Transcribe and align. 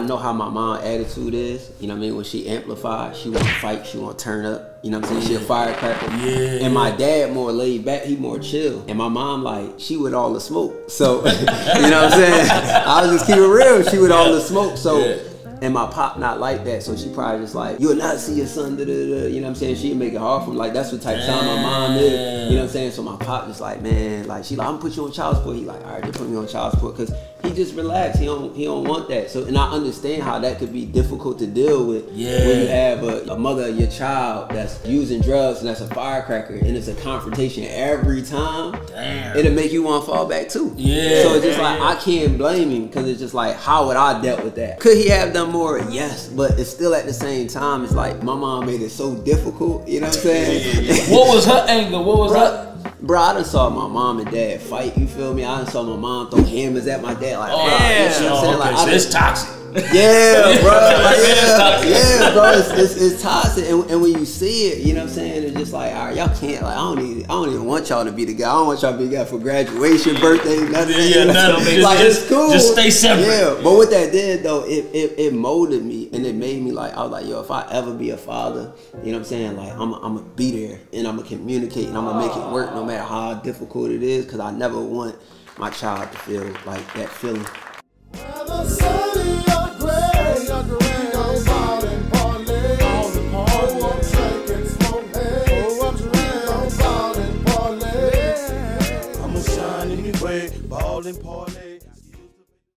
I 0.00 0.06
know 0.06 0.16
how 0.16 0.32
my 0.32 0.48
mom 0.48 0.78
attitude 0.78 1.34
is. 1.34 1.70
You 1.78 1.86
know 1.86 1.92
what 1.92 1.98
I 1.98 2.00
mean? 2.00 2.16
When 2.16 2.24
she 2.24 2.48
amplified, 2.48 3.14
she 3.14 3.28
want 3.28 3.44
to 3.44 3.52
fight, 3.56 3.86
she 3.86 3.98
want 3.98 4.18
to 4.18 4.24
turn 4.24 4.46
up. 4.46 4.78
You 4.82 4.90
know 4.90 4.98
what 4.98 5.10
I'm 5.10 5.20
saying? 5.20 5.28
She 5.28 5.34
a 5.34 5.46
firecracker. 5.46 6.06
Yeah. 6.16 6.64
And 6.64 6.72
my 6.72 6.90
dad 6.90 7.34
more 7.34 7.52
laid 7.52 7.84
back, 7.84 8.04
he 8.04 8.16
more 8.16 8.38
chill. 8.38 8.82
And 8.88 8.96
my 8.96 9.08
mom 9.08 9.42
like 9.42 9.74
she 9.76 9.98
with 9.98 10.14
all 10.14 10.32
the 10.32 10.40
smoke. 10.40 10.88
So 10.88 11.16
you 11.26 11.44
know 11.44 12.04
what 12.04 12.12
I'm 12.12 12.12
saying? 12.12 12.50
I 12.50 13.02
was 13.02 13.10
just 13.10 13.26
keep 13.26 13.36
it 13.36 13.46
real. 13.46 13.82
She 13.82 13.98
with 13.98 14.10
all 14.10 14.32
the 14.32 14.40
smoke. 14.40 14.78
So. 14.78 15.04
Yeah. 15.04 15.16
And 15.62 15.74
my 15.74 15.86
pop 15.86 16.18
not 16.18 16.40
like 16.40 16.64
that, 16.64 16.82
so 16.82 16.96
she 16.96 17.12
probably 17.12 17.42
just 17.42 17.54
like, 17.54 17.78
you'll 17.78 17.94
not 17.94 18.16
see 18.16 18.32
your 18.32 18.46
son, 18.46 18.78
da, 18.78 18.84
da, 18.86 18.94
da. 18.94 19.26
you 19.26 19.42
know 19.42 19.42
what 19.42 19.48
I'm 19.48 19.54
saying? 19.56 19.76
She'd 19.76 19.94
make 19.94 20.14
it 20.14 20.18
hard 20.18 20.44
for 20.44 20.52
him. 20.52 20.56
Like, 20.56 20.72
that's 20.72 20.90
what 20.90 21.02
type 21.02 21.18
of 21.18 21.26
time 21.26 21.44
my 21.44 21.60
mom 21.60 21.96
is. 21.98 22.12
You 22.48 22.56
know 22.56 22.62
what 22.62 22.62
I'm 22.62 22.68
saying? 22.70 22.92
So 22.92 23.02
my 23.02 23.16
pop 23.16 23.46
just 23.46 23.60
like, 23.60 23.82
man, 23.82 24.26
like, 24.26 24.46
she 24.46 24.56
like, 24.56 24.66
I'm 24.66 24.76
gonna 24.76 24.82
put 24.82 24.96
you 24.96 25.04
on 25.04 25.12
child 25.12 25.36
support. 25.36 25.56
He 25.56 25.66
like, 25.66 25.84
all 25.84 25.92
right, 25.92 26.02
they 26.02 26.12
put 26.12 26.30
me 26.30 26.36
on 26.38 26.48
child 26.48 26.72
support. 26.72 26.96
Cause 26.96 27.12
he 27.42 27.52
just 27.52 27.74
relaxed. 27.74 28.18
He 28.18 28.26
don't, 28.26 28.54
he 28.54 28.64
don't 28.64 28.84
want 28.84 29.08
that. 29.08 29.30
So, 29.30 29.44
and 29.44 29.56
I 29.56 29.70
understand 29.70 30.22
how 30.22 30.38
that 30.40 30.58
could 30.58 30.72
be 30.72 30.84
difficult 30.86 31.38
to 31.40 31.46
deal 31.46 31.86
with 31.86 32.10
Yeah. 32.12 32.46
when 32.46 32.60
you 32.60 32.66
have 32.68 33.02
a, 33.04 33.32
a 33.32 33.38
mother 33.38 33.68
of 33.68 33.76
your 33.78 33.88
child 33.88 34.50
that's 34.50 34.84
using 34.86 35.20
drugs 35.20 35.60
and 35.60 35.68
that's 35.68 35.80
a 35.80 35.86
firecracker 35.88 36.54
and 36.54 36.76
it's 36.76 36.88
a 36.88 36.94
confrontation 36.96 37.64
every 37.68 38.22
time. 38.22 38.78
Damn. 38.88 39.36
It'll 39.36 39.52
make 39.52 39.72
you 39.72 39.82
want 39.82 40.04
to 40.04 40.10
fall 40.10 40.26
back 40.26 40.48
too. 40.48 40.72
Yeah. 40.76 41.22
So 41.22 41.34
it's 41.34 41.44
just 41.44 41.58
Yeah, 41.58 41.76
like. 41.78 41.96
I 41.96 42.00
can't 42.00 42.36
blame 42.38 42.70
him 42.70 42.86
because 42.86 43.08
it's 43.08 43.20
just 43.20 43.34
like, 43.34 43.56
how 43.56 43.86
would 43.86 43.96
I 43.96 44.20
dealt 44.20 44.44
with 44.44 44.54
that? 44.56 44.80
Could 44.80 44.96
he 44.96 45.08
have 45.08 45.32
done 45.32 45.50
more? 45.50 45.78
Yes, 45.90 46.28
but 46.28 46.58
it's 46.58 46.70
still 46.70 46.94
at 46.94 47.06
the 47.06 47.12
same 47.12 47.48
time. 47.48 47.84
It's 47.84 47.94
like 47.94 48.22
my 48.22 48.34
mom 48.34 48.66
made 48.66 48.80
it 48.82 48.90
so 48.90 49.14
difficult. 49.16 49.88
You 49.88 50.00
know 50.00 50.06
what 50.08 50.16
I'm 50.16 50.22
saying? 50.22 51.10
What 51.10 51.34
was 51.34 51.46
her 51.46 51.64
anger? 51.68 51.98
What 51.98 52.18
was 52.18 52.34
her? 52.34 52.69
Bro, 53.02 53.20
I 53.20 53.32
done 53.34 53.44
saw 53.44 53.68
my 53.70 53.86
mom 53.88 54.20
and 54.20 54.30
dad 54.30 54.60
fight. 54.60 54.96
You 54.96 55.06
feel 55.06 55.34
me? 55.34 55.44
I 55.44 55.58
done 55.62 55.66
saw 55.70 55.82
my 55.82 55.96
mom 55.96 56.30
throw 56.30 56.42
hammers 56.44 56.86
at 56.86 57.02
my 57.02 57.14
dad. 57.14 57.38
Like, 57.38 57.50
Oh, 57.52 57.66
bro, 57.66 57.76
yeah. 57.78 58.20
you 58.20 58.24
know 58.28 58.34
what 58.34 58.38
I'm 58.38 58.44
saying? 58.44 58.54
Oh, 58.54 58.60
okay, 58.60 58.70
Like, 58.74 58.88
so 58.88 58.94
it's 58.94 59.10
toxic. 59.10 59.59
yeah, 59.92 60.60
bro. 60.62 60.80
Yeah, 61.20 61.82
yeah, 61.84 62.32
bro. 62.34 62.52
It's, 62.52 62.70
it's, 62.70 63.00
it's 63.00 63.22
toxic, 63.22 63.68
and, 63.68 63.88
and 63.90 64.00
when 64.02 64.12
you 64.12 64.24
see 64.26 64.68
it, 64.68 64.78
you 64.86 64.92
know 64.94 65.00
what 65.00 65.08
I'm 65.10 65.14
saying. 65.14 65.44
It's 65.44 65.56
just 65.56 65.72
like, 65.72 65.94
all 65.94 66.06
right, 66.06 66.16
y'all 66.16 66.28
can't. 66.36 66.62
Like, 66.62 66.72
I 66.76 66.80
don't 66.80 66.98
even, 67.00 67.24
I 67.24 67.28
don't 67.28 67.48
even 67.50 67.64
want 67.64 67.88
y'all 67.88 68.04
to 68.04 68.12
be 68.12 68.24
the 68.24 68.34
guy. 68.34 68.48
I 68.50 68.54
don't 68.54 68.66
want 68.66 68.82
y'all 68.82 68.92
to 68.92 68.98
be 68.98 69.06
the 69.06 69.16
guy 69.16 69.24
for 69.24 69.38
graduation, 69.38 70.20
birthday, 70.20 70.58
nothing. 70.68 70.96
Yeah, 70.96 71.04
yeah, 71.04 71.24
nothing. 71.24 71.64
Just- 71.64 71.82
like, 71.84 71.98
just- 71.98 72.20
it's 72.22 72.28
cool. 72.30 72.50
just 72.52 72.72
stay 72.72 72.90
separate. 72.90 73.26
Yeah, 73.26 73.54
but 73.62 73.74
what 73.76 73.90
that 73.90 74.12
did 74.12 74.42
though, 74.42 74.64
it, 74.64 74.86
it 74.94 75.18
it 75.18 75.34
molded 75.34 75.84
me, 75.84 76.08
and 76.12 76.26
it 76.26 76.34
made 76.34 76.62
me 76.62 76.72
like, 76.72 76.94
I 76.94 77.02
was 77.02 77.10
like, 77.12 77.26
yo, 77.26 77.40
if 77.40 77.50
I 77.50 77.66
ever 77.70 77.94
be 77.94 78.10
a 78.10 78.16
father, 78.16 78.72
you 79.04 79.12
know 79.12 79.18
what 79.18 79.24
I'm 79.24 79.24
saying? 79.24 79.56
Like, 79.56 79.72
I'm, 79.72 79.94
I'm 79.94 80.16
gonna 80.16 80.22
be 80.36 80.66
there, 80.66 80.80
and 80.92 81.06
I'm 81.06 81.16
gonna 81.16 81.28
communicate, 81.28 81.86
and 81.88 81.96
I'm 81.96 82.04
gonna 82.04 82.26
make 82.26 82.36
it 82.36 82.52
work, 82.52 82.74
no 82.74 82.84
matter 82.84 83.04
how 83.04 83.34
difficult 83.34 83.90
it 83.90 84.02
is, 84.02 84.24
because 84.24 84.40
I 84.40 84.50
never 84.50 84.80
want 84.80 85.16
my 85.58 85.70
child 85.70 86.10
to 86.12 86.18
feel 86.18 86.44
like 86.66 86.92
that 86.94 87.08
feeling. 87.08 87.46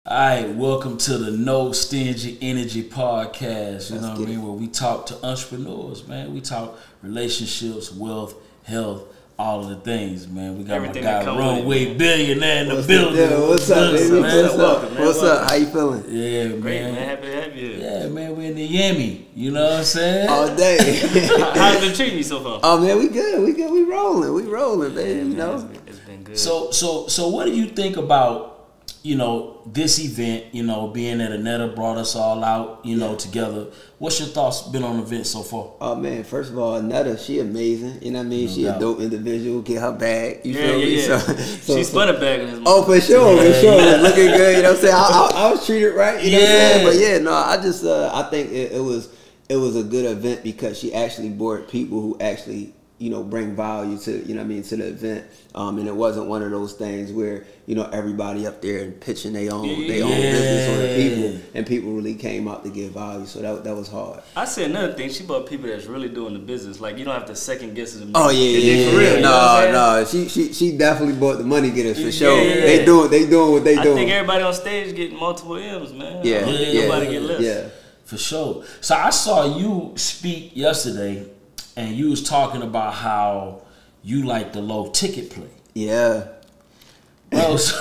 All 0.06 0.18
right, 0.18 0.54
welcome 0.54 0.98
to 0.98 1.16
the 1.16 1.30
No 1.30 1.72
Stingy 1.72 2.36
Energy 2.42 2.82
Podcast. 2.82 3.90
You 3.90 4.00
know 4.02 4.10
what 4.10 4.16
I 4.16 4.18
get 4.18 4.28
mean? 4.28 4.42
Where 4.42 4.52
we 4.52 4.66
talk 4.68 5.06
to 5.06 5.26
entrepreneurs, 5.26 6.06
man. 6.06 6.34
We 6.34 6.42
talk 6.42 6.78
relationships, 7.00 7.90
wealth, 7.90 8.34
health, 8.64 9.04
all 9.38 9.62
of 9.62 9.70
the 9.70 9.76
things, 9.76 10.28
man. 10.28 10.58
We 10.58 10.64
got 10.64 10.74
Everything 10.74 11.04
my 11.04 11.10
guy 11.10 11.24
come 11.24 11.36
with 11.38 11.46
it, 11.46 11.48
Runway 11.48 11.94
Billionaire 11.94 12.62
in 12.64 12.68
the 12.68 12.74
What's 12.74 12.86
building. 12.86 13.16
the 13.16 13.28
deal? 13.28 13.48
What's 13.48 13.70
up, 13.70 13.92
baby? 13.94 14.20
man? 14.20 14.42
What's 14.42 14.54
up? 14.54 14.58
Welcome. 14.82 14.98
What's 14.98 15.22
up? 15.22 15.50
How 15.50 15.56
you 15.56 15.66
feeling? 15.68 16.04
Yeah, 16.08 16.48
Great, 16.48 16.62
man. 16.82 16.94
man. 16.94 17.08
Happy 17.08 17.22
to 17.22 17.40
have 17.40 17.56
you. 17.56 17.68
Yeah, 17.70 18.06
man. 18.08 18.36
We're 18.36 18.50
in 18.50 18.56
the 18.56 18.68
Yami. 18.68 19.24
You 19.34 19.52
know 19.52 19.64
what 19.64 19.72
I'm 19.78 19.84
saying? 19.84 20.28
All 20.28 20.54
day. 20.54 20.76
How's 21.54 21.76
it 21.76 21.80
been 21.80 21.94
treating 21.94 22.18
you 22.18 22.24
so 22.24 22.40
far? 22.42 22.60
oh 22.62 22.78
man, 22.78 22.98
we 22.98 23.08
good. 23.08 23.42
We 23.42 23.54
good. 23.54 23.72
We 23.72 23.84
rolling. 23.84 24.34
We 24.34 24.42
rolling, 24.42 24.94
baby. 24.94 25.20
You 25.30 25.34
Man, 25.34 25.54
it's 25.54 25.62
know. 25.62 25.68
been, 25.70 25.80
it's 25.86 25.98
been 26.00 26.22
good. 26.24 26.38
So 26.38 26.70
so 26.72 27.06
so 27.08 27.28
what 27.28 27.46
do 27.46 27.52
you 27.56 27.64
think 27.68 27.96
about 27.96 28.50
you 29.04 29.16
know 29.16 29.60
this 29.66 30.02
event? 30.02 30.46
You 30.52 30.62
know, 30.62 30.88
being 30.88 31.18
that 31.18 31.30
Anetta 31.30 31.76
brought 31.76 31.98
us 31.98 32.16
all 32.16 32.42
out, 32.42 32.80
you 32.84 32.96
know, 32.96 33.14
together. 33.14 33.66
What's 33.98 34.18
your 34.18 34.28
thoughts 34.30 34.62
been 34.62 34.82
on 34.82 34.96
the 34.96 35.02
event 35.02 35.26
so 35.26 35.42
far? 35.42 35.74
Oh 35.78 35.94
man, 35.94 36.24
first 36.24 36.50
of 36.50 36.58
all, 36.58 36.80
Netta, 36.80 37.18
she 37.18 37.38
amazing. 37.38 38.02
You 38.02 38.12
know 38.12 38.20
what 38.20 38.26
I 38.26 38.28
mean? 38.30 38.46
No 38.46 38.52
she 38.52 38.64
doubt. 38.64 38.76
a 38.78 38.80
dope 38.80 39.00
individual. 39.00 39.60
Get 39.60 39.82
her 39.82 39.92
bag. 39.92 40.40
You 40.44 40.54
yeah, 40.54 40.60
feel 40.60 40.78
yeah, 40.80 40.86
me? 40.86 40.96
yeah. 40.96 41.18
So, 41.18 41.34
so, 41.36 41.76
she 41.76 41.84
so- 41.84 42.00
a 42.00 42.18
bag 42.18 42.40
in 42.40 42.48
his 42.48 42.60
Oh, 42.64 42.82
for 42.82 42.98
sure, 42.98 43.36
for 43.36 43.52
sure. 43.60 43.74
It 43.74 44.00
was 44.00 44.02
looking 44.02 44.26
good. 44.28 44.56
You 44.56 44.62
know 44.62 44.70
what 44.70 44.76
I'm 44.78 44.82
saying? 44.82 44.94
I, 44.94 44.98
I, 44.98 45.46
I 45.46 45.50
was 45.50 45.66
treated 45.66 45.92
right. 45.92 46.24
You 46.24 46.32
know 46.32 46.38
what 46.38 46.48
I'm 46.48 46.56
saying? 46.56 46.80
Yeah. 46.80 46.90
But 46.90 46.96
yeah, 46.98 47.18
no, 47.18 47.32
I 47.34 47.56
just 47.62 47.84
uh, 47.84 48.10
I 48.12 48.30
think 48.30 48.50
it, 48.52 48.72
it 48.72 48.82
was 48.82 49.14
it 49.48 49.56
was 49.56 49.76
a 49.76 49.82
good 49.82 50.06
event 50.06 50.42
because 50.42 50.78
she 50.78 50.94
actually 50.94 51.28
brought 51.28 51.68
people 51.68 52.00
who 52.00 52.16
actually 52.20 52.73
you 52.98 53.10
know 53.10 53.22
bring 53.24 53.56
value 53.56 53.98
to 53.98 54.12
you 54.26 54.34
know 54.34 54.40
what 54.40 54.44
I 54.46 54.48
mean 54.48 54.62
to 54.64 54.76
the 54.76 54.86
event. 54.88 55.26
Um, 55.56 55.78
and 55.78 55.86
it 55.86 55.94
wasn't 55.94 56.26
one 56.26 56.42
of 56.42 56.50
those 56.50 56.72
things 56.74 57.12
where 57.12 57.44
you 57.66 57.74
know 57.74 57.88
everybody 57.92 58.46
up 58.46 58.60
there 58.62 58.82
and 58.84 59.00
pitching 59.00 59.32
their 59.32 59.52
own 59.52 59.66
their 59.86 60.04
own 60.04 60.10
business 60.10 60.68
on 60.68 60.82
the 60.82 60.96
people, 60.96 61.40
and 61.54 61.66
people 61.66 61.92
really 61.92 62.14
came 62.14 62.48
out 62.48 62.64
to 62.64 62.70
give 62.70 62.92
value. 62.92 63.26
So 63.26 63.40
that 63.42 63.64
that 63.64 63.74
was 63.76 63.88
hard. 63.88 64.20
I 64.36 64.44
said 64.44 64.70
another 64.70 64.92
thing. 64.94 65.10
She 65.10 65.24
bought 65.24 65.48
people 65.48 65.68
that's 65.68 65.86
really 65.86 66.08
doing 66.08 66.32
the 66.34 66.38
business. 66.40 66.80
Like 66.80 66.98
you 66.98 67.04
don't 67.04 67.14
have 67.14 67.26
to 67.26 67.36
second 67.36 67.74
guess 67.74 67.94
it. 67.96 68.08
Oh 68.14 68.30
yeah, 68.30 68.38
They 68.38 68.60
did 68.60 68.78
yeah, 68.86 68.90
for 68.92 68.98
real. 68.98 69.16
you 69.16 69.22
know 69.22 69.70
No, 69.72 69.98
no. 70.00 70.04
She 70.06 70.28
she 70.28 70.52
she 70.52 70.76
definitely 70.76 71.14
bought 71.16 71.38
the 71.38 71.44
money 71.44 71.70
getters 71.70 72.02
for 72.02 72.10
sure. 72.12 72.36
Yeah, 72.36 72.42
yeah, 72.42 72.60
They 72.62 72.78
yeah. 72.80 72.84
doing 72.86 73.10
they 73.10 73.26
doing 73.28 73.52
what 73.52 73.64
they 73.64 73.76
I 73.76 73.82
doing. 73.82 73.96
I 73.96 74.00
think 74.00 74.10
everybody 74.12 74.42
on 74.44 74.54
stage 74.54 74.94
getting 74.96 75.18
multiple 75.18 75.56
M's, 75.56 75.92
man. 75.92 76.20
yeah, 76.24 76.36
I 76.38 76.40
don't 76.40 76.60
yeah, 76.74 76.82
nobody 76.82 77.10
get 77.10 77.22
less. 77.22 77.40
yeah. 77.40 77.68
For 78.04 78.18
sure. 78.18 78.64
So 78.82 78.94
I 78.94 79.08
saw 79.10 79.56
you 79.56 79.94
speak 79.96 80.54
yesterday, 80.54 81.26
and 81.76 81.94
you 81.96 82.10
was 82.10 82.22
talking 82.22 82.62
about 82.62 82.94
how 82.94 83.62
you 84.02 84.24
like 84.24 84.52
the 84.52 84.60
low 84.60 84.90
ticket 84.90 85.30
play. 85.30 85.50
Yeah. 85.74 86.28
Bro, 87.30 87.56
so, 87.56 87.74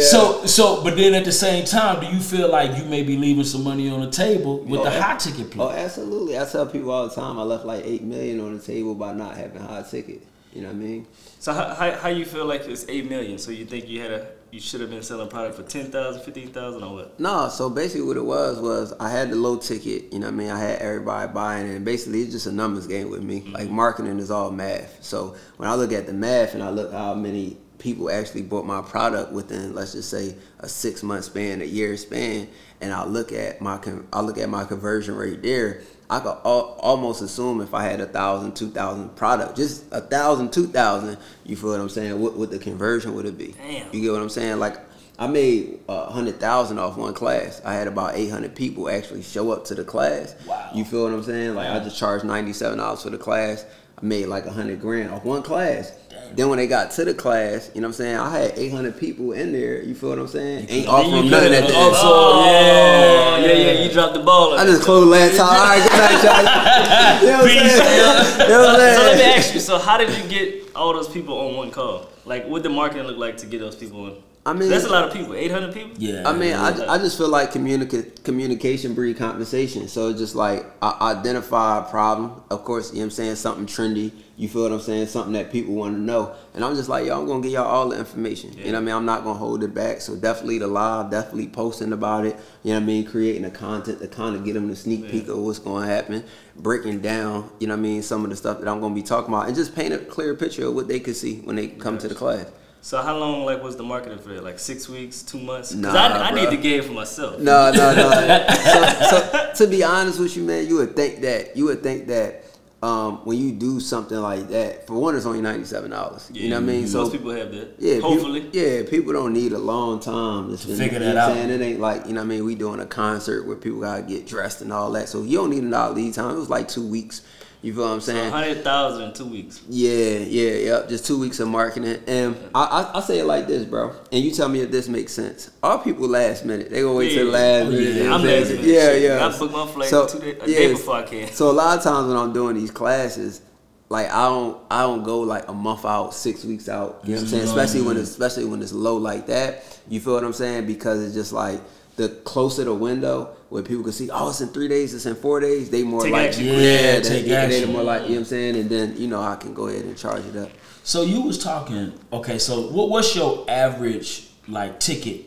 so 0.00 0.46
so 0.46 0.84
but 0.84 0.96
then 0.96 1.14
at 1.14 1.24
the 1.24 1.32
same 1.32 1.64
time, 1.64 2.00
do 2.00 2.06
you 2.14 2.20
feel 2.20 2.50
like 2.50 2.76
you 2.76 2.84
may 2.84 3.02
be 3.02 3.16
leaving 3.16 3.44
some 3.44 3.64
money 3.64 3.88
on 3.88 4.00
the 4.00 4.10
table 4.10 4.58
with 4.60 4.82
the 4.82 4.88
Oh, 4.88 5.00
high 5.00 5.16
ticket 5.16 5.50
play? 5.50 5.64
Oh, 5.64 5.70
absolutely. 5.70 6.38
I 6.38 6.44
tell 6.44 6.66
people 6.66 6.90
all 6.90 7.08
the 7.08 7.14
time 7.14 7.38
I 7.38 7.42
left 7.44 7.64
like 7.64 7.84
eight 7.86 8.02
million 8.02 8.40
on 8.40 8.58
the 8.58 8.62
table 8.62 8.94
by 8.94 9.14
not 9.14 9.36
having 9.36 9.62
high 9.62 9.82
ticket. 9.82 10.26
You 10.52 10.62
know 10.62 10.68
what 10.68 10.74
I 10.76 10.78
mean? 10.78 11.06
So 11.40 11.52
how, 11.52 11.74
how, 11.74 11.92
how 11.92 12.08
you 12.08 12.24
feel 12.24 12.44
like 12.46 12.62
it's 12.62 12.84
eight 12.88 13.08
million? 13.08 13.38
So 13.38 13.50
you 13.50 13.64
think 13.64 13.88
you 13.88 14.00
had 14.00 14.12
a 14.12 14.26
you 14.54 14.60
should 14.60 14.80
have 14.80 14.88
been 14.88 15.02
selling 15.02 15.28
product 15.28 15.56
for 15.56 15.64
10,000, 15.64 16.22
15,000 16.22 16.84
or 16.84 16.94
what? 16.94 17.18
No, 17.18 17.48
so 17.48 17.68
basically 17.68 18.06
what 18.06 18.16
it 18.16 18.24
was 18.24 18.60
was 18.60 18.92
I 19.00 19.10
had 19.10 19.30
the 19.30 19.34
low 19.34 19.56
ticket, 19.56 20.12
you 20.12 20.20
know 20.20 20.26
what 20.26 20.34
I 20.34 20.36
mean? 20.36 20.50
I 20.50 20.58
had 20.60 20.78
everybody 20.78 21.32
buying 21.32 21.68
and 21.68 21.84
basically 21.84 22.22
it's 22.22 22.30
just 22.30 22.46
a 22.46 22.52
numbers 22.52 22.86
game 22.86 23.10
with 23.10 23.24
me. 23.24 23.40
Like 23.50 23.64
mm-hmm. 23.64 23.74
marketing 23.74 24.20
is 24.20 24.30
all 24.30 24.52
math. 24.52 25.02
So 25.02 25.34
when 25.56 25.68
I 25.68 25.74
look 25.74 25.92
at 25.92 26.06
the 26.06 26.12
math 26.12 26.54
and 26.54 26.62
I 26.62 26.70
look 26.70 26.92
how 26.92 27.14
many 27.14 27.56
people 27.78 28.08
actually 28.08 28.42
bought 28.42 28.64
my 28.64 28.80
product 28.80 29.32
within 29.32 29.74
let's 29.74 29.92
just 29.92 30.08
say 30.08 30.36
a 30.60 30.68
six 30.68 31.02
month 31.02 31.24
span, 31.24 31.60
a 31.60 31.64
year 31.64 31.96
span, 31.96 32.46
and 32.80 32.92
I 32.92 33.04
look 33.06 33.32
at 33.32 33.60
my 33.60 33.80
I 34.12 34.20
look 34.20 34.38
at 34.38 34.48
my 34.48 34.62
conversion 34.62 35.16
rate 35.16 35.42
there, 35.42 35.82
I 36.14 36.20
could 36.20 36.36
al- 36.44 36.76
almost 36.80 37.22
assume 37.22 37.60
if 37.60 37.74
I 37.74 37.82
had 37.82 38.00
a 38.00 38.06
thousand, 38.06 38.54
two 38.54 38.70
thousand 38.70 39.16
product, 39.16 39.56
just 39.56 39.84
a 39.90 40.00
thousand, 40.00 40.52
two 40.52 40.66
thousand, 40.68 41.18
you 41.44 41.56
feel 41.56 41.70
what 41.70 41.80
I'm 41.80 41.88
saying? 41.88 42.20
What 42.20 42.36
what 42.36 42.50
the 42.50 42.58
conversion 42.58 43.14
would 43.14 43.26
it 43.26 43.36
be? 43.36 43.48
Damn. 43.58 43.92
You 43.92 44.00
get 44.00 44.12
what 44.12 44.22
I'm 44.22 44.28
saying? 44.28 44.58
Like 44.60 44.78
I 45.18 45.26
made 45.26 45.80
a 45.88 46.06
hundred 46.10 46.38
thousand 46.38 46.78
off 46.78 46.96
one 46.96 47.14
class. 47.14 47.60
I 47.64 47.74
had 47.74 47.88
about 47.88 48.14
eight 48.14 48.28
hundred 48.28 48.54
people 48.54 48.88
actually 48.88 49.22
show 49.22 49.50
up 49.50 49.64
to 49.66 49.74
the 49.74 49.84
class. 49.84 50.36
Wow. 50.46 50.70
You 50.74 50.84
feel 50.84 51.02
what 51.04 51.12
I'm 51.12 51.22
saying? 51.24 51.54
Like 51.56 51.68
I 51.68 51.80
just 51.80 51.98
charged 51.98 52.24
ninety 52.24 52.52
seven 52.52 52.78
dollars 52.78 53.02
for 53.02 53.10
the 53.10 53.18
class. 53.18 53.64
I 54.00 54.04
made 54.04 54.26
like 54.26 54.46
a 54.46 54.52
hundred 54.52 54.80
grand 54.80 55.10
off 55.10 55.24
one 55.24 55.42
class. 55.42 55.92
Then 56.34 56.48
when 56.48 56.58
they 56.58 56.66
got 56.66 56.90
to 56.92 57.04
the 57.04 57.14
class, 57.14 57.70
you 57.74 57.80
know 57.80 57.86
what 57.86 57.94
I'm 57.94 57.96
saying? 57.98 58.16
I 58.16 58.38
had 58.38 58.58
eight 58.58 58.70
hundred 58.70 58.98
people 58.98 59.32
in 59.32 59.52
there. 59.52 59.82
You 59.82 59.94
feel 59.94 60.10
what 60.10 60.18
I'm 60.18 60.26
saying? 60.26 60.66
Ain't 60.68 60.88
offering 60.88 61.24
you 61.24 61.30
nothing 61.30 61.54
at 61.54 61.60
the 61.68 61.74
end. 61.74 61.94
Oh, 61.96 62.44
yeah. 62.44 63.46
yeah, 63.46 63.52
yeah, 63.52 63.84
you 63.84 63.92
dropped 63.92 64.14
the 64.14 64.20
ball. 64.20 64.58
I 64.58 64.64
just 64.64 64.82
closed 64.82 65.08
last 65.08 65.36
time. 65.36 65.46
All 65.46 65.54
right, 65.54 65.82
good 65.82 65.98
night, 65.98 66.24
y'all. 66.24 67.20
You 67.20 67.26
know 67.28 67.38
what 67.38 67.50
I'm 67.50 67.62
Peace, 67.62 67.76
saying? 67.76 68.40
You 68.40 68.48
know 68.48 68.60
what 68.60 68.80
I'm 68.80 68.94
So 68.94 69.02
let 69.02 69.16
me 69.16 69.22
ask 69.24 69.54
you. 69.54 69.60
So 69.60 69.78
how 69.78 69.96
did 69.96 70.10
you 70.16 70.28
get 70.28 70.74
all 70.74 70.92
those 70.92 71.08
people 71.08 71.38
on 71.38 71.56
one 71.56 71.70
call? 71.70 72.08
Like, 72.24 72.46
what 72.46 72.62
the 72.62 72.70
marketing 72.70 73.06
look 73.06 73.16
like 73.18 73.36
to 73.38 73.46
get 73.46 73.60
those 73.60 73.76
people 73.76 74.04
on? 74.04 74.22
I 74.46 74.52
mean- 74.52 74.68
that's 74.68 74.84
a 74.84 74.90
lot 74.90 75.04
of 75.04 75.12
people. 75.12 75.34
Eight 75.34 75.50
hundred 75.50 75.72
people. 75.72 75.92
Yeah. 75.96 76.28
I 76.28 76.32
mean, 76.36 76.52
I, 76.54 76.68
I 76.94 76.98
just 76.98 77.16
feel 77.16 77.28
like 77.28 77.52
communica- 77.52 78.22
communication 78.24 78.92
breed 78.94 79.16
conversation. 79.16 79.88
So 79.88 80.08
it's 80.10 80.18
just 80.18 80.34
like 80.34 80.66
I 80.82 81.12
identify 81.16 81.78
a 81.78 81.82
problem. 81.90 82.42
Of 82.50 82.64
course, 82.64 82.90
you 82.90 82.96
know 82.96 83.00
what 83.00 83.04
I'm 83.06 83.10
saying? 83.12 83.36
Something 83.36 83.66
trendy. 83.66 84.12
You 84.36 84.48
feel 84.48 84.62
what 84.64 84.72
I'm 84.72 84.80
saying? 84.80 85.06
Something 85.06 85.32
that 85.34 85.52
people 85.52 85.74
want 85.74 85.94
to 85.94 86.00
know. 86.00 86.34
And 86.54 86.64
I'm 86.64 86.74
just 86.74 86.88
like, 86.88 87.06
yo, 87.06 87.18
I'm 87.20 87.24
going 87.26 87.40
to 87.40 87.46
give 87.48 87.54
y'all 87.54 87.68
all 87.68 87.88
the 87.90 87.96
information. 87.98 88.52
You 88.52 88.64
know 88.64 88.72
what 88.72 88.76
I 88.78 88.80
mean? 88.80 88.94
I'm 88.96 89.04
not 89.04 89.22
going 89.22 89.36
to 89.36 89.38
hold 89.38 89.62
it 89.62 89.72
back. 89.72 90.00
So 90.00 90.16
definitely 90.16 90.58
the 90.58 90.66
live, 90.66 91.08
definitely 91.12 91.46
posting 91.46 91.92
about 91.92 92.26
it. 92.26 92.36
You 92.64 92.72
know 92.72 92.78
what 92.78 92.82
I 92.82 92.86
mean? 92.86 93.06
Creating 93.06 93.42
the 93.42 93.52
content 93.52 94.00
to 94.00 94.08
kind 94.08 94.34
of 94.34 94.44
get 94.44 94.54
them 94.54 94.66
the 94.66 94.74
sneak 94.74 95.08
peek 95.08 95.28
of 95.28 95.38
what's 95.38 95.60
going 95.60 95.86
to 95.86 95.94
happen. 95.94 96.24
Breaking 96.56 96.98
down, 97.00 97.48
you 97.60 97.68
know 97.68 97.74
what 97.74 97.78
I 97.78 97.82
mean? 97.82 98.02
Some 98.02 98.24
of 98.24 98.30
the 98.30 98.36
stuff 98.36 98.58
that 98.58 98.66
I'm 98.68 98.80
going 98.80 98.92
to 98.92 99.00
be 99.00 99.06
talking 99.06 99.32
about. 99.32 99.46
And 99.46 99.54
just 99.54 99.72
paint 99.74 99.94
a 99.94 99.98
clear 99.98 100.34
picture 100.34 100.66
of 100.66 100.74
what 100.74 100.88
they 100.88 100.98
could 100.98 101.14
see 101.14 101.36
when 101.42 101.54
they 101.54 101.68
come 101.68 101.96
to 101.98 102.08
the 102.08 102.14
class. 102.16 102.46
So 102.84 103.00
how 103.00 103.16
long 103.16 103.46
like 103.46 103.62
was 103.62 103.78
the 103.78 103.82
marketing 103.82 104.18
for 104.18 104.28
that? 104.34 104.44
Like 104.44 104.58
six 104.58 104.90
weeks, 104.90 105.22
two 105.22 105.38
months? 105.38 105.70
Cause 105.70 105.80
Nah, 105.80 105.94
I, 105.94 106.28
I 106.28 106.34
need 106.34 106.48
bruh. 106.48 106.50
the 106.50 106.56
game 106.58 106.82
for 106.82 106.92
myself. 106.92 107.40
No, 107.40 107.72
no, 107.72 107.94
no. 107.94 108.10
so, 108.50 109.52
so 109.54 109.64
to 109.64 109.70
be 109.70 109.82
honest 109.82 110.20
with 110.20 110.36
you, 110.36 110.42
man, 110.42 110.68
you 110.68 110.76
would 110.76 110.94
think 110.94 111.22
that 111.22 111.56
you 111.56 111.64
would 111.64 111.82
think 111.82 112.08
that 112.08 112.44
um, 112.82 113.24
when 113.24 113.38
you 113.38 113.52
do 113.52 113.80
something 113.80 114.18
like 114.18 114.48
that, 114.48 114.86
for 114.86 115.00
one, 115.00 115.16
it's 115.16 115.24
only 115.24 115.40
ninety 115.40 115.64
seven 115.64 115.92
dollars. 115.92 116.30
You 116.34 116.50
know 116.50 116.56
what 116.56 116.64
I 116.64 116.66
mean? 116.66 116.92
Most 116.92 117.12
people 117.12 117.30
have 117.30 117.52
that. 117.52 117.76
Yeah, 117.78 118.00
Hopefully. 118.00 118.42
People, 118.42 118.60
yeah, 118.60 118.82
people 118.86 119.14
don't 119.14 119.32
need 119.32 119.52
a 119.52 119.58
long 119.58 119.98
time 119.98 120.50
to 120.50 120.58
spend, 120.58 120.76
figure 120.76 120.98
you 120.98 121.06
know 121.06 121.14
that 121.14 121.14
what 121.14 121.24
I'm 121.24 121.30
out. 121.30 121.36
Saying? 121.36 121.50
It 121.62 121.64
ain't 121.64 121.80
like, 121.80 122.06
you 122.06 122.12
know 122.12 122.20
what 122.20 122.26
I 122.26 122.28
mean, 122.28 122.44
we 122.44 122.54
doing 122.54 122.80
a 122.80 122.86
concert 122.86 123.46
where 123.46 123.56
people 123.56 123.80
gotta 123.80 124.02
get 124.02 124.26
dressed 124.26 124.60
and 124.60 124.70
all 124.70 124.92
that. 124.92 125.08
So 125.08 125.22
you 125.22 125.38
don't 125.38 125.48
need 125.48 125.64
a 125.64 125.68
lot 125.68 125.92
of 125.92 125.96
lead 125.96 126.12
time. 126.12 126.32
It 126.36 126.38
was 126.38 126.50
like 126.50 126.68
two 126.68 126.86
weeks. 126.86 127.22
You 127.64 127.72
feel 127.72 127.84
what 127.84 127.92
I'm 127.92 128.00
So 128.02 128.12
saying? 128.12 128.30
hundred 128.30 128.62
thousand 128.62 129.02
in 129.04 129.12
two 129.14 129.24
weeks. 129.24 129.62
Yeah, 129.70 130.18
yeah, 130.18 130.50
yep. 130.50 130.88
Just 130.90 131.06
two 131.06 131.18
weeks 131.18 131.40
of 131.40 131.48
marketing, 131.48 131.98
and 132.06 132.36
I, 132.54 132.64
I, 132.92 132.98
I 132.98 133.00
say 133.00 133.20
it 133.20 133.24
like 133.24 133.46
this, 133.46 133.64
bro. 133.64 133.94
And 134.12 134.22
you 134.22 134.32
tell 134.32 134.50
me 134.50 134.60
if 134.60 134.70
this 134.70 134.86
makes 134.86 135.12
sense. 135.14 135.50
All 135.62 135.78
people 135.78 136.06
last 136.06 136.44
minute. 136.44 136.68
They 136.68 136.82
gonna 136.82 136.94
wait 136.94 137.14
till 137.14 137.32
the 137.32 137.32
Yeah. 137.32 137.38
last 137.38 137.66
Oh, 137.66 137.70
minute. 137.70 137.94
yeah. 138.04 138.14
I'm 138.14 138.22
last 138.22 138.48
minute. 138.50 138.64
Yeah, 138.66 138.92
yeah. 138.92 139.26
I 139.26 139.38
book 139.38 139.50
my 139.50 139.66
flight 139.66 139.88
So, 139.88 140.06
two 140.06 140.18
day, 140.18 140.32
a 140.38 140.46
day 140.46 140.68
before 140.72 140.96
I 140.96 141.02
can. 141.04 141.32
So 141.32 141.50
a 141.50 141.52
lot 141.52 141.78
of 141.78 141.82
times 141.82 142.08
when 142.08 142.18
I'm 142.18 142.34
doing 142.34 142.54
these 142.56 142.70
classes, 142.70 143.40
like 143.88 144.10
I 144.10 144.24
don't 144.24 144.58
I 144.70 144.82
don't 144.82 145.02
go 145.02 145.20
like 145.20 145.48
a 145.48 145.54
month 145.54 145.86
out, 145.86 146.12
six 146.12 146.44
weeks 146.44 146.68
out. 146.68 147.00
You 147.04 147.14
know 147.14 147.16
what 147.16 147.22
I'm 147.22 147.28
saying? 147.28 147.44
Especially 147.44 147.80
when 147.80 147.96
it's 147.96 148.10
especially 148.10 148.44
when 148.44 148.60
it's 148.60 148.72
low 148.74 148.96
like 148.98 149.26
that. 149.28 149.64
You 149.88 150.00
feel 150.00 150.12
what 150.14 150.24
I'm 150.24 150.32
saying? 150.34 150.66
Because 150.66 151.02
it's 151.02 151.14
just 151.14 151.32
like 151.32 151.60
the 151.96 152.08
closer 152.08 152.64
the 152.64 152.74
window 152.74 153.36
where 153.48 153.62
people 153.62 153.84
can 153.84 153.92
see, 153.92 154.10
oh, 154.10 154.30
it's 154.30 154.40
in 154.40 154.48
three 154.48 154.68
days, 154.68 154.94
it's 154.94 155.06
in 155.06 155.14
four 155.14 155.40
days, 155.40 155.70
they 155.70 155.82
more 155.84 156.02
Take 156.02 156.12
like 156.12 156.28
action. 156.28 156.44
Yeah, 156.46 156.52
they, 156.52 157.00
take 157.02 157.22
they, 157.22 157.28
they 157.28 157.36
action. 157.36 157.72
more 157.72 157.82
like 157.82 158.02
you 158.02 158.08
know 158.08 158.14
what 158.14 158.18
I'm 158.20 158.24
saying, 158.24 158.56
and 158.56 158.68
then 158.68 158.96
you 158.96 159.06
know 159.06 159.22
I 159.22 159.36
can 159.36 159.54
go 159.54 159.68
ahead 159.68 159.84
and 159.84 159.96
charge 159.96 160.24
it 160.26 160.36
up. 160.36 160.50
So 160.82 161.02
you 161.02 161.22
was 161.22 161.38
talking. 161.38 161.92
Okay, 162.12 162.38
so 162.38 162.68
what, 162.68 162.90
what's 162.90 163.14
your 163.14 163.44
average 163.48 164.28
like 164.48 164.80
ticket, 164.80 165.26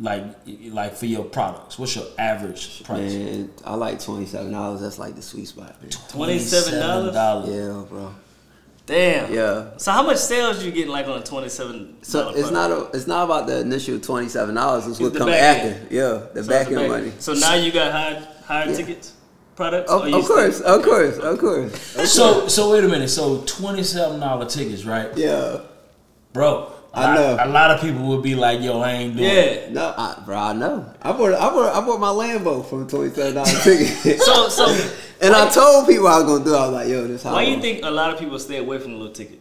like 0.00 0.24
like 0.70 0.94
for 0.94 1.06
your 1.06 1.24
products? 1.24 1.78
What's 1.78 1.94
your 1.94 2.06
average 2.18 2.82
price? 2.84 3.12
Man, 3.12 3.50
I 3.64 3.74
like 3.74 4.00
twenty 4.00 4.26
seven 4.26 4.50
dollars. 4.50 4.80
That's 4.80 4.98
like 4.98 5.14
the 5.14 5.22
sweet 5.22 5.48
spot, 5.48 5.80
man. 5.82 5.90
$27? 5.90 7.12
$27. 7.12 7.46
Yeah, 7.46 7.84
bro. 7.88 8.14
Damn. 8.88 9.32
Yeah. 9.34 9.76
So 9.76 9.92
how 9.92 10.02
much 10.02 10.16
sales 10.16 10.64
you 10.64 10.72
getting 10.72 10.90
like 10.90 11.06
on 11.06 11.18
a 11.20 11.22
twenty 11.22 11.50
seven? 11.50 11.98
So 12.02 12.30
it's 12.30 12.50
not 12.50 12.70
a, 12.70 12.84
it's 12.94 13.06
not 13.06 13.24
about 13.26 13.46
the 13.46 13.60
initial 13.60 14.00
twenty 14.00 14.28
seven 14.30 14.54
dollars. 14.54 14.86
It's 14.86 14.98
what 14.98 15.12
the 15.12 15.18
come 15.18 15.28
after. 15.28 15.68
end. 15.68 15.88
Yeah, 15.90 16.22
the 16.32 16.42
back 16.42 16.68
end 16.68 16.88
money. 16.88 17.12
So 17.18 17.34
now 17.34 17.54
you 17.54 17.70
got 17.70 17.92
higher 17.92 18.26
higher 18.46 18.70
Yeah. 18.70 18.76
tickets 18.76 19.12
products. 19.56 19.90
Of, 19.90 20.00
Or 20.02 20.08
you 20.08 20.18
of 20.18 20.24
course, 20.24 20.60
of 20.60 20.82
course, 20.82 21.18
of 21.18 21.38
course. 21.44 22.10
So 22.10 22.48
so 22.48 22.72
wait 22.72 22.82
a 22.84 22.88
minute. 22.88 23.08
So 23.08 23.42
twenty 23.42 23.82
seven 23.82 24.20
dollar 24.20 24.46
tickets, 24.46 24.86
right, 24.86 25.14
Yeah. 25.18 25.58
bro? 26.32 26.72
I 26.94 27.04
lot- 27.04 27.14
know. 27.14 27.36
A 27.44 27.48
lot 27.52 27.70
of 27.72 27.80
people 27.82 28.08
would 28.08 28.22
be 28.22 28.34
like, 28.34 28.62
"Yo, 28.62 28.80
I 28.80 28.92
ain't 28.92 29.16
doing." 29.18 29.28
it. 29.28 29.64
Yeah. 29.68 29.74
No, 29.74 29.94
I, 29.96 30.22
bro, 30.24 30.34
I 30.38 30.52
know. 30.54 30.90
I 31.02 31.12
bought, 31.12 31.34
I 31.34 31.50
bought, 31.50 31.74
I 31.76 31.84
bought 31.86 32.00
my 32.00 32.08
Lambo 32.08 32.64
from 32.64 32.88
twenty 32.88 33.14
seven 33.14 33.34
dollar 33.34 33.50
ticket. 33.62 34.18
So 34.22 34.48
so 34.48 34.64
and 35.20 35.34
I 35.34 35.50
told 35.50 35.86
people 35.86 36.06
I 36.06 36.20
was 36.20 36.24
gonna 36.24 36.44
do. 36.44 36.54
it. 36.54 36.58
I 36.58 36.66
was 36.66 36.72
like, 36.72 36.88
yo, 36.88 37.06
this 37.06 37.22
how. 37.22 37.32
why 37.32 37.40
I 37.40 37.44
you 37.44 37.60
think 37.60 37.84
a 37.84 37.90
lot 37.90 38.12
of 38.12 38.18
people 38.18 38.38
stay 38.38 38.58
away 38.58 38.78
from 38.78 38.92
the 38.92 38.98
little 38.98 39.12
ticket? 39.12 39.40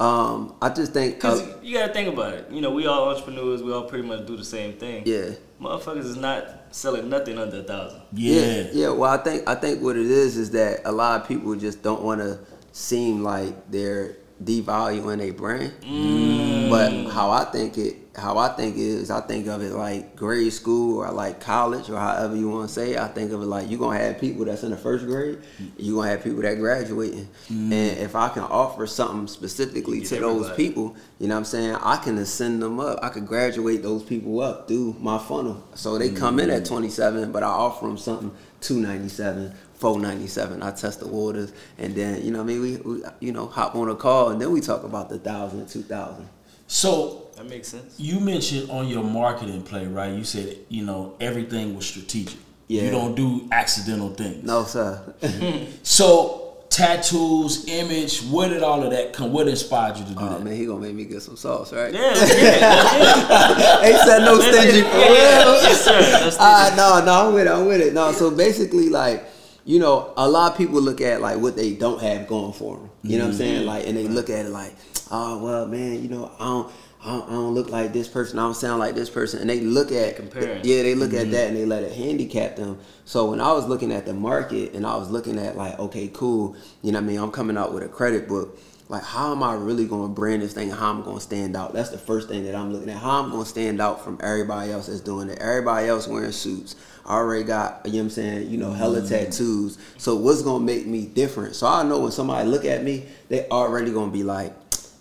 Um, 0.00 0.54
I 0.60 0.70
just 0.70 0.92
think. 0.92 1.16
Because 1.16 1.42
uh, 1.42 1.58
you 1.62 1.78
gotta 1.78 1.92
think 1.92 2.12
about 2.12 2.34
it. 2.34 2.50
You 2.50 2.60
know, 2.60 2.70
we 2.70 2.86
all 2.86 3.08
entrepreneurs. 3.08 3.62
We 3.62 3.72
all 3.72 3.84
pretty 3.84 4.06
much 4.06 4.26
do 4.26 4.36
the 4.36 4.44
same 4.44 4.74
thing. 4.74 5.02
yeah. 5.06 5.30
Motherfuckers 5.60 6.04
is 6.04 6.16
not 6.16 6.44
selling 6.72 7.08
nothing 7.08 7.38
under 7.38 7.60
a 7.60 7.62
thousand. 7.62 8.02
Yeah. 8.12 8.40
yeah, 8.40 8.66
yeah. 8.72 8.88
Well, 8.90 9.10
I 9.10 9.16
think 9.22 9.48
I 9.48 9.54
think 9.54 9.82
what 9.82 9.96
it 9.96 10.06
is 10.06 10.36
is 10.36 10.50
that 10.50 10.80
a 10.84 10.92
lot 10.92 11.20
of 11.22 11.28
people 11.28 11.54
just 11.54 11.82
don't 11.82 12.02
want 12.02 12.20
to 12.20 12.40
seem 12.72 13.22
like 13.22 13.70
they're 13.70 14.16
devaluing 14.42 15.20
a 15.20 15.30
brand. 15.30 15.72
Mm. 15.82 16.70
But 16.70 17.12
how 17.12 17.30
I 17.30 17.44
think 17.44 17.78
it, 17.78 17.96
how 18.16 18.38
I 18.38 18.48
think 18.48 18.76
is, 18.76 19.10
I 19.10 19.20
think 19.20 19.46
of 19.46 19.62
it 19.62 19.72
like 19.72 20.16
grade 20.16 20.52
school 20.52 20.98
or 20.98 21.10
like 21.10 21.40
college 21.40 21.90
or 21.90 21.98
however 21.98 22.36
you 22.36 22.48
want 22.48 22.68
to 22.68 22.74
say. 22.74 22.92
it. 22.92 22.98
I 22.98 23.08
think 23.08 23.32
of 23.32 23.42
it 23.42 23.46
like 23.46 23.70
you're 23.70 23.78
gonna 23.78 23.98
have 23.98 24.20
people 24.20 24.44
that's 24.44 24.62
in 24.62 24.70
the 24.70 24.76
first 24.76 25.06
grade, 25.06 25.38
you're 25.76 25.96
gonna 25.96 26.10
have 26.10 26.24
people 26.24 26.42
that 26.42 26.58
graduating, 26.58 27.28
and 27.48 27.72
if 27.72 28.16
I 28.16 28.28
can 28.28 28.42
offer 28.42 28.86
something 28.86 29.26
specifically 29.26 30.00
to 30.02 30.20
those 30.20 30.50
people, 30.52 30.96
you 31.18 31.28
know 31.28 31.34
what 31.34 31.40
I'm 31.40 31.44
saying, 31.44 31.74
I 31.76 31.96
can 31.96 32.18
ascend 32.18 32.62
them 32.62 32.80
up. 32.80 32.98
I 33.02 33.08
could 33.08 33.26
graduate 33.26 33.82
those 33.82 34.02
people 34.02 34.40
up 34.40 34.68
through 34.68 34.96
my 35.00 35.18
funnel. 35.18 35.62
So 35.74 35.98
they 35.98 36.10
come 36.10 36.40
in 36.40 36.50
at 36.50 36.64
27, 36.64 37.32
but 37.32 37.42
I 37.42 37.48
offer 37.48 37.86
them 37.86 37.98
something 37.98 38.32
297, 38.60 39.54
497. 39.84 40.62
I 40.62 40.70
test 40.70 41.00
the 41.00 41.06
waters, 41.08 41.52
and 41.76 41.94
then 41.94 42.24
you 42.24 42.30
know 42.30 42.38
what 42.38 42.44
I 42.44 42.54
mean. 42.54 42.62
We, 42.62 42.76
we 42.78 43.02
you 43.20 43.32
know 43.32 43.46
hop 43.46 43.74
on 43.76 43.90
a 43.90 43.94
call, 43.94 44.30
and 44.30 44.40
then 44.40 44.50
we 44.50 44.60
talk 44.62 44.82
about 44.82 45.10
the 45.10 45.18
thousand, 45.18 45.68
two 45.68 45.82
thousand. 45.82 46.26
So 46.66 47.26
That 47.36 47.46
makes 47.50 47.68
sense. 47.68 47.94
you 48.00 48.18
mentioned 48.18 48.70
on 48.70 48.88
your 48.88 49.04
marketing 49.04 49.62
play, 49.62 49.86
right? 49.86 50.12
You 50.14 50.24
said 50.24 50.56
you 50.70 50.84
know 50.86 51.16
everything 51.20 51.76
was 51.76 51.84
strategic. 51.84 52.38
Yeah. 52.66 52.84
You 52.84 52.90
don't 52.92 53.14
do 53.14 53.46
accidental 53.52 54.08
things. 54.14 54.42
No 54.42 54.64
sir. 54.64 55.14
So 55.82 56.40
tattoos, 56.70 57.68
image, 57.68 58.22
where 58.22 58.48
did 58.48 58.62
all 58.62 58.82
of 58.82 58.90
that 58.90 59.12
come? 59.12 59.32
What 59.34 59.46
inspired 59.48 59.98
you 59.98 60.04
to 60.06 60.10
do 60.12 60.16
Oh 60.18 60.28
that? 60.30 60.42
man, 60.42 60.56
he 60.56 60.64
gonna 60.64 60.80
make 60.80 60.94
me 60.94 61.04
get 61.04 61.20
some 61.20 61.36
sauce, 61.36 61.74
right? 61.74 61.92
Yeah, 61.92 62.00
let's 62.00 62.20
get 62.34 62.54
it. 62.54 62.60
Let's 62.62 62.92
get 63.28 63.84
it. 63.84 63.94
Ain't 63.94 64.00
said 64.08 64.18
no 64.20 64.40
stingy 64.40 64.80
for 64.80 64.96
real. 64.96 65.60
Yes, 65.60 65.84
sir. 65.84 66.00
Let's 66.00 66.36
Uh, 66.40 66.74
no, 66.80 67.04
no, 67.04 67.28
I'm 67.28 67.34
with 67.34 67.46
it. 67.46 67.50
I'm 67.50 67.66
with 67.66 67.80
it. 67.82 67.92
No, 67.92 68.12
so 68.12 68.30
basically, 68.30 68.88
like, 68.88 69.22
you 69.64 69.78
know, 69.78 70.12
a 70.16 70.28
lot 70.28 70.52
of 70.52 70.58
people 70.58 70.80
look 70.80 71.00
at 71.00 71.20
like 71.20 71.38
what 71.38 71.56
they 71.56 71.74
don't 71.74 72.00
have 72.00 72.26
going 72.26 72.52
for 72.52 72.76
them. 72.76 72.90
You 73.02 73.18
know 73.18 73.24
what 73.24 73.28
I'm 73.28 73.30
mm-hmm. 73.32 73.38
saying? 73.38 73.66
Like, 73.66 73.86
and 73.86 73.96
they 73.96 74.08
look 74.08 74.30
at 74.30 74.46
it 74.46 74.50
like, 74.50 74.74
oh 75.10 75.42
well, 75.42 75.66
man, 75.66 76.02
you 76.02 76.08
know, 76.08 76.30
I 76.38 76.44
don't. 76.44 76.72
I 77.06 77.08
don't, 77.08 77.28
I 77.28 77.32
don't 77.32 77.54
look 77.54 77.68
like 77.68 77.92
this 77.92 78.08
person. 78.08 78.38
I 78.38 78.44
don't 78.44 78.54
sound 78.54 78.78
like 78.78 78.94
this 78.94 79.10
person, 79.10 79.42
and 79.42 79.50
they 79.50 79.60
look 79.60 79.92
at 79.92 80.16
Comparing. 80.16 80.64
Yeah, 80.64 80.82
they 80.82 80.94
look 80.94 81.12
at 81.12 81.24
mm-hmm. 81.24 81.32
that 81.32 81.48
and 81.48 81.56
they 81.58 81.66
let 81.66 81.82
it 81.82 81.92
handicap 81.92 82.56
them. 82.56 82.78
So 83.04 83.28
when 83.28 83.42
I 83.42 83.52
was 83.52 83.66
looking 83.66 83.92
at 83.92 84.06
the 84.06 84.14
market 84.14 84.72
and 84.72 84.86
I 84.86 84.96
was 84.96 85.10
looking 85.10 85.38
at 85.38 85.54
like, 85.54 85.78
okay, 85.78 86.08
cool, 86.14 86.56
you 86.80 86.92
know 86.92 87.00
what 87.00 87.04
I 87.04 87.08
mean? 87.08 87.18
I'm 87.18 87.30
coming 87.30 87.58
out 87.58 87.74
with 87.74 87.82
a 87.82 87.88
credit 87.88 88.26
book. 88.26 88.58
Like, 88.88 89.02
how 89.02 89.32
am 89.32 89.42
I 89.42 89.54
really 89.54 89.86
going 89.86 90.02
to 90.02 90.14
brand 90.14 90.42
this 90.42 90.52
thing? 90.52 90.68
How 90.70 90.90
I'm 90.90 91.02
going 91.02 91.16
to 91.16 91.22
stand 91.22 91.56
out? 91.56 91.72
That's 91.72 91.88
the 91.88 91.98
first 91.98 92.28
thing 92.28 92.44
that 92.44 92.54
I'm 92.54 92.72
looking 92.72 92.90
at. 92.90 92.98
How 92.98 93.22
I'm 93.22 93.30
going 93.30 93.42
to 93.42 93.48
stand 93.48 93.80
out 93.80 94.04
from 94.04 94.18
everybody 94.22 94.72
else 94.72 94.88
that's 94.88 95.00
doing 95.00 95.30
it. 95.30 95.38
Everybody 95.38 95.88
else 95.88 96.06
wearing 96.06 96.32
suits. 96.32 96.76
I 97.06 97.14
already 97.14 97.44
got, 97.44 97.82
you 97.86 97.92
know 97.92 97.98
what 97.98 98.04
I'm 98.04 98.10
saying, 98.10 98.50
you 98.50 98.58
know, 98.58 98.72
hella 98.72 99.00
mm-hmm. 99.00 99.08
tattoos. 99.08 99.78
So 99.96 100.16
what's 100.16 100.42
going 100.42 100.66
to 100.66 100.66
make 100.66 100.86
me 100.86 101.06
different? 101.06 101.54
So 101.54 101.66
I 101.66 101.82
know 101.82 102.00
when 102.00 102.12
somebody 102.12 102.48
look 102.48 102.64
at 102.64 102.84
me, 102.84 103.06
they 103.28 103.48
already 103.48 103.90
going 103.90 104.10
to 104.10 104.16
be 104.16 104.22
like, 104.22 104.54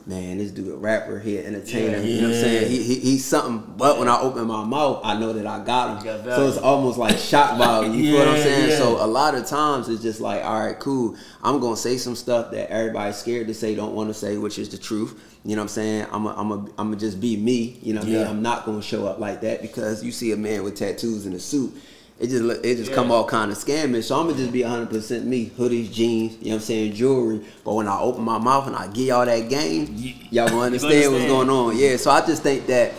man, 0.05 0.37
this 0.37 0.51
dude 0.51 0.73
a 0.73 0.75
rapper, 0.75 1.19
he 1.19 1.37
an 1.37 1.45
entertainer. 1.45 1.97
You 1.99 2.21
know 2.21 2.27
what 2.29 2.35
I'm 2.35 2.41
saying? 2.41 2.69
He, 2.71 2.83
he, 2.83 2.95
he's 2.99 3.25
something. 3.25 3.73
But 3.77 3.99
when 3.99 4.09
I 4.09 4.19
open 4.19 4.47
my 4.47 4.63
mouth, 4.63 5.01
I 5.03 5.17
know 5.17 5.33
that 5.33 5.47
I 5.47 5.63
got 5.63 5.97
him. 5.97 6.03
Got 6.03 6.35
so 6.35 6.47
it's 6.47 6.57
almost 6.57 6.97
like 6.97 7.17
shock 7.17 7.57
value. 7.57 7.91
You 7.91 8.11
feel 8.11 8.19
what 8.19 8.27
I'm 8.35 8.43
saying? 8.43 8.69
yeah. 8.71 8.77
So 8.77 9.03
a 9.03 9.07
lot 9.07 9.35
of 9.35 9.45
times 9.45 9.89
it's 9.89 10.01
just 10.01 10.19
like, 10.19 10.43
all 10.43 10.65
right, 10.65 10.79
cool. 10.79 11.15
I'm 11.41 11.59
gonna 11.59 11.77
say 11.77 11.97
some 11.97 12.15
stuff 12.15 12.51
that 12.51 12.69
everybody's 12.69 13.17
scared 13.17 13.47
to 13.47 13.53
say, 13.53 13.75
don't 13.75 13.93
want 13.93 14.09
to 14.09 14.13
say, 14.13 14.37
which 14.37 14.59
is 14.59 14.69
the 14.69 14.77
truth. 14.77 15.39
You 15.45 15.55
know 15.55 15.61
what 15.61 15.65
I'm 15.65 15.69
saying? 15.69 16.07
I'm 16.11 16.25
a, 16.25 16.33
I'm 16.35 16.51
a, 16.51 16.55
I'm 16.55 16.87
gonna 16.89 16.97
just 16.97 17.19
be 17.19 17.37
me. 17.37 17.79
You 17.81 17.93
know 17.93 18.01
what 18.01 18.09
I 18.09 18.11
mean? 18.11 18.27
I'm 18.27 18.41
not 18.41 18.65
gonna 18.65 18.81
show 18.81 19.07
up 19.07 19.19
like 19.19 19.41
that 19.41 19.61
because 19.61 20.03
you 20.03 20.11
see 20.11 20.31
a 20.31 20.37
man 20.37 20.63
with 20.63 20.75
tattoos 20.75 21.25
in 21.25 21.33
a 21.33 21.39
suit. 21.39 21.75
It 22.23 22.29
just 22.29 22.65
it 22.65 22.77
just 22.77 22.89
Yeah. 22.89 22.95
come 22.95 23.11
all 23.11 23.25
kind 23.25 23.51
of 23.51 23.57
scamish. 23.57 24.05
So 24.05 24.17
I'm 24.17 24.27
gonna 24.27 24.37
just 24.37 24.53
be 24.53 24.63
100 24.63 24.89
percent 24.89 25.25
me. 25.25 25.51
Hoodies, 25.59 25.91
jeans, 25.91 26.37
you 26.39 26.45
know 26.45 26.55
what 26.55 26.61
I'm 26.61 26.65
saying, 26.65 26.93
jewelry. 26.93 27.41
But 27.65 27.73
when 27.73 27.89
I 27.89 27.99
open 27.99 28.23
my 28.23 28.37
mouth 28.37 28.65
and 28.65 28.77
I 28.77 28.87
give 28.87 29.07
y'all 29.07 29.25
that 29.25 29.49
game, 29.49 29.93
y'all 30.31 30.47
gonna 30.47 30.61
understand 30.61 31.11
what's 31.11 31.25
going 31.25 31.49
on. 31.49 31.77
Yeah. 31.77 31.97
So 31.97 32.11
I 32.11 32.25
just 32.25 32.41
think 32.41 32.67
that 32.67 32.93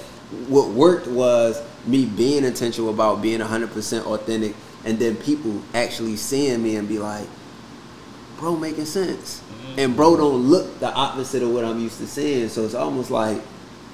what 0.49 0.69
worked 0.69 1.07
was 1.07 1.63
me 1.87 2.05
being 2.05 2.45
intentional 2.45 2.91
about 2.91 3.23
being 3.23 3.41
100 3.41 3.73
percent 3.73 4.07
authentic, 4.07 4.55
and 4.85 4.99
then 4.99 5.17
people 5.17 5.63
actually 5.73 6.17
seeing 6.17 6.63
me 6.63 6.77
and 6.77 6.87
be 6.87 6.99
like, 6.99 7.27
bro, 8.39 8.57
making 8.57 8.85
sense. 8.85 9.41
And 9.79 9.97
bro 9.97 10.19
don't 10.19 10.43
look 10.51 10.81
the 10.81 10.93
opposite 10.93 11.43
of 11.43 11.51
what 11.51 11.65
I'm 11.65 11.81
used 11.81 11.97
to 11.99 12.07
seeing. 12.07 12.51
So 12.51 12.67
it's 12.67 12.75
almost 12.75 13.11
like 13.11 13.41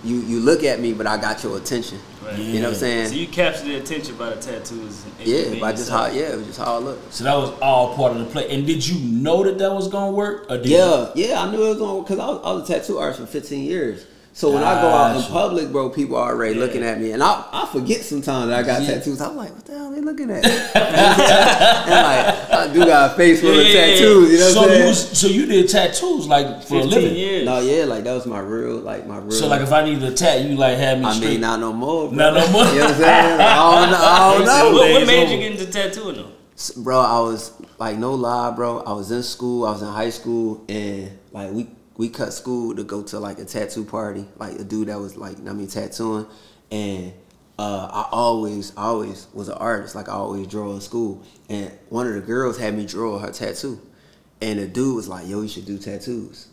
you 0.04 0.16
you 0.20 0.40
look 0.40 0.64
at 0.64 0.80
me, 0.80 0.92
but 0.92 1.06
I 1.06 1.16
got 1.16 1.42
your 1.42 1.56
attention. 1.56 1.98
Right. 2.24 2.38
You 2.38 2.60
know 2.60 2.68
what 2.68 2.74
I'm 2.74 2.80
saying? 2.80 3.08
So 3.08 3.14
you 3.14 3.26
captured 3.26 3.66
the 3.66 3.76
attention 3.76 4.16
by 4.16 4.30
the 4.30 4.40
tattoos. 4.40 5.04
And 5.04 5.26
yeah, 5.26 5.60
by 5.60 5.72
just 5.72 5.90
how 5.90 6.06
yeah, 6.06 6.32
it 6.32 6.36
was 6.36 6.46
just 6.46 6.58
how 6.58 6.76
I 6.76 6.78
look. 6.78 6.98
So 7.10 7.24
that 7.24 7.34
was 7.34 7.50
all 7.60 7.94
part 7.96 8.12
of 8.12 8.18
the 8.18 8.26
play. 8.26 8.50
And 8.50 8.66
did 8.66 8.86
you 8.86 8.98
know 9.00 9.42
that 9.44 9.58
that 9.58 9.72
was 9.72 9.88
gonna 9.88 10.12
work? 10.12 10.46
Or 10.50 10.58
did 10.58 10.66
Yeah, 10.66 11.10
yeah, 11.14 11.42
I 11.42 11.50
knew 11.50 11.64
it 11.64 11.68
was 11.70 11.78
going 11.78 11.96
to 11.96 12.02
because 12.02 12.18
I 12.18 12.28
was, 12.28 12.40
I 12.44 12.52
was 12.52 12.70
a 12.70 12.72
tattoo 12.72 12.98
artist 12.98 13.20
for 13.20 13.26
15 13.26 13.64
years. 13.64 14.06
So 14.40 14.50
when 14.52 14.62
I 14.62 14.80
go 14.80 14.88
out 14.88 15.16
in 15.16 15.22
public, 15.24 15.70
bro, 15.70 15.90
people 15.90 16.16
are 16.16 16.30
already 16.32 16.54
Yeah. 16.54 16.64
looking 16.64 16.82
at 16.82 16.98
me, 16.98 17.12
and 17.12 17.22
I, 17.22 17.44
I 17.52 17.68
forget 17.70 18.00
sometimes 18.00 18.48
that 18.48 18.58
I 18.60 18.62
got 18.62 18.80
Yeah. 18.80 18.94
tattoos. 18.94 19.20
I'm 19.20 19.36
like, 19.36 19.54
what 19.54 19.66
the 19.66 19.72
hell 19.76 19.92
are 19.92 19.94
they 19.94 20.00
looking 20.00 20.30
at? 20.30 20.42
and 20.46 22.00
like, 22.08 22.50
I 22.50 22.70
do 22.72 22.86
got 22.86 23.12
a 23.12 23.14
face 23.16 23.42
full 23.42 23.52
Yeah, 23.52 23.60
of 23.60 23.66
yeah, 23.66 23.72
yeah. 23.74 23.86
tattoos. 23.96 24.32
You 24.32 24.38
know 24.38 24.48
so 24.50 24.60
what 24.62 24.70
I'm 24.70 24.80
you 24.80 24.86
was, 24.86 25.18
so 25.18 25.26
you 25.26 25.44
did 25.44 25.68
tattoos 25.68 26.26
like 26.26 26.62
for 26.62 26.76
a 26.80 26.84
living. 26.84 27.14
years. 27.16 27.44
no, 27.44 27.60
yeah, 27.60 27.84
like 27.84 28.04
that 28.04 28.14
was 28.14 28.24
my 28.24 28.38
real, 28.40 28.76
like 28.78 29.06
my 29.06 29.18
real. 29.18 29.30
So 29.32 29.46
like 29.46 29.60
if 29.60 29.72
I 29.72 29.84
needed 29.84 30.04
a 30.04 30.12
tat, 30.14 30.40
you 30.42 30.56
like 30.56 30.78
had 30.78 31.00
me 31.00 31.04
I 31.04 31.12
straight. 31.12 31.30
mean, 31.32 31.40
not 31.42 31.60
no 31.60 31.74
more. 31.74 32.08
Bro. 32.08 32.16
Not 32.16 32.32
no 32.32 32.50
more. 32.50 32.64
You 32.64 32.78
know 32.78 32.84
what 32.86 32.94
I'm 32.94 32.96
saying? 32.96 33.40
I 33.40 33.80
don't 33.80 33.90
know. 33.90 33.98
I 34.00 34.34
don't 34.38 34.46
know. 34.46 34.72
What, 34.78 34.92
what 34.92 35.06
made 35.06 35.30
you 35.30 35.38
get 35.38 35.52
into 35.60 35.70
tattooing 35.70 36.16
though? 36.16 36.30
Bro, 36.82 36.98
I 36.98 37.20
was 37.20 37.52
like 37.78 37.98
no 37.98 38.14
lie, 38.14 38.52
bro. 38.56 38.78
I 38.84 38.92
was 38.94 39.10
in 39.10 39.22
school. 39.22 39.66
I 39.66 39.72
was 39.72 39.82
in 39.82 39.88
high 39.88 40.08
school, 40.10 40.64
and 40.66 41.10
like 41.30 41.52
we 41.52 41.68
we 42.00 42.08
cut 42.08 42.32
school 42.32 42.74
to 42.74 42.82
go 42.82 43.02
to 43.02 43.18
like 43.18 43.38
a 43.38 43.44
tattoo 43.44 43.84
party, 43.84 44.24
like 44.38 44.58
a 44.58 44.64
dude 44.64 44.88
that 44.88 44.98
was 44.98 45.18
like, 45.18 45.36
I 45.46 45.52
mean, 45.52 45.66
tattooing, 45.66 46.26
and 46.70 47.12
uh, 47.58 47.90
I 47.92 48.08
always, 48.10 48.72
always 48.74 49.26
was 49.34 49.50
an 49.50 49.58
artist. 49.58 49.94
Like 49.94 50.08
I 50.08 50.12
always 50.12 50.46
draw 50.46 50.72
in 50.72 50.80
school, 50.80 51.22
and 51.50 51.70
one 51.90 52.06
of 52.06 52.14
the 52.14 52.22
girls 52.22 52.56
had 52.56 52.74
me 52.74 52.86
draw 52.86 53.18
her 53.18 53.30
tattoo, 53.30 53.78
and 54.40 54.58
the 54.58 54.66
dude 54.66 54.96
was 54.96 55.08
like, 55.08 55.28
"Yo, 55.28 55.42
you 55.42 55.48
should 55.48 55.66
do 55.66 55.76
tattoos." 55.76 56.48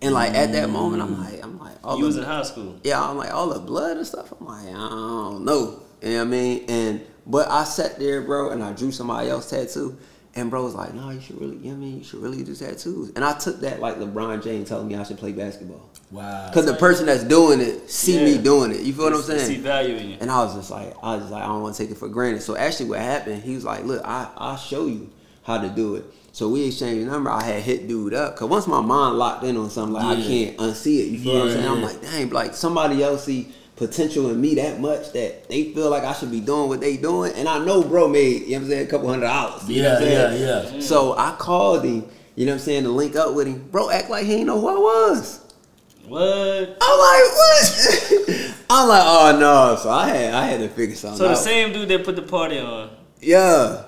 And 0.00 0.14
like 0.14 0.32
at 0.34 0.52
that 0.52 0.70
moment, 0.70 1.02
I'm 1.02 1.20
like, 1.20 1.42
I'm 1.42 1.58
like, 1.58 1.74
all 1.82 1.98
You 1.98 2.04
was 2.04 2.16
in 2.16 2.22
high 2.22 2.44
school. 2.44 2.78
yeah, 2.84 3.02
I'm 3.02 3.16
like 3.16 3.34
all 3.34 3.48
the 3.48 3.58
blood 3.58 3.96
and 3.96 4.06
stuff. 4.06 4.32
I'm 4.38 4.46
like, 4.46 4.68
I 4.68 4.88
don't 4.88 5.44
know. 5.44 5.80
You 6.02 6.10
know 6.10 6.16
what 6.18 6.20
I 6.20 6.24
mean? 6.30 6.64
And 6.68 7.04
but 7.26 7.50
I 7.50 7.64
sat 7.64 7.98
there, 7.98 8.22
bro, 8.22 8.50
and 8.50 8.62
I 8.62 8.72
drew 8.72 8.92
somebody 8.92 9.28
else 9.28 9.50
tattoo. 9.50 9.98
And 10.36 10.50
bro 10.50 10.64
was 10.64 10.74
like, 10.74 10.94
no, 10.94 11.10
you 11.10 11.20
should 11.20 11.40
really, 11.40 11.56
you 11.58 11.64
know 11.64 11.68
what 11.70 11.76
I 11.76 11.78
mean? 11.78 11.98
You 11.98 12.04
should 12.04 12.20
really 12.20 12.42
do 12.42 12.54
tattoos. 12.56 13.12
And 13.14 13.24
I 13.24 13.38
took 13.38 13.60
that 13.60 13.78
like 13.80 13.98
LeBron 13.98 14.42
James 14.42 14.68
telling 14.68 14.88
me 14.88 14.96
I 14.96 15.04
should 15.04 15.18
play 15.18 15.32
basketball. 15.32 15.88
Wow. 16.10 16.48
Because 16.48 16.66
the 16.66 16.74
person 16.74 17.06
that's 17.06 17.24
doing 17.24 17.60
it 17.60 17.88
see 17.88 18.22
me 18.24 18.38
doing 18.38 18.72
it. 18.72 18.80
You 18.80 18.92
feel 18.92 19.04
what 19.04 19.14
I'm 19.14 19.22
saying? 19.22 19.40
See 19.40 19.46
saying? 19.46 19.62
value 19.62 19.94
in 19.96 20.10
you. 20.10 20.16
And 20.20 20.30
I 20.30 20.42
was 20.44 20.54
just 20.54 20.70
like, 20.70 20.94
I 21.02 21.14
was 21.14 21.22
just 21.22 21.32
like, 21.32 21.42
I 21.42 21.46
don't 21.46 21.62
want 21.62 21.76
to 21.76 21.82
take 21.82 21.90
it 21.90 21.98
for 21.98 22.08
granted. 22.08 22.42
So 22.42 22.56
actually, 22.56 22.90
what 22.90 23.00
happened? 23.00 23.42
He 23.42 23.54
was 23.54 23.64
like, 23.64 23.84
look, 23.84 24.02
I 24.04 24.28
I'll 24.36 24.56
show 24.56 24.86
you 24.86 25.10
how 25.44 25.60
to 25.60 25.68
do 25.68 25.96
it. 25.96 26.04
So 26.32 26.48
we 26.48 26.66
exchanged 26.66 27.06
number. 27.06 27.30
I 27.30 27.44
had 27.44 27.62
hit 27.62 27.86
dude 27.86 28.12
up 28.12 28.34
because 28.34 28.48
once 28.48 28.66
my 28.66 28.80
mind 28.80 29.18
locked 29.18 29.44
in 29.44 29.56
on 29.56 29.70
something, 29.70 29.94
like 29.94 30.18
I 30.18 30.20
can't 30.20 30.56
unsee 30.56 30.98
it. 30.98 31.10
You 31.10 31.18
feel 31.20 31.34
what 31.34 31.42
I'm 31.42 31.52
saying? 31.52 31.68
I'm 31.68 31.82
like, 31.82 32.02
dang, 32.02 32.30
like 32.30 32.54
somebody 32.54 33.04
else 33.04 33.24
see 33.24 33.52
potential 33.76 34.30
in 34.30 34.40
me 34.40 34.54
that 34.56 34.80
much 34.80 35.12
that 35.12 35.48
they 35.48 35.72
feel 35.72 35.90
like 35.90 36.04
I 36.04 36.12
should 36.12 36.30
be 36.30 36.40
doing 36.40 36.68
what 36.68 36.80
they 36.80 36.96
doing. 36.96 37.32
And 37.34 37.48
I 37.48 37.64
know 37.64 37.82
bro 37.82 38.08
made, 38.08 38.42
you 38.42 38.50
know 38.50 38.58
what 38.58 38.62
I'm 38.64 38.68
saying, 38.70 38.86
a 38.86 38.90
couple 38.90 39.08
hundred 39.08 39.26
dollars. 39.26 39.68
You 39.68 39.82
know 39.82 39.94
what 39.94 40.02
I'm 40.02 40.08
Yeah, 40.08 40.30
saying? 40.30 40.42
yeah, 40.70 40.74
yeah. 40.76 40.80
So 40.80 41.16
I 41.18 41.34
called 41.38 41.84
him, 41.84 42.06
you 42.36 42.46
know 42.46 42.52
what 42.52 42.56
I'm 42.60 42.64
saying, 42.64 42.82
to 42.84 42.90
link 42.90 43.16
up 43.16 43.34
with 43.34 43.46
him. 43.48 43.68
Bro 43.70 43.90
act 43.90 44.10
like 44.10 44.26
he 44.26 44.34
ain't 44.34 44.46
know 44.46 44.60
who 44.60 44.68
I 44.68 44.74
was. 44.78 45.40
What? 46.06 46.22
I'm 46.80 46.98
like, 46.98 47.32
what? 47.32 48.54
I'm 48.70 48.88
like, 48.88 49.02
oh 49.04 49.36
no. 49.40 49.76
So 49.82 49.90
I 49.90 50.08
had 50.08 50.34
I 50.34 50.44
had 50.46 50.60
to 50.60 50.68
figure 50.68 50.94
something 50.96 51.14
out 51.14 51.18
So 51.18 51.24
the 51.24 51.30
out. 51.32 51.38
same 51.38 51.72
dude 51.72 51.88
that 51.88 52.04
put 52.04 52.16
the 52.16 52.22
party 52.22 52.58
on. 52.58 52.90
Yeah. 53.20 53.84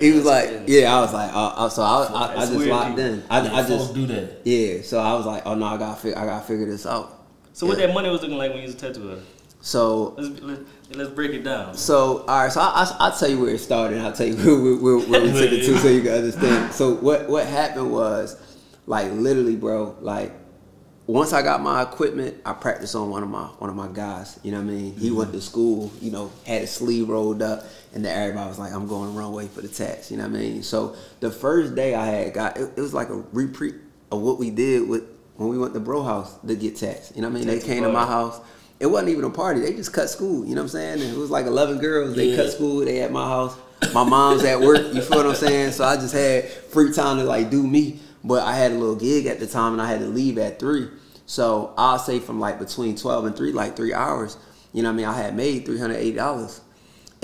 He 0.00 0.10
was 0.12 0.24
like, 0.24 0.50
yeah, 0.66 0.96
I 0.96 1.00
was 1.00 1.12
like, 1.12 1.32
uh, 1.32 1.48
uh, 1.54 1.68
so 1.68 1.82
I, 1.82 2.04
I, 2.06 2.32
I 2.32 2.36
just 2.46 2.56
weird, 2.56 2.70
locked 2.70 2.88
people. 2.96 3.04
in. 3.04 3.22
I, 3.30 3.42
Yeah, 3.44 3.54
I 3.54 3.68
just, 3.68 3.94
do 3.94 4.06
that. 4.06 4.40
yeah. 4.44 4.82
So 4.82 4.98
I 4.98 5.12
was 5.14 5.26
like, 5.26 5.42
oh 5.46 5.54
no, 5.54 5.66
I 5.66 5.76
gotta, 5.76 6.00
fig- 6.00 6.14
I 6.14 6.24
gotta 6.26 6.44
figure 6.44 6.66
this 6.66 6.86
out. 6.86 7.21
So 7.52 7.66
what 7.66 7.78
Yeah. 7.78 7.86
that 7.86 7.94
money 7.94 8.08
was 8.10 8.22
looking 8.22 8.38
like 8.38 8.50
when 8.52 8.60
you 8.60 8.66
was 8.66 8.74
a 8.74 8.78
tattoo 8.78 9.10
artist? 9.10 9.26
So, 9.64 10.14
Let's 10.18 10.42
let, 10.42 10.58
let's 10.96 11.10
break 11.10 11.30
it 11.32 11.44
down. 11.44 11.76
so 11.76 12.24
all 12.26 12.42
right. 12.42 12.50
So 12.52 12.60
I, 12.60 12.82
I, 12.82 12.96
I'll 12.98 13.16
tell 13.16 13.28
you 13.28 13.40
where 13.40 13.54
it 13.54 13.58
started. 13.58 13.98
and 13.98 14.06
I'll 14.06 14.12
tell 14.12 14.26
you 14.26 14.34
where, 14.36 14.74
where, 14.74 14.98
where, 14.98 15.08
where 15.08 15.20
we 15.22 15.32
took 15.32 15.52
it 15.52 15.64
to, 15.66 15.78
so 15.78 15.88
you 15.88 16.02
can 16.02 16.12
understand. 16.14 16.72
So 16.72 16.94
what, 16.94 17.28
what 17.28 17.46
happened 17.46 17.92
was, 17.92 18.36
like, 18.86 19.12
literally, 19.12 19.56
bro, 19.56 19.96
like. 20.00 20.32
Once 21.08 21.32
I 21.32 21.42
got 21.42 21.60
my 21.60 21.82
equipment, 21.82 22.36
I 22.46 22.52
practiced 22.52 22.94
on 22.94 23.10
one 23.10 23.24
of 23.24 23.28
my 23.28 23.42
one 23.58 23.68
of 23.68 23.74
my 23.74 23.88
guys. 23.88 24.38
You 24.44 24.52
know 24.52 24.58
what 24.58 24.70
I 24.70 24.74
mean? 24.74 24.94
He 24.94 25.08
mm-hmm. 25.08 25.18
went 25.18 25.32
to 25.32 25.40
school, 25.40 25.90
you 26.00 26.12
know, 26.12 26.30
had 26.46 26.60
his 26.60 26.70
sleeve 26.70 27.08
rolled 27.08 27.42
up, 27.42 27.64
and 27.92 28.04
then 28.04 28.16
everybody 28.16 28.48
was 28.48 28.58
like, 28.60 28.72
"I'm 28.72 28.86
going 28.86 29.12
the 29.12 29.18
runway 29.18 29.48
for 29.48 29.62
the 29.62 29.68
tats." 29.68 30.12
You 30.12 30.16
know 30.18 30.28
what 30.28 30.36
I 30.36 30.40
mean? 30.40 30.62
So 30.62 30.94
the 31.18 31.30
first 31.30 31.74
day 31.74 31.96
I 31.96 32.06
had 32.06 32.32
got 32.32 32.56
it, 32.56 32.70
it 32.76 32.80
was 32.80 32.94
like 32.94 33.08
a 33.08 33.16
repeat 33.32 33.74
of 34.12 34.20
what 34.22 34.38
we 34.38 34.50
did 34.50 34.88
with 34.88 35.02
when 35.42 35.50
we 35.50 35.58
went 35.58 35.74
to 35.74 35.80
Bro 35.80 36.04
House 36.04 36.34
to 36.46 36.54
get 36.54 36.76
tats. 36.76 37.12
You 37.14 37.22
know 37.22 37.28
what 37.28 37.36
I 37.36 37.38
mean? 37.40 37.48
They 37.48 37.60
came 37.60 37.82
to 37.82 37.88
my 37.92 38.06
house. 38.06 38.40
It 38.80 38.86
wasn't 38.86 39.10
even 39.10 39.24
a 39.24 39.30
party. 39.30 39.60
They 39.60 39.72
just 39.74 39.92
cut 39.92 40.08
school. 40.10 40.44
You 40.44 40.54
know 40.54 40.62
what 40.62 40.66
I'm 40.66 40.68
saying? 40.70 41.02
And 41.02 41.12
it 41.12 41.16
was 41.18 41.30
like 41.30 41.46
11 41.46 41.78
girls. 41.78 42.14
They 42.16 42.30
Yeah. 42.30 42.36
cut 42.36 42.52
school. 42.52 42.84
They 42.84 43.00
at 43.00 43.12
my 43.12 43.24
house. 43.28 43.54
My 43.92 44.04
mom's 44.04 44.44
at 44.44 44.60
work. 44.60 44.92
You 44.94 45.02
feel 45.02 45.18
what 45.18 45.26
I'm 45.26 45.34
saying? 45.34 45.72
So 45.72 45.84
I 45.84 45.96
just 45.96 46.14
had 46.14 46.48
free 46.48 46.92
time 46.92 47.18
to 47.18 47.24
like 47.24 47.50
do 47.50 47.64
me. 47.66 48.00
But 48.24 48.42
I 48.44 48.54
had 48.54 48.70
a 48.70 48.74
little 48.74 48.94
gig 48.94 49.26
at 49.26 49.40
the 49.40 49.46
time, 49.48 49.72
and 49.72 49.82
I 49.82 49.88
had 49.88 49.98
to 50.00 50.06
leave 50.06 50.38
at 50.38 50.58
three. 50.60 50.88
So 51.26 51.72
I'll 51.76 51.98
say 51.98 52.20
from 52.20 52.38
like 52.38 52.58
between 52.60 52.96
12 52.96 53.24
and 53.26 53.36
three, 53.36 53.50
like 53.52 53.76
three 53.76 53.92
hours. 53.92 54.36
You 54.72 54.82
know 54.82 54.88
what 54.90 54.94
I 54.94 54.96
mean? 54.96 55.06
I 55.06 55.12
had 55.14 55.36
made 55.36 55.66
$380. 55.66 56.60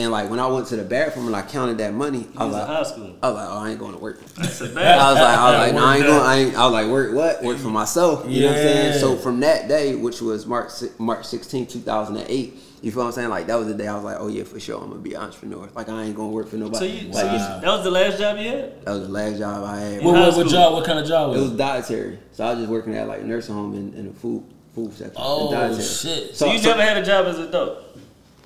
And 0.00 0.12
like 0.12 0.30
when 0.30 0.38
I 0.38 0.46
went 0.46 0.68
to 0.68 0.76
the 0.76 0.84
bathroom 0.84 1.26
and 1.26 1.34
I 1.34 1.42
counted 1.42 1.78
that 1.78 1.92
money, 1.92 2.20
You 2.20 2.32
I 2.36 2.44
was 2.44 2.54
was 2.54 2.62
in 2.62 2.68
like, 2.68 2.68
high 2.68 2.82
school. 2.84 3.16
I 3.20 3.28
was 3.30 3.36
like, 3.36 3.48
oh, 3.50 3.58
I 3.58 3.70
ain't 3.70 3.78
going 3.80 3.92
to 3.94 3.98
work. 3.98 4.24
That's 4.36 4.60
a 4.60 4.66
I 4.66 4.74
bad. 4.74 4.96
was 5.10 5.20
like, 5.20 5.38
I 5.38 5.50
was 5.50 5.58
like, 5.58 5.74
no, 5.74 5.84
I 5.84 5.96
ain't 5.96 6.06
going. 6.06 6.18
that. 6.18 6.26
I, 6.26 6.36
ain't, 6.36 6.56
I 6.56 6.64
was 6.66 6.72
like, 6.72 6.86
work 6.86 7.14
what? 7.14 7.42
Work 7.42 7.58
for 7.58 7.68
myself. 7.68 8.24
You 8.28 8.42
know 8.42 8.46
what 8.48 8.56
I'm 8.58 8.62
saying? 8.62 9.00
So 9.00 9.16
from 9.16 9.40
that 9.40 9.66
day, 9.66 9.96
which 9.96 10.20
was 10.20 10.46
March 10.46 10.70
March 10.98 11.24
16, 11.26 11.66
2008, 11.66 12.54
you 12.80 12.92
feel 12.92 13.00
what 13.00 13.06
I'm 13.06 13.12
saying? 13.12 13.28
Like 13.28 13.48
that 13.48 13.56
was 13.58 13.66
the 13.66 13.74
day 13.74 13.88
I 13.88 13.94
was 13.96 14.04
like, 14.04 14.18
oh 14.20 14.28
yeah, 14.28 14.44
for 14.44 14.60
sure, 14.60 14.80
I'm 14.80 14.90
gonna 14.90 15.00
be 15.00 15.14
an 15.14 15.22
entrepreneur. 15.22 15.68
Like 15.74 15.88
I 15.88 16.04
ain't 16.04 16.14
gonna 16.14 16.28
work 16.28 16.48
for 16.48 16.56
nobody. 16.56 16.78
So 16.78 16.84
you, 16.84 17.08
like 17.08 17.14
so 17.14 17.32
you, 17.32 17.38
that 17.38 17.64
was 17.66 17.82
the 17.82 17.90
last 17.90 18.18
job 18.18 18.38
you 18.38 18.48
had? 18.50 18.84
that 18.84 18.92
was 18.92 19.02
the 19.02 19.08
last 19.08 19.38
job 19.38 19.64
I 19.64 19.80
had. 19.80 20.04
What, 20.04 20.14
what, 20.14 20.36
what 20.36 20.46
job? 20.46 20.72
What 20.74 20.84
kind 20.86 21.00
of 21.00 21.08
job 21.08 21.30
was 21.30 21.38
It 21.38 21.40
was 21.40 21.50
was 21.50 21.58
dietary. 21.58 22.20
So 22.30 22.44
I 22.44 22.50
was 22.50 22.60
just 22.60 22.70
working 22.70 22.94
at 22.94 23.08
like 23.08 23.22
a 23.22 23.24
nursing 23.24 23.56
home 23.56 23.74
in, 23.74 23.94
in 23.94 24.06
the 24.06 24.12
food 24.14 24.44
food 24.76 24.92
section. 24.92 25.16
Oh, 25.16 25.50
dietary. 25.50 25.82
shit. 25.82 26.36
So, 26.36 26.52
you 26.52 26.62
never 26.62 26.82
had 26.82 26.98
a 26.98 27.04
job 27.04 27.26
as 27.26 27.40
a 27.40 27.48
adult? 27.48 27.78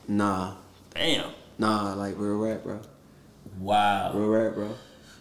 Nah, 0.09 0.55
Damn. 0.95 1.31
Nah, 1.63 1.95
like 1.95 2.15
real 2.19 2.37
rap, 2.37 2.63
bro. 2.65 2.81
Wow. 3.59 4.13
Real 4.15 4.29
rap, 4.29 4.55
bro. 4.55 4.75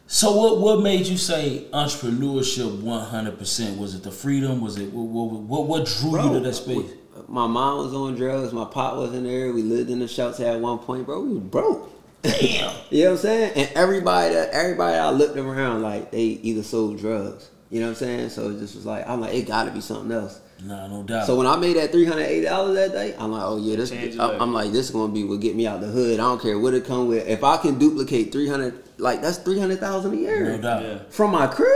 So 0.07 0.35
what 0.35 0.59
what 0.59 0.81
made 0.81 1.07
you 1.07 1.17
say 1.17 1.67
entrepreneurship 1.71 2.81
one 2.81 3.05
hundred 3.05 3.37
percent? 3.37 3.79
Was 3.79 3.95
it 3.95 4.03
the 4.03 4.11
freedom? 4.11 4.59
Was 4.59 4.77
it 4.77 4.91
what 4.91 5.03
what, 5.03 5.41
what, 5.41 5.67
what 5.67 5.85
drew 5.87 6.21
you 6.21 6.33
to 6.33 6.39
that 6.41 6.53
space? 6.53 6.91
My 7.27 7.47
mom 7.47 7.77
was 7.77 7.93
on 7.93 8.15
drugs. 8.15 8.51
My 8.51 8.65
pop 8.65 8.97
was 8.97 9.13
in 9.13 9.23
there. 9.23 9.53
We 9.53 9.61
lived 9.61 9.89
in 9.89 9.99
the 9.99 10.07
shelter 10.07 10.45
at 10.45 10.59
one 10.59 10.79
point, 10.79 11.05
bro. 11.05 11.21
We 11.21 11.33
was 11.35 11.43
broke. 11.43 11.89
Damn. 12.23 12.75
You 12.89 13.03
know 13.03 13.11
what 13.11 13.11
I'm 13.11 13.17
saying? 13.17 13.53
And 13.55 13.69
everybody 13.75 14.33
that 14.33 14.49
everybody 14.49 14.97
I 14.97 15.11
looked 15.11 15.37
around 15.37 15.81
like 15.81 16.11
they 16.11 16.23
either 16.23 16.63
sold 16.63 16.99
drugs. 16.99 17.49
You 17.69 17.79
know 17.79 17.85
what 17.85 17.91
I'm 17.91 17.95
saying? 17.95 18.29
So 18.29 18.49
it 18.49 18.59
just 18.59 18.75
was 18.75 18.85
like 18.85 19.07
I'm 19.07 19.21
like 19.21 19.33
it 19.33 19.47
got 19.47 19.63
to 19.63 19.71
be 19.71 19.81
something 19.81 20.11
else. 20.11 20.41
Nah, 20.63 20.87
no 20.87 21.03
doubt. 21.03 21.25
So 21.25 21.35
when 21.35 21.47
I 21.47 21.55
made 21.55 21.75
that 21.77 21.91
three 21.91 22.05
hundred 22.05 22.23
eighty 22.23 22.45
dollars 22.45 22.75
that 22.75 22.91
day, 22.91 23.15
I'm 23.17 23.31
like, 23.31 23.43
oh 23.43 23.57
yeah, 23.57 23.75
this. 23.77 23.89
Change 23.89 24.19
I, 24.19 24.37
I'm 24.37 24.53
like, 24.53 24.71
this 24.71 24.85
is 24.87 24.91
gonna 24.91 25.11
be 25.11 25.23
what 25.23 25.39
get 25.39 25.55
me 25.55 25.65
out 25.65 25.81
the 25.81 25.87
hood. 25.87 26.19
I 26.19 26.23
don't 26.23 26.41
care 26.41 26.59
what 26.59 26.73
it 26.73 26.85
come 26.85 27.07
with. 27.07 27.27
If 27.27 27.43
I 27.43 27.57
can 27.57 27.79
duplicate 27.79 28.31
three 28.31 28.47
hundred, 28.47 28.75
like 28.99 29.21
that's 29.21 29.37
three 29.39 29.59
hundred 29.59 29.79
thousand 29.79 30.13
a 30.13 30.17
year 30.17 30.57
no 30.57 30.61
doubt. 30.61 30.83
Yeah. 30.83 30.99
from 31.09 31.31
my 31.31 31.47
crib. 31.47 31.67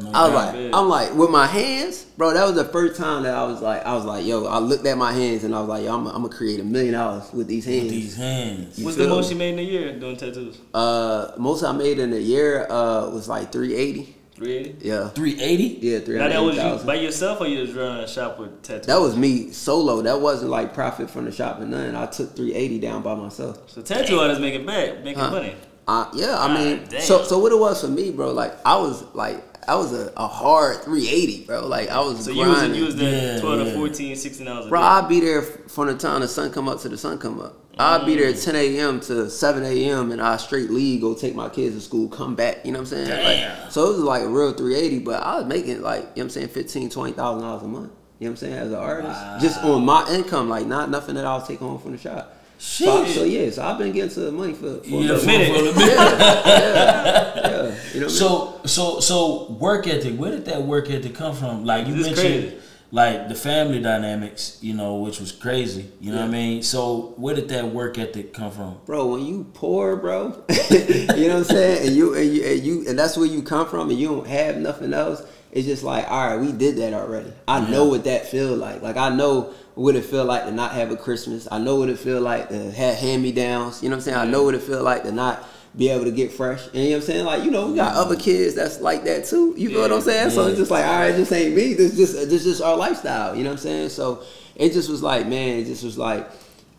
No 0.00 0.10
I 0.12 0.22
was 0.24 0.32
doubt. 0.32 0.32
like, 0.32 0.54
Yeah. 0.56 0.70
I'm 0.72 0.88
like 0.88 1.14
with 1.14 1.30
my 1.30 1.46
hands, 1.46 2.04
bro. 2.16 2.32
That 2.34 2.44
was 2.46 2.54
the 2.54 2.64
first 2.64 2.98
time 3.00 3.22
that 3.24 3.34
I 3.34 3.44
was 3.44 3.60
like, 3.60 3.84
I 3.86 3.94
was 3.94 4.04
like, 4.06 4.24
yo, 4.26 4.46
I 4.46 4.58
looked 4.58 4.86
at 4.86 4.96
my 4.98 5.12
hands 5.12 5.44
and 5.44 5.54
I 5.54 5.60
was 5.60 5.68
like, 5.68 5.84
yo, 5.84 5.94
I'm, 5.94 6.06
I'm 6.08 6.22
gonna 6.22 6.28
create 6.30 6.58
a 6.58 6.64
million 6.64 6.94
dollars 6.94 7.32
with 7.32 7.46
these 7.46 7.64
hands. 7.64 7.90
These 7.90 8.16
hands. 8.16 8.78
You 8.78 8.86
What's 8.86 8.96
the 8.96 9.06
most 9.06 9.26
me? 9.28 9.32
you 9.34 9.38
made 9.38 9.52
in 9.52 9.58
a 9.60 9.62
year 9.62 9.98
doing 10.00 10.16
tattoos? 10.16 10.58
Uh, 10.74 11.32
most 11.38 11.62
I 11.62 11.70
made 11.72 11.98
in 12.00 12.12
a 12.12 12.16
year 12.16 12.66
uh 12.70 13.08
was 13.10 13.28
like 13.28 13.52
three 13.52 13.74
eighty. 13.76 14.16
380? 14.34 14.86
Yeah, 14.88 15.08
Three 15.10 15.40
eighty. 15.40 15.78
yeah, 15.82 15.98
three 16.00 16.16
Now 16.18 16.28
that 16.28 16.36
hundred 16.36 16.64
was 16.64 16.80
you 16.82 16.86
by 16.86 16.94
yourself 16.94 17.40
or 17.40 17.46
you 17.46 17.60
was 17.60 17.72
running 17.74 18.04
a 18.04 18.08
shop 18.08 18.38
with 18.38 18.62
tattoos? 18.62 18.86
That 18.86 19.00
was 19.00 19.16
me 19.16 19.50
solo. 19.52 20.02
That 20.02 20.20
wasn't 20.20 20.50
like 20.50 20.72
profit 20.74 21.10
from 21.10 21.26
the 21.26 21.32
shop 21.32 21.60
and 21.60 21.70
nothing. 21.70 21.94
I 21.94 22.06
took 22.06 22.34
three 22.34 22.54
eighty 22.54 22.78
down 22.78 23.02
by 23.02 23.14
myself. 23.14 23.70
So 23.70 23.82
tattoo 23.82 24.18
artists 24.18 24.40
making 24.40 24.64
back, 24.66 25.04
making 25.04 25.22
Huh. 25.22 25.30
money. 25.30 25.54
Uh, 25.86 26.08
yeah, 26.14 26.36
I 26.38 26.54
mean, 26.54 26.78
God 26.78 26.88
damn. 26.90 27.00
so 27.02 27.24
so 27.24 27.38
what 27.40 27.52
it 27.52 27.58
was 27.58 27.80
for 27.80 27.88
me, 27.88 28.10
bro. 28.10 28.32
Like 28.32 28.54
I 28.64 28.76
was 28.78 29.02
like 29.14 29.42
I 29.68 29.76
was 29.76 29.92
a, 29.92 30.12
a 30.16 30.26
hard 30.26 30.82
380, 30.82 31.44
bro. 31.46 31.66
Like 31.66 31.88
I 31.88 32.00
was 32.00 32.24
So 32.24 32.30
you 32.32 32.46
was 32.46 32.58
grinding. 32.58 32.78
you 32.78 32.86
was 32.86 32.96
there 32.96 33.34
Yeah, 33.36 33.40
12 33.40 33.58
yeah. 33.58 33.64
to 33.72 33.72
14, 33.78 34.16
16 34.16 34.48
hours 34.48 34.66
a 34.66 34.68
bro. 34.68 34.80
I'd 34.80 35.08
be 35.08 35.20
there 35.20 35.42
from 35.42 35.86
the 35.86 35.94
time 35.96 36.20
the 36.20 36.28
sun 36.28 36.50
come 36.52 36.68
up 36.68 36.80
to 36.80 36.88
the 36.88 36.98
sun 36.98 37.18
come 37.18 37.40
up. 37.40 37.58
I'd 37.78 38.04
be 38.04 38.16
there 38.16 38.28
at 38.28 38.36
10 38.38 38.54
a.m. 38.54 39.00
to 39.00 39.30
7 39.30 39.64
a.m. 39.64 40.12
and 40.12 40.20
I 40.20 40.36
straight 40.36 40.68
leave, 40.70 41.00
go 41.00 41.14
take 41.14 41.34
my 41.34 41.48
kids 41.48 41.74
to 41.74 41.80
school, 41.80 42.06
come 42.08 42.34
back. 42.34 42.66
You 42.66 42.72
know 42.72 42.80
what 42.80 42.92
I'm 42.92 43.06
saying? 43.06 43.08
Damn. 43.08 43.60
Like, 43.62 43.72
so 43.72 43.86
it 43.86 43.88
was 43.94 43.98
like 44.00 44.22
a 44.22 44.28
real 44.28 44.52
380, 44.52 44.98
but 45.04 45.22
I 45.22 45.36
was 45.38 45.46
making 45.46 45.80
like, 45.80 46.00
you 46.00 46.06
know 46.06 46.10
what 46.14 46.22
I'm 46.24 46.30
saying, 46.30 46.48
15, 46.48 46.90
20,000 46.90 47.40
dollars 47.42 47.62
a 47.62 47.66
month. 47.68 47.92
You 48.18 48.28
know 48.28 48.30
what 48.30 48.30
I'm 48.30 48.36
saying? 48.36 48.52
As 48.54 48.68
an 48.68 48.74
artist, 48.78 49.20
just 49.40 49.64
on 49.64 49.84
my 49.86 50.06
income, 50.12 50.48
like 50.50 50.66
not 50.66 50.90
nothing 50.90 51.14
that 51.14 51.24
I 51.24 51.34
was 51.34 51.48
taking 51.48 51.66
home 51.66 51.78
from 51.80 51.92
the 51.92 51.98
shop. 51.98 52.36
So, 52.64 53.02
I- 53.02 53.06
Shit. 53.06 53.14
so 53.16 53.24
yeah, 53.24 53.50
so 53.50 53.62
I've 53.64 53.76
been 53.78 53.90
getting 53.90 54.10
to 54.10 54.20
the 54.20 54.30
money 54.32 54.52
for, 54.52 54.78
for 54.78 54.86
Yeah, 54.86 55.14
a 55.18 55.26
minute. 55.26 55.26
minute. 55.26 55.74
for 55.74 55.80
a 55.80 55.84
minute. 55.84 55.96
yeah, 56.46 57.34
you 57.42 57.50
know 57.52 57.72
what 57.72 57.74
I 57.94 57.98
mean? 58.00 58.08
So 58.10 58.60
so 58.64 59.00
so 59.00 59.50
work 59.58 59.86
ethic. 59.88 60.16
Where 60.16 60.30
did 60.30 60.44
that 60.44 60.62
work 60.62 60.88
ethic 60.88 61.14
come 61.14 61.34
from? 61.34 61.64
Like 61.64 61.88
you 61.88 61.94
This 61.94 62.06
mentioned, 62.06 62.42
crazy. 62.50 62.56
like 62.92 63.28
the 63.28 63.34
family 63.34 63.80
dynamics, 63.80 64.58
you 64.60 64.74
know, 64.74 64.94
which 64.96 65.18
was 65.18 65.32
crazy. 65.32 65.90
You 66.00 66.12
know 66.12 66.20
what 66.20 66.28
I 66.28 66.32
mean? 66.32 66.62
So 66.62 67.14
where 67.16 67.34
did 67.34 67.48
that 67.48 67.66
work 67.68 67.98
ethic 67.98 68.32
come 68.32 68.52
from? 68.52 68.76
bro, 68.86 69.06
when 69.06 69.26
you 69.26 69.44
poor, 69.54 69.96
bro, 69.96 70.44
you 70.70 71.28
know 71.28 71.34
what 71.34 71.36
I'm 71.38 71.44
saying, 71.44 71.86
and 71.88 71.96
you 71.96 72.14
and 72.14 72.32
you 72.32 72.44
and 72.44 72.62
you 72.62 72.88
and 72.88 72.96
that's 72.96 73.16
where 73.16 73.26
you 73.26 73.42
come 73.42 73.66
from, 73.68 73.90
and 73.90 73.98
you 73.98 74.06
don't 74.08 74.26
have 74.28 74.56
nothing 74.58 74.94
else. 74.94 75.22
It's 75.52 75.66
just 75.66 75.82
like, 75.82 76.10
all 76.10 76.28
right, 76.28 76.40
we 76.40 76.50
did 76.50 76.76
that 76.78 76.94
already. 76.94 77.32
I 77.46 77.68
know 77.68 77.84
what 77.84 78.04
that 78.04 78.26
feel 78.26 78.56
like. 78.56 78.80
Like 78.80 78.96
I 78.96 79.10
know 79.10 79.52
what 79.74 79.96
it 79.96 80.04
feel 80.04 80.24
like 80.24 80.44
to 80.44 80.50
not 80.50 80.72
have 80.72 80.90
a 80.90 80.96
Christmas. 80.96 81.46
I 81.50 81.58
know 81.58 81.76
what 81.76 81.90
it 81.90 81.98
feel 81.98 82.20
like 82.20 82.48
to 82.48 82.72
have 82.72 82.96
hand 82.96 83.22
me 83.22 83.32
downs. 83.32 83.82
You 83.82 83.90
know 83.90 83.96
what 83.96 84.00
I'm 84.00 84.04
saying? 84.04 84.16
I 84.16 84.24
know 84.24 84.44
what 84.44 84.54
it 84.54 84.62
feel 84.62 84.82
like 84.82 85.02
to 85.02 85.12
not 85.12 85.44
be 85.76 85.90
able 85.90 86.04
to 86.04 86.10
get 86.10 86.32
fresh. 86.32 86.66
And 86.68 86.76
you 86.76 86.82
know 86.82 86.88
what 86.88 86.96
I'm 86.96 87.02
saying? 87.02 87.24
Like, 87.26 87.44
you 87.44 87.50
know, 87.50 87.68
we 87.68 87.76
got 87.76 87.94
other 87.94 88.16
kids 88.16 88.54
that's 88.54 88.80
like 88.80 89.04
that 89.04 89.26
too. 89.26 89.54
You 89.58 89.68
feel 89.70 89.82
what 89.82 89.92
I'm 89.92 90.00
saying? 90.00 90.30
So 90.30 90.46
it's 90.46 90.58
just 90.58 90.70
like, 90.70 90.86
all 90.86 91.00
right, 91.00 91.12
this 91.12 91.30
ain't 91.32 91.54
me. 91.54 91.74
This 91.74 91.96
just 91.96 92.14
this 92.30 92.44
just 92.44 92.62
our 92.62 92.76
lifestyle. 92.76 93.36
You 93.36 93.44
know 93.44 93.50
what 93.50 93.60
I'm 93.60 93.62
saying? 93.62 93.88
So 93.90 94.22
it 94.56 94.72
just 94.72 94.88
was 94.88 95.02
like, 95.02 95.26
man, 95.26 95.58
it 95.58 95.64
just 95.64 95.84
was 95.84 95.98
like 95.98 96.30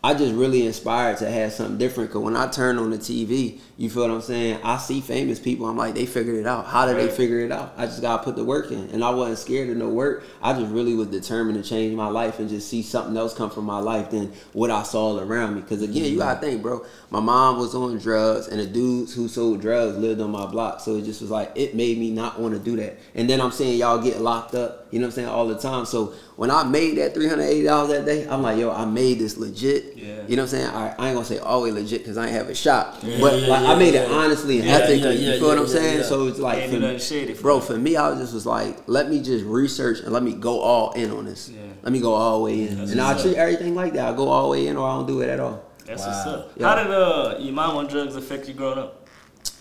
I 0.04 0.12
just 0.12 0.34
really 0.34 0.66
inspired 0.66 1.16
to 1.20 1.30
have 1.30 1.54
something 1.54 1.78
different. 1.78 2.10
Cause 2.10 2.20
when 2.20 2.36
I 2.36 2.46
turn 2.46 2.76
on 2.76 2.90
the 2.90 2.98
TV, 2.98 3.58
you 3.78 3.88
feel 3.88 4.02
what 4.02 4.10
I'm 4.10 4.20
saying? 4.20 4.60
I 4.62 4.76
see 4.76 5.00
famous 5.00 5.40
people. 5.40 5.64
I'm 5.66 5.78
like, 5.78 5.94
they 5.94 6.04
figured 6.04 6.36
it 6.36 6.46
out. 6.46 6.66
How 6.66 6.84
did 6.84 6.98
they 6.98 7.08
figure 7.08 7.40
it 7.40 7.50
out? 7.50 7.72
I 7.78 7.86
just 7.86 8.02
gotta 8.02 8.22
put 8.22 8.36
the 8.36 8.44
work 8.44 8.70
in, 8.70 8.90
and 8.90 9.02
I 9.02 9.08
wasn't 9.08 9.38
scared 9.38 9.70
of 9.70 9.78
no 9.78 9.88
work. 9.88 10.24
I 10.42 10.52
just 10.52 10.70
really 10.70 10.92
was 10.92 11.08
determined 11.08 11.56
to 11.56 11.66
change 11.66 11.96
my 11.96 12.08
life 12.08 12.38
and 12.38 12.50
just 12.50 12.68
see 12.68 12.82
something 12.82 13.16
else 13.16 13.32
come 13.32 13.48
from 13.48 13.64
my 13.64 13.78
life 13.78 14.10
than 14.10 14.30
what 14.52 14.70
I 14.70 14.82
saw 14.82 15.18
around 15.18 15.54
me. 15.54 15.62
Cause 15.62 15.80
again, 15.80 16.04
you 16.04 16.18
gotta 16.18 16.34
mm-hmm. 16.34 16.44
think, 16.44 16.62
bro. 16.62 16.84
My 17.08 17.20
mom 17.20 17.56
was 17.56 17.74
on 17.74 17.96
drugs, 17.96 18.48
and 18.48 18.60
the 18.60 18.66
dudes 18.66 19.14
who 19.14 19.26
sold 19.26 19.62
drugs 19.62 19.96
lived 19.96 20.20
on 20.20 20.30
my 20.30 20.44
block. 20.44 20.80
So 20.80 20.96
it 20.96 21.04
just 21.06 21.22
was 21.22 21.30
like 21.30 21.50
it 21.54 21.74
made 21.74 21.96
me 21.96 22.10
not 22.10 22.38
want 22.38 22.52
to 22.52 22.60
do 22.60 22.76
that. 22.76 22.98
And 23.14 23.30
then 23.30 23.40
I'm 23.40 23.52
seeing 23.52 23.78
y'all 23.78 24.02
get 24.02 24.20
locked 24.20 24.54
up. 24.54 24.83
You 24.94 25.00
know 25.00 25.06
what 25.06 25.14
I'm 25.14 25.14
saying 25.16 25.28
all 25.28 25.48
the 25.48 25.58
time. 25.58 25.86
So 25.86 26.14
when 26.36 26.52
I 26.52 26.62
made 26.62 26.98
that 26.98 27.14
three 27.14 27.28
hundred 27.28 27.46
eighty 27.46 27.64
dollars 27.64 27.88
that 27.90 28.04
day, 28.06 28.28
I'm 28.28 28.42
like, 28.42 28.58
yo, 28.58 28.70
I 28.70 28.84
made 28.84 29.18
this 29.18 29.36
legit. 29.36 29.96
Yeah. 29.96 30.22
You 30.28 30.36
know 30.36 30.44
what 30.44 30.52
I'm 30.54 30.60
saying? 30.60 30.66
I, 30.68 30.94
I 30.96 31.06
ain't 31.08 31.16
gonna 31.16 31.24
say 31.24 31.38
always 31.38 31.74
legit 31.74 32.02
because 32.02 32.16
I 32.16 32.26
ain't 32.26 32.32
have 32.36 32.48
a 32.48 32.54
shot, 32.54 32.98
Yeah, 33.02 33.18
but 33.20 33.40
yeah, 33.40 33.48
like 33.48 33.62
yeah, 33.62 33.72
I 33.72 33.74
made 33.74 33.94
it 33.94 34.08
honestly 34.08 34.60
and 34.60 34.68
Yeah, 34.68 34.76
ethically. 34.76 35.00
yeah, 35.00 35.10
you 35.10 35.30
yeah, 35.32 35.38
feel 35.40 35.48
what 35.48 35.58
I'm 35.58 35.66
saying? 35.66 35.98
yeah. 35.98 36.04
So 36.04 36.28
it's 36.28 36.38
like, 36.38 36.68
for 36.70 36.76
me- 36.78 36.98
shady 37.00 37.34
bro, 37.34 37.58
for 37.58 37.76
me, 37.76 37.96
I 37.96 38.08
was 38.10 38.20
just 38.20 38.34
was 38.34 38.46
like, 38.46 38.76
let 38.86 39.10
me 39.10 39.20
just 39.20 39.44
research 39.44 39.98
and 39.98 40.12
let 40.12 40.22
me 40.22 40.32
go 40.32 40.60
all 40.60 40.92
in 40.92 41.10
on 41.10 41.24
this. 41.24 41.50
Yeah. 41.50 41.60
Let 41.82 41.92
me 41.92 41.98
go 42.00 42.14
all 42.14 42.38
the 42.38 42.44
way 42.44 42.68
in, 42.68 42.78
That's 42.78 42.92
and 42.92 43.00
I 43.00 43.20
treat 43.20 43.34
everything 43.36 43.74
like 43.74 43.94
that. 43.94 44.12
I 44.14 44.16
go 44.16 44.28
all 44.28 44.44
the 44.44 44.48
way 44.50 44.68
in, 44.68 44.76
or 44.76 44.88
I 44.88 44.94
don't 44.94 45.06
do 45.08 45.22
it 45.22 45.28
at 45.28 45.40
all. 45.40 45.64
That's 45.86 46.02
Wow. 46.02 46.06
what's 46.06 46.26
up. 46.28 46.52
Yeah. 46.56 46.68
How 46.68 46.74
did 46.84 46.92
uh 46.92 47.36
your 47.40 47.52
mom 47.52 47.76
on 47.78 47.88
drugs 47.88 48.14
affect 48.14 48.46
you 48.46 48.54
growing 48.54 48.78
up? 48.78 49.08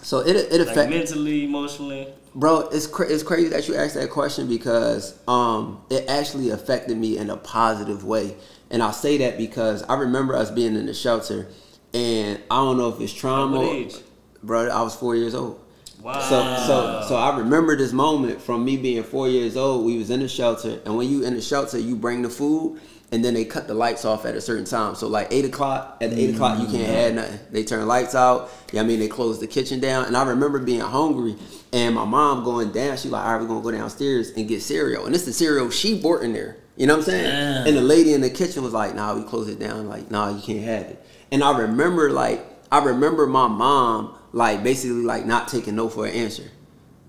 So 0.03 0.19
it 0.19 0.35
it 0.35 0.67
Like 0.67 0.89
mentally, 0.89 1.43
emotionally. 1.45 2.07
Bro, 2.35 2.69
it's 2.71 2.87
cra- 2.87 3.07
it's 3.07 3.23
crazy 3.23 3.49
that 3.49 3.67
you 3.67 3.75
asked 3.75 3.93
that 3.95 4.09
question 4.09 4.47
because 4.47 5.17
um 5.27 5.83
it 5.89 6.09
actually 6.09 6.49
affected 6.49 6.97
me 6.97 7.17
in 7.17 7.29
a 7.29 7.37
positive 7.37 8.03
way, 8.03 8.35
and 8.71 8.81
I 8.81 8.91
say 8.91 9.17
that 9.19 9.37
because 9.37 9.83
I 9.83 9.95
remember 9.95 10.35
us 10.35 10.49
being 10.49 10.75
in 10.75 10.87
the 10.87 10.93
shelter, 10.93 11.47
and 11.93 12.39
I 12.49 12.55
don't 12.55 12.77
know 12.77 12.89
if 12.89 12.99
it's 12.99 13.13
trauma. 13.13 13.59
What 13.59 13.75
age? 13.75 13.95
Bro, 14.41 14.69
I 14.69 14.81
was 14.81 14.95
four 14.95 15.15
years 15.15 15.35
old. 15.35 15.63
Wow. 16.01 16.19
So 16.19 16.65
so 16.67 17.05
so 17.07 17.15
I 17.15 17.37
remember 17.37 17.75
this 17.77 17.93
moment 17.93 18.41
from 18.41 18.65
me 18.65 18.77
being 18.77 19.03
four 19.03 19.27
years 19.27 19.55
old. 19.55 19.85
We 19.85 19.97
was 19.97 20.09
in 20.09 20.19
the 20.19 20.27
shelter, 20.27 20.79
and 20.85 20.97
when 20.97 21.09
you 21.09 21.23
in 21.23 21.33
the 21.33 21.41
shelter, 21.41 21.77
you 21.77 21.95
bring 21.95 22.21
the 22.21 22.29
food, 22.29 22.81
and 23.11 23.23
then 23.23 23.33
they 23.33 23.45
cut 23.45 23.67
the 23.67 23.73
lights 23.73 24.05
off 24.05 24.25
at 24.25 24.35
a 24.35 24.41
certain 24.41 24.65
time. 24.65 24.95
So 24.95 25.07
like 25.07 25.27
eight 25.31 25.45
o'clock, 25.45 25.97
at 26.01 26.11
eight 26.13 26.33
o'clock 26.33 26.59
you 26.59 26.65
can't 26.65 26.89
have 26.89 27.13
nothing. 27.13 27.39
They 27.51 27.63
turn 27.63 27.87
lights 27.87 28.15
out. 28.15 28.49
Yeah, 28.71 28.81
I 28.81 28.83
mean 28.83 28.99
they 28.99 29.07
close 29.07 29.39
the 29.39 29.47
kitchen 29.47 29.79
down, 29.79 30.05
and 30.05 30.17
I 30.17 30.23
remember 30.23 30.59
being 30.59 30.81
hungry, 30.81 31.35
and 31.71 31.95
my 31.95 32.05
mom 32.05 32.43
going 32.43 32.71
down. 32.71 32.97
She 32.97 33.09
like, 33.09 33.25
all 33.25 33.33
right, 33.33 33.41
we're 33.41 33.47
gonna 33.47 33.61
go 33.61 33.71
downstairs 33.71 34.31
and 34.31 34.47
get 34.47 34.61
cereal, 34.61 35.05
and 35.05 35.13
it's 35.15 35.25
the 35.25 35.33
cereal 35.33 35.69
she 35.69 35.99
bought 36.01 36.23
in 36.23 36.33
there. 36.33 36.57
You 36.75 36.87
know 36.87 36.95
what 36.95 37.05
I'm 37.05 37.11
saying? 37.11 37.23
Damn. 37.23 37.67
And 37.67 37.77
the 37.77 37.81
lady 37.81 38.13
in 38.13 38.21
the 38.21 38.31
kitchen 38.31 38.63
was 38.63 38.73
like, 38.73 38.95
nah, 38.95 39.15
we 39.15 39.23
close 39.23 39.47
it 39.47 39.59
down. 39.59 39.87
Like, 39.87 40.09
nah, 40.09 40.35
you 40.35 40.41
can't 40.41 40.63
have 40.63 40.87
it. 40.87 41.05
And 41.31 41.43
I 41.43 41.57
remember 41.57 42.09
like 42.09 42.43
I 42.71 42.83
remember 42.83 43.27
my 43.27 43.47
mom 43.47 44.15
like 44.33 44.63
basically 44.63 45.03
like 45.03 45.25
not 45.25 45.47
taking 45.47 45.75
no 45.75 45.87
for 45.87 46.05
an 46.05 46.13
answer. 46.13 46.43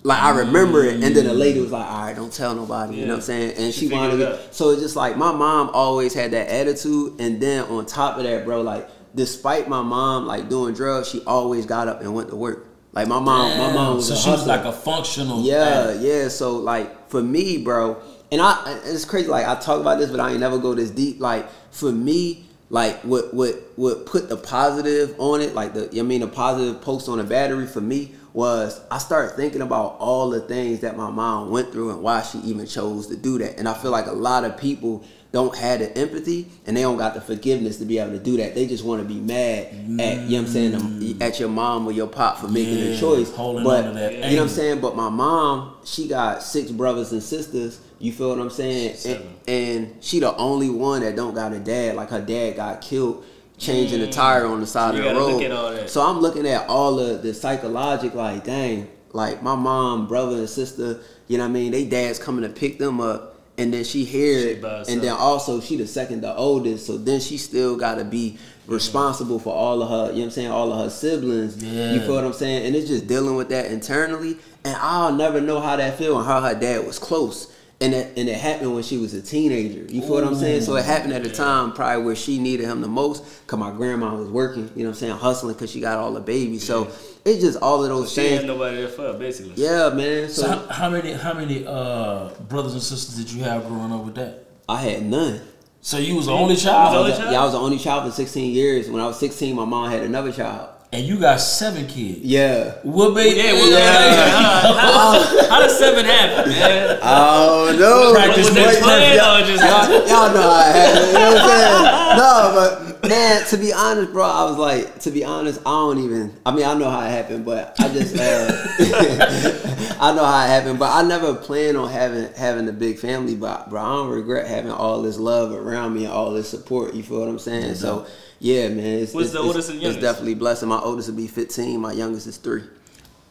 Like 0.05 0.23
I 0.23 0.39
remember 0.41 0.85
it, 0.85 1.03
and 1.03 1.17
then 1.17 1.25
the 1.25 1.33
lady 1.33 1.61
was 1.61 1.73
like, 1.73 1.91
"All 1.91 2.05
right, 2.05 2.15
don't 2.15 2.33
tell 2.33 2.55
nobody." 2.55 2.97
You 2.97 3.07
know 3.07 3.15
what 3.15 3.17
I'm 3.17 3.23
saying? 3.23 3.55
And 3.57 3.73
She 3.75 3.89
she, 3.89 3.95
wanted 3.95 4.21
it 4.21 4.33
out. 4.35 4.55
So 4.55 4.71
it's 4.71 4.83
just 4.83 4.97
like 4.97 5.17
my 5.17 5.33
mom 5.33 5.71
always 5.73 6.13
had 6.13 6.33
that 6.33 6.49
attitude, 6.49 7.19
and 7.19 7.41
then 7.41 7.65
on 7.65 7.87
top 7.87 8.19
of 8.19 8.25
that, 8.25 8.45
bro, 8.45 8.61
like 8.61 8.89
despite 9.15 9.67
my 9.67 9.81
mom 9.81 10.27
like 10.27 10.51
doing 10.51 10.75
drugs, 10.75 11.09
she 11.09 11.23
always 11.27 11.65
got 11.65 11.89
up 11.89 12.03
and 12.03 12.15
went 12.15 12.29
to 12.29 12.37
work. 12.37 12.67
Like 12.93 13.09
my 13.09 13.19
mom, 13.19 13.59
my 13.59 13.73
mom 13.73 13.97
was 13.97 14.09
so 14.09 14.15
a 14.15 14.17
she 14.19 14.31
was 14.31 14.47
like 14.47 14.67
a 14.67 14.73
functional. 14.73 15.43
Yeah, 15.43 15.87
addict. 15.89 16.03
yeah. 16.03 16.29
So 16.29 16.59
like 16.59 17.09
for 17.09 17.23
me, 17.23 17.59
bro, 17.59 18.01
and 18.31 18.43
I 18.43 18.79
it's 18.85 19.07
crazy. 19.07 19.29
Like 19.29 19.47
I 19.47 19.55
talk 19.59 19.81
about 19.81 19.99
this, 19.99 20.11
but 20.11 20.21
I 20.21 20.33
ain't 20.33 20.41
never 20.41 20.59
go 20.59 20.75
this 20.75 20.91
deep. 20.91 21.19
Like 21.19 21.49
for 21.73 21.91
me, 21.91 22.44
like 22.75 22.97
what 23.03 23.33
what 23.33 23.55
what 23.77 24.05
put 24.05 24.29
the 24.29 24.37
positive 24.37 25.15
on 25.19 25.41
it, 25.41 25.55
like 25.55 25.75
the 25.75 25.89
I 25.97 26.03
mean 26.03 26.23
the 26.23 26.27
positive 26.27 26.83
post 26.83 27.09
on 27.09 27.19
the 27.19 27.25
battery 27.25 27.69
for 27.69 27.81
me 27.81 28.17
was 28.33 28.81
I 28.91 28.99
started 28.99 29.37
thinking 29.37 29.63
about 29.63 29.97
all 30.01 30.29
the 30.29 30.41
things 30.41 30.81
that 30.81 30.97
my 30.97 31.09
mom 31.09 31.51
went 31.51 31.71
through 31.71 31.91
and 31.91 32.03
why 32.03 32.23
she 32.23 32.39
even 32.39 32.67
chose 32.67 33.07
to 33.07 33.17
do 33.17 33.39
that. 33.39 33.61
And 33.61 33.69
I 33.69 33.75
feel 33.75 33.93
like 33.93 34.07
a 34.07 34.13
lot 34.13 34.43
of 34.43 34.57
people 34.57 35.05
don't 35.35 35.57
have 35.57 35.81
the 35.81 35.99
empathy 35.99 36.47
and 36.65 36.77
they 36.77 36.83
don't 36.83 36.97
got 36.97 37.13
the 37.15 37.21
forgiveness 37.21 37.79
to 37.79 37.85
be 37.85 37.99
able 37.99 38.13
to 38.13 38.21
do 38.21 38.37
that. 38.37 38.55
They 38.55 38.69
just 38.69 38.85
want 38.85 39.03
to 39.03 39.09
be 39.09 39.19
mad 39.19 39.67
at 39.67 39.75
you 39.75 39.97
know 39.97 39.99
what 39.99 40.39
I'm 40.39 40.47
saying 40.47 40.73
mm. 40.73 41.21
at 41.21 41.41
your 41.41 41.49
mom 41.49 41.89
or 41.89 41.93
your 41.93 42.07
pop 42.07 42.39
for 42.39 42.47
making 42.47 42.79
Yeah, 42.79 42.85
a 42.85 43.01
choice. 43.01 43.35
holding 43.35 43.65
but 43.65 43.85
on 43.85 43.95
to 43.95 43.99
that 43.99 44.13
you 44.13 44.21
know 44.21 44.29
what 44.37 44.43
I'm 44.43 44.49
saying? 44.49 44.81
But 44.81 44.95
my 44.95 45.09
mom, 45.09 45.75
she 45.85 46.07
got 46.07 46.45
six 46.45 46.71
brothers 46.71 47.11
and 47.11 47.21
sisters. 47.21 47.81
You 47.99 48.13
feel 48.13 48.29
what 48.29 48.39
I'm 48.39 48.49
saying? 48.49 48.97
And, 49.05 49.25
and 49.49 50.05
she 50.05 50.21
the 50.21 50.37
only 50.37 50.71
one 50.71 51.03
that 51.03 51.17
don't 51.17 51.35
got 51.35 51.53
a 51.53 51.59
dad. 51.59 51.97
Like 51.97 52.11
her 52.11 52.21
dad 52.21 52.55
got 52.55 52.81
killed 52.81 53.25
changing 53.59 54.01
the 54.03 54.07
mm. 54.07 54.13
tire 54.13 54.47
on 54.47 54.61
the 54.61 54.69
side 54.69 54.95
You 54.95 55.01
of 55.01 55.15
the 55.15 55.21
road. 55.21 55.33
look 55.33 55.43
at 55.43 55.51
all 55.51 55.73
that. 55.73 55.91
So 55.91 56.01
I'm 56.01 56.21
looking 56.21 56.47
at 56.47 56.69
all 56.69 57.01
of 57.01 57.23
the 57.23 57.35
psychological, 57.35 58.19
like, 58.19 58.45
dang, 58.45 58.89
like 59.13 59.43
my 59.43 59.57
mom, 59.57 60.07
brother, 60.07 60.37
and 60.37 60.49
sister, 60.49 61.01
you 61.27 61.39
know 61.39 61.45
what 61.45 61.51
I 61.51 61.53
mean? 61.55 61.73
They 61.73 61.85
dads 61.85 62.21
coming 62.21 62.43
to 62.43 62.49
pick 62.49 62.79
them 62.79 63.01
up. 63.01 63.34
And 63.57 63.73
then 63.73 63.85
she 63.85 64.05
hear 64.05 64.57
She 64.85 64.93
and 64.93 65.01
then 65.01 65.13
also 65.13 65.61
she 65.61 65.77
the 65.77 65.87
second, 65.87 66.23
the 66.23 66.35
oldest. 66.35 66.87
So 66.87 66.97
then 66.97 67.21
she 67.21 67.37
still 67.37 67.77
got 67.77 67.97
to 67.97 68.05
be 68.05 68.37
responsible 68.67 69.39
for 69.39 69.55
all 69.55 69.83
of 69.83 69.89
her, 69.89 70.07
you 70.07 70.13
know 70.13 70.19
what 70.19 70.25
I'm 70.25 70.31
saying, 70.31 70.51
all 70.51 70.73
of 70.73 70.83
her 70.83 70.91
siblings. 70.91 71.63
Yeah. 71.63 71.93
You 71.93 72.01
feel 72.01 72.15
what 72.15 72.25
I'm 72.25 72.33
saying? 72.33 72.67
And 72.67 72.75
it's 72.75 72.89
just 72.89 73.07
dealing 73.07 73.37
with 73.37 73.51
that 73.51 73.67
internally. 73.67 74.37
And 74.65 74.77
I'll 74.77 75.13
never 75.13 75.41
know 75.41 75.61
how 75.61 75.77
that 75.77 75.99
feel 75.99 76.19
and 76.19 76.27
how 76.27 76.41
her 76.41 76.59
dad 76.59 76.85
was 76.85 76.99
close. 76.99 77.54
And 77.81 77.93
it, 77.93 78.17
and 78.17 78.29
it 78.29 78.37
happened 78.39 78.73
when 78.73 78.85
she 78.85 78.97
was 78.99 79.15
a 79.15 79.21
teenager. 79.21 79.93
You 79.93 80.01
feel 80.01 80.11
what 80.13 80.25
I'm 80.25 80.37
saying? 80.37 80.63
So 80.63 80.77
it 80.77 80.85
happened 80.85 81.13
at 81.13 81.27
a 81.27 81.31
time 81.31 81.73
probably 81.73 82.05
where 82.05 82.15
she 82.17 82.39
needed 82.39 82.65
him 82.67 82.81
the 82.81 82.89
most 82.89 83.25
because 83.45 83.59
my 83.59 83.73
grandma 83.73 84.15
was 84.15 84.29
working, 84.29 84.71
you 84.77 84.85
know 84.85 84.91
what 84.91 84.97
I'm 84.97 85.01
saying, 85.01 85.13
hustling 85.17 85.55
because 85.55 85.71
she 85.73 85.81
got 85.81 85.99
all 85.99 86.13
the 86.13 86.21
babies. 86.21 86.65
So 86.65 86.85
it's 87.25 87.43
just 87.43 87.59
all 87.61 87.83
of 87.83 87.89
those 87.89 88.13
She 88.13 88.21
had 88.23 88.31
things. 88.39 88.45
nobody 88.47 88.77
there 88.77 88.89
for 88.89 89.03
her, 89.03 89.19
basically. 89.19 89.55
Yeah, 89.57 89.91
man. 89.91 90.29
So 90.29 90.43
So 90.43 90.49
how, 90.49 90.67
how 90.69 90.91
many 90.91 91.13
how 91.13 91.35
many 91.35 91.67
uh, 91.67 92.29
brothers 92.49 92.75
and 92.75 92.83
sisters 92.83 93.17
did 93.17 93.31
you 93.33 93.43
have 93.43 93.67
growing 93.67 93.93
up 93.93 94.05
with 94.05 94.15
that? 94.15 94.45
I 94.69 94.81
had 94.81 95.05
none. 95.05 95.41
So 95.81 95.99
you 95.99 96.15
was 96.17 96.27
the 96.27 96.33
only 96.33 96.45
You 96.45 96.49
was 96.55 96.63
child, 96.63 96.95
the 96.95 96.99
I 96.99 97.03
was, 97.09 97.19
child? 97.19 97.33
yeah, 97.33 97.41
I 97.41 97.45
was 97.45 97.53
the 97.53 97.59
only 97.61 97.79
child 97.79 98.05
for 98.05 98.11
16 98.13 98.55
years. 98.55 98.89
When 98.89 99.03
I 99.03 99.07
was 99.07 99.19
16, 99.19 99.55
my 99.55 99.65
mom 99.67 99.91
had 99.91 100.03
another 100.05 100.33
child. 100.33 100.71
And 100.95 101.05
you 101.05 101.19
got 101.19 101.41
seven 101.41 101.89
kids. 101.89 102.21
Yeah. 102.21 102.75
What 102.85 103.15
baby? 103.15 103.37
Yeah, 103.37 103.53
well, 103.55 104.31
how, 104.31 104.75
how, 104.75 105.49
how 105.49 105.61
does 105.61 105.77
seven 105.77 106.05
happen, 106.05 106.53
man? 106.53 106.99
Oh 107.03 107.75
no! 107.77 108.15
Practice 108.15 108.47
Was 108.47 108.55
they 108.55 108.81
playing 108.81 109.19
or 109.19 109.41
just 109.45 109.65
y'all, 109.65 109.91
y'all 110.07 110.33
know 110.33 110.43
how 110.43 110.71
it 110.71 110.77
happened. 110.77 111.07
You 111.09 111.13
know 111.15 111.33
what 111.33 111.41
I'm 111.41 111.49
saying? 111.51 112.17
No, 112.17 112.53
but 112.55 113.09
man, 113.09 113.45
to 113.47 113.57
be 113.57 113.73
honest, 113.73 114.13
bro, 114.13 114.25
I 114.25 114.45
was 114.45 114.57
like, 114.57 115.01
to 115.01 115.11
be 115.11 115.25
honest, 115.25 115.61
I 115.67 115.71
don't 115.71 115.99
even. 115.99 116.37
I 116.47 116.55
mean, 116.55 116.65
I 116.65 116.75
know 116.75 116.89
how 116.89 117.01
it 117.01 117.11
happened, 117.11 117.45
but 117.45 117.75
I 117.81 117.89
just, 117.89 118.17
uh, 118.17 119.97
I 120.01 120.15
know 120.15 120.25
how 120.25 120.45
it 120.45 120.49
happened, 120.49 120.79
but 120.79 120.93
I 120.93 121.03
never 121.03 121.35
planned 121.35 121.77
on 121.77 121.91
having 121.91 122.33
having 122.35 122.69
a 122.69 122.73
big 122.73 123.01
family. 123.01 123.35
But 123.35 123.69
bro, 123.69 123.83
I 123.83 123.97
don't 123.97 124.11
regret 124.11 124.47
having 124.47 124.71
all 124.71 125.03
this 125.03 125.19
love 125.19 125.51
around 125.51 125.95
me 125.95 126.05
and 126.05 126.13
all 126.13 126.31
this 126.31 126.49
support. 126.49 126.95
You 126.95 127.03
feel 127.03 127.19
what 127.19 127.29
I'm 127.29 127.41
saying? 127.41 127.75
So. 127.75 128.07
Yeah, 128.45 128.69
man. 128.69 128.85
It's, 128.85 129.15
What's 129.15 129.29
it's, 129.29 129.33
the 129.33 129.39
it's- 129.39 129.47
oldest 129.55 129.71
and 129.71 129.83
It's 129.83 129.97
definitely 129.97 130.35
blessing. 130.35 130.69
My 130.69 130.79
oldest 130.79 131.09
will 131.09 131.17
be 131.17 131.27
15. 131.27 131.81
My 131.81 131.93
youngest 131.93 132.27
is 132.27 132.37
three. 132.37 132.63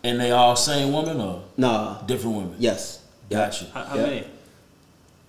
And 0.04 0.20
they 0.20 0.32
all 0.32 0.56
same 0.56 0.92
woman 0.92 1.22
or 1.22 1.44
Nah. 1.56 2.02
different 2.02 2.36
women? 2.38 2.56
Yes. 2.58 3.00
Gotcha. 3.30 3.66
How, 3.74 3.84
how 3.84 3.96
Yeah. 3.96 4.02
many? 4.02 4.24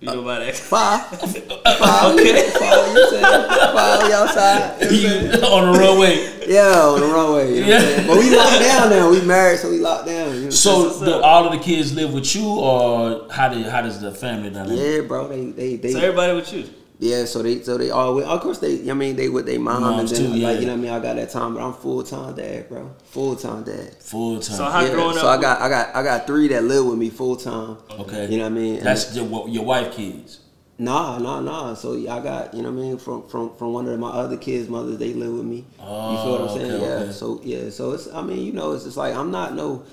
You 0.01 0.07
know 0.11 0.21
about 0.21 0.39
that? 0.39 0.55
Five. 0.55 1.01
Five. 1.07 1.35
Okay. 2.19 2.49
Five. 2.49 2.93
You 2.95 3.09
said 3.11 3.21
five. 3.21 4.07
We 4.07 4.13
outside. 4.13 4.91
You 4.91 5.07
know 5.07 5.13
what 5.15 5.23
I'm 5.23 5.31
saying? 5.31 5.43
on 5.53 5.73
the 5.73 5.79
runway. 5.79 6.47
Yeah, 6.47 6.79
on 6.81 6.99
the 6.99 7.05
runway. 7.07 7.55
You 7.55 7.65
know 7.65 7.77
what 7.79 8.07
But 8.07 8.17
we 8.17 8.35
locked 8.35 8.59
down 8.61 8.89
now. 8.89 9.09
We 9.11 9.21
married, 9.21 9.59
so 9.59 9.69
we 9.69 9.79
locked 9.79 10.07
down. 10.07 10.33
You 10.35 10.41
know 10.45 10.49
So 10.49 10.83
what's 10.85 10.99
do 10.99 11.11
up. 11.13 11.23
all 11.23 11.45
of 11.45 11.51
the 11.53 11.59
kids 11.59 11.93
live 11.93 12.11
with 12.11 12.35
you, 12.35 12.47
or 12.47 13.27
how 13.31 13.49
did 13.49 13.65
how 13.67 13.81
does 13.83 14.01
the 14.01 14.11
family 14.11 14.49
dynamic? 14.49 14.77
saying? 14.79 15.01
Yeah, 15.03 15.07
bro. 15.07 15.27
They, 15.27 15.45
they, 15.51 15.75
they. 15.77 15.91
So 15.93 15.99
everybody 15.99 16.33
with 16.33 16.51
you. 16.53 16.65
Yeah, 16.99 17.25
so 17.25 17.41
they, 17.43 17.61
so 17.61 17.77
they 17.77 17.89
all. 17.89 18.21
Of 18.23 18.41
course, 18.41 18.59
they. 18.59 18.89
I 18.89 18.93
mean, 18.93 19.15
they 19.15 19.27
with 19.29 19.45
their 19.45 19.59
mom 19.59 19.81
Moms 19.81 20.11
and 20.11 20.25
then, 20.25 20.31
too, 20.31 20.37
yeah. 20.37 20.47
like 20.47 20.59
you 20.61 20.65
know 20.67 20.73
what 20.73 20.79
I 20.79 20.81
mean. 20.81 20.91
I 20.91 20.99
got 20.99 21.15
that 21.17 21.29
time, 21.29 21.53
but 21.55 21.63
I'm 21.65 21.73
full 21.73 22.03
time 22.03 22.35
dad, 22.35 22.69
bro. 22.69 22.95
Full 23.05 23.35
time 23.35 23.63
dad. 23.63 23.93
Full 24.01 24.39
time. 24.39 24.57
So 24.57 24.63
how 24.65 24.81
yeah, 24.81 24.91
growing 24.93 25.15
so 25.17 25.27
up? 25.27 25.37
I 25.39 25.41
got, 25.41 25.61
I 25.61 25.69
got, 25.69 25.95
I 25.95 26.03
got 26.03 26.25
three 26.27 26.47
that 26.49 26.63
live 26.63 26.85
with 26.85 26.97
me 26.97 27.09
full 27.09 27.35
time. 27.35 27.77
okay. 27.91 28.27
You 28.27 28.37
know 28.37 28.43
what 28.43 28.51
I 28.51 28.55
mean? 28.55 28.75
And- 28.77 28.85
That's 28.85 29.15
your, 29.15 29.47
your 29.49 29.65
wife 29.65 29.93
kids. 29.93 30.39
Nah, 30.77 31.17
nah, 31.19 31.39
nah. 31.39 31.73
So 31.73 31.93
yeah, 31.93 32.15
I 32.15 32.19
got 32.21 32.53
you 32.53 32.61
know 32.61 32.69
what 32.71 32.79
I 32.79 32.83
mean 32.83 32.97
from 32.97 33.27
from 33.29 33.55
from 33.55 33.71
one 33.71 33.87
of 33.87 33.97
my 33.97 34.09
other 34.09 34.35
kids' 34.37 34.67
mothers. 34.67 34.97
They 34.97 35.13
live 35.13 35.31
with 35.33 35.45
me. 35.45 35.65
Oh, 35.79 36.11
you 36.11 36.17
feel 36.17 36.31
what 36.33 36.41
I'm 36.41 36.47
Oh, 36.49 36.57
saying? 36.57 36.71
okay, 36.71 36.85
yeah. 36.85 36.93
okay. 37.03 37.11
So 37.13 37.41
yeah. 37.43 37.69
So 37.69 37.91
it's 37.93 38.07
I 38.13 38.21
mean 38.21 38.45
you 38.45 38.51
know 38.51 38.73
it's 38.73 38.83
just 38.83 38.97
like 38.97 39.15
I'm 39.15 39.31
not 39.31 39.53
no, 39.55 39.83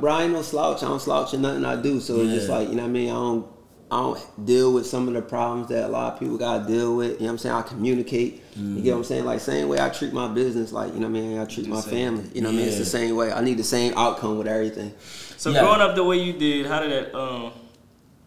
bro. 0.00 0.12
I 0.12 0.24
ain't 0.24 0.32
no 0.32 0.42
slouch. 0.42 0.82
I 0.82 0.88
don't 0.88 1.00
slouch 1.00 1.34
in 1.34 1.42
nothing 1.42 1.64
I 1.64 1.80
do. 1.80 2.00
So 2.00 2.16
it's 2.20 2.32
just 2.32 2.48
like 2.48 2.68
you 2.68 2.74
know 2.74 2.82
what 2.82 2.88
I 2.88 2.92
mean. 2.92 3.10
I 3.10 3.14
don't 3.14 3.46
I 3.90 4.00
don't 4.00 4.46
deal 4.46 4.74
with 4.74 4.86
some 4.86 5.08
of 5.08 5.14
the 5.14 5.22
problems 5.22 5.68
that 5.68 5.86
a 5.86 5.88
lot 5.88 6.12
of 6.12 6.20
people 6.20 6.36
gotta 6.36 6.66
deal 6.66 6.94
with. 6.96 7.12
You 7.12 7.18
know 7.20 7.24
what 7.26 7.30
I'm 7.32 7.38
saying? 7.38 7.54
I 7.54 7.62
communicate. 7.62 8.42
You 8.54 8.82
get 8.82 8.90
what 8.90 8.96
I'm 8.96 9.02
mm-hmm. 9.02 9.08
saying? 9.08 9.24
Like 9.24 9.40
same 9.40 9.68
way 9.68 9.80
I 9.80 9.88
treat 9.88 10.12
my 10.12 10.28
business. 10.28 10.72
Like 10.72 10.92
you 10.92 11.00
know 11.00 11.08
what 11.08 11.18
I 11.18 11.22
mean? 11.22 11.38
I 11.38 11.44
treat 11.46 11.68
my 11.68 11.80
family. 11.80 12.24
You 12.34 12.42
know 12.42 12.48
what 12.48 12.54
I 12.54 12.58
mean? 12.58 12.68
It's 12.68 12.78
the 12.78 12.84
same 12.84 13.16
way. 13.16 13.32
I 13.32 13.40
need 13.40 13.56
the 13.56 13.64
same 13.64 13.94
outcome 13.96 14.36
with 14.36 14.46
everything. 14.46 14.92
So 15.38 15.50
Yeah. 15.50 15.60
growing 15.60 15.80
up 15.80 15.94
the 15.94 16.04
way 16.04 16.18
you 16.18 16.34
did, 16.34 16.66
how 16.66 16.80
did 16.80 16.90
that 16.90 17.18
um 17.18 17.52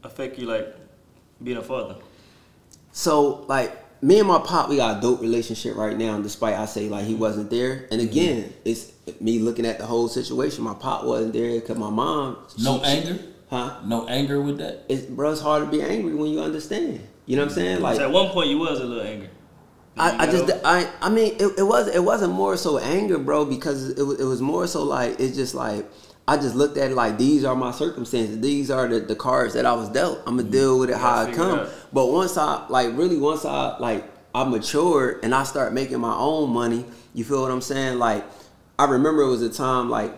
affect 0.03 0.39
you, 0.39 0.47
like 0.47 0.75
being 1.43 1.57
a 1.57 1.61
father? 1.61 1.97
So 2.91 3.45
like 3.47 3.77
me 4.01 4.17
and 4.17 4.27
my 4.27 4.39
pop, 4.39 4.67
we 4.67 4.77
got 4.77 4.97
a 4.97 5.01
dope 5.01 5.21
relationship 5.21 5.75
right 5.75 5.95
now. 5.95 6.19
Despite 6.19 6.55
I 6.55 6.65
say 6.65 6.89
like 6.89 7.05
he 7.05 7.13
mm-hmm. 7.13 7.21
wasn't 7.21 7.51
there, 7.51 7.87
and 7.91 8.01
mm-hmm. 8.01 8.09
again, 8.09 8.53
it's 8.65 8.93
me 9.19 9.37
looking 9.37 9.67
at 9.67 9.77
the 9.77 9.85
whole 9.85 10.07
situation. 10.07 10.63
My 10.63 10.73
pop 10.73 11.03
wasn't 11.03 11.33
there 11.33 11.59
because 11.59 11.77
my 11.77 11.91
mom. 11.91 12.37
No 12.57 12.79
she- 12.79 12.85
she- 12.85 12.97
anger. 12.97 13.19
Huh? 13.51 13.81
No 13.85 14.07
anger 14.07 14.41
with 14.41 14.57
that. 14.57 14.85
It's 14.89 15.03
bro, 15.03 15.31
it's 15.31 15.41
hard 15.41 15.65
to 15.65 15.69
be 15.69 15.83
angry 15.83 16.15
when 16.15 16.31
you 16.31 16.39
understand. 16.39 17.07
You 17.27 17.35
know 17.35 17.43
what 17.43 17.51
I'm 17.51 17.55
saying? 17.55 17.81
Like 17.81 17.99
at 17.99 18.09
one 18.09 18.29
point 18.29 18.49
you 18.49 18.57
was 18.57 18.79
a 18.79 18.85
little 18.85 19.05
angry. 19.05 19.29
I, 19.97 20.17
I 20.17 20.25
You 20.25 20.31
just? 20.31 20.65
I 20.65 20.89
I 21.01 21.09
mean 21.09 21.35
it, 21.35 21.59
it 21.59 21.63
was 21.63 21.87
it 21.89 22.03
wasn't 22.03 22.33
more 22.33 22.57
so 22.57 22.79
anger, 22.79 23.19
bro, 23.19 23.45
because 23.45 23.91
it 23.91 24.03
was 24.03 24.19
it 24.19 24.23
was 24.23 24.41
more 24.41 24.65
so 24.65 24.83
like 24.83 25.19
it's 25.19 25.35
just 25.35 25.53
like 25.53 25.85
I 26.27 26.37
just 26.37 26.55
looked 26.55 26.77
at 26.77 26.91
it 26.91 26.95
like 26.95 27.17
these 27.17 27.43
are 27.43 27.55
my 27.55 27.71
circumstances. 27.71 28.39
These 28.39 28.71
are 28.71 28.87
the, 28.87 29.01
the 29.01 29.15
cards 29.15 29.53
that 29.53 29.65
I 29.65 29.73
was 29.73 29.89
dealt. 29.89 30.19
I'm 30.19 30.37
gonna 30.37 30.43
mm-hmm. 30.43 30.51
deal 30.51 30.79
with 30.79 30.89
it 30.89 30.97
how 30.97 31.25
gotta 31.25 31.31
it 31.31 31.35
come. 31.35 31.67
But 31.91 32.07
once 32.07 32.37
I 32.37 32.65
like 32.69 32.95
really 32.97 33.17
once 33.17 33.43
I 33.43 33.77
like 33.79 34.05
I 34.33 34.45
matured 34.45 35.19
and 35.23 35.35
I 35.35 35.43
start 35.43 35.73
making 35.73 35.99
my 35.99 36.15
own 36.15 36.51
money, 36.51 36.85
you 37.13 37.25
feel 37.25 37.41
what 37.41 37.51
I'm 37.51 37.61
saying? 37.61 37.99
Like 37.99 38.23
I 38.79 38.85
remember 38.85 39.23
it 39.23 39.29
was 39.29 39.41
a 39.41 39.49
time 39.49 39.89
like 39.89 40.15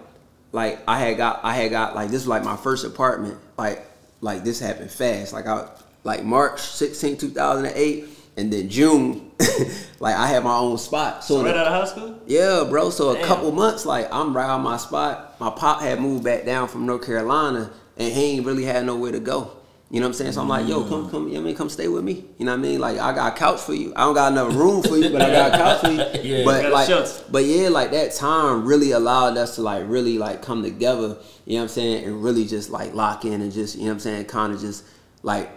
like 0.54 0.80
I 0.88 0.98
had 1.00 1.18
got 1.18 1.42
I 1.44 1.54
had 1.56 1.72
got 1.72 1.94
like 1.96 2.08
this 2.10 2.22
was 2.22 2.28
like 2.30 2.44
my 2.46 2.56
first 2.56 2.86
apartment. 2.86 3.38
Like 3.58 3.86
like 4.22 4.46
this 4.46 4.60
happened 4.62 4.90
fast. 4.92 5.34
Like 5.34 5.48
I 5.48 5.68
like 6.06 6.24
March 6.24 6.62
16, 6.62 7.18
2008, 7.18 8.06
and 8.38 8.52
then 8.52 8.70
June, 8.70 9.32
like 10.00 10.16
I 10.16 10.28
had 10.28 10.44
my 10.44 10.56
own 10.56 10.78
spot. 10.78 11.24
So 11.24 11.40
in 11.40 11.46
right 11.46 11.54
the- 11.54 11.60
out 11.60 11.68
of 11.68 11.74
high 11.74 11.86
school. 11.88 12.20
yeah, 12.26 12.64
bro. 12.70 12.90
So 12.90 13.10
a 13.10 13.26
couple 13.26 13.52
months, 13.52 13.86
like 13.86 14.08
I'm 14.14 14.36
right 14.36 14.50
on 14.50 14.62
my 14.62 14.78
spot. 14.78 15.40
My 15.40 15.50
pop 15.50 15.82
had 15.82 16.00
moved 16.00 16.24
back 16.24 16.46
down 16.46 16.68
from 16.70 16.86
North 16.86 17.06
Carolina, 17.06 17.72
and 17.98 18.12
he 18.14 18.38
ain't 18.38 18.46
really 18.46 18.64
had 18.66 18.86
nowhere 18.86 19.12
to 19.12 19.20
go. 19.20 19.52
You 19.92 20.00
know 20.00 20.08
what 20.08 20.10
I'm 20.10 20.14
saying? 20.14 20.32
So 20.32 20.42
I'm 20.42 20.48
like, 20.50 20.68
yo, 20.68 20.84
come, 20.86 21.08
mm. 21.08 21.12
come, 21.12 21.28
you 21.28 21.36
know 21.36 21.42
I 21.42 21.44
mean? 21.44 21.56
Come 21.56 21.70
stay 21.70 21.88
with 21.88 22.04
me. 22.04 22.26
You 22.40 22.46
know 22.46 22.52
what 22.54 22.60
I 22.60 22.64
mean? 22.64 22.80
Like 22.80 22.98
I 22.98 23.14
got 23.14 23.34
a 23.34 23.38
couch 23.38 23.60
for 23.62 23.76
you. 23.76 23.94
I 23.96 24.02
don't 24.06 24.16
got 24.16 24.32
enough 24.32 24.56
room 24.56 24.82
for 24.82 24.98
you, 24.98 25.10
but 25.12 25.22
I 25.22 25.32
got 25.32 25.54
a 25.54 25.58
couch 25.58 25.82
for 25.82 25.92
you. 25.92 26.04
Yeah. 26.24 26.46
but 26.46 26.62
Got 26.64 26.90
a 26.90 27.00
like, 27.02 27.32
but 27.32 27.44
yeah, 27.46 27.70
like 27.70 27.92
that 27.92 28.14
time 28.14 28.66
really 28.66 28.92
allowed 28.92 29.38
us 29.38 29.56
to 29.56 29.62
like 29.62 29.84
really 29.88 30.18
like 30.18 30.42
come 30.42 30.64
together. 30.64 31.18
You 31.46 31.54
know 31.54 31.58
what 31.58 31.62
I'm 31.64 31.68
saying? 31.70 32.06
And 32.06 32.24
really 32.24 32.46
just 32.46 32.70
like 32.72 32.96
lock 32.96 33.24
in 33.26 33.42
and 33.42 33.52
just 33.52 33.76
you 33.76 33.82
know 33.84 33.88
what 33.90 33.94
I'm 33.94 34.00
saying? 34.00 34.26
Kind 34.26 34.54
of 34.54 34.62
just 34.62 34.84
like 35.22 35.52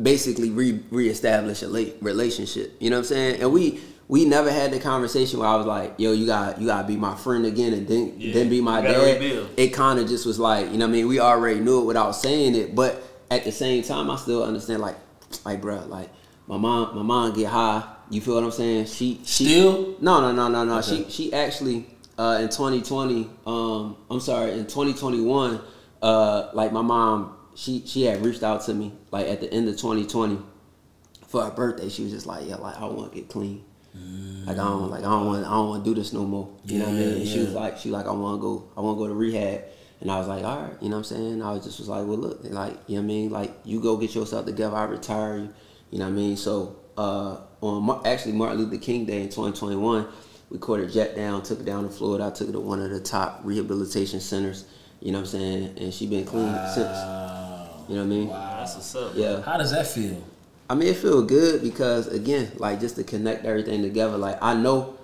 basically 0.00 0.50
re 0.50 0.80
reestablish 0.90 1.62
a 1.62 1.68
late 1.68 1.96
relationship. 2.00 2.76
You 2.80 2.90
know 2.90 2.96
what 2.96 3.00
I'm 3.00 3.06
saying? 3.06 3.40
And 3.40 3.52
we 3.52 3.80
we 4.08 4.24
never 4.24 4.50
had 4.50 4.70
the 4.70 4.80
conversation 4.80 5.38
where 5.40 5.48
I 5.48 5.56
was 5.56 5.66
like, 5.66 5.94
yo, 5.98 6.12
you 6.12 6.26
got 6.26 6.60
you 6.60 6.66
gotta 6.66 6.86
be 6.86 6.96
my 6.96 7.14
friend 7.16 7.44
again 7.44 7.72
and 7.72 7.88
then 7.88 8.14
Yeah, 8.18 8.34
then 8.34 8.48
be 8.48 8.60
my 8.60 8.80
you 8.80 8.88
dad. 8.88 9.20
rebuild. 9.20 9.50
It 9.56 9.68
kind 9.68 9.98
of 9.98 10.08
just 10.08 10.26
was 10.26 10.38
like, 10.38 10.70
you 10.70 10.78
know 10.78 10.86
what 10.86 10.90
I 10.90 10.92
mean? 10.92 11.08
We 11.08 11.20
already 11.20 11.60
knew 11.60 11.80
it 11.80 11.84
without 11.84 12.12
saying 12.12 12.54
it, 12.54 12.74
but 12.74 13.02
at 13.30 13.44
the 13.44 13.52
same 13.52 13.82
time 13.82 14.10
I 14.10 14.16
still 14.16 14.42
understand 14.44 14.80
like 14.80 14.96
like 15.44 15.60
bro, 15.60 15.84
like 15.86 16.10
my 16.46 16.56
mom 16.56 16.96
my 16.96 17.02
mom 17.02 17.34
get 17.34 17.48
high. 17.48 17.82
You 18.10 18.20
feel 18.20 18.34
what 18.36 18.44
I'm 18.44 18.50
saying? 18.50 18.86
She 18.86 19.20
she 19.24 19.44
Still? 19.44 19.96
No, 20.00 20.20
no, 20.20 20.32
no, 20.32 20.48
no, 20.48 20.64
no. 20.64 20.78
Okay. 20.78 21.04
She 21.04 21.10
she 21.10 21.32
actually 21.32 21.86
uh 22.18 22.38
in 22.40 22.48
2020, 22.48 23.30
um 23.46 23.96
I'm 24.10 24.20
sorry, 24.20 24.52
in 24.52 24.66
2021, 24.66 25.60
uh 26.02 26.50
like 26.54 26.72
my 26.72 26.82
mom 26.82 27.36
she 27.54 27.82
she 27.86 28.04
had 28.04 28.24
reached 28.24 28.42
out 28.42 28.62
to 28.66 28.74
me 28.74 28.92
like 29.10 29.26
at 29.26 29.40
the 29.40 29.52
end 29.52 29.68
of 29.68 29.76
2020 29.76 30.38
for 31.26 31.44
her 31.44 31.50
birthday. 31.50 31.88
She 31.88 32.04
was 32.04 32.12
just 32.12 32.26
like, 32.26 32.48
yeah, 32.48 32.56
like 32.56 32.76
I 32.76 32.84
want 32.86 33.12
to 33.12 33.18
get 33.18 33.28
clean. 33.28 33.64
Like 34.46 34.56
I 34.58 34.64
don't 34.64 34.90
like 34.90 35.00
I 35.00 35.10
don't 35.10 35.26
want 35.26 35.44
I 35.44 35.50
don't 35.50 35.68
want 35.68 35.84
to 35.84 35.90
do 35.90 35.94
this 35.94 36.12
no 36.12 36.24
more. 36.24 36.48
You 36.64 36.78
know 36.78 36.84
what 36.86 36.94
I 36.94 36.98
mean? 36.98 37.18
Yeah, 37.26 37.32
she 37.32 37.38
was 37.40 37.52
like 37.52 37.78
she 37.78 37.90
like 37.90 38.06
I 38.06 38.12
want 38.12 38.38
to 38.38 38.42
go 38.42 38.68
I 38.76 38.80
want 38.80 38.96
to 38.96 39.02
go 39.04 39.08
to 39.08 39.14
rehab. 39.14 39.64
And 40.00 40.10
I 40.10 40.18
was 40.18 40.28
like, 40.28 40.44
all 40.44 40.62
right, 40.62 40.72
you 40.80 40.88
know 40.88 40.96
what 40.96 41.10
I'm 41.10 41.16
saying? 41.16 41.42
I 41.42 41.52
was 41.52 41.64
just 41.64 41.78
was 41.80 41.88
like, 41.88 42.06
well, 42.06 42.18
look, 42.18 42.40
like 42.44 42.76
you 42.86 42.96
know 42.96 43.02
what 43.02 43.04
I 43.04 43.06
mean? 43.06 43.30
Like 43.30 43.52
you 43.64 43.80
go 43.80 43.96
get 43.96 44.14
yourself 44.14 44.46
together. 44.46 44.76
I 44.76 44.84
retire 44.84 45.38
you. 45.38 45.54
You 45.90 45.98
know 45.98 46.04
what 46.04 46.12
I 46.12 46.14
mean? 46.14 46.36
So 46.36 46.76
uh, 46.96 47.38
on 47.60 47.82
Mar- 47.82 48.02
actually 48.04 48.32
Martin 48.32 48.58
Luther 48.58 48.76
King 48.76 49.06
Day 49.06 49.22
in 49.22 49.28
2021, 49.28 50.06
we 50.50 50.58
caught 50.58 50.80
a 50.80 50.86
jet 50.86 51.16
down, 51.16 51.42
took 51.42 51.60
it 51.60 51.64
down 51.64 51.84
to 51.84 51.90
Florida. 51.90 52.26
I 52.26 52.30
took 52.30 52.48
it 52.48 52.52
to 52.52 52.60
one 52.60 52.80
of 52.80 52.90
the 52.90 53.00
top 53.00 53.40
rehabilitation 53.42 54.20
centers. 54.20 54.66
You 55.00 55.12
know 55.12 55.18
what 55.18 55.26
I'm 55.34 55.40
saying? 55.40 55.78
And 55.78 55.94
she 55.94 56.06
been 56.06 56.24
clean 56.24 56.52
since. 56.74 56.96
You 57.88 57.94
know 57.94 58.00
what 58.00 58.00
I 58.00 58.04
mean? 58.04 58.28
Wow, 58.28 58.56
That's 58.58 58.74
what's 58.74 58.94
up. 58.94 59.12
Yeah. 59.14 59.40
How 59.40 59.56
does 59.56 59.70
that 59.70 59.86
feel? 59.86 60.22
I 60.68 60.74
mean, 60.74 60.88
it 60.88 60.96
feel 60.96 61.22
good 61.22 61.62
because 61.62 62.08
again, 62.08 62.52
like 62.56 62.80
just 62.80 62.96
to 62.96 63.04
connect 63.04 63.46
everything 63.46 63.82
together. 63.82 64.18
Like 64.18 64.38
I 64.42 64.54
know, 64.54 64.97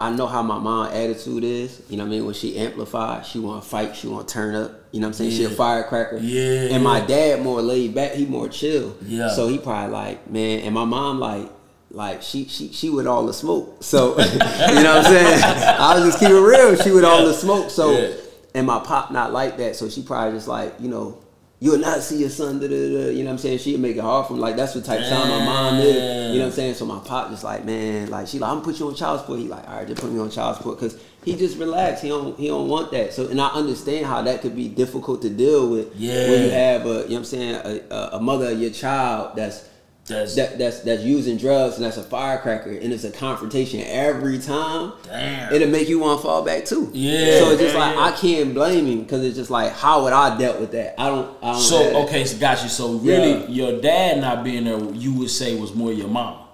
I 0.00 0.10
know 0.10 0.26
how 0.28 0.42
my 0.42 0.58
mom 0.58 0.86
attitude 0.92 1.42
is. 1.42 1.82
You 1.88 1.96
know 1.96 2.04
what 2.04 2.08
I 2.08 2.10
mean? 2.12 2.24
When 2.26 2.34
she 2.34 2.56
amplified, 2.56 3.26
she 3.26 3.38
want 3.40 3.62
to 3.64 3.68
fight, 3.68 3.96
she 3.96 4.06
want 4.06 4.28
to 4.28 4.32
turn 4.34 4.54
up. 4.54 4.72
You 4.92 5.00
know 5.00 5.06
what 5.08 5.10
I'm 5.10 5.14
saying? 5.14 5.30
She 5.32 5.44
a 5.44 5.50
firecracker. 5.50 6.18
Yeah, 6.18 6.74
And 6.74 6.84
my 6.84 7.00
dad 7.00 7.42
more 7.42 7.60
laid 7.60 7.94
back. 7.94 8.12
He 8.12 8.24
more 8.24 8.48
chill. 8.48 8.96
Yeah. 9.02 9.28
So 9.30 9.48
he 9.48 9.58
probably 9.58 9.92
like 9.92 10.30
man, 10.30 10.60
and 10.60 10.74
my 10.74 10.84
mom 10.84 11.18
like. 11.20 11.50
Like 11.90 12.20
she 12.20 12.44
she 12.48 12.70
she 12.70 12.90
with 12.90 13.06
all 13.06 13.24
the 13.24 13.32
smoke, 13.32 13.82
so 13.82 14.10
you 14.20 14.24
know 14.38 14.44
what 14.44 14.86
I'm 14.86 15.04
saying. 15.04 15.42
I 15.42 15.94
was 15.94 16.04
just 16.04 16.18
keep 16.20 16.28
it 16.28 16.34
real. 16.38 16.76
She 16.76 16.90
with 16.90 17.02
all 17.02 17.24
the 17.24 17.32
smoke, 17.32 17.70
so 17.70 17.92
Yeah. 17.92 18.12
and 18.54 18.66
my 18.66 18.78
pop 18.78 19.10
not 19.10 19.32
like 19.32 19.56
that, 19.56 19.74
so 19.74 19.88
she 19.88 20.02
probably 20.02 20.36
just 20.36 20.48
like 20.48 20.74
you 20.80 20.88
know 20.90 21.16
you'll 21.60 21.78
not 21.78 22.02
see 22.02 22.18
your 22.18 22.30
son. 22.30 22.60
Da, 22.60 22.68
da, 22.68 22.74
da, 22.76 23.10
you 23.10 23.18
know 23.20 23.26
what 23.26 23.32
I'm 23.32 23.38
saying? 23.38 23.58
She'd 23.58 23.80
make 23.80 23.96
it 23.96 24.00
hard 24.00 24.26
for 24.26 24.34
him. 24.34 24.40
Like 24.40 24.56
that's 24.56 24.74
what 24.74 24.84
type 24.84 25.00
of 25.00 25.08
time 25.08 25.28
my 25.28 25.44
mom 25.44 25.74
is. 25.80 25.94
You 26.32 26.38
know 26.38 26.44
what 26.44 26.46
I'm 26.46 26.52
saying? 26.52 26.74
So 26.74 26.86
my 26.86 26.98
pop 27.00 27.30
just 27.30 27.44
like 27.44 27.64
man, 27.64 28.10
like 28.10 28.28
she 28.28 28.38
like 28.38 28.50
I'm 28.50 28.56
gonna 28.58 28.64
put 28.66 28.78
you 28.78 28.88
on 28.88 28.94
child 28.94 29.20
support. 29.20 29.38
He 29.40 29.48
like 29.48 29.68
all 29.68 29.76
right, 29.76 29.86
just 29.88 30.00
put 30.00 30.12
me 30.12 30.20
on 30.20 30.30
child 30.30 30.56
support 30.56 30.78
because 30.78 31.00
he 31.24 31.36
just 31.36 31.58
relaxed. 31.58 32.02
He 32.02 32.08
don't 32.10 32.38
he 32.38 32.48
don't 32.48 32.68
want 32.68 32.90
that. 32.92 33.12
So 33.12 33.28
and 33.28 33.40
I 33.40 33.48
understand 33.48 34.06
how 34.06 34.22
that 34.22 34.40
could 34.40 34.54
be 34.54 34.68
difficult 34.68 35.22
to 35.22 35.30
deal 35.30 35.68
with 35.70 35.94
Yeah. 35.96 36.30
when 36.30 36.42
you 36.44 36.50
have 36.50 36.82
a 36.82 36.86
you 36.86 36.92
know 36.94 37.00
what 37.00 37.12
I'm 37.16 37.24
saying 37.24 37.54
a, 37.54 37.80
a, 37.94 38.08
a 38.14 38.20
mother 38.20 38.50
of 38.52 38.60
your 38.60 38.70
child 38.70 39.36
that's 39.36 39.68
That's 40.08 40.34
that, 40.36 40.58
that's 40.58 40.80
that's 40.80 41.02
using 41.02 41.36
drugs 41.36 41.76
and 41.76 41.84
that's 41.84 41.96
a 41.98 42.02
firecracker 42.02 42.70
and 42.70 42.92
it's 42.92 43.04
a 43.04 43.10
confrontation 43.12 43.80
every 43.86 44.38
time. 44.38 44.92
Damn. 45.04 45.52
It'll 45.52 45.68
make 45.68 45.88
you 45.88 45.98
want 45.98 46.20
to 46.20 46.26
fall 46.26 46.42
back 46.42 46.64
too. 46.64 46.90
Yeah. 46.94 47.38
So 47.40 47.50
it's 47.50 47.60
just 47.62 47.74
Yeah, 47.74 47.80
like 47.80 47.94
yeah. 47.94 48.02
I 48.02 48.10
can't 48.12 48.54
blame 48.54 48.86
him 48.86 49.02
because 49.02 49.24
it's 49.24 49.36
just 49.36 49.50
like 49.50 49.72
how 49.72 50.04
would 50.04 50.12
I 50.12 50.36
dealt 50.38 50.60
with 50.60 50.72
that? 50.72 51.00
I 51.00 51.08
don't. 51.08 51.36
I 51.42 51.52
don't 51.52 51.60
So 51.60 51.78
that. 51.84 51.94
okay, 52.06 52.24
so 52.24 52.38
got 52.38 52.62
you. 52.62 52.68
So 52.68 52.92
really, 52.94 53.40
Yeah. 53.42 53.48
your 53.70 53.80
dad 53.80 54.20
not 54.20 54.44
being 54.44 54.64
there, 54.64 54.78
you 54.94 55.12
would 55.14 55.30
say 55.30 55.58
was 55.60 55.74
more 55.74 55.92
your 55.92 56.08
mom. 56.08 56.44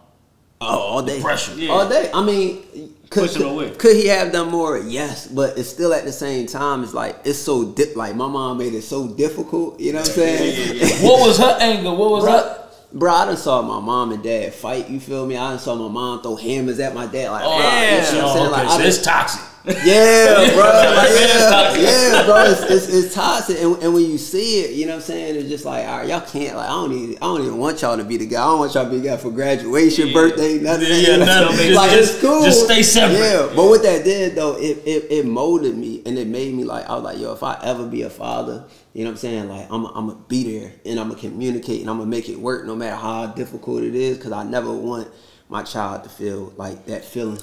Oh, 0.61 0.67
all 0.79 1.03
day. 1.03 1.21
Pressure. 1.21 1.55
Yeah. 1.55 1.71
All 1.73 1.89
day. 1.89 2.11
I 2.15 2.25
mean, 2.25 2.63
could, 3.11 3.25
Pushing 3.29 3.43
could, 3.43 3.51
away. 3.51 3.71
could 3.77 3.97
he 3.97 4.07
have 4.09 4.33
done 4.33 4.51
more? 4.51 4.79
Yes, 4.79 5.27
but 5.27 5.59
it's 5.59 5.69
still 5.69 5.93
at 5.93 6.05
the 6.05 6.13
same 6.13 6.47
time. 6.47 6.83
It's 6.83 6.95
like 6.95 7.17
it's 7.25 7.39
so 7.39 7.65
dip. 7.73 7.95
Like 7.97 8.17
my 8.17 8.27
mom 8.27 8.59
made 8.59 8.73
it 8.75 8.83
so 8.83 9.07
difficult. 9.09 9.79
You 9.79 9.93
know 9.93 10.01
what 10.01 10.09
I'm 10.09 10.15
saying? 10.15 11.05
What 11.05 11.27
was 11.27 11.39
her 11.39 11.57
anger? 11.61 11.91
What 11.91 12.11
was 12.11 12.27
her? 12.27 12.64
Bro, 12.95 13.01
bro, 13.11 13.13
I 13.13 13.25
done 13.27 13.37
saw 13.37 13.61
my 13.61 13.81
mom 13.81 14.13
and 14.13 14.23
dad 14.23 14.55
fight. 14.55 14.89
You 14.89 15.01
feel 15.01 15.27
me? 15.27 15.37
I 15.37 15.51
done 15.51 15.59
saw 15.59 15.75
my 15.75 15.89
mom 15.93 16.23
throw 16.23 16.37
hammers 16.37 16.79
at 16.79 16.95
my 16.95 17.07
dad. 17.07 17.31
Like, 17.33 17.43
Oh, 17.45 17.59
bro, 17.59 17.67
you 17.67 17.67
know 17.67 17.97
what 17.99 18.07
I'm 18.07 18.25
Oh, 18.25 18.35
saying? 18.35 18.47
okay, 18.47 18.51
Like, 18.53 18.71
so 18.71 18.79
done- 18.79 18.87
it's 18.87 19.03
toxic. 19.03 19.41
Yeah, 19.65 19.75
bro. 20.55 20.63
Like, 20.65 21.09
yeah, 21.09 21.75
yeah, 21.77 22.27
bro. 22.27 22.45
It's, 22.45 22.61
it's, 22.71 22.89
it's 22.95 23.15
toxic, 23.15 23.59
and, 23.63 23.83
and 23.83 23.95
when 23.95 24.05
you 24.05 24.19
see 24.19 24.61
it, 24.61 24.73
you 24.73 24.85
know 24.85 24.93
what 24.93 24.97
I'm 24.97 25.01
saying. 25.03 25.37
It's 25.37 25.49
just 25.49 25.65
like, 25.65 25.87
all 25.89 25.99
right, 26.01 26.09
y'all 26.09 26.21
can't. 26.21 26.55
Like, 26.55 26.67
I 26.67 26.73
don't 26.73 26.93
even, 26.93 27.17
I 27.17 27.21
don't 27.21 27.41
even 27.47 27.57
want 27.57 27.81
y'all 27.81 27.97
to 27.97 28.05
be 28.05 28.19
the 28.19 28.27
guy. 28.27 28.43
I 28.43 28.45
don't 28.45 28.59
want 28.59 28.75
y'all 28.75 28.85
to 28.85 28.91
be 28.91 28.99
the 28.99 29.09
guy 29.09 29.17
for 29.17 29.31
graduation, 29.31 30.09
Yeah. 30.09 30.13
birthday, 30.13 30.59
nothing. 30.61 30.89
Yeah, 30.89 31.17
yeah, 31.17 31.17
nothing. 31.17 31.73
Like, 31.75 31.91
just- 31.93 32.13
it's 32.15 32.21
cool. 32.23 32.45
just 32.45 32.65
stay 32.67 32.83
separate. 32.83 33.19
Yeah, 33.19 33.47
but 33.57 33.65
what 33.65 33.83
that 33.85 34.05
did 34.05 34.35
though, 34.37 34.57
it, 34.59 34.83
it 34.85 35.07
it 35.11 35.27
molded 35.27 35.77
me, 35.79 36.03
and 36.05 36.19
it 36.19 36.29
made 36.29 36.53
me 36.55 36.65
like, 36.65 36.85
I 36.89 36.95
was 36.97 37.03
like, 37.05 37.19
yo, 37.19 37.33
if 37.33 37.43
I 37.43 37.59
ever 37.65 37.87
be 37.87 38.03
a 38.03 38.11
father, 38.11 38.65
you 38.95 39.05
know 39.05 39.11
what 39.11 39.15
I'm 39.15 39.19
saying? 39.19 39.49
Like, 39.49 39.67
I'm, 39.71 39.85
I'm 39.87 40.07
gonna 40.09 40.21
be 40.29 40.59
there, 40.59 40.73
and 40.87 40.99
I'm 40.99 41.09
gonna 41.09 41.21
communicate, 41.21 41.81
and 41.83 41.91
I'm 41.91 41.99
gonna 41.99 42.09
make 42.11 42.29
it 42.29 42.39
work, 42.39 42.65
no 42.65 42.75
matter 42.75 42.97
how 42.97 43.27
difficult 43.27 43.83
it 43.83 43.95
is, 43.95 44.17
because 44.17 44.33
I 44.33 44.45
never 44.45 44.73
want 44.73 45.09
my 45.51 45.63
child 45.63 46.05
to 46.05 46.09
feel 46.11 46.53
like 46.57 46.87
that 46.87 47.05
feeling. 47.05 47.39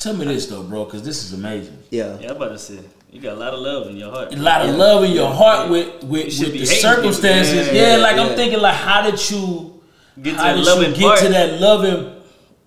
Tell 0.00 0.14
me 0.14 0.24
this 0.26 0.46
though, 0.46 0.62
bro, 0.62 0.84
because 0.86 1.02
this 1.04 1.22
is 1.24 1.32
amazing. 1.34 1.78
Yeah. 1.90 2.18
Yeah, 2.18 2.30
I'm 2.30 2.36
about 2.36 2.48
to 2.50 2.58
say 2.58 2.78
you 3.10 3.20
got 3.20 3.34
a 3.34 3.40
lot 3.40 3.52
of 3.54 3.60
love 3.60 3.86
in 3.88 3.96
your 3.96 4.10
heart. 4.10 4.32
A 4.32 4.36
lot 4.36 4.62
of 4.62 4.68
Yeah. 4.70 4.76
love 4.76 5.04
in 5.04 5.12
your 5.12 5.30
heart 5.30 5.68
with 5.70 5.88
with, 6.04 6.26
with 6.26 6.52
the 6.52 6.66
circumstances. 6.66 7.66
Yeah, 7.68 7.96
Yeah, 7.96 7.96
like 8.02 8.16
yeah. 8.16 8.22
I'm 8.22 8.36
thinking, 8.36 8.60
like, 8.60 8.74
how 8.76 9.02
did 9.08 9.30
you 9.30 9.80
Get 10.22 10.32
to 10.32 10.36
how 10.38 10.44
that 10.44 10.54
did 10.56 10.64
loving 10.66 10.90
you 10.90 10.96
get 10.96 11.06
part. 11.06 11.18
to 11.20 11.28
that 11.30 11.60
loving, 11.60 12.12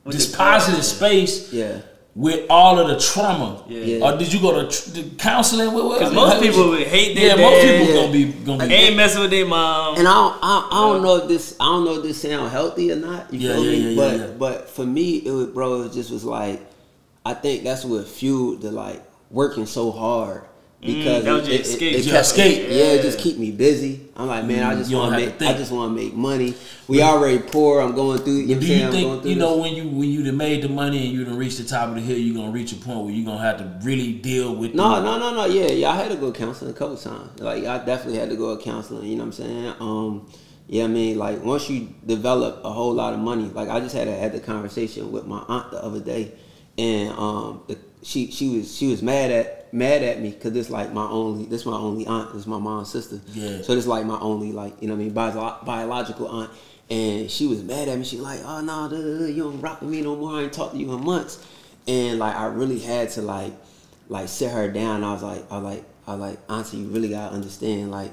With 0.04 0.16
this 0.16 0.34
positive 0.36 0.84
space 0.86 1.52
Yeah. 1.54 1.82
With 2.14 2.46
all 2.50 2.78
of 2.78 2.88
the 2.90 3.00
trauma? 3.00 3.64
Yeah. 3.70 4.04
Or 4.06 4.18
did 4.18 4.34
you 4.34 4.42
go 4.42 4.62
to, 4.62 4.68
tr- 4.70 4.96
to 4.96 5.04
counseling? 5.18 5.72
What- 5.74 5.86
what- 5.86 6.00
Because 6.00 6.14
most 6.14 6.34
how- 6.34 6.40
people 6.42 6.70
would 6.70 6.86
hate 6.88 7.16
their 7.16 7.38
yeah, 7.38 7.42
most 7.42 7.62
people 7.62 7.86
Yeah. 7.88 8.02
gonna 8.02 8.12
be 8.12 8.26
gonna 8.26 8.68
be. 8.68 8.74
ain't 8.74 8.96
messing 8.98 9.22
with 9.22 9.32
their 9.32 9.46
mom. 9.46 9.98
And 9.98 10.08
I 10.08 10.12
don't, 10.14 10.36
I, 10.42 10.68
I 10.72 10.76
don't 10.92 11.02
know 11.04 11.16
if 11.18 11.28
this 11.28 11.56
I 11.60 11.66
don't 11.66 11.86
know 11.86 11.96
if 11.96 12.04
this 12.04 12.22
sound 12.22 12.52
healthy 12.52 12.92
or 12.92 12.98
not. 12.98 13.34
You 13.34 13.40
Yeah, 13.40 13.54
feel 13.56 13.64
yeah, 13.66 13.72
me? 13.72 13.78
yeah, 13.78 13.90
yeah, 13.90 13.96
but 13.96 14.20
yeah. 14.20 14.28
but 14.38 14.70
for 14.70 14.86
me, 14.86 15.18
it 15.26 15.32
was 15.32 15.48
bro. 15.48 15.84
It 15.84 15.94
just 15.94 16.12
was 16.12 16.24
like 16.26 16.60
I 17.26 17.34
think 17.34 17.64
that's 17.64 17.86
what 17.86 18.08
fueled 18.08 18.62
the 18.62 18.72
like 18.72 19.02
working 19.30 19.66
so 19.66 19.92
hard 19.92 20.44
because 20.82 21.22
Mm, 21.22 21.26
that 21.26 21.34
was 21.34 21.48
it, 21.48 21.54
it, 21.54 21.62
escape. 21.62 21.94
it, 22.00 22.06
kept, 22.06 22.26
escape. 22.26 22.62
Yeah, 22.70 22.84
it 22.94 23.02
just 23.04 23.20
keep 23.20 23.38
me 23.38 23.52
busy. 23.52 24.08
I'm 24.16 24.28
like, 24.28 24.46
man, 24.46 24.64
I 24.64 24.76
just 24.76 24.92
want 24.94 25.14
to 25.14 25.20
make. 25.26 25.42
I 25.42 25.54
just 25.54 25.72
want 25.72 25.96
to 25.96 26.04
make 26.04 26.14
money. 26.16 26.56
We 26.88 27.02
already 27.02 27.40
poor. 27.40 27.82
I'm 27.82 27.94
going 27.94 28.20
through. 28.20 28.38
You 28.38 28.56
know 28.56 28.62
Do 28.62 28.68
saying? 28.68 28.86
you 28.86 28.92
think 28.92 29.26
you 29.26 29.36
know 29.36 29.56
this. 29.56 29.62
when 29.62 29.76
you 29.76 29.84
when 29.90 30.10
you 30.10 30.24
done 30.24 30.38
made 30.38 30.64
the 30.64 30.70
money 30.70 30.98
and 31.06 31.08
you 31.14 31.24
done 31.24 31.38
reached 31.38 31.60
the 31.60 31.64
top 31.66 31.90
of 31.90 31.96
the 31.96 32.02
hill, 32.02 32.18
you 32.18 32.34
are 32.34 32.38
gonna 32.38 32.52
reach 32.52 32.74
a 32.74 32.76
point 32.78 33.00
where 33.06 33.14
you 33.14 33.24
are 33.24 33.26
gonna 33.26 33.44
have 33.44 33.58
to 33.60 33.80
really 33.86 34.14
deal 34.14 34.56
with 34.56 34.74
No, 34.74 34.96
the, 34.96 35.02
no, 35.04 35.20
no, 35.20 35.36
no. 35.36 35.46
Yeah, 35.46 35.68
yeah. 35.72 35.90
I 35.92 35.96
had 35.96 36.10
to 36.12 36.18
go 36.18 36.32
counseling 36.32 36.72
a 36.72 36.74
couple 36.78 36.98
times. 36.98 37.40
Like 37.40 37.64
I 37.66 37.84
definitely 37.86 38.20
had 38.20 38.30
to 38.30 38.36
go 38.36 38.58
to 38.58 38.64
counseling. 38.64 39.06
You 39.08 39.18
know 39.18 39.26
what 39.26 39.40
I'm 39.40 39.46
saying? 39.46 39.74
Um, 39.80 40.32
Yeah, 40.68 40.86
I 40.86 40.88
mean, 40.88 41.18
like 41.20 41.44
once 41.44 41.70
you 41.70 41.90
develop 42.06 42.62
a 42.64 42.72
whole 42.72 42.94
lot 42.94 43.14
of 43.14 43.20
money, 43.20 43.44
like 43.54 43.70
I 43.70 43.80
just 43.80 43.96
had 43.96 44.08
a, 44.08 44.16
had 44.16 44.32
the 44.34 44.40
conversation 44.40 45.12
with 45.12 45.26
my 45.28 45.44
aunt 45.48 45.70
the 45.72 45.84
other 45.84 46.00
day, 46.00 46.32
and 46.78 47.10
um, 47.18 47.62
the, 47.68 47.78
she 48.04 48.32
she 48.32 48.58
was 48.58 48.76
she 48.76 48.88
was 48.88 49.02
mad 49.04 49.32
at 49.32 49.61
mad 49.74 50.04
at 50.04 50.22
me 50.22 50.32
because 50.32 50.56
it's 50.56 50.70
like 50.70 50.94
my 50.94 51.06
only 51.06 51.46
this 51.46 51.66
my 51.66 51.76
only 51.76 52.06
aunt, 52.06 52.34
this 52.34 52.48
my 52.48 52.60
mom's 52.60 52.90
sister. 52.90 53.20
Yeah. 53.34 53.62
So 53.62 53.76
this 53.76 53.88
like 53.88 54.06
my 54.06 54.20
only 54.20 54.52
like 54.52 54.82
you 54.82 54.88
know 54.88 54.96
what 54.96 55.02
I 55.02 55.04
mean 55.04 55.14
bio- 55.14 55.58
biological 55.64 56.28
aunt, 56.28 56.52
and 56.90 57.30
she 57.30 57.48
was 57.48 57.64
mad 57.64 57.88
at 57.88 57.98
me. 57.98 58.04
She 58.04 58.18
like, 58.18 58.42
oh 58.44 58.62
no, 58.62 58.90
duh, 58.90 58.98
duh, 58.98 59.20
duh, 59.20 59.26
you 59.26 59.44
don't 59.44 59.62
rock 59.62 59.82
with 59.82 59.90
me 59.90 60.02
no 60.02 60.16
more. 60.16 60.40
I 60.40 60.44
ain't 60.44 60.54
talked 60.54 60.74
to 60.74 60.80
you 60.80 60.92
in 60.94 61.04
months, 61.04 61.46
and 61.88 62.20
like 62.20 62.36
I 62.36 62.46
really 62.46 62.80
had 62.80 63.10
to 63.12 63.22
like 63.22 63.54
like 64.10 64.28
sit 64.28 64.52
her 64.52 64.70
down. 64.70 65.04
I 65.04 65.14
was 65.14 65.24
like, 65.24 65.52
I 65.52 65.58
was 65.58 65.64
like, 65.64 65.84
I 66.08 66.12
was 66.16 66.20
like, 66.20 66.40
auntie, 66.50 66.78
you 66.78 66.88
really 66.88 67.10
gotta 67.10 67.34
understand 67.34 67.92
like 67.92 68.12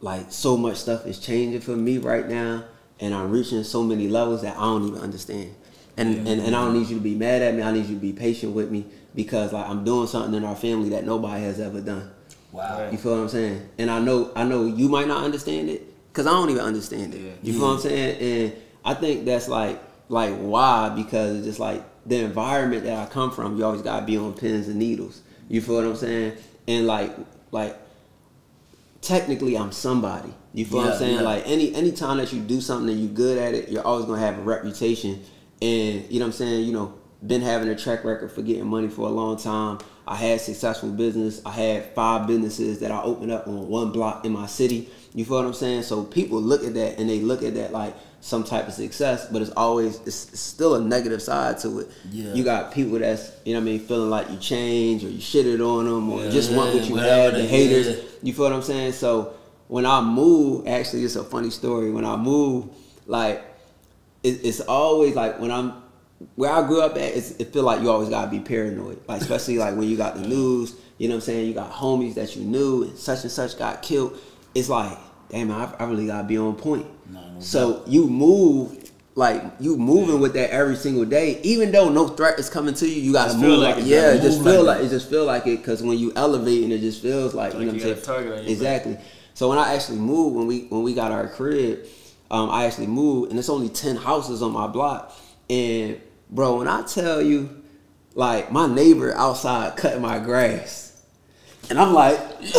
like 0.00 0.32
so 0.32 0.56
much 0.56 0.76
stuff 0.76 1.06
is 1.06 1.18
changing 1.18 1.60
for 1.60 1.76
me 1.76 1.98
right 1.98 2.26
now 2.26 2.64
and 3.00 3.14
I'm 3.14 3.30
reaching 3.30 3.62
so 3.64 3.82
many 3.82 4.08
levels 4.08 4.42
that 4.42 4.56
I 4.56 4.60
don't 4.60 4.88
even 4.88 5.00
understand. 5.00 5.54
And, 5.96 6.26
and 6.26 6.40
and 6.40 6.56
I 6.56 6.64
don't 6.64 6.74
need 6.74 6.88
you 6.88 6.96
to 6.96 7.02
be 7.02 7.14
mad 7.14 7.42
at 7.42 7.54
me. 7.54 7.62
I 7.62 7.72
need 7.72 7.86
you 7.86 7.94
to 7.94 8.00
be 8.00 8.12
patient 8.12 8.54
with 8.54 8.70
me 8.70 8.86
because 9.14 9.52
like 9.52 9.68
I'm 9.68 9.84
doing 9.84 10.06
something 10.06 10.34
in 10.34 10.44
our 10.44 10.56
family 10.56 10.90
that 10.90 11.04
nobody 11.04 11.42
has 11.44 11.60
ever 11.60 11.80
done. 11.80 12.10
Wow. 12.52 12.90
You 12.90 12.98
feel 12.98 13.12
what 13.12 13.22
I'm 13.22 13.28
saying? 13.28 13.68
And 13.78 13.90
I 13.90 14.00
know 14.00 14.32
I 14.34 14.44
know 14.44 14.66
you 14.66 14.88
might 14.88 15.08
not 15.08 15.24
understand 15.24 15.68
it 15.68 15.82
because 16.08 16.26
I 16.26 16.30
don't 16.30 16.50
even 16.50 16.62
understand 16.62 17.14
it. 17.14 17.20
Yeah. 17.20 17.32
You 17.42 17.52
feel 17.52 17.62
what 17.62 17.74
I'm 17.74 17.80
saying? 17.80 18.20
And 18.20 18.62
I 18.84 18.94
think 18.94 19.24
that's 19.24 19.48
like 19.48 19.80
like 20.08 20.34
why 20.36 20.90
because 20.90 21.36
it's 21.36 21.46
just 21.46 21.60
like 21.60 21.82
the 22.06 22.20
environment 22.24 22.84
that 22.84 22.98
I 22.98 23.10
come 23.10 23.30
from. 23.30 23.56
You 23.56 23.64
always 23.64 23.82
gotta 23.82 24.04
be 24.04 24.16
on 24.16 24.34
pins 24.34 24.68
and 24.68 24.76
needles. 24.76 25.22
You 25.48 25.60
feel 25.60 25.76
what 25.76 25.84
I'm 25.84 25.96
saying? 25.96 26.36
And 26.66 26.86
like 26.86 27.14
like 27.50 27.78
technically 29.00 29.56
I'm 29.56 29.72
somebody. 29.72 30.32
You 30.52 30.64
feel 30.64 30.78
what 30.78 30.92
I'm 30.92 30.98
saying? 30.98 31.14
yeah. 31.16 31.20
Like 31.22 31.44
any 31.46 31.74
any 31.74 31.92
time 31.92 32.16
that 32.16 32.32
you 32.32 32.40
do 32.40 32.60
something 32.60 32.90
and 32.90 33.00
you 33.00 33.08
good 33.08 33.38
at 33.38 33.54
it, 33.54 33.68
you're 33.68 33.86
always 33.86 34.06
gonna 34.06 34.20
have 34.20 34.38
a 34.38 34.42
reputation. 34.42 35.22
And 35.62 36.10
you 36.10 36.18
know 36.18 36.26
what 36.26 36.32
I'm 36.32 36.32
saying? 36.32 36.64
You 36.64 36.72
know, 36.72 36.94
been 37.26 37.42
having 37.42 37.68
a 37.68 37.76
track 37.76 38.04
record 38.04 38.32
for 38.32 38.42
getting 38.42 38.66
money 38.66 38.88
for 38.88 39.02
a 39.02 39.10
long 39.10 39.36
time. 39.36 39.78
I 40.06 40.16
had 40.16 40.40
successful 40.40 40.90
business. 40.90 41.40
I 41.44 41.50
had 41.50 41.84
five 41.94 42.26
businesses 42.26 42.80
that 42.80 42.90
I 42.90 43.02
opened 43.02 43.30
up 43.30 43.46
on 43.46 43.68
one 43.68 43.92
block 43.92 44.24
in 44.24 44.32
my 44.32 44.46
city. 44.46 44.88
You 45.14 45.24
feel 45.24 45.36
what 45.36 45.46
I'm 45.46 45.54
saying? 45.54 45.82
So 45.82 46.04
people 46.04 46.40
look 46.40 46.64
at 46.64 46.74
that 46.74 46.98
and 46.98 47.08
they 47.08 47.20
look 47.20 47.42
at 47.42 47.54
that 47.54 47.72
like 47.72 47.94
some 48.20 48.44
type 48.44 48.68
of 48.68 48.74
success, 48.74 49.26
but 49.30 49.42
it's 49.42 49.50
always 49.52 50.00
it's, 50.06 50.38
still 50.38 50.74
a 50.74 50.80
negative 50.80 51.22
side 51.22 51.58
to 51.58 51.80
it. 51.80 51.88
Yeah. 52.10 52.32
You 52.34 52.44
got 52.44 52.72
people 52.72 52.98
that's 52.98 53.32
you 53.44 53.54
know 53.54 53.60
what 53.60 53.68
I 53.68 53.72
mean 53.72 53.80
feeling 53.80 54.10
like 54.10 54.30
you 54.30 54.38
change 54.38 55.04
or 55.04 55.08
you 55.08 55.18
shitted 55.18 55.64
on 55.66 55.84
them 55.84 56.10
or 56.10 56.30
just 56.30 56.52
want 56.52 56.74
what 56.74 56.88
you 56.88 56.96
had. 56.96 57.34
The 57.34 57.46
haters. 57.46 57.88
yeah. 57.88 58.02
You 58.22 58.32
feel 58.32 58.44
what 58.44 58.52
I'm 58.52 58.62
saying? 58.62 58.92
So 58.92 59.34
when 59.68 59.86
I 59.86 60.00
move, 60.00 60.66
actually, 60.66 61.04
it's 61.04 61.16
a 61.16 61.24
funny 61.24 61.50
story. 61.50 61.90
When 61.90 62.04
I 62.04 62.16
move, 62.16 62.68
like 63.06 63.42
it, 64.22 64.44
it's 64.44 64.60
always 64.60 65.14
like 65.14 65.40
when 65.40 65.50
I'm 65.50 65.79
where 66.36 66.52
I 66.52 66.66
grew 66.66 66.82
up 66.82 66.96
at. 66.96 67.16
It 67.16 67.52
feel 67.52 67.62
like 67.62 67.80
you 67.80 67.90
always 67.90 68.08
gotta 68.08 68.30
be 68.30 68.40
paranoid, 68.40 69.00
like 69.08 69.22
especially 69.22 69.58
like 69.58 69.76
when 69.76 69.88
you 69.88 69.96
got 69.96 70.16
the 70.16 70.26
news. 70.26 70.74
You 70.98 71.08
know 71.08 71.14
what 71.14 71.22
I'm 71.22 71.26
saying? 71.26 71.46
You 71.46 71.54
got 71.54 71.72
homies 71.72 72.14
that 72.14 72.36
you 72.36 72.44
knew 72.44 72.84
and 72.84 72.98
such 72.98 73.22
and 73.22 73.30
such 73.30 73.58
got 73.58 73.82
killed. 73.82 74.18
It's 74.54 74.68
like, 74.68 74.98
damn, 75.30 75.50
I, 75.50 75.72
I 75.78 75.84
really 75.84 76.06
gotta 76.06 76.26
be 76.26 76.36
on 76.36 76.56
point. 76.56 76.86
No, 77.10 77.20
no 77.20 77.40
so 77.40 77.82
you 77.86 78.06
move. 78.08 78.76
Like 79.16 79.42
you 79.58 79.76
moving 79.76 80.20
with 80.20 80.34
that 80.34 80.50
every 80.50 80.76
single 80.76 81.04
day, 81.04 81.40
even 81.42 81.72
though 81.72 81.88
no 81.88 82.08
threat 82.08 82.38
is 82.38 82.48
coming 82.48 82.74
to 82.74 82.88
you, 82.88 83.02
you 83.02 83.12
gotta 83.12 83.30
Just 83.30 83.40
move 83.40 83.50
feel 83.50 83.58
like, 83.58 83.74
like 83.74 83.84
it, 83.84 83.88
yeah, 83.88 84.12
it 84.12 84.22
just 84.22 84.42
feel 84.42 84.62
like 84.62 84.78
like 84.78 84.86
it 84.86 84.90
just 84.90 85.10
feel 85.10 85.24
like 85.24 85.46
it 85.48 85.56
because 85.58 85.82
when 85.82 85.98
you 85.98 86.12
elevate 86.14 86.62
and 86.62 86.72
it 86.72 86.78
just 86.78 87.02
feels 87.02 87.34
like, 87.34 87.52
you 87.54 87.60
know 87.60 87.66
what 87.66 87.74
I'm 87.74 87.80
saying? 87.80 88.24
your 88.24 88.36
back. 88.36 88.48
exactly. 88.48 88.98
So 89.34 89.48
when 89.48 89.58
I 89.58 89.74
actually 89.74 89.98
moved, 89.98 90.36
when 90.36 90.46
we 90.46 90.60
when 90.68 90.82
we 90.82 90.94
got 90.94 91.10
our 91.10 91.28
crib, 91.28 91.86
um, 92.30 92.50
I 92.50 92.66
actually 92.66 92.86
moved, 92.86 93.30
and 93.30 93.38
it's 93.38 93.48
only 93.48 93.68
ten 93.68 93.96
houses 93.96 94.42
on 94.42 94.52
my 94.52 94.68
block. 94.68 95.12
And 95.50 96.00
bro, 96.30 96.58
when 96.58 96.68
I 96.68 96.82
tell 96.82 97.20
you, 97.20 97.62
like 98.14 98.50
my 98.50 98.66
neighbor 98.66 99.14
outside 99.14 99.76
cutting 99.76 100.02
my 100.02 100.18
grass, 100.18 101.02
and 101.68 101.78
I'm 101.78 101.92
like, 101.92 102.18
Yo, 102.18 102.26
you 102.40 102.56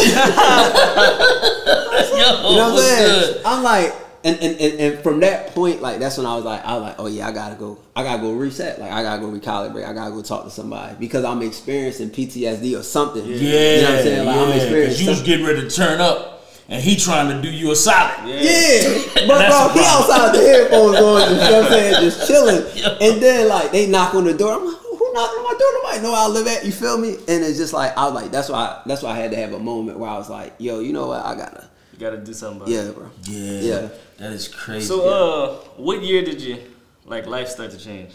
know 2.17 2.43
what 2.43 2.71
I'm 2.71 2.77
saying? 2.77 3.33
good? 3.33 3.41
I'm 3.45 3.63
like, 3.63 3.93
and, 4.23 4.37
and, 4.39 4.59
and, 4.59 4.79
and 4.79 4.99
from 5.03 5.19
that 5.21 5.47
point, 5.47 5.81
like 5.81 5.99
that's 5.99 6.17
when 6.17 6.27
I 6.27 6.35
was 6.35 6.45
like, 6.45 6.63
I 6.63 6.73
was 6.75 6.83
like, 6.83 6.95
oh 6.99 7.07
yeah, 7.07 7.27
I 7.27 7.31
gotta 7.31 7.55
go, 7.55 7.79
I 7.95 8.03
gotta 8.03 8.21
go 8.21 8.33
reset, 8.33 8.79
like 8.79 8.91
I 8.91 9.01
gotta 9.01 9.21
go 9.21 9.27
recalibrate, 9.27 9.85
I 9.85 9.93
gotta 9.93 10.11
go 10.11 10.21
talk 10.21 10.43
to 10.43 10.51
somebody 10.51 10.95
because 10.99 11.25
I'm 11.25 11.41
experiencing 11.41 12.11
PTSD 12.11 12.79
or 12.79 12.83
something. 12.83 13.25
Yeah, 13.25 13.35
you 13.35 13.81
know 13.81 13.89
what 13.89 13.97
I'm 13.97 14.03
saying? 14.03 14.25
Like 14.25 14.35
I'm 14.35 14.51
experiencing. 14.51 15.05
you 15.05 15.09
was 15.09 15.21
getting 15.23 15.45
ready 15.45 15.61
to 15.61 15.69
turn 15.69 16.01
up, 16.01 16.40
and 16.71 16.81
he 16.81 16.95
trying 16.95 17.27
to 17.29 17.41
do 17.41 17.53
you 17.55 17.69
a 17.71 17.75
solid. 17.75 18.27
Yeah, 18.27 19.03
but 19.27 19.47
bro, 19.49 19.69
he 19.73 19.79
outside 19.85 20.33
the 20.33 20.41
headphones 20.41 20.97
on, 20.97 21.29
you 21.31 21.37
know 21.37 21.51
what 21.61 21.65
I'm 21.65 21.69
saying, 21.69 21.93
just 22.01 22.27
chilling. 22.27 22.63
And 23.01 23.21
then 23.21 23.47
like 23.49 23.71
they 23.71 23.87
knock 23.87 24.15
on 24.15 24.23
the 24.23 24.33
door. 24.33 24.53
I'm 24.53 24.65
like, 24.65 24.77
who 24.77 24.95
who 24.95 25.13
knocking 25.13 25.37
on 25.39 25.43
my 25.43 25.57
door? 25.59 25.69
Nobody 25.83 26.01
know 26.01 26.11
where 26.13 26.21
I 26.21 26.27
live 26.27 26.47
at. 26.47 26.65
You 26.65 26.71
feel 26.71 26.97
me? 26.97 27.09
And 27.27 27.43
it's 27.43 27.57
just 27.57 27.73
like 27.73 27.95
I 27.97 28.05
was 28.05 28.13
like, 28.15 28.31
that's 28.31 28.49
why 28.49 28.81
that's 28.87 29.03
why 29.03 29.11
I 29.11 29.15
had 29.17 29.31
to 29.31 29.37
have 29.37 29.53
a 29.53 29.59
moment 29.59 29.99
where 29.99 30.09
I 30.09 30.17
was 30.17 30.29
like, 30.29 30.55
yo, 30.57 30.79
you 30.79 30.93
know 30.93 31.07
what? 31.07 31.23
I 31.25 31.35
gotta, 31.35 31.69
You 31.93 31.99
gotta 31.99 32.17
do 32.17 32.33
something 32.33 32.61
about 32.61 32.69
yeah, 32.69 32.89
bro. 32.91 33.09
Yeah, 33.25 33.59
Yeah. 33.61 33.89
that 34.17 34.31
is 34.31 34.47
crazy. 34.47 34.85
So, 34.87 35.07
uh, 35.09 35.55
what 35.77 36.01
year 36.01 36.23
did 36.23 36.41
you 36.41 36.57
like 37.05 37.27
life 37.27 37.49
start 37.49 37.71
to 37.71 37.77
change? 37.77 38.13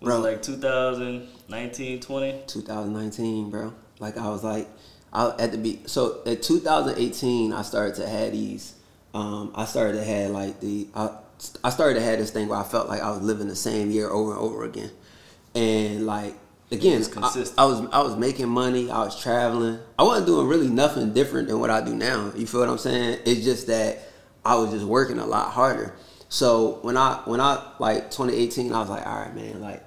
Was 0.00 0.08
Bro. 0.14 0.16
it 0.24 0.30
like 0.32 0.42
2019, 0.42 2.00
20? 2.00 2.42
2019, 2.46 3.50
bro. 3.50 3.72
Like 3.98 4.16
I 4.18 4.28
was 4.28 4.44
like, 4.44 4.68
I 5.12 5.34
at 5.38 5.52
the 5.52 5.58
be 5.58 5.80
so 5.86 6.20
at 6.26 6.42
2018, 6.42 7.52
I 7.52 7.62
started 7.62 7.96
to 7.96 8.08
have 8.08 8.32
these. 8.32 8.74
Um, 9.14 9.52
I 9.54 9.64
started 9.64 9.98
to 9.98 10.04
have 10.04 10.30
like 10.30 10.60
the 10.60 10.88
I, 10.94 11.10
I 11.64 11.70
started 11.70 11.94
to 11.94 12.02
have 12.02 12.18
this 12.18 12.30
thing 12.30 12.48
where 12.48 12.58
I 12.58 12.64
felt 12.64 12.88
like 12.88 13.00
I 13.00 13.10
was 13.10 13.22
living 13.22 13.48
the 13.48 13.56
same 13.56 13.90
year 13.90 14.10
over 14.10 14.32
and 14.32 14.40
over 14.40 14.64
again, 14.64 14.90
and 15.54 16.06
like 16.06 16.34
again, 16.70 17.02
I, 17.02 17.10
consistent. 17.10 17.58
I 17.58 17.64
was 17.64 17.80
I 17.92 18.02
was 18.02 18.16
making 18.16 18.48
money, 18.48 18.90
I 18.90 19.04
was 19.04 19.20
traveling. 19.20 19.78
I 19.98 20.02
wasn't 20.02 20.26
doing 20.26 20.46
really 20.48 20.68
nothing 20.68 21.12
different 21.12 21.48
than 21.48 21.60
what 21.60 21.70
I 21.70 21.80
do 21.80 21.94
now. 21.94 22.32
You 22.36 22.46
feel 22.46 22.60
what 22.60 22.68
I'm 22.68 22.78
saying? 22.78 23.20
It's 23.24 23.44
just 23.44 23.68
that 23.68 24.00
I 24.44 24.56
was 24.56 24.70
just 24.70 24.84
working 24.84 25.18
a 25.18 25.26
lot 25.26 25.50
harder. 25.52 25.94
So 26.28 26.78
when 26.82 26.96
I 26.96 27.20
when 27.24 27.40
I 27.40 27.72
like 27.78 28.10
2018, 28.10 28.72
I 28.72 28.80
was 28.80 28.88
like, 28.88 29.06
all 29.06 29.20
right, 29.20 29.34
man, 29.34 29.60
like 29.60 29.82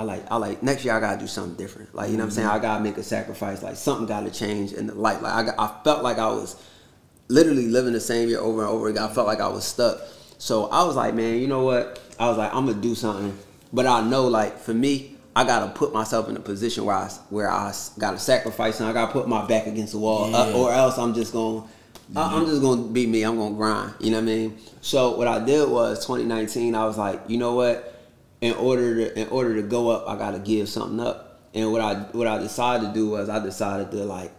I 0.00 0.02
like 0.02 0.24
I 0.32 0.36
like 0.36 0.62
next 0.62 0.82
year 0.82 0.94
I 0.94 1.00
gotta 1.00 1.20
do 1.20 1.26
something 1.26 1.56
different. 1.56 1.94
Like 1.94 2.10
you 2.10 2.16
know 2.16 2.22
what 2.22 2.28
I'm 2.28 2.30
saying? 2.30 2.48
I 2.48 2.58
gotta 2.58 2.82
make 2.82 2.96
a 2.96 3.02
sacrifice. 3.02 3.62
Like 3.62 3.76
something 3.76 4.06
gotta 4.06 4.30
change 4.30 4.72
in 4.72 4.86
the 4.86 4.94
light. 4.94 5.20
Like 5.20 5.32
I, 5.34 5.42
got, 5.42 5.54
I 5.58 5.84
felt 5.84 6.02
like 6.02 6.16
I 6.18 6.28
was 6.28 6.56
literally 7.28 7.68
living 7.68 7.92
the 7.92 8.00
same 8.00 8.30
year 8.30 8.40
over 8.40 8.62
and 8.62 8.70
over 8.70 8.88
again. 8.88 9.02
I 9.02 9.08
felt 9.12 9.26
like 9.26 9.40
I 9.40 9.48
was 9.48 9.64
stuck. 9.64 10.00
So 10.38 10.70
I 10.70 10.84
was 10.84 10.96
like, 10.96 11.12
man, 11.14 11.38
you 11.38 11.46
know 11.48 11.64
what? 11.64 12.00
I 12.18 12.28
was 12.30 12.38
like, 12.38 12.54
I'm 12.54 12.64
gonna 12.64 12.80
do 12.80 12.94
something. 12.94 13.36
But 13.74 13.86
I 13.86 14.00
know, 14.00 14.26
like 14.26 14.58
for 14.58 14.72
me, 14.72 15.16
I 15.36 15.44
gotta 15.44 15.70
put 15.72 15.92
myself 15.92 16.30
in 16.30 16.36
a 16.38 16.40
position 16.40 16.86
where 16.86 16.96
I 16.96 17.08
where 17.28 17.50
I 17.50 17.70
gotta 17.98 18.18
sacrifice 18.18 18.80
and 18.80 18.88
I 18.88 18.94
gotta 18.94 19.12
put 19.12 19.28
my 19.28 19.46
back 19.46 19.66
against 19.66 19.92
the 19.92 19.98
wall, 19.98 20.34
uh, 20.34 20.52
or 20.54 20.72
else 20.72 20.96
I'm 20.96 21.12
just 21.12 21.34
gonna. 21.34 21.64
I- 22.16 22.36
I'm 22.38 22.46
just 22.46 22.62
gonna 22.62 22.84
be 22.84 23.06
me. 23.06 23.22
I'm 23.22 23.36
gonna 23.36 23.54
grind. 23.54 23.92
You 24.00 24.12
know 24.12 24.16
what 24.16 24.22
I 24.22 24.26
mean? 24.34 24.58
So 24.80 25.14
what 25.18 25.28
I 25.28 25.44
did 25.44 25.68
was 25.68 26.04
2019. 26.06 26.74
I 26.74 26.86
was 26.86 26.96
like, 26.96 27.20
you 27.28 27.36
know 27.36 27.54
what? 27.54 27.99
In 28.40 28.54
order 28.54 28.94
to 28.96 29.20
in 29.20 29.28
order 29.28 29.54
to 29.56 29.62
go 29.62 29.90
up, 29.90 30.08
I 30.08 30.16
gotta 30.16 30.38
give 30.38 30.68
something 30.68 31.00
up. 31.00 31.40
And 31.54 31.70
what 31.72 31.80
I 31.80 31.94
what 32.12 32.26
I 32.26 32.38
decided 32.38 32.88
to 32.88 32.92
do 32.94 33.10
was 33.10 33.28
I 33.28 33.38
decided 33.38 33.90
to 33.90 33.98
like 34.04 34.32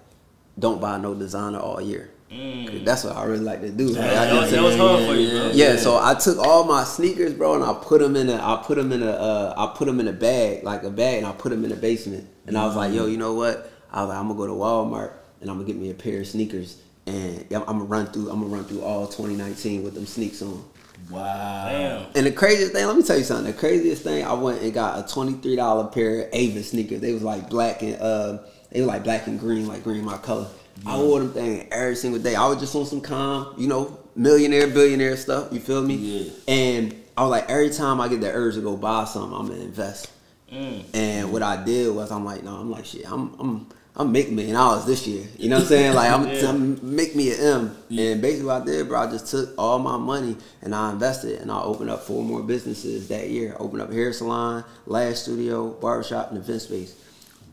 don't 0.58 0.82
buy 0.82 0.98
no 0.98 1.14
designer 1.14 1.60
all 1.60 1.80
year. 1.82 2.10
'Cause 2.30 2.80
That's 2.86 3.04
what 3.04 3.16
I 3.18 3.26
really 3.26 3.44
like 3.44 3.60
to 3.62 3.70
do. 3.70 3.88
Like, 3.90 3.98
I 4.06 4.26
That, 4.26 4.42
was- 4.42 4.52
that 4.52 4.64
was 4.64 4.76
hard 4.78 5.06
for 5.06 5.16
you, 5.16 5.30
bro. 5.32 5.48
yeah, 5.48 5.72
yeah, 5.74 5.76
so 5.76 5.98
I 6.02 6.14
took 6.14 6.38
all 6.38 6.64
my 6.64 6.86
sneakers, 6.86 7.34
bro, 7.34 7.56
and 7.56 7.64
I 7.64 7.74
put 7.74 8.00
them 8.00 8.16
in 8.16 8.30
a, 8.30 8.36
I 8.36 8.62
put 8.66 8.78
them 8.78 8.94
in 8.94 9.04
a, 9.04 9.12
uh, 9.12 9.54
I 9.58 9.78
put 9.78 9.86
them 9.86 10.00
in 10.00 10.08
a 10.08 10.14
bag, 10.14 10.64
like 10.64 10.84
a 10.84 10.90
bag, 10.90 11.18
and 11.18 11.28
I 11.28 11.34
put 11.34 11.50
them 11.50 11.64
in 11.66 11.72
the 11.72 11.76
basement. 11.76 12.28
And 12.48 12.58
I 12.58 12.66
was 12.66 12.78
like, 12.78 12.94
yo, 12.94 13.06
you 13.06 13.18
know 13.18 13.34
what? 13.34 13.70
I 13.92 14.02
was 14.02 14.10
like, 14.10 14.18
I'm 14.18 14.28
gonna 14.30 14.38
go 14.40 14.48
to 14.48 14.54
Walmart 14.54 15.12
and 15.42 15.50
I'm 15.50 15.58
gonna 15.58 15.68
get 15.68 15.76
me 15.76 15.90
a 15.90 15.94
pair 15.94 16.22
of 16.22 16.28
sneakers, 16.28 16.78
and 17.06 17.46
I'm 17.52 17.64
gonna 17.66 17.84
run 17.84 18.06
through, 18.08 18.30
I'm 18.30 18.40
gonna 18.42 18.56
run 18.56 18.64
through 18.64 18.82
all 18.84 19.08
2019 19.08 19.84
with 19.84 19.94
them 19.96 20.06
sneaks 20.06 20.42
on. 20.42 20.64
Wow. 21.10 21.70
Damn. 21.70 22.06
And 22.16 22.26
the 22.26 22.32
craziest 22.32 22.74
thing, 22.74 22.86
let 22.86 22.96
me 22.96 23.04
tell 23.04 23.18
you 23.18 23.24
something. 23.24 23.52
The 23.52 23.58
craziest 23.58 24.04
thing, 24.04 24.26
I 24.26 24.34
went 24.34 24.62
and 24.62 24.74
got 24.74 25.00
a 25.00 25.14
twenty 25.14 25.34
three 25.34 25.56
dollar 25.56 25.88
pair 25.88 26.24
of 26.24 26.34
Avia 26.34 26.64
sneakers. 26.64 27.02
They 27.02 27.14
was 27.14 27.24
like 27.24 27.50
black 27.50 27.82
and 27.82 27.96
uh, 28.02 28.40
they 28.72 28.82
were 28.82 28.88
like 28.88 29.04
black 29.04 29.28
and 29.28 29.40
green, 29.40 29.68
like 29.68 29.84
green 29.84 30.06
my 30.06 30.18
color. 30.18 30.48
I 30.86 30.98
wore 30.98 31.20
them 31.20 31.34
thing 31.34 31.68
every 31.72 31.96
single 31.96 32.22
day. 32.22 32.36
I 32.36 32.48
was 32.48 32.60
just 32.60 32.76
on 32.76 32.86
some 32.86 33.02
calm, 33.02 33.54
you 33.58 33.68
know, 33.68 34.00
millionaire, 34.16 34.68
billionaire 34.68 35.16
stuff. 35.18 35.52
You 35.52 35.60
feel 35.60 35.82
me? 35.82 35.96
Yeah. 35.96 36.32
And 36.48 36.96
I 37.18 37.22
was 37.22 37.32
like, 37.32 37.50
every 37.50 37.70
time 37.70 38.02
I 38.02 38.08
get 38.08 38.22
the 38.22 38.32
urge 38.32 38.56
to 38.56 38.62
go 38.62 38.78
buy 38.78 39.06
something, 39.06 39.38
I'm 39.38 39.48
gonna 39.48 39.62
invest. 39.62 40.10
Mm. 40.52 40.84
And 40.96 41.32
what 41.32 41.44
I 41.44 41.64
did 41.64 41.94
was, 41.94 42.12
I'm 42.12 42.26
like, 42.26 42.44
no, 42.44 42.56
I'm 42.56 42.72
like, 42.72 42.86
shit, 42.86 43.10
I'm, 43.10 43.34
I'm, 43.40 43.70
I'm 43.96 44.12
making 44.14 44.36
million 44.36 44.56
dollars 44.56 44.86
this 44.86 45.06
year. 45.06 45.26
You 45.38 45.50
know 45.50 45.58
what 45.58 45.64
I'm 45.64 45.68
saying? 45.68 45.94
Like, 45.96 46.12
I'm, 46.12 46.28
Yeah. 46.34 46.50
I'm 46.50 46.96
make 46.96 47.14
me 47.16 47.32
an 47.34 47.40
M. 47.42 47.78
And 47.90 48.22
basically, 48.22 48.46
what 48.46 48.62
I 48.62 48.66
did, 48.66 48.88
bro, 48.88 49.02
I 49.02 49.12
just 49.12 49.28
took 49.28 49.54
all 49.58 49.80
my 49.80 49.98
money 49.98 50.38
and 50.62 50.74
I 50.74 50.92
invested, 50.92 51.42
and 51.42 51.52
I 51.52 51.62
opened 51.62 51.90
up 51.90 52.02
four 52.04 52.24
more 52.24 52.42
businesses 52.42 53.10
that 53.10 53.30
year. 53.30 53.56
Opened 53.60 53.82
up 53.82 53.92
hair 53.92 54.14
salon, 54.14 54.64
lash 54.86 55.18
studio, 55.18 55.72
barbershop, 55.72 56.30
and 56.32 56.38
event 56.40 56.62
space. 56.62 56.96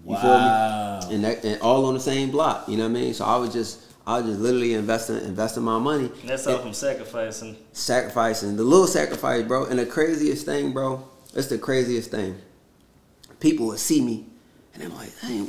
You 0.07 0.15
Wow. 0.15 0.21
feel 0.23 1.11
me? 1.11 1.15
And 1.17 1.25
that, 1.25 1.45
and 1.45 1.61
all 1.61 1.85
on 1.87 1.95
the 1.95 2.01
same 2.01 2.31
block. 2.31 2.69
You 2.69 2.77
know 2.77 2.85
what 2.85 2.97
I 2.97 3.01
mean? 3.01 3.15
So 3.15 3.25
I 3.25 3.37
was 3.37 3.53
just. 3.53 3.81
I 4.07 4.21
was 4.21 4.27
just 4.27 4.41
literally 4.41 4.73
investing 4.73 5.17
investing 5.19 5.65
my 5.65 5.79
money. 5.79 6.07
And 6.23 6.31
that's 6.31 6.47
all 6.47 6.57
from 6.61 6.73
sacrificing. 6.73 7.59
sacrificing 7.75 8.57
the 8.57 8.63
little 8.65 8.87
sacrifice, 8.87 9.43
bro. 9.47 9.67
And 9.67 9.79
the 9.79 9.85
craziest 9.85 10.47
thing, 10.47 10.73
bro, 10.73 11.07
it's 11.35 11.49
the 11.49 11.59
craziest 11.59 12.11
thing. 12.11 12.37
People 13.39 13.67
would 13.67 13.79
see 13.79 14.01
me, 14.01 14.25
and 14.73 14.83
they're 14.83 14.89
like, 14.89 15.11
"Dang, 15.21 15.45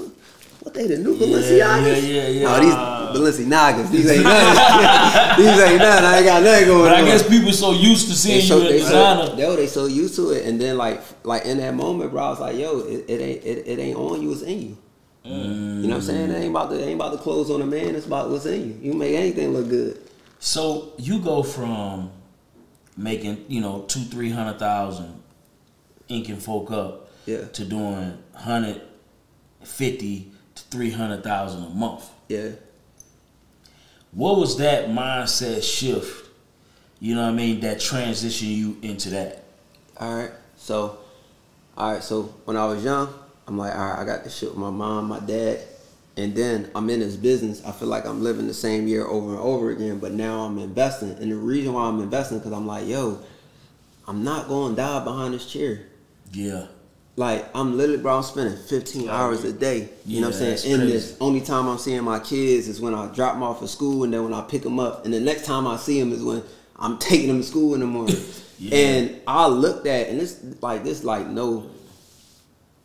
what, 0.60 0.66
what 0.66 0.74
they 0.74 0.88
the 0.88 0.98
new 0.98 1.16
Balenciagas? 1.16 1.60
yeah, 1.60 1.98
yeah, 1.98 2.28
yeah. 2.28 2.44
No, 2.44 2.60
these 2.60 2.74
Balenciagas. 3.38 3.92
These 3.92 4.10
ain't 4.12 4.24
nothing. 4.24 5.46
these 5.46 5.60
ain't 5.60 5.78
nothing. 5.80 6.06
I 6.06 6.18
ain't 6.18 6.26
got 6.26 6.44
nothing 6.44 6.68
going 6.68 6.84
But 6.84 6.94
on. 7.00 7.04
I 7.04 7.06
guess 7.06 7.28
people 7.28 7.52
so 7.54 7.72
used 7.72 8.08
to 8.10 8.14
seeing 8.16 8.42
so, 8.42 8.58
you 8.58 8.62
in 8.68 8.72
they 8.74 8.80
designer. 8.80 9.26
so, 9.28 9.38
yo, 9.38 9.56
they 9.56 9.68
so 9.68 9.86
used 9.86 10.16
to 10.16 10.32
it, 10.32 10.46
and 10.46 10.60
then 10.60 10.78
like 10.78 11.02
like 11.24 11.46
in 11.46 11.58
that 11.58 11.74
moment, 11.74 12.12
bro, 12.12 12.24
I 12.24 12.30
was 12.30 12.40
like, 12.40 12.58
yo, 12.58 12.80
it, 12.80 13.06
it 13.10 13.22
ain't 13.22 13.44
it, 13.44 13.68
it 13.68 13.80
ain't 13.80 13.98
on 13.98 14.22
you, 14.22 14.32
it's 14.32 14.42
in 14.44 14.62
you. 14.62 14.78
You 15.26 15.36
know 15.36 15.90
what 15.90 15.96
I'm 15.98 16.02
saying? 16.02 16.32
It 16.32 16.36
ain't 16.38 16.50
about 16.50 16.70
the 16.72 16.80
it 16.82 16.86
ain't 16.86 16.96
about 16.96 17.12
the 17.12 17.18
clothes 17.20 17.52
on 17.52 17.60
the 17.60 17.66
man. 17.66 17.94
It's 17.96 18.08
about 18.08 18.30
what's 18.32 18.46
in 18.46 18.62
you. 18.82 18.90
You 18.92 18.94
make 18.98 19.14
anything 19.16 19.54
look 19.54 19.70
good. 19.70 20.02
So 20.40 20.94
you 20.98 21.20
go 21.20 21.44
from 21.44 22.10
making, 22.98 23.46
you 23.48 23.62
know, 23.62 23.82
two, 23.88 24.00
three 24.02 24.32
hundred 24.32 24.58
thousand, 24.60 25.22
inking 26.08 26.38
folk 26.38 26.72
up, 26.72 27.10
Yeah. 27.26 27.46
to 27.46 27.66
doing 27.66 28.18
hundred 28.34 28.82
fifty 29.64 30.32
to 30.32 30.39
three 30.70 30.92
hundred 30.92 31.24
thousand 31.24 31.64
a 31.64 31.70
month. 31.70 32.10
Yeah. 32.28 32.50
What 34.12 34.38
was 34.38 34.58
that 34.58 34.90
mindset 34.90 35.64
shift? 35.64 36.28
You 37.00 37.16
know 37.16 37.24
what 37.24 37.30
I 37.30 37.34
mean? 37.34 37.62
That 37.62 37.80
transition 37.80 38.50
you 38.50 38.78
into 38.82 39.12
that. 39.12 39.44
All 39.98 40.16
right. 40.16 40.32
So, 40.58 40.98
all 41.78 41.94
right. 41.94 42.04
So 42.04 42.24
when 42.46 42.58
I 42.58 42.66
was 42.66 42.84
young, 42.84 43.14
I'm 43.48 43.58
like, 43.58 43.74
all 43.76 43.90
right, 43.90 44.00
I 44.00 44.06
got 44.06 44.24
this 44.24 44.38
shit 44.38 44.50
with 44.50 44.58
my 44.58 44.70
mom, 44.70 45.08
my 45.08 45.20
dad, 45.20 45.60
and 46.18 46.36
then 46.36 46.70
I'm 46.76 46.90
in 46.90 47.00
this 47.00 47.16
business. 47.16 47.64
I 47.66 47.72
feel 47.72 47.88
like 47.88 48.06
I'm 48.06 48.24
living 48.24 48.48
the 48.48 48.54
same 48.54 48.88
year 48.88 49.06
over 49.06 49.32
and 49.32 49.40
over 49.40 49.70
again, 49.72 50.00
but 50.00 50.12
now 50.12 50.42
I'm 50.42 50.58
investing. 50.60 51.12
And 51.12 51.32
the 51.32 51.36
reason 51.36 51.74
why 51.74 51.84
I'm 51.84 52.00
investing 52.02 52.40
because 52.40 52.52
I'm 52.52 52.68
like, 52.68 52.88
yo, 52.88 53.20
I'm 54.08 54.24
not 54.24 54.48
going 54.48 54.76
to 54.76 54.82
die 54.82 55.04
behind 55.04 55.34
this 55.34 55.52
chair. 55.52 55.82
Yeah. 56.32 56.68
Like 57.20 57.50
I'm 57.54 57.76
literally, 57.76 58.02
bro. 58.02 58.16
I'm 58.16 58.24
spending 58.24 58.56
15 58.56 59.10
hours 59.10 59.44
a 59.44 59.52
day. 59.52 59.90
You 60.06 60.22
know 60.22 60.28
what 60.28 60.38
I'm 60.38 60.56
saying? 60.58 60.82
In 60.82 60.88
this, 60.88 61.18
only 61.20 61.42
time 61.42 61.68
I'm 61.68 61.78
seeing 61.78 62.02
my 62.02 62.18
kids 62.18 62.70
is 62.70 62.80
when 62.80 62.96
I 62.96 63.14
drop 63.14 63.34
them 63.34 63.44
off 63.44 63.62
at 63.62 63.68
school, 63.68 64.06
and 64.06 64.14
then 64.14 64.24
when 64.24 64.34
I 64.34 64.40
pick 64.40 64.62
them 64.62 64.80
up, 64.80 65.04
and 65.04 65.14
the 65.14 65.20
next 65.20 65.44
time 65.46 65.68
I 65.68 65.76
see 65.76 66.00
them 66.00 66.14
is 66.14 66.24
when 66.24 66.42
I'm 66.78 66.98
taking 67.10 67.28
them 67.28 67.42
to 67.42 67.44
school 67.44 67.74
in 67.74 67.82
the 67.82 67.86
morning. 67.86 68.16
Yeah. 68.62 68.76
And 68.78 69.22
I 69.26 69.48
looked 69.48 69.88
at, 69.88 70.10
and 70.10 70.20
this 70.20 70.44
like 70.60 70.84
this 70.84 71.06
like 71.06 71.26
no, 71.28 71.70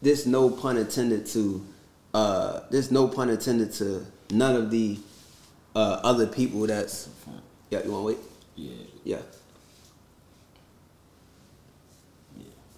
this 0.03 0.25
no 0.25 0.49
pun 0.49 0.79
intended 0.79 1.27
to, 1.27 1.67
uh, 2.15 2.61
this 2.71 2.93
no 2.93 3.09
pun 3.09 3.29
intended 3.29 3.73
to 3.75 4.07
none 4.31 4.55
of 4.55 4.71
the 4.71 5.01
uh, 5.75 6.01
other 6.05 6.29
people 6.29 6.61
that's. 6.69 7.09
Yeah, 7.71 7.83
you 7.83 7.91
want 7.91 8.03
to 8.03 8.07
wait? 8.07 8.19
Yeah. 8.55 8.85
Yeah. 9.03 9.23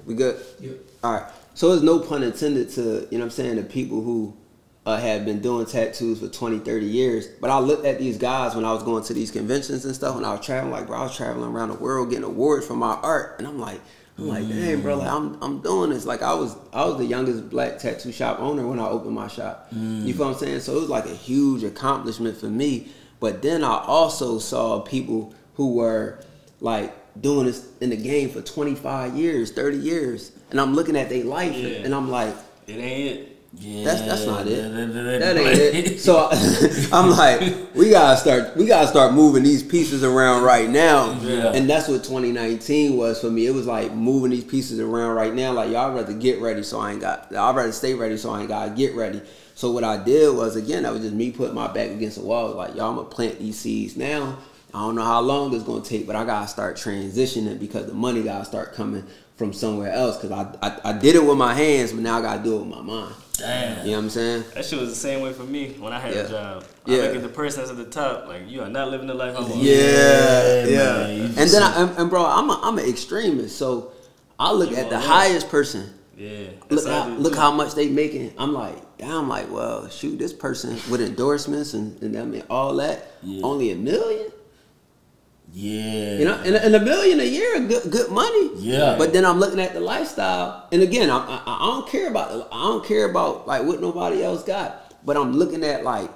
We 0.07 0.15
good? 0.15 0.43
Yeah. 0.59 0.73
All 1.05 1.13
right. 1.13 1.31
So 1.57 1.71
there's 1.71 1.83
no 1.83 1.99
pun 1.99 2.23
intended 2.23 2.69
to, 2.73 3.09
you 3.11 3.17
know 3.17 3.25
what 3.25 3.25
I'm 3.25 3.31
saying, 3.31 3.57
the 3.57 3.63
people 3.63 4.03
who 4.03 4.37
uh, 4.85 4.99
have 4.99 5.25
been 5.25 5.41
doing 5.41 5.65
tattoos 5.65 6.21
for 6.21 6.29
20, 6.29 6.59
30 6.59 6.85
years. 6.85 7.29
But 7.41 7.49
I 7.49 7.59
looked 7.61 7.87
at 7.87 7.99
these 7.99 8.19
guys 8.19 8.55
when 8.55 8.67
I 8.67 8.75
was 8.75 8.83
going 8.83 9.03
to 9.05 9.15
these 9.15 9.31
conventions 9.31 9.87
and 9.87 9.95
stuff, 9.95 10.17
when 10.17 10.25
I 10.27 10.33
was 10.33 10.45
traveling, 10.45 10.71
like, 10.71 10.87
bro, 10.87 10.99
I 10.99 11.03
was 11.05 11.17
traveling 11.17 11.51
around 11.51 11.71
the 11.71 11.77
world 11.77 12.11
getting 12.11 12.25
awards 12.25 12.67
for 12.67 12.77
my 12.77 12.93
art. 12.97 13.37
And 13.39 13.49
I'm 13.49 13.59
like, 13.59 13.81
I'm 14.19 14.29
like, 14.29 14.47
dang, 14.49 14.83
bro, 14.83 14.97
like 14.97 15.11
I'm 15.11 15.43
I'm 15.43 15.61
doing 15.61 15.91
this. 15.91 16.07
Like 16.07 16.23
I 16.23 16.35
was 16.35 16.57
I 16.73 16.85
was 16.85 16.99
the 16.99 17.05
youngest 17.05 17.51
black 17.51 17.79
tattoo 17.79 18.13
shop 18.13 18.39
owner 18.39 18.67
when 18.67 18.79
I 18.79 18.87
opened 18.87 19.15
my 19.15 19.29
shop. 19.29 19.69
You 20.07 20.15
feel 20.15 20.27
what 20.27 20.35
I'm 20.35 20.39
saying? 20.39 20.61
So 20.61 20.77
it 20.77 20.81
was 20.81 20.89
like 20.89 21.07
a 21.07 21.15
huge 21.15 21.65
accomplishment 21.65 22.37
for 22.37 22.47
me. 22.47 22.89
But 23.21 23.43
then 23.43 23.65
I 23.65 23.79
also 23.79 24.39
saw 24.39 24.81
people 24.81 25.35
who 25.55 25.75
were 25.75 26.19
like 26.61 26.95
doing 27.21 27.47
this 27.47 27.67
in 27.81 27.91
the 27.91 27.97
game 27.97 28.31
for 28.31 28.41
25 28.43 29.17
years, 29.17 29.53
30 29.53 29.77
years. 29.79 30.33
And 30.51 30.61
I'm 30.61 30.75
looking 30.75 30.97
at 30.97 31.09
their 31.09 31.25
life 31.25 31.55
Yeah. 31.55 31.79
and 31.85 31.95
I'm 31.95 32.11
like, 32.11 32.35
It 32.67 32.75
ain't 32.79 33.11
it. 33.21 33.33
Yeah. 33.59 33.85
that's 33.85 34.03
that's 34.03 34.27
not 34.27 34.47
it. 34.47 34.71
That, 34.75 34.93
that- 34.93 35.21
That 35.21 35.37
ain't 35.39 35.87
it. 35.87 36.01
So 36.01 36.29
I'm 36.93 37.11
like, 37.11 37.41
we 37.75 37.89
gotta 37.91 38.17
start. 38.19 38.55
We 38.57 38.67
gotta 38.67 38.87
start 38.87 39.15
moving 39.15 39.43
these 39.45 39.63
pieces 39.63 40.05
around 40.05 40.43
right 40.43 40.69
now. 40.69 41.19
Yeah. 41.23 41.53
And 41.55 41.69
that's 41.71 41.89
what 41.89 42.05
2019 42.05 42.97
was 42.99 43.21
for 43.21 43.31
me. 43.31 43.47
It 43.47 43.53
was 43.55 43.67
like 43.67 43.93
moving 43.93 44.31
these 44.31 44.45
pieces 44.45 44.79
around 44.79 45.15
right 45.15 45.33
now. 45.35 45.53
Like 45.53 45.71
y'all 45.71 45.93
rather 45.95 46.13
get 46.13 46.41
ready, 46.43 46.63
so 46.63 46.81
I 46.81 46.93
ain't 46.93 47.01
got. 47.01 47.35
I'd 47.35 47.57
rather 47.57 47.73
stay 47.73 47.95
ready, 47.95 48.17
so 48.19 48.31
I 48.31 48.41
ain't 48.41 48.49
gotta 48.49 48.73
get 48.73 48.95
ready. 48.95 49.23
So 49.55 49.71
what 49.71 49.85
I 49.85 49.97
did 50.05 50.37
was 50.37 50.55
again, 50.57 50.83
that 50.83 50.93
was 50.93 51.01
just 51.01 51.15
me 51.15 51.31
putting 51.31 51.55
my 51.55 51.69
back 51.69 51.89
against 51.91 52.19
the 52.19 52.25
wall. 52.25 52.51
Like 52.55 52.75
y'all, 52.75 52.91
I'm 52.91 52.97
gonna 52.97 53.09
plant 53.09 53.39
these 53.39 53.59
seeds 53.59 53.97
now. 53.97 54.37
I 54.77 54.81
don't 54.81 54.95
know 54.95 55.05
how 55.05 55.21
long 55.21 55.55
it's 55.55 55.65
gonna 55.65 55.83
take, 55.83 56.07
but 56.07 56.17
I 56.17 56.25
gotta 56.27 56.47
start 56.49 56.77
transitioning 56.77 57.59
because 57.59 57.87
the 57.87 57.95
money 57.95 58.23
gotta 58.23 58.45
start 58.45 58.75
coming 58.75 59.05
from 59.37 59.55
somewhere 59.55 59.91
else. 59.91 60.19
Cause 60.21 60.31
I, 60.31 60.55
I 60.61 60.91
I 60.91 60.93
did 60.93 61.15
it 61.17 61.25
with 61.25 61.39
my 61.39 61.55
hands, 61.55 61.93
but 61.93 62.03
now 62.03 62.19
I 62.19 62.21
gotta 62.21 62.43
do 62.43 62.57
it 62.57 62.59
with 62.59 62.69
my 62.69 62.83
mind. 62.83 63.15
Damn. 63.39 63.85
You 63.87 63.93
know 63.93 63.97
what 63.99 64.05
I'm 64.05 64.11
saying? 64.11 64.45
That 64.55 64.65
shit 64.67 64.79
was 64.79 64.91
the 64.91 64.95
same 64.97 65.23
way 65.23 65.33
for 65.33 65.45
me 65.45 65.71
when 65.79 65.93
I 65.95 65.99
had 66.01 66.15
Yeah. 66.15 66.21
a 66.21 66.29
job. 66.29 66.65
Yeah. 66.85 66.97
I 66.99 67.01
look 67.07 67.17
at 67.17 67.23
the 67.23 67.29
person 67.31 67.61
that's 67.61 67.71
at 67.71 67.77
the 67.79 67.85
top, 67.87 68.27
like 68.29 68.43
you 68.49 68.61
are 68.63 68.69
not 68.69 68.91
living 68.91 69.07
the 69.07 69.15
life 69.15 69.35
I 69.37 69.41
want. 69.41 69.55
Yeah, 69.57 69.73
Yeah, 69.73 70.67
yeah. 70.67 70.77
man, 71.07 71.21
And 71.39 71.51
then, 71.51 71.63
I, 71.63 71.83
and, 71.83 71.99
and 71.99 72.11
bro, 72.11 72.25
I'm 72.27 72.51
a, 72.51 72.61
I'm 72.63 72.79
an 72.79 72.87
extremist, 72.87 73.57
so 73.57 73.93
I 74.39 74.53
look 74.53 74.71
You 74.71 74.77
at 74.77 74.91
the 74.91 74.97
want 74.97 75.07
highest 75.07 75.49
person. 75.49 75.93
Yeah. 76.19 76.49
Look 76.71 76.87
how 76.87 77.03
I 77.03 77.07
do 77.09 77.15
look 77.17 77.35
how 77.35 77.51
much 77.51 77.75
they 77.75 77.89
making. 77.89 78.33
I'm 78.39 78.53
like, 78.53 78.77
damn, 78.99 79.11
I'm 79.11 79.29
like, 79.29 79.51
well, 79.51 79.89
shoot, 79.89 80.19
this 80.19 80.33
person 80.35 80.79
with 80.91 81.01
endorsements 81.03 81.73
and, 81.75 82.01
and 82.03 82.17
I 82.17 82.25
mean 82.25 82.43
all 82.51 82.75
that, 82.77 83.07
Yeah. 83.23 83.43
only 83.43 83.71
a 83.71 83.77
million. 83.77 84.33
Yeah. 85.59 86.19
You 86.19 86.25
know, 86.27 86.35
and, 86.45 86.55
and 86.55 86.75
a 86.75 86.81
million 86.81 87.19
a 87.19 87.25
year, 87.25 87.59
good 87.61 87.91
good 87.91 88.11
money. 88.11 88.51
Yeah. 88.57 88.97
But 88.99 89.15
then 89.15 89.25
I'm 89.25 89.41
looking 89.41 89.59
at 89.59 89.73
the 89.73 89.81
lifestyle, 89.81 90.69
and 90.71 90.83
again, 90.83 91.09
I, 91.09 91.17
I, 91.17 91.43
I 91.47 91.67
don't 91.67 91.89
care 91.89 92.11
about 92.11 92.49
I 92.53 92.63
don't 92.65 92.85
care 92.85 93.09
about 93.09 93.47
like 93.47 93.63
what 93.63 93.81
nobody 93.81 94.23
else 94.23 94.45
got. 94.45 94.93
But 95.03 95.17
I'm 95.17 95.33
looking 95.33 95.65
at 95.65 95.83
like, 95.83 96.11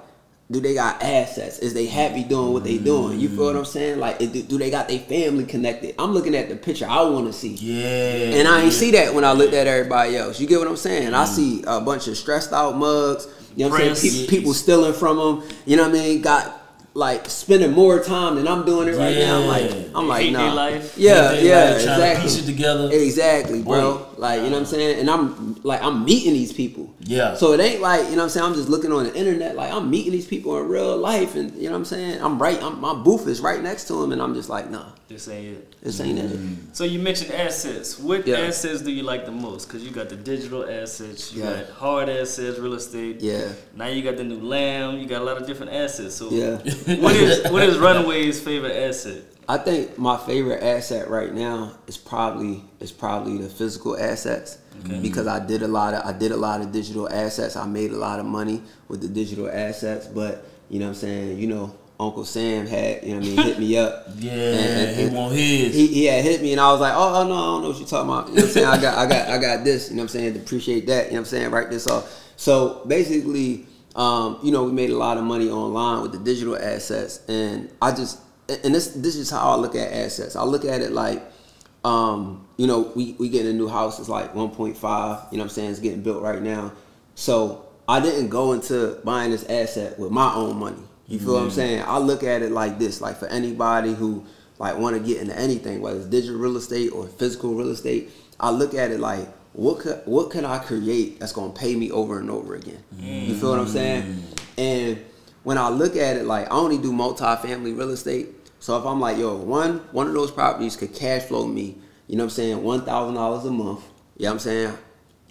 do 0.51 0.59
they 0.59 0.75
got 0.75 1.01
assets? 1.01 1.57
Is 1.57 1.73
they 1.73 1.87
happy 1.87 2.23
doing 2.23 2.53
what 2.53 2.63
they 2.63 2.77
doing? 2.77 3.19
You 3.19 3.29
feel 3.29 3.45
what 3.45 3.55
I'm 3.55 3.65
saying? 3.65 3.99
Like, 3.99 4.19
do, 4.19 4.43
do 4.43 4.59
they 4.59 4.69
got 4.69 4.87
their 4.87 4.99
family 4.99 5.45
connected? 5.45 5.95
I'm 5.97 6.11
looking 6.11 6.35
at 6.35 6.47
the 6.47 6.55
picture 6.55 6.85
I 6.87 7.01
want 7.01 7.25
to 7.25 7.33
see. 7.33 7.55
Yeah. 7.55 8.37
And 8.37 8.47
I 8.47 8.57
ain't 8.57 8.65
yeah. 8.65 8.79
see 8.79 8.91
that 8.91 9.15
when 9.15 9.23
I 9.25 9.31
looked 9.31 9.55
at 9.55 9.65
everybody 9.65 10.17
else. 10.17 10.39
You 10.39 10.45
get 10.45 10.59
what 10.59 10.67
I'm 10.67 10.77
saying? 10.77 11.15
I 11.15 11.23
mm. 11.23 11.27
see 11.27 11.63
a 11.65 11.81
bunch 11.81 12.07
of 12.07 12.15
stressed 12.15 12.53
out 12.53 12.77
mugs. 12.77 13.27
You 13.55 13.65
know 13.65 13.71
what 13.71 13.81
I'm 13.81 13.95
saying? 13.95 14.27
Pe- 14.27 14.29
people 14.29 14.53
stealing 14.53 14.93
from 14.93 15.17
them. 15.17 15.49
You 15.65 15.77
know 15.77 15.89
what 15.89 15.97
I 15.97 16.03
mean? 16.03 16.21
Got 16.21 16.60
like 16.93 17.29
spending 17.29 17.71
more 17.71 18.03
time 18.03 18.35
than 18.35 18.47
I'm 18.47 18.65
doing 18.65 18.89
it 18.89 18.97
right 18.97 19.17
now. 19.17 19.41
I'm 19.41 19.47
like, 19.47 19.71
I'm 19.95 20.07
like, 20.07 20.23
Hate 20.25 20.33
nah. 20.33 20.53
life. 20.53 20.97
Yeah, 20.97 21.31
yeah, 21.33 21.55
like, 21.55 21.67
to 21.67 21.79
exactly. 21.79 22.23
piece 22.23 22.39
it 22.39 22.45
together. 22.45 22.89
Exactly, 22.91 23.61
bro. 23.61 23.97
Boy. 23.97 24.10
Like, 24.21 24.41
you 24.43 24.51
know 24.51 24.51
what 24.51 24.59
I'm 24.59 24.65
saying? 24.67 24.99
And 24.99 25.09
I'm 25.09 25.55
like, 25.63 25.81
I'm 25.81 26.05
meeting 26.05 26.33
these 26.33 26.53
people. 26.53 26.93
Yeah. 26.99 27.33
So 27.33 27.53
it 27.53 27.59
ain't 27.59 27.81
like, 27.81 28.01
you 28.03 28.11
know 28.11 28.17
what 28.17 28.23
I'm 28.25 28.29
saying? 28.29 28.45
I'm 28.45 28.53
just 28.53 28.69
looking 28.69 28.91
on 28.91 29.05
the 29.05 29.15
internet. 29.15 29.55
Like, 29.55 29.73
I'm 29.73 29.89
meeting 29.89 30.11
these 30.11 30.27
people 30.27 30.55
in 30.59 30.67
real 30.67 30.95
life. 30.95 31.33
And, 31.35 31.51
you 31.55 31.63
know 31.63 31.71
what 31.71 31.77
I'm 31.79 31.85
saying? 31.85 32.21
I'm 32.21 32.37
right. 32.39 32.61
I'm, 32.61 32.79
my 32.79 32.93
booth 32.93 33.25
is 33.27 33.41
right 33.41 33.59
next 33.63 33.85
to 33.85 33.93
them. 33.93 34.11
And 34.11 34.21
I'm 34.21 34.35
just 34.35 34.47
like, 34.47 34.69
nah, 34.69 34.85
This 35.07 35.27
ain't 35.27 35.57
it. 35.57 35.81
this 35.81 35.99
ain't 36.01 36.19
it. 36.19 36.29
Mm. 36.29 36.55
So 36.71 36.83
you 36.83 36.99
mentioned 36.99 37.31
assets. 37.31 37.97
What 37.97 38.27
Yeah. 38.27 38.37
assets 38.41 38.81
do 38.83 38.91
you 38.91 39.01
like 39.01 39.25
the 39.25 39.31
most? 39.31 39.67
Because 39.67 39.83
you 39.83 39.89
got 39.89 40.09
the 40.09 40.17
digital 40.17 40.69
assets, 40.69 41.33
you 41.33 41.41
Yeah. 41.41 41.53
got 41.63 41.69
hard 41.71 42.07
assets, 42.07 42.59
real 42.59 42.75
estate. 42.75 43.21
Yeah. 43.21 43.47
Now 43.75 43.87
you 43.87 44.03
got 44.03 44.17
the 44.17 44.23
new 44.23 44.39
lamb. 44.39 44.99
You 44.99 45.07
got 45.07 45.23
a 45.23 45.25
lot 45.25 45.37
of 45.41 45.47
different 45.47 45.73
assets. 45.73 46.13
So 46.13 46.29
Yeah. 46.29 46.57
what 47.01 47.15
is 47.15 47.49
what 47.51 47.63
is 47.63 47.79
Runway's 47.79 48.39
favorite 48.39 48.75
asset? 48.87 49.23
I 49.49 49.57
think 49.57 49.97
my 49.97 50.17
favorite 50.17 50.63
asset 50.63 51.09
right 51.09 51.33
now 51.33 51.73
is 51.87 51.97
probably 51.97 52.63
is 52.79 52.91
probably 52.91 53.37
the 53.37 53.49
physical 53.49 53.97
assets 53.97 54.57
because 55.01 55.27
I 55.27 55.45
did 55.45 55.61
a 55.61 55.67
lot 55.67 55.93
of 55.93 56.05
I 56.05 56.17
did 56.17 56.31
a 56.31 56.37
lot 56.37 56.61
of 56.61 56.71
digital 56.71 57.07
assets. 57.11 57.55
I 57.55 57.65
made 57.67 57.91
a 57.91 57.97
lot 57.97 58.19
of 58.19 58.25
money 58.25 58.63
with 58.87 59.01
the 59.01 59.07
digital 59.07 59.49
assets, 59.49 60.07
but 60.07 60.45
you 60.69 60.79
know 60.79 60.85
what 60.85 60.95
I'm 60.95 60.95
saying. 61.01 61.37
You 61.39 61.47
know, 61.47 61.75
Uncle 61.99 62.23
Sam 62.25 62.65
had 62.65 63.03
you 63.03 63.09
know 63.09 63.19
what 63.19 63.25
I 63.25 63.29
mean 63.35 63.37
hit 63.45 63.59
me 63.59 63.77
up. 63.77 64.05
Yeah, 64.17 64.31
And- 64.31 64.89
and- 64.89 64.97
he 64.97 65.03
and 65.07 65.15
want 65.15 65.33
his. 65.35 65.75
He, 65.75 65.87
he 65.87 66.05
had 66.05 66.23
hit 66.23 66.41
me 66.41 66.51
and 66.53 66.61
I 66.61 66.71
was 66.71 66.79
like, 66.81 66.93
oh, 66.95 67.21
oh 67.21 67.27
no, 67.27 67.33
I 67.35 67.37
don't 67.37 67.61
know 67.63 67.69
what 67.69 67.77
you're 67.79 67.87
talking 67.87 68.09
about. 68.09 68.27
You 68.29 68.35
know 68.35 68.41
what 68.41 68.47
I'm 68.47 68.51
saying? 68.53 68.65
I 68.67 68.81
got 68.81 68.97
I 68.97 69.05
got 69.07 69.27
I 69.29 69.37
got 69.37 69.63
this. 69.65 69.89
You 69.89 69.97
know 69.97 70.03
what 70.03 70.15
I'm 70.15 70.19
saying? 70.19 70.35
Appreciate 70.37 70.87
that. 70.87 71.05
You 71.07 71.11
know 71.11 71.15
what 71.15 71.19
I'm 71.19 71.25
saying? 71.25 71.51
Write 71.51 71.69
this 71.69 71.87
off. 71.87 72.09
So 72.37 72.83
basically, 72.87 73.65
um, 73.95 74.39
you 74.43 74.51
know, 74.51 74.63
we 74.63 74.71
made 74.71 74.89
a 74.91 74.97
lot 74.97 75.17
of 75.17 75.23
money 75.25 75.49
online 75.49 76.01
with 76.03 76.13
the 76.13 76.19
digital 76.19 76.55
assets, 76.55 77.19
and 77.27 77.69
I 77.81 77.91
just 77.91 78.19
and 78.63 78.73
this 78.75 78.89
this 78.89 79.15
is 79.15 79.29
how 79.29 79.51
I 79.51 79.55
look 79.55 79.75
at 79.75 79.91
assets. 79.91 80.35
I 80.35 80.43
look 80.43 80.65
at 80.65 80.81
it 80.81 80.91
like, 80.91 81.23
um, 81.83 82.47
you 82.57 82.67
know, 82.67 82.91
we 82.95 83.15
we 83.19 83.29
getting 83.29 83.51
a 83.51 83.53
new 83.53 83.67
house. 83.67 83.99
It's 83.99 84.09
like 84.09 84.33
1.5. 84.33 84.33
You 84.35 84.39
know 84.39 84.73
what 84.73 85.41
I'm 85.43 85.49
saying? 85.49 85.71
It's 85.71 85.79
getting 85.79 86.01
built 86.01 86.21
right 86.21 86.41
now. 86.41 86.71
So 87.15 87.65
I 87.87 87.99
didn't 87.99 88.29
go 88.29 88.53
into 88.53 88.99
buying 89.03 89.31
this 89.31 89.45
asset 89.49 89.99
with 89.99 90.11
my 90.11 90.33
own 90.33 90.57
money. 90.57 90.81
You 91.07 91.19
feel 91.19 91.33
what 91.33 91.43
I'm 91.43 91.51
saying? 91.51 91.83
I 91.85 91.97
look 91.97 92.23
at 92.23 92.41
it 92.41 92.51
like 92.51 92.79
this. 92.79 93.01
Like 93.01 93.17
for 93.17 93.27
anybody 93.27 93.93
who 93.93 94.25
like 94.59 94.77
want 94.77 94.95
to 94.95 95.01
get 95.01 95.21
into 95.21 95.37
anything, 95.37 95.81
whether 95.81 95.97
it's 95.97 96.05
digital 96.07 96.39
real 96.39 96.55
estate 96.55 96.91
or 96.93 97.07
physical 97.07 97.53
real 97.53 97.69
estate, 97.69 98.11
I 98.39 98.51
look 98.51 98.73
at 98.73 98.91
it 98.91 98.99
like 98.99 99.27
what 99.53 99.79
could 99.79 100.01
what 100.05 100.31
can 100.31 100.45
I 100.45 100.59
create 100.59 101.19
that's 101.19 101.33
gonna 101.33 101.51
pay 101.51 101.75
me 101.75 101.91
over 101.91 102.19
and 102.19 102.29
over 102.29 102.55
again? 102.55 102.81
You 103.27 103.35
feel 103.35 103.49
what 103.49 103.59
I'm 103.59 103.67
saying? 103.67 104.23
And 104.57 105.03
when 105.43 105.57
I 105.57 105.67
look 105.69 105.95
at 105.97 106.15
it, 106.15 106.25
like 106.25 106.47
I 106.47 106.55
only 106.55 106.77
do 106.77 106.93
multi-family 106.93 107.73
real 107.73 107.89
estate. 107.89 108.29
So 108.61 108.77
if 108.77 108.85
I'm 108.85 108.99
like, 108.99 109.17
yo, 109.17 109.35
one 109.35 109.79
one 109.91 110.07
of 110.07 110.13
those 110.13 110.29
properties 110.29 110.75
could 110.75 110.93
cash 110.93 111.23
flow 111.23 111.47
me, 111.47 111.75
you 112.07 112.15
know 112.15 112.23
what 112.23 112.25
I'm 112.25 112.29
saying, 112.29 112.63
one 112.63 112.85
thousand 112.85 113.15
dollars 113.15 113.43
a 113.43 113.51
month. 113.51 113.83
You 114.17 114.25
know 114.25 114.29
what 114.29 114.33
I'm 114.33 114.39
saying? 114.39 114.77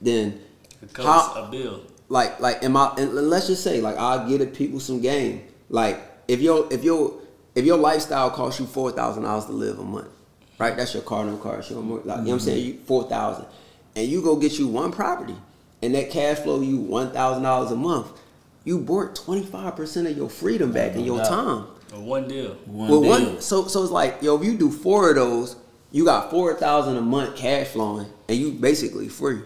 Then 0.03 0.41
It 0.83 0.91
how 0.97 1.45
a 1.45 1.49
bill. 1.49 1.81
like 2.09 2.41
like 2.41 2.62
am 2.64 2.76
I 2.76 2.93
and 2.99 3.14
let's 3.14 3.47
just 3.47 3.62
say 3.62 3.81
like 3.81 3.97
I'll 3.97 4.28
give 4.28 4.41
the 4.41 4.47
people 4.47 4.81
some 4.81 5.01
game. 5.01 5.45
Like 5.68 6.03
if 6.26 6.41
your 6.41 6.66
if 6.72 6.83
your 6.83 7.20
if 7.55 7.64
your 7.64 7.78
lifestyle 7.78 8.31
costs 8.31 8.59
you 8.59 8.66
four 8.66 8.91
thousand 8.91 9.22
dollars 9.22 9.45
to 9.45 9.53
live 9.53 9.78
a 9.78 9.85
month, 9.85 10.09
right? 10.59 10.76
That's 10.76 10.93
your 10.93 11.05
car, 11.05 11.24
no 11.24 11.37
car, 11.37 11.62
your 11.62 11.62
like, 11.62 11.70
you 11.70 11.76
know 11.76 11.99
what 12.05 12.18
I'm 12.18 12.26
mm-hmm. 12.26 12.39
saying? 12.39 12.66
You 12.66 12.81
four 12.85 13.09
thousand. 13.09 13.47
And 13.95 14.09
you 14.09 14.22
go 14.22 14.35
get 14.35 14.59
you 14.59 14.66
one 14.66 14.91
property 14.91 15.37
and 15.83 15.95
that 15.95 16.11
cash 16.11 16.39
flow 16.39 16.61
you 16.61 16.78
one 16.78 17.12
thousand 17.12 17.45
dollars 17.45 17.70
a 17.70 17.76
month, 17.76 18.09
you 18.64 18.78
bought 18.78 19.14
twenty 19.14 19.45
five 19.45 19.76
percent 19.76 20.09
of 20.09 20.16
your 20.16 20.28
freedom 20.28 20.72
back 20.72 20.97
in 20.97 21.05
your 21.05 21.24
time. 21.24 21.66
Or 21.93 22.01
one 22.01 22.28
deal. 22.28 22.51
One 22.66 22.88
Well, 22.91 23.01
deal. 23.01 23.11
one 23.11 23.41
so 23.41 23.66
so 23.66 23.82
it's 23.82 23.93
like 23.93 24.18
yo, 24.22 24.36
if 24.38 24.45
you 24.45 24.57
do 24.57 24.70
four 24.70 25.11
of 25.11 25.16
those, 25.16 25.57
you 25.93 26.05
got 26.05 26.30
four 26.30 26.55
thousand 26.55 26.97
a 26.97 27.01
month 27.03 27.36
cash 27.36 27.68
flowing, 27.68 28.07
and 28.28 28.38
you 28.38 28.53
basically 28.53 29.09
free. 29.09 29.41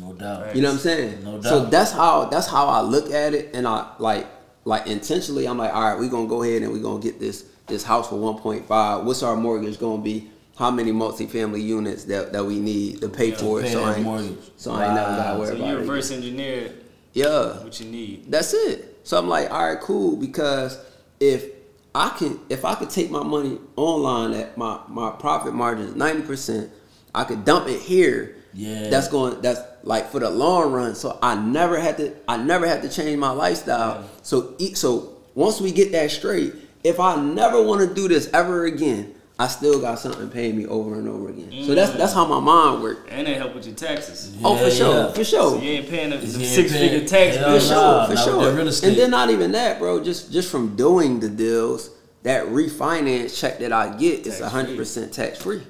no 0.00 0.12
doubt. 0.14 0.42
Right. 0.46 0.56
You 0.56 0.62
know 0.62 0.68
what 0.68 0.74
I'm 0.74 0.80
saying? 0.80 1.24
No 1.24 1.32
doubt. 1.34 1.44
So 1.44 1.62
doubt. 1.62 1.70
that's 1.70 1.92
how 1.92 2.24
that's 2.26 2.46
how 2.46 2.66
I 2.66 2.80
look 2.80 3.10
at 3.12 3.34
it, 3.34 3.50
and 3.54 3.66
I 3.68 3.86
like 3.98 4.26
like 4.64 4.86
intentionally. 4.86 5.46
I'm 5.46 5.58
like, 5.58 5.72
all 5.74 5.82
right, 5.82 5.98
we're 5.98 6.08
gonna 6.10 6.28
go 6.28 6.42
ahead 6.42 6.62
and 6.62 6.72
we're 6.72 6.82
gonna 6.82 7.02
get 7.02 7.20
this 7.20 7.44
this 7.68 7.84
house 7.84 8.08
for 8.08 8.16
1.5. 8.16 9.04
What's 9.04 9.22
our 9.22 9.36
mortgage 9.36 9.78
gonna 9.78 10.02
be? 10.02 10.30
How 10.56 10.70
many 10.70 10.92
multifamily 10.92 11.62
units 11.62 12.04
that, 12.04 12.32
that 12.32 12.44
we 12.44 12.58
need 12.60 13.00
to 13.00 13.08
pay 13.08 13.30
Yeah, 13.30 13.36
for 13.36 13.62
it? 13.62 13.68
So 13.72 13.82
I 13.84 13.94
ain't, 13.94 14.02
mortgage. 14.02 14.36
so 14.56 14.72
I 14.72 14.84
ain't 14.86 14.94
never 14.94 15.16
gotta 15.16 15.38
worry 15.38 15.48
So 15.48 15.54
about 15.56 15.68
you 15.68 15.76
reverse 15.78 16.10
engineered 16.10 16.72
Yeah, 17.14 17.62
what 17.64 17.80
you 17.80 17.86
need. 17.86 18.30
that's 18.30 18.52
it. 18.52 18.98
So 19.04 19.16
I'm 19.18 19.28
like, 19.28 19.50
all 19.50 19.66
right, 19.66 19.80
cool, 19.80 20.16
because 20.16 20.78
if 21.20 21.51
I 21.94 22.10
can 22.10 22.40
if 22.48 22.64
I 22.64 22.74
could 22.74 22.90
take 22.90 23.10
my 23.10 23.22
money 23.22 23.58
online 23.76 24.32
at 24.32 24.56
my 24.56 24.80
my 24.88 25.10
profit 25.10 25.54
margin 25.54 25.88
is 25.88 25.94
90%, 25.94 26.70
I 27.14 27.24
could 27.24 27.44
dump 27.44 27.68
it 27.68 27.80
here. 27.80 28.36
Yeah. 28.54 28.88
That's 28.88 29.08
going 29.08 29.40
that's 29.40 29.60
like 29.82 30.10
for 30.10 30.20
the 30.20 30.30
long 30.30 30.72
run. 30.72 30.94
So 30.94 31.18
I 31.22 31.34
never 31.34 31.78
had 31.78 31.96
to 31.98 32.14
I 32.28 32.36
never 32.36 32.66
had 32.66 32.82
to 32.82 32.88
change 32.88 33.18
my 33.18 33.30
lifestyle. 33.30 34.08
So 34.22 34.56
so 34.74 35.16
once 35.34 35.60
we 35.60 35.72
get 35.72 35.92
that 35.92 36.10
straight, 36.10 36.54
if 36.84 36.98
I 36.98 37.20
never 37.20 37.62
want 37.62 37.86
to 37.86 37.94
do 37.94 38.08
this 38.08 38.30
ever 38.32 38.64
again, 38.64 39.14
I 39.44 39.48
still 39.48 39.80
got 39.80 39.98
something 39.98 40.28
paying 40.30 40.56
me 40.56 40.66
over 40.66 40.94
and 40.94 41.08
over 41.08 41.28
again. 41.30 41.50
So 41.66 41.74
that's 41.74 41.90
mm. 41.92 41.96
that's 41.98 42.12
how 42.12 42.26
my 42.26 42.38
mind 42.40 42.82
works. 42.82 43.00
And 43.08 43.26
they 43.26 43.34
help 43.34 43.54
with 43.54 43.66
your 43.66 43.74
taxes. 43.74 44.18
oh, 44.44 44.56
for 44.56 44.64
Yeah, 44.64 44.70
sure, 44.70 44.94
yeah. 45.06 45.12
for 45.12 45.24
So 45.24 45.50
sure. 45.54 45.62
you 45.62 45.70
ain't 45.70 45.88
paying 45.88 46.10
the, 46.10 46.16
the 46.18 46.26
You 46.26 46.38
ain't 46.46 46.54
six 46.58 46.72
figure 46.72 47.04
tax 47.06 47.36
Hell 47.36 47.50
bill. 47.50 47.60
For 47.60 47.74
nah, 47.74 47.80
sure, 47.80 48.06
for 48.06 48.14
not 48.14 48.24
sure. 48.24 48.36
with 48.38 48.46
that 48.46 48.56
real 48.58 48.68
estate. 48.68 48.88
And 48.88 48.96
then 48.98 49.10
not 49.10 49.30
even 49.30 49.52
that, 49.52 49.78
bro. 49.80 50.02
Just 50.04 50.32
just 50.32 50.48
from 50.50 50.76
doing 50.76 51.18
the 51.20 51.28
deals, 51.28 51.90
that 52.22 52.46
refinance 52.46 53.38
check 53.40 53.58
that 53.58 53.72
I 53.72 53.96
get 53.96 54.26
is 54.26 54.38
Tax-free. 54.38 54.48
hundred 54.48 54.76
percent 54.76 55.12
tax 55.12 55.42
free. 55.42 55.62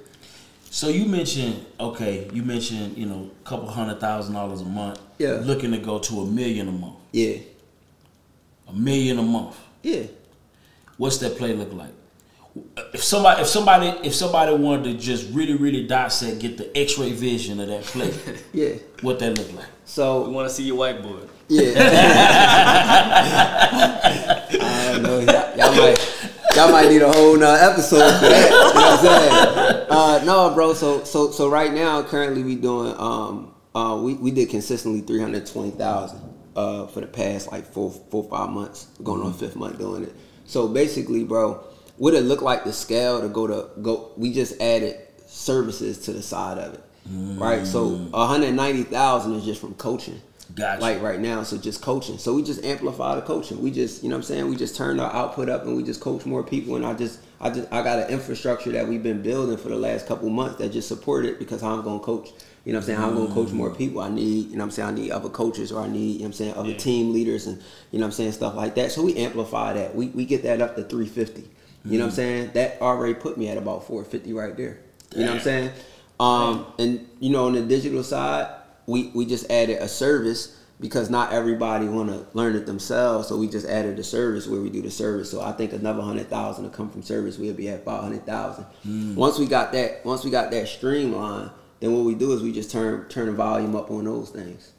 So 0.71 0.89
you 0.89 1.07
mentioned 1.07 1.65
okay, 1.81 2.29
you 2.33 2.43
mentioned 2.43 2.97
you 2.99 3.07
know 3.07 3.31
a 3.45 3.49
couple 3.49 3.69
hundred 3.69 4.01
thousand 4.01 4.35
dollars 4.35 4.61
a 4.61 4.65
month. 4.81 4.99
Yeah. 5.19 5.41
Looking 5.51 5.71
to 5.73 5.79
go 5.79 5.99
to 5.99 6.21
a 6.23 6.27
million 6.27 6.69
a 6.69 6.73
month. 6.73 6.97
Yeah, 7.13 7.37
A 8.69 8.73
million 8.73 9.19
a 9.19 9.23
month. 9.23 9.57
yeah. 9.83 10.05
What's 10.99 11.19
that 11.19 11.37
play 11.39 11.53
look 11.55 11.73
like? 11.73 11.95
If 12.93 13.03
somebody, 13.03 13.41
if 13.43 13.49
somebody, 13.49 13.87
if 14.07 14.15
somebody 14.15 14.55
wanted 14.55 14.85
to 14.85 14.95
just 14.99 15.33
really, 15.33 15.55
really 15.55 15.87
dissect, 15.87 16.41
get 16.41 16.59
the 16.59 16.77
X-ray 16.77 17.13
vision 17.13 17.61
of 17.61 17.69
that 17.69 17.83
play, 17.85 18.13
Yeah. 18.53 18.75
what 19.01 19.19
that 19.21 19.39
look 19.39 19.53
like? 19.55 19.67
So 19.87 20.27
we 20.27 20.33
want 20.35 20.49
to 20.49 20.55
see 20.55 20.65
your 20.65 20.77
whiteboard. 20.77 21.29
yeah. 21.49 21.73
I 24.61 24.93
don't 24.93 25.03
know. 25.03 25.19
Y'all, 25.21 25.57
y'all 25.57 25.75
might 25.77 25.99
y'all 26.55 26.71
might 26.71 26.89
need 26.89 27.03
a 27.03 27.13
whole 27.13 27.37
nother 27.37 27.71
episode 27.73 28.13
for 28.21 28.29
that. 28.29 28.51
You 28.51 28.57
know 28.57 28.73
what 28.75 28.77
I'm 28.77 28.99
saying? 29.05 29.33
Uh, 29.91 30.23
no, 30.25 30.55
bro. 30.55 30.75
So 30.75 31.05
so 31.05 31.31
so 31.31 31.49
right 31.49 31.73
now, 31.73 32.03
currently 32.03 32.43
we 32.43 32.57
doing 32.57 32.95
um 32.99 33.55
uh 33.75 33.99
we, 34.03 34.15
we 34.15 34.31
did 34.31 34.51
consistently 34.51 35.01
three 35.01 35.21
hundred 35.21 35.47
twenty 35.47 35.71
thousand 35.71 36.21
uh 36.57 36.87
for 36.89 37.01
the 37.01 37.07
past 37.07 37.51
like 37.53 37.67
four 37.73 37.91
four 37.91 38.25
five 38.25 38.51
months, 38.51 38.87
going 39.03 39.23
on 39.23 39.33
fifth 39.35 39.57
month 39.57 39.79
doing 39.79 40.05
it. 40.05 40.15
So 40.45 40.69
basically, 40.69 41.25
bro, 41.25 41.65
what 41.97 42.15
it 42.15 42.23
look 42.23 42.43
like 42.43 42.65
the 42.65 42.73
scale 42.73 43.21
to 43.21 43.29
go 43.29 43.47
to 43.47 43.69
go? 43.81 44.11
We 44.17 44.33
just 44.33 44.61
added 44.61 44.99
services 45.27 45.99
to 46.01 46.13
the 46.13 46.23
side 46.23 46.59
of 46.59 46.75
it, 46.75 46.85
right? 47.39 47.67
So 47.67 47.91
mm. 47.91 48.11
one 48.11 48.29
hundred 48.29 48.53
ninety 48.53 48.83
thousand 48.83 49.35
is 49.35 49.45
just 49.45 49.61
from 49.61 49.75
coaching. 49.75 50.21
Gotcha. 50.55 50.83
Like 50.83 51.01
right 51.01 51.19
now, 51.21 51.43
so 51.45 51.57
just 51.57 51.81
coaching. 51.81 52.19
So 52.19 52.35
we 52.35 52.43
just 52.43 52.63
amplify 52.65 53.15
the 53.15 53.23
coaching. 53.23 53.63
We 53.63 53.71
just, 53.71 54.03
you 54.03 54.11
know 54.11 54.17
what 54.17 54.21
I'm 54.21 54.25
saying? 54.25 54.49
We 54.51 54.57
just 54.57 54.77
turn 54.77 55.01
our 55.01 55.11
output 55.13 55.49
up 55.49 55.65
and 55.65 55.77
we 55.77 55.83
just 55.83 56.01
coach 56.01 56.27
more 56.27 56.43
people. 56.43 56.77
And 56.77 56.85
I 56.85 56.93
just, 56.93 57.21
I 57.41 57.49
just, 57.49 57.73
I 57.73 57.83
got 57.83 58.01
an 58.01 58.11
infrastructure 58.11 58.71
that 58.73 58.87
we've 58.87 59.03
been 59.03 59.23
building 59.23 59.57
for 59.57 59.71
the 59.71 59.77
last 59.77 60.07
couple 60.07 60.29
months 60.29 60.59
that 60.59 60.71
just 60.71 60.89
support 60.89 61.25
it 61.25 61.39
because 61.39 61.63
I'm 61.63 61.83
going 61.83 62.01
to 62.01 62.05
coach. 62.05 62.31
You 62.65 62.73
know 62.73 62.81
what 62.81 62.83
I'm 62.83 62.87
saying? 62.87 63.01
I'm 63.01 63.15
going 63.15 63.29
to 63.29 63.35
coach 63.35 63.49
mm. 63.49 63.55
more 63.55 63.75
people. 63.75 64.03
I 64.03 64.11
need, 64.11 64.51
you 64.51 64.57
know 64.57 64.59
what 64.59 64.65
I'm 64.65 64.71
saying? 64.73 64.89
I 64.89 64.93
need 64.93 65.11
other 65.11 65.31
coaches 65.31 65.73
or 65.73 65.83
I 65.83 65.89
need, 65.89 66.13
you 66.13 66.19
know 66.19 66.23
what 66.25 66.27
I'm 66.27 66.33
saying, 66.35 66.55
other 66.55 66.71
Yeah. 66.71 66.77
team 66.77 67.13
leaders 67.15 67.47
and, 67.47 67.57
you 67.91 67.99
know 67.99 68.05
what 68.05 68.09
I'm 68.09 68.13
saying, 68.13 68.33
stuff 68.33 68.55
like 68.55 68.75
that. 68.75 68.93
So 68.93 69.03
we 69.03 69.17
amplify 69.17 69.73
that. 69.73 69.95
We, 69.95 70.09
we 70.09 70.27
get 70.27 70.43
that 70.43 70.61
up 70.61 70.77
to 70.77 70.85
350. 70.85 71.49
You 71.85 71.99
know 71.99 72.05
what 72.05 72.11
I'm 72.11 72.17
saying? 72.17 72.51
That 72.55 72.81
already 72.81 73.15
put 73.15 73.37
me 73.37 73.49
at 73.49 73.59
about 73.59 73.87
450 73.87 74.33
right 74.33 74.57
there. 74.57 74.79
You 75.15 75.25
know 75.25 75.33
what 75.33 75.37
I'm 75.37 75.43
saying? 75.43 75.71
Um, 76.21 76.67
and 76.79 77.09
you 77.19 77.31
know, 77.31 77.47
on 77.47 77.55
the 77.55 77.63
digital 77.63 78.05
side, 78.05 78.55
we, 78.87 79.11
we 79.15 79.27
just 79.27 79.51
added 79.51 79.79
a 79.83 79.89
service 79.89 80.57
because 80.81 81.11
not 81.11 81.33
everybody 81.33 81.87
want 81.87 82.11
to 82.11 82.27
learn 82.37 82.55
it 82.57 82.67
themselves. 82.67 83.29
So 83.29 83.37
we 83.37 83.49
just 83.49 83.67
added 83.67 83.99
a 83.99 84.05
service 84.05 84.47
where 84.47 84.61
we 84.61 84.71
do 84.71 84.83
the 84.83 84.91
service. 84.91 85.31
So 85.31 85.41
I 85.41 85.53
think 85.53 85.73
another 85.73 86.03
hundred 86.03 86.29
thousand 86.29 86.65
to 86.65 86.71
come 86.71 86.91
from 86.91 87.03
service, 87.03 87.39
we'll 87.39 87.55
be 87.55 87.69
at 87.69 87.85
five 87.85 88.03
hundred 88.03 88.27
thousand. 88.27 88.67
Once 89.17 89.39
we 89.39 89.47
got 89.47 89.73
that, 89.73 90.05
once 90.05 90.25
we 90.25 90.31
got 90.31 90.51
that 90.51 90.69
streamline, 90.69 91.51
then 91.81 91.93
what 91.93 92.05
we 92.05 92.15
do 92.15 92.33
is 92.33 92.43
we 92.43 92.53
just 92.53 92.71
turn 92.71 93.09
turn 93.09 93.27
the 93.27 93.33
volume 93.33 93.75
up 93.75 93.91
on 93.91 94.05
those 94.05 94.31
things. 94.31 94.73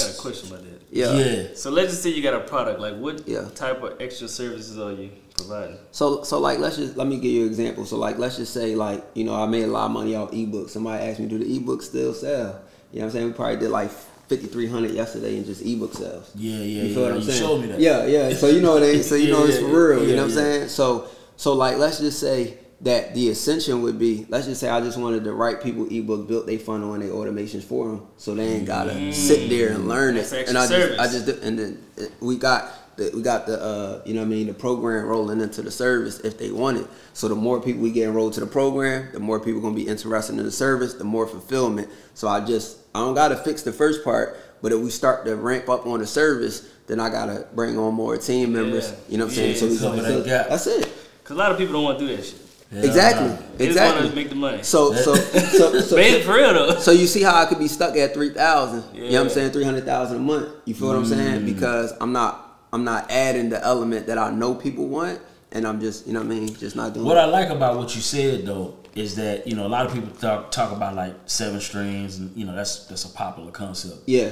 I 0.00 0.06
got 0.06 0.18
a 0.18 0.20
question 0.20 0.48
about 0.50 0.62
that. 0.64 0.80
Yeah. 0.90 1.12
Yeah. 1.12 1.46
So 1.54 1.70
let's 1.70 1.90
just 1.90 2.02
say 2.02 2.10
you 2.10 2.22
got 2.22 2.34
a 2.34 2.40
product. 2.40 2.80
Like, 2.80 2.96
what 2.96 3.26
Yeah. 3.28 3.48
type 3.54 3.82
of 3.82 4.00
extra 4.00 4.28
services 4.28 4.78
are 4.78 4.92
you 4.92 5.10
providing? 5.36 5.76
So 5.92 6.22
so 6.22 6.38
like 6.38 6.58
let's 6.58 6.76
just 6.76 6.96
let 6.96 7.06
me 7.06 7.16
give 7.16 7.32
you 7.32 7.42
an 7.42 7.48
example. 7.48 7.84
So 7.86 7.96
like 7.96 8.18
let's 8.18 8.36
just 8.36 8.52
say 8.52 8.74
like 8.74 9.04
you 9.14 9.24
know 9.24 9.34
I 9.34 9.46
made 9.46 9.64
a 9.64 9.68
lot 9.68 9.86
of 9.86 9.90
money 9.92 10.14
off 10.14 10.30
ebooks. 10.32 10.70
Somebody 10.70 11.04
asked 11.04 11.20
me, 11.20 11.26
do 11.26 11.38
the 11.38 11.44
ebooks 11.58 11.82
still 11.84 12.14
sell? 12.14 12.60
You 12.92 12.98
know 13.00 13.04
what 13.04 13.04
I'm 13.06 13.10
saying? 13.12 13.26
We 13.28 13.32
probably 13.32 13.56
did 13.56 13.70
like 13.70 13.90
fifty 14.28 14.46
three 14.46 14.68
hundred 14.68 14.92
yesterday 14.92 15.36
in 15.36 15.44
just 15.44 15.62
ebook 15.62 15.94
sales. 15.94 16.30
Yeah, 16.34 16.56
yeah, 16.56 16.62
You 16.62 16.82
yeah. 16.94 17.00
what 17.02 17.10
I'm 17.12 17.16
you 17.18 17.22
saying? 17.24 17.38
showed 17.40 17.60
me 17.60 17.66
that. 17.68 17.80
Yeah, 17.80 18.06
yeah. 18.06 18.34
So 18.34 18.48
you 18.48 18.60
know 18.60 18.74
what 18.74 18.82
I 18.82 18.92
mean? 18.92 19.02
So 19.02 19.14
you 19.14 19.28
Yeah, 19.28 19.32
know 19.34 19.44
it's 19.46 19.60
yeah, 19.60 19.66
for 19.68 19.88
real. 19.90 20.02
yeah, 20.02 20.08
you 20.08 20.16
know 20.16 20.22
what 20.22 20.30
I'm 20.30 20.36
saying? 20.36 20.68
So 20.68 21.08
so 21.36 21.54
like 21.54 21.78
let's 21.78 21.98
just 21.98 22.18
say 22.20 22.58
that 22.82 23.14
the 23.14 23.28
ascension 23.30 23.80
would 23.82 23.98
be 23.98 24.26
let's 24.28 24.46
just 24.46 24.60
say 24.60 24.68
I 24.68 24.80
just 24.80 24.98
wanted 24.98 25.24
the 25.24 25.32
right 25.32 25.62
people 25.62 25.86
ebook 25.90 26.26
built 26.26 26.46
they 26.46 26.58
funnel 26.58 26.94
and 26.94 27.02
they 27.02 27.08
automations 27.08 27.62
for 27.62 27.88
them, 27.88 28.06
so 28.16 28.34
they 28.34 28.44
ain't 28.44 28.66
gotta 28.66 29.12
sit 29.12 29.48
there 29.48 29.70
and 29.70 29.88
learn 29.88 30.16
That's 30.16 30.32
it. 30.32 30.48
And 30.48 30.58
I 30.58 30.66
just 30.66 31.00
I 31.00 31.04
just 31.06 31.28
and 31.42 31.58
then 31.58 31.84
uh, 32.00 32.04
we 32.20 32.36
got 32.36 32.96
the, 32.96 33.10
we 33.14 33.22
got 33.22 33.46
the 33.46 33.60
uh, 33.62 34.02
you 34.04 34.14
know 34.14 34.20
what 34.20 34.26
I 34.26 34.30
mean 34.30 34.48
the 34.48 34.54
program 34.54 35.06
rolling 35.06 35.40
into 35.40 35.62
the 35.62 35.70
service 35.70 36.20
if 36.20 36.38
they 36.38 36.50
want 36.50 36.78
it. 36.78 36.86
So 37.14 37.28
the 37.28 37.34
more 37.36 37.60
people 37.60 37.82
we 37.82 37.92
get 37.92 38.08
enrolled 38.08 38.32
to 38.34 38.40
the 38.40 38.46
program, 38.46 39.10
the 39.12 39.20
more 39.20 39.38
people 39.38 39.60
gonna 39.60 39.76
be 39.76 39.86
interested 39.86 40.36
in 40.36 40.44
the 40.44 40.50
service, 40.50 40.94
the 40.94 41.04
more 41.04 41.26
fulfillment. 41.26 41.88
So 42.14 42.26
I 42.28 42.44
just 42.44 42.78
I 42.94 42.98
don't 42.98 43.14
gotta 43.14 43.36
fix 43.36 43.62
the 43.62 43.72
first 43.72 44.02
part, 44.02 44.36
but 44.60 44.72
if 44.72 44.80
we 44.80 44.90
start 44.90 45.24
to 45.26 45.36
ramp 45.36 45.68
up 45.68 45.86
on 45.86 46.00
the 46.00 46.06
service, 46.06 46.68
then 46.88 46.98
I 46.98 47.10
gotta 47.10 47.46
bring 47.54 47.78
on 47.78 47.94
more 47.94 48.16
team 48.16 48.52
members. 48.52 48.90
Yeah. 48.90 48.96
You 49.08 49.18
know 49.18 49.26
what 49.26 49.38
I'm 49.38 49.44
Yeah, 49.46 49.54
saying? 49.54 49.76
So 49.78 49.94
can 49.94 50.02
that. 50.24 50.48
That's 50.50 50.66
it. 50.66 50.92
Because 51.22 51.36
a 51.36 51.38
lot 51.38 51.52
of 51.52 51.58
people 51.58 51.74
don't 51.74 51.84
want 51.84 51.98
to 52.00 52.06
do 52.06 52.16
that 52.16 52.24
shit. 52.24 52.40
Yeah. 52.72 52.84
exactly. 52.84 53.28
They 53.58 53.66
just 53.66 53.78
want 53.78 53.90
Exactly. 53.98 54.08
to 54.08 54.14
make 54.16 54.28
the 54.30 54.34
money. 54.34 54.62
So 54.62 54.94
so 54.94 55.14
so 55.14 55.80
so, 55.80 55.96
But 55.96 56.22
for 56.22 56.34
real 56.34 56.54
though. 56.54 56.78
so 56.78 56.90
you 56.90 57.06
see 57.06 57.22
how 57.22 57.34
I 57.40 57.44
could 57.46 57.58
be 57.58 57.68
stuck 57.68 57.96
at 57.96 58.14
three 58.14 58.30
thousand. 58.30 58.82
You 58.94 59.02
know 59.02 59.06
what 59.12 59.20
I'm 59.20 59.26
Yeah. 59.28 59.32
saying? 59.34 59.50
Three 59.52 59.64
hundred 59.64 59.84
thousand 59.84 60.16
a 60.16 60.20
month. 60.20 60.48
You 60.64 60.74
feel 60.74 60.88
what 60.88 60.96
I'm 60.96 61.04
Mm. 61.04 61.08
saying? 61.08 61.44
Because 61.44 61.92
I'm 62.00 62.12
not 62.12 62.48
I'm 62.72 62.84
not 62.84 63.10
adding 63.10 63.50
the 63.50 63.62
element 63.62 64.06
that 64.06 64.16
I 64.16 64.30
know 64.30 64.54
people 64.54 64.86
want, 64.86 65.20
and 65.52 65.66
I'm 65.66 65.80
just 65.80 66.06
you 66.06 66.14
know 66.14 66.20
what 66.20 66.26
I 66.32 66.34
mean, 66.34 66.54
just 66.56 66.74
not 66.74 66.94
doing. 66.94 67.04
What 67.04 67.18
it. 67.18 67.20
I 67.20 67.24
like 67.26 67.50
about 67.50 67.76
what 67.76 67.94
you 67.94 68.00
said 68.00 68.46
though 68.46 68.74
is 68.94 69.16
that 69.16 69.46
you 69.46 69.54
know 69.54 69.66
a 69.66 69.68
lot 69.68 69.84
of 69.86 69.92
people 69.92 70.08
talk 70.18 70.50
talk 70.50 70.72
about 70.72 70.94
like 70.94 71.14
seven 71.26 71.60
streams 71.60 72.18
and 72.18 72.34
you 72.36 72.46
know 72.46 72.54
that's 72.56 72.86
that's 72.86 73.04
a 73.04 73.08
popular 73.10 73.50
concept. 73.50 73.96
yeah, 74.06 74.30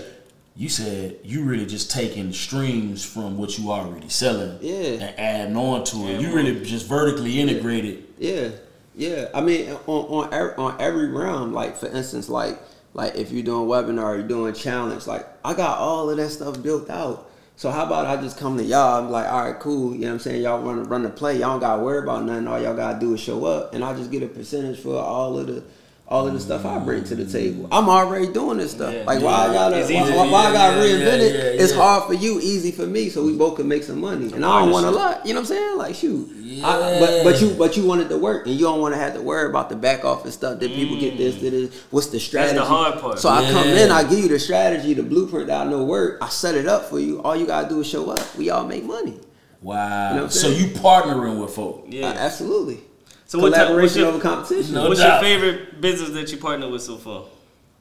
You 0.57 0.69
said 0.71 1.17
you 1.25 1.45
really 1.45 1.67
just 1.67 1.91
taking 1.91 2.33
streams 2.33 3.05
from 3.05 3.37
what 3.39 3.59
you 3.59 3.71
already 3.71 4.09
selling, 4.09 4.59
Yeah. 4.63 4.75
and 5.05 5.15
adding 5.19 5.57
on 5.57 5.85
to 5.85 5.97
it. 6.09 6.13
Yeah, 6.13 6.19
you 6.21 6.27
more. 6.29 6.37
really 6.37 6.65
just 6.65 6.87
vertically 6.87 7.39
integrated. 7.41 8.05
Yeah, 8.21 8.51
yeah. 8.95 9.29
I 9.35 9.41
mean, 9.41 9.71
on 9.71 9.79
on 9.89 10.35
every, 10.35 10.55
on 10.55 10.81
every 10.81 11.09
realm, 11.09 11.53
like 11.53 11.77
for 11.77 11.87
instance, 11.89 12.29
like 12.29 12.59
like 12.95 13.17
if 13.17 13.33
you're 13.33 13.43
doing 13.43 13.67
webinar, 13.69 14.17
you're 14.19 14.29
doing 14.29 14.55
challenge, 14.55 15.07
like 15.07 15.27
I 15.45 15.55
got 15.55 15.79
all 15.79 16.11
of 16.11 16.17
that 16.19 16.31
stuff 16.31 16.63
built 16.63 16.91
out. 16.91 17.29
So 17.57 17.71
how 17.71 17.85
about 17.85 18.07
I 18.07 18.21
just 18.21 18.39
come 18.39 18.57
to 18.57 18.65
y'all? 18.65 19.05
I'm 19.05 19.11
like, 19.11 19.31
all 19.31 19.45
right, 19.51 19.61
cool. 19.61 19.93
You 19.95 20.01
know 20.03 20.07
what 20.09 20.13
I'm 20.15 20.19
saying? 20.21 20.43
Y'all 20.43 20.63
run 20.63 20.85
run 20.85 21.03
the 21.03 21.11
play. 21.11 21.35
Y'all 21.39 21.51
don't 21.51 21.61
gotta 21.61 21.83
worry 21.83 22.03
about 22.03 22.25
nothing. 22.25 22.47
All 22.49 22.61
y'all 22.61 22.77
gotta 22.77 22.99
do 23.01 23.15
is 23.15 23.21
show 23.21 23.45
up, 23.45 23.75
and 23.75 23.85
I 23.85 23.95
just 23.97 24.11
get 24.11 24.23
a 24.23 24.29
percentage 24.29 24.81
for 24.81 24.97
all 24.97 25.39
of 25.39 25.47
the 25.47 25.63
all 26.09 26.27
of 26.27 26.33
the 26.33 26.41
stuff 26.41 26.67
I 26.67 26.79
bring 26.81 27.05
to 27.05 27.15
the 27.15 27.25
table. 27.25 27.69
I'm 27.71 27.89
already 27.89 28.33
doing 28.33 28.59
this 28.59 28.73
stuff. 28.73 28.93
Yeah. 28.93 29.05
like 29.05 29.23
why 29.23 29.47
I 29.47 29.53
gotta 29.53 29.79
It's 29.79 29.91
why, 29.93 30.11
why, 30.11 30.31
why 30.31 30.47
I 30.47 30.53
gotta 30.53 30.77
Yeah, 30.77 30.83
yeah, 30.83 31.05
reinvent 31.05 31.21
it? 31.21 31.35
yeah, 31.35 31.63
it's 31.63 31.73
yeah. 31.73 31.79
hard 31.79 32.05
for 32.09 32.15
you, 32.15 32.41
easy 32.41 32.73
for 32.73 32.87
me, 32.87 33.11
so 33.11 33.25
we 33.25 33.37
both 33.37 33.57
can 33.57 33.69
make 33.69 33.85
some 33.85 34.01
money. 34.01 34.33
And 34.33 34.45
I 34.45 34.61
don't 34.61 34.71
want 34.71 34.87
a 34.87 34.91
lot. 34.91 35.25
You 35.25 35.35
know 35.35 35.41
what 35.41 35.51
I'm 35.51 35.57
saying? 35.57 35.79
Like 35.79 35.95
shoot. 35.95 36.29
I, 36.63 36.99
but 36.99 37.25
but 37.25 37.41
you 37.41 37.55
but 37.55 37.77
you 37.77 37.87
wanted 37.87 38.09
to 38.09 38.19
work 38.19 38.47
and 38.47 38.55
you 38.55 38.63
don't 38.63 38.81
want 38.81 38.95
to 38.95 39.01
have 39.01 39.15
to 39.15 39.23
worry 39.23 39.49
about 39.49 39.69
the 39.69 39.77
back 39.77 40.05
office 40.05 40.35
stuff. 40.35 40.59
Did 40.59 40.73
people 40.73 40.99
get 40.99 41.17
this? 41.17 41.37
Did 41.37 41.53
this? 41.53 41.83
What's 41.91 42.09
the 42.09 42.19
strategy? 42.19 42.59
The 42.59 42.65
hard 42.65 43.01
part. 43.01 43.19
So 43.19 43.29
I 43.29 43.49
come 43.51 43.69
in, 43.69 43.91
I 43.91 44.03
give 44.03 44.19
you 44.19 44.29
the 44.29 44.39
strategy, 44.39 44.95
the 44.95 45.03
blueprint 45.03 45.47
that 45.47 45.67
I 45.67 45.71
know 45.71 45.85
work. 45.85 46.19
I 46.21 46.29
set 46.29 46.55
it 46.55 46.67
up 46.67 46.87
for 46.87 46.99
you. 46.99 47.23
All 47.23 47.37
you 47.37 47.47
gotta 47.47 47.69
do 47.69 47.81
is 47.81 47.87
show 47.89 48.11
up. 48.11 48.37
We 48.37 48.51
all 48.51 48.67
make 48.67 48.85
money. 48.85 49.21
Wow. 49.63 50.15
You 50.15 50.21
know 50.21 50.29
so 50.29 50.49
you 50.49 50.67
partnering 50.69 51.41
with 51.41 51.55
folk. 51.55 51.87
Yeah. 51.89 52.09
Uh, 52.09 52.15
absolutely. 52.15 52.81
so 53.27 53.39
what 53.39 53.51
type, 53.51 53.69
what's 53.71 53.95
Collaboration 53.95 54.01
your, 54.01 54.09
over 54.09 54.21
competition. 54.21 54.75
No 54.75 54.89
what's 54.89 55.01
doubt. 55.01 55.23
your 55.23 55.31
favorite 55.39 55.81
business 55.81 56.11
that 56.11 56.33
you 56.33 56.39
partnered 56.39 56.71
with 56.71 56.83
so 56.83 56.97
far? 56.97 57.25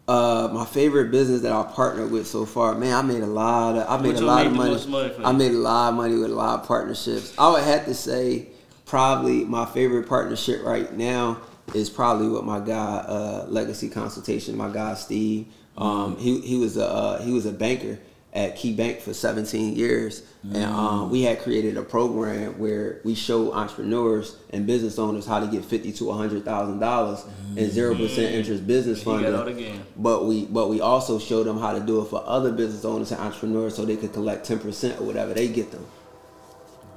Uh, 0.07 0.49
my 0.51 0.65
favorite 0.65 1.11
business 1.11 1.41
that 1.41 1.51
I 1.51 1.63
partnered 1.71 2.09
with 2.09 2.25
so 2.25 2.43
far, 2.43 2.73
man, 2.73 2.95
I 2.95 3.01
made 3.03 3.21
a 3.21 3.27
lot 3.27 3.75
of, 3.75 3.87
I 3.87 4.01
made 4.01 4.13
Which 4.13 4.21
a 4.21 4.25
lot 4.25 4.37
made 4.43 4.47
of 4.47 4.53
money. 4.53 4.87
money? 4.87 5.13
I 5.23 5.31
made 5.31 5.51
a 5.51 5.57
lot 5.57 5.89
of 5.89 5.95
money 5.95 6.15
with 6.15 6.31
a 6.31 6.33
lot 6.35 6.59
of 6.59 6.67
partnerships. 6.67 7.31
I 7.37 7.51
would 7.51 7.63
have 7.63 7.85
to 7.85 7.93
say, 7.93 8.47
probably 8.89 9.45
my 9.45 9.65
favorite 9.67 10.09
partnership 10.09 10.65
right 10.65 10.91
now 10.97 11.39
is 11.75 11.89
probably 11.91 12.27
with 12.27 12.43
my 12.43 12.59
guy, 12.59 12.97
uh, 12.97 13.45
Legacy 13.47 13.87
Consultation. 13.87 14.57
My 14.57 14.69
guy 14.69 14.95
Steve. 14.95 15.47
Um, 15.77 16.17
he 16.17 16.41
he 16.41 16.57
was 16.57 16.75
a 16.75 16.85
uh, 16.85 17.21
he 17.21 17.31
was 17.31 17.45
a 17.45 17.51
banker 17.51 17.99
at 18.33 18.55
Key 18.57 18.73
Bank 18.75 18.99
for 18.99 19.13
17 19.13 19.75
years, 19.75 20.23
and 20.43 20.65
um, 20.65 21.09
we 21.09 21.23
had 21.23 21.39
created 21.39 21.77
a 21.77 21.81
program 21.81 22.59
where 22.59 22.99
we 23.03 23.15
show 23.15 23.53
entrepreneurs 23.53 24.35
and 24.51 24.67
business 24.67 24.99
owners 24.99 25.25
how 25.25 25.39
to 25.39 25.47
get 25.47 25.63
fifty 25.63 25.91
to 25.93 26.11
hundred 26.11 26.43
thousand 26.43 26.79
dollars 26.79 27.23
in 27.55 27.69
zero 27.69 27.95
percent 27.95 28.33
interest 28.33 28.67
business 28.67 29.03
funding. 29.03 29.31
got 29.31 29.39
all 29.39 29.45
the 29.45 29.53
game. 29.53 29.83
But 29.95 30.25
we 30.25 30.45
but 30.45 30.69
we 30.69 30.81
also 30.81 31.19
showed 31.19 31.45
them 31.45 31.59
how 31.59 31.73
to 31.73 31.79
do 31.79 32.01
it 32.01 32.05
for 32.05 32.23
other 32.25 32.51
business 32.51 32.83
owners 32.83 33.11
and 33.11 33.21
entrepreneurs 33.21 33.75
so 33.75 33.85
they 33.85 33.97
could 33.97 34.13
collect 34.13 34.45
ten 34.45 34.59
percent 34.59 34.99
or 34.99 35.03
whatever 35.05 35.33
they 35.33 35.47
get 35.47 35.71
them. 35.71 35.85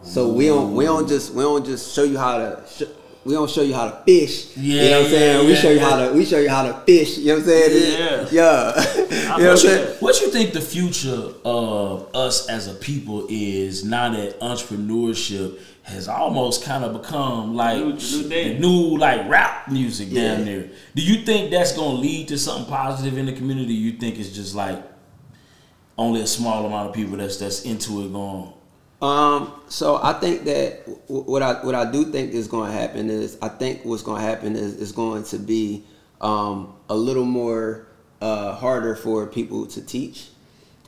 So 0.03 0.29
we 0.29 0.47
don't 0.47 0.75
we 0.75 0.85
don't 0.85 1.09
just 1.09 1.33
we 1.35 1.43
don't 1.43 1.65
just 1.65 1.95
show 1.95 2.03
you 2.05 2.19
how 2.19 2.39
to 2.39 2.63
sh- 2.69 2.83
we 3.25 3.35
don't 3.35 3.49
show 3.49 3.63
you 3.63 3.73
how 3.73 3.89
to 3.89 4.03
fish. 4.05 4.57
you 4.57 4.75
Yeah, 4.81 4.83
know 4.91 4.97
what 4.99 5.05
I'm 5.05 5.11
saying? 5.13 5.41
yeah, 5.43 5.47
we 5.49 5.55
show 5.55 5.71
you 5.71 5.77
yeah. 5.77 5.91
how 5.91 5.97
to 6.09 6.13
we 6.13 6.25
show 6.25 6.39
you 6.41 6.49
how 6.51 6.63
to 6.65 6.75
fish. 6.85 7.19
You 7.19 7.27
know 7.27 7.33
what 7.35 7.43
I'm 7.43 7.49
saying? 7.49 8.29
Yeah. 8.33 8.87
you 9.39 9.45
know 9.45 9.53
what 9.55 9.65
I'm? 9.65 9.95
What 10.01 10.21
you 10.21 10.31
think 10.33 10.53
the 10.55 10.61
future 10.61 11.29
of 11.45 12.15
us 12.17 12.49
as 12.49 12.67
a 12.67 12.75
people 12.75 13.27
is 13.31 13.85
now 13.85 14.11
that 14.11 14.41
entrepreneurship 14.41 15.61
has 15.85 16.09
almost 16.09 16.65
kind 16.65 16.85
of 16.85 17.01
become 17.01 17.55
like 17.55 17.79
New- 17.79 18.29
new 18.29 18.59
new 18.59 18.99
like 18.99 19.29
rap 19.29 19.69
music 19.71 20.13
down 20.13 20.45
there? 20.45 20.69
Do 20.97 21.03
you 21.03 21.25
think 21.25 21.51
that's 21.53 21.77
gonna 21.77 21.95
lead 21.99 22.27
to 22.29 22.39
something 22.39 22.67
positive 22.67 23.17
in 23.19 23.27
the 23.27 23.33
community? 23.33 23.75
You 23.75 23.93
think 23.93 24.19
it's 24.19 24.31
just 24.31 24.55
like 24.57 24.83
only 25.97 26.23
a 26.23 26.27
small 26.27 26.67
amount 26.67 26.89
of 26.89 26.95
people 26.95 27.17
that's 27.19 27.37
that's 27.37 27.63
into 27.65 28.05
it 28.05 28.13
going? 28.13 28.53
Um, 29.03 29.53
so 29.69 29.99
I 30.01 30.13
think 30.13 30.45
that 30.45 30.87
w- 30.87 31.25
what 31.25 31.43
I 31.43 31.55
what 31.65 31.75
I 31.75 31.91
do 31.91 32.05
think 32.05 32.33
is 32.33 32.47
going 32.47 32.71
to 32.71 32.79
happen 32.79 33.11
is 33.11 33.37
I 33.43 33.49
think 33.49 33.85
what's 33.85 34.03
going 34.03 34.23
to 34.23 34.27
happen 34.27 34.55
is 34.55 34.77
is 34.77 34.93
going 34.93 35.25
to 35.25 35.39
be 35.39 35.85
um, 36.21 36.75
a 36.89 36.95
little 36.95 37.25
more 37.25 37.89
uh, 38.21 38.55
harder 38.55 38.95
for 38.95 39.27
people 39.27 39.67
to 39.67 39.83
teach 39.85 40.29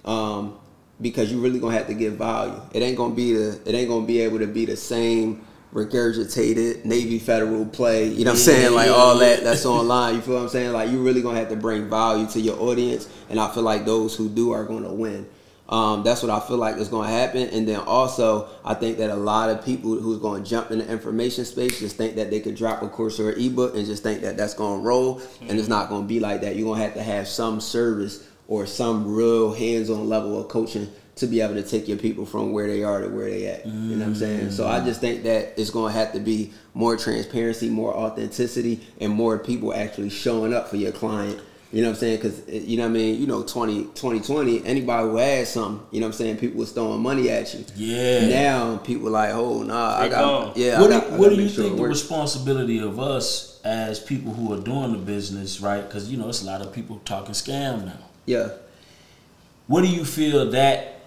um, 0.05 0.57
because 1.01 1.33
you 1.33 1.41
really 1.41 1.59
gonna 1.59 1.77
have 1.77 1.89
to 1.89 1.95
give 1.95 2.15
value. 2.15 2.61
It 2.73 2.83
ain't 2.83 2.97
gonna 2.97 3.15
be 3.15 3.33
the 3.33 3.61
it 3.67 3.75
ain't 3.75 3.89
gonna 3.89 4.07
be 4.07 4.21
able 4.21 4.39
to 4.39 4.47
be 4.47 4.65
the 4.65 4.77
same 4.77 5.45
regurgitated 5.73 6.85
Navy 6.85 7.19
Federal 7.19 7.67
play. 7.67 8.07
You 8.07 8.25
know 8.25 8.31
what 8.31 8.37
I'm 8.37 8.45
saying? 8.45 8.75
Like 8.75 8.91
all 8.91 9.19
that 9.19 9.43
that's 9.43 9.67
online. 9.67 10.15
You 10.15 10.21
feel 10.21 10.35
what 10.35 10.43
I'm 10.43 10.49
saying? 10.49 10.73
Like 10.73 10.91
you 10.91 11.03
really 11.03 11.21
gonna 11.21 11.39
have 11.39 11.49
to 11.49 11.57
bring 11.57 11.91
value 11.91 12.29
to 12.29 12.41
your 12.41 12.61
audience, 12.61 13.09
and 13.29 13.41
I 13.41 13.53
feel 13.53 13.65
like 13.65 13.85
those 13.85 14.15
who 14.15 14.29
do 14.29 14.53
are 14.53 14.65
gonna 14.65 14.95
win. 14.95 15.27
Um, 15.69 16.03
that's 16.03 16.23
what 16.23 16.31
I 16.31 16.41
feel 16.41 16.59
like 16.59 16.77
is 16.77 16.89
going 16.89 17.09
to 17.09 17.15
happen. 17.15 17.49
And 17.49 17.67
then 17.67 17.81
also, 17.81 18.49
I 18.65 18.75
think 18.75 18.99
that 18.99 19.11
a 19.11 19.17
lot 19.17 19.49
of 19.49 19.65
people 19.65 19.99
who's 19.99 20.19
going 20.19 20.45
to 20.45 20.49
jump 20.49 20.71
in 20.71 20.79
the 20.79 20.91
information 20.91 21.45
space 21.47 21.81
just 21.81 21.97
think 21.97 22.17
that 22.17 22.31
they 22.31 22.41
could 22.41 22.55
drop 22.55 22.83
a 22.83 22.89
course 22.89 23.19
or 23.19 23.31
an 23.31 23.41
ebook 23.41 23.75
and 23.75 23.87
just 23.87 24.03
think 24.03 24.21
that 24.23 24.37
that's 24.37 24.55
going 24.55 24.81
to 24.81 24.87
roll. 24.87 25.23
And 25.41 25.59
it's 25.59 25.69
not 25.69 25.89
going 25.89 26.03
to 26.03 26.09
be 26.09 26.21
like 26.21 26.43
that. 26.43 26.57
You're 26.57 26.67
going 26.67 26.81
to 26.81 26.85
have 26.85 26.95
to 26.95 27.03
have 27.03 27.27
some 27.29 27.61
service 27.61 28.29
or 28.47 28.67
some 28.67 29.15
real 29.15 29.55
hands-on 29.55 30.07
level 30.07 30.39
of 30.39 30.49
coaching 30.49 30.91
to 31.17 31.27
be 31.29 31.41
able 31.41 31.55
to 31.55 31.63
take 31.63 31.87
your 31.89 31.97
people 31.97 32.27
from 32.27 32.53
where 32.53 32.67
they 32.67 32.83
are 32.83 33.01
to 33.01 33.09
where 33.09 33.31
they 33.31 33.47
at. 33.47 33.65
You 33.65 33.73
know 33.97 33.99
what 34.01 34.09
I'm 34.09 34.15
saying? 34.17 34.51
So 34.51 34.67
I 34.67 34.85
just 34.85 35.01
think 35.01 35.23
that 35.23 35.59
it's 35.59 35.71
going 35.71 35.93
to 35.93 35.99
have 35.99 36.13
to 36.13 36.21
be 36.21 36.53
more 36.75 36.97
transparency, 36.97 37.71
more 37.71 37.95
authenticity, 37.95 38.87
and 39.01 39.13
more 39.13 39.39
people 39.39 39.73
actually 39.73 40.11
showing 40.11 40.53
up 40.53 40.69
for 40.69 40.77
your 40.77 40.93
client. 40.93 41.41
You 41.75 41.83
know 41.83 41.89
what 41.89 41.95
I'm 41.95 42.01
saying? 42.01 42.17
Because, 42.19 42.41
eh, 42.49 42.61
you 42.65 42.77
know 42.77 42.85
what 42.85 42.91
I 42.91 42.93
mean? 42.93 43.21
You 43.21 43.27
know, 43.27 43.43
20, 43.43 43.87
2020, 43.87 44.65
anybody 44.65 45.09
who 45.09 45.17
had 45.17 45.49
something, 45.49 45.85
you 45.91 45.99
know 45.99 46.07
what 46.07 46.15
I'm 46.15 46.19
saying? 46.19 46.37
People 46.37 46.61
was 46.61 46.71
throwing 46.71 47.03
money 47.03 47.29
at 47.31 47.53
you. 47.53 47.65
Yeah. 47.75 48.29
Now, 48.29 48.77
people 48.77 49.11
like, 49.11 49.31
oh, 49.35 49.65
nah, 49.65 49.97
I 49.97 50.05
They 50.05 50.11
got, 50.11 50.21
gone. 50.21 50.53
yeah. 50.55 50.81
what 50.81 50.93
I 50.93 50.95
do, 50.95 51.01
got, 51.01 51.13
I 51.13 51.17
what 51.17 51.25
gotta 51.25 51.37
do 51.37 51.43
you 51.43 51.49
sure 51.49 51.65
think 51.65 51.77
the 51.79 51.83
responsibility 51.83 52.79
of 52.79 53.01
us 53.01 53.61
as 53.65 53.99
people 53.99 54.33
who 54.33 54.53
are 54.53 54.61
doing 54.61 54.93
the 54.93 54.99
business, 54.99 55.61
right? 55.61 55.85
Because 55.85 56.09
you 56.13 56.17
know 56.17 56.29
it's 56.29 56.43
a 56.43 56.47
lot 56.47 56.61
of 56.61 56.73
people 56.73 57.01
talking 57.05 57.35
scam 57.35 57.87
now. 57.87 57.99
Yeah. 58.25 58.51
What 59.67 59.81
do 59.81 59.89
you 59.89 60.05
feel 60.05 60.49
that 60.53 61.01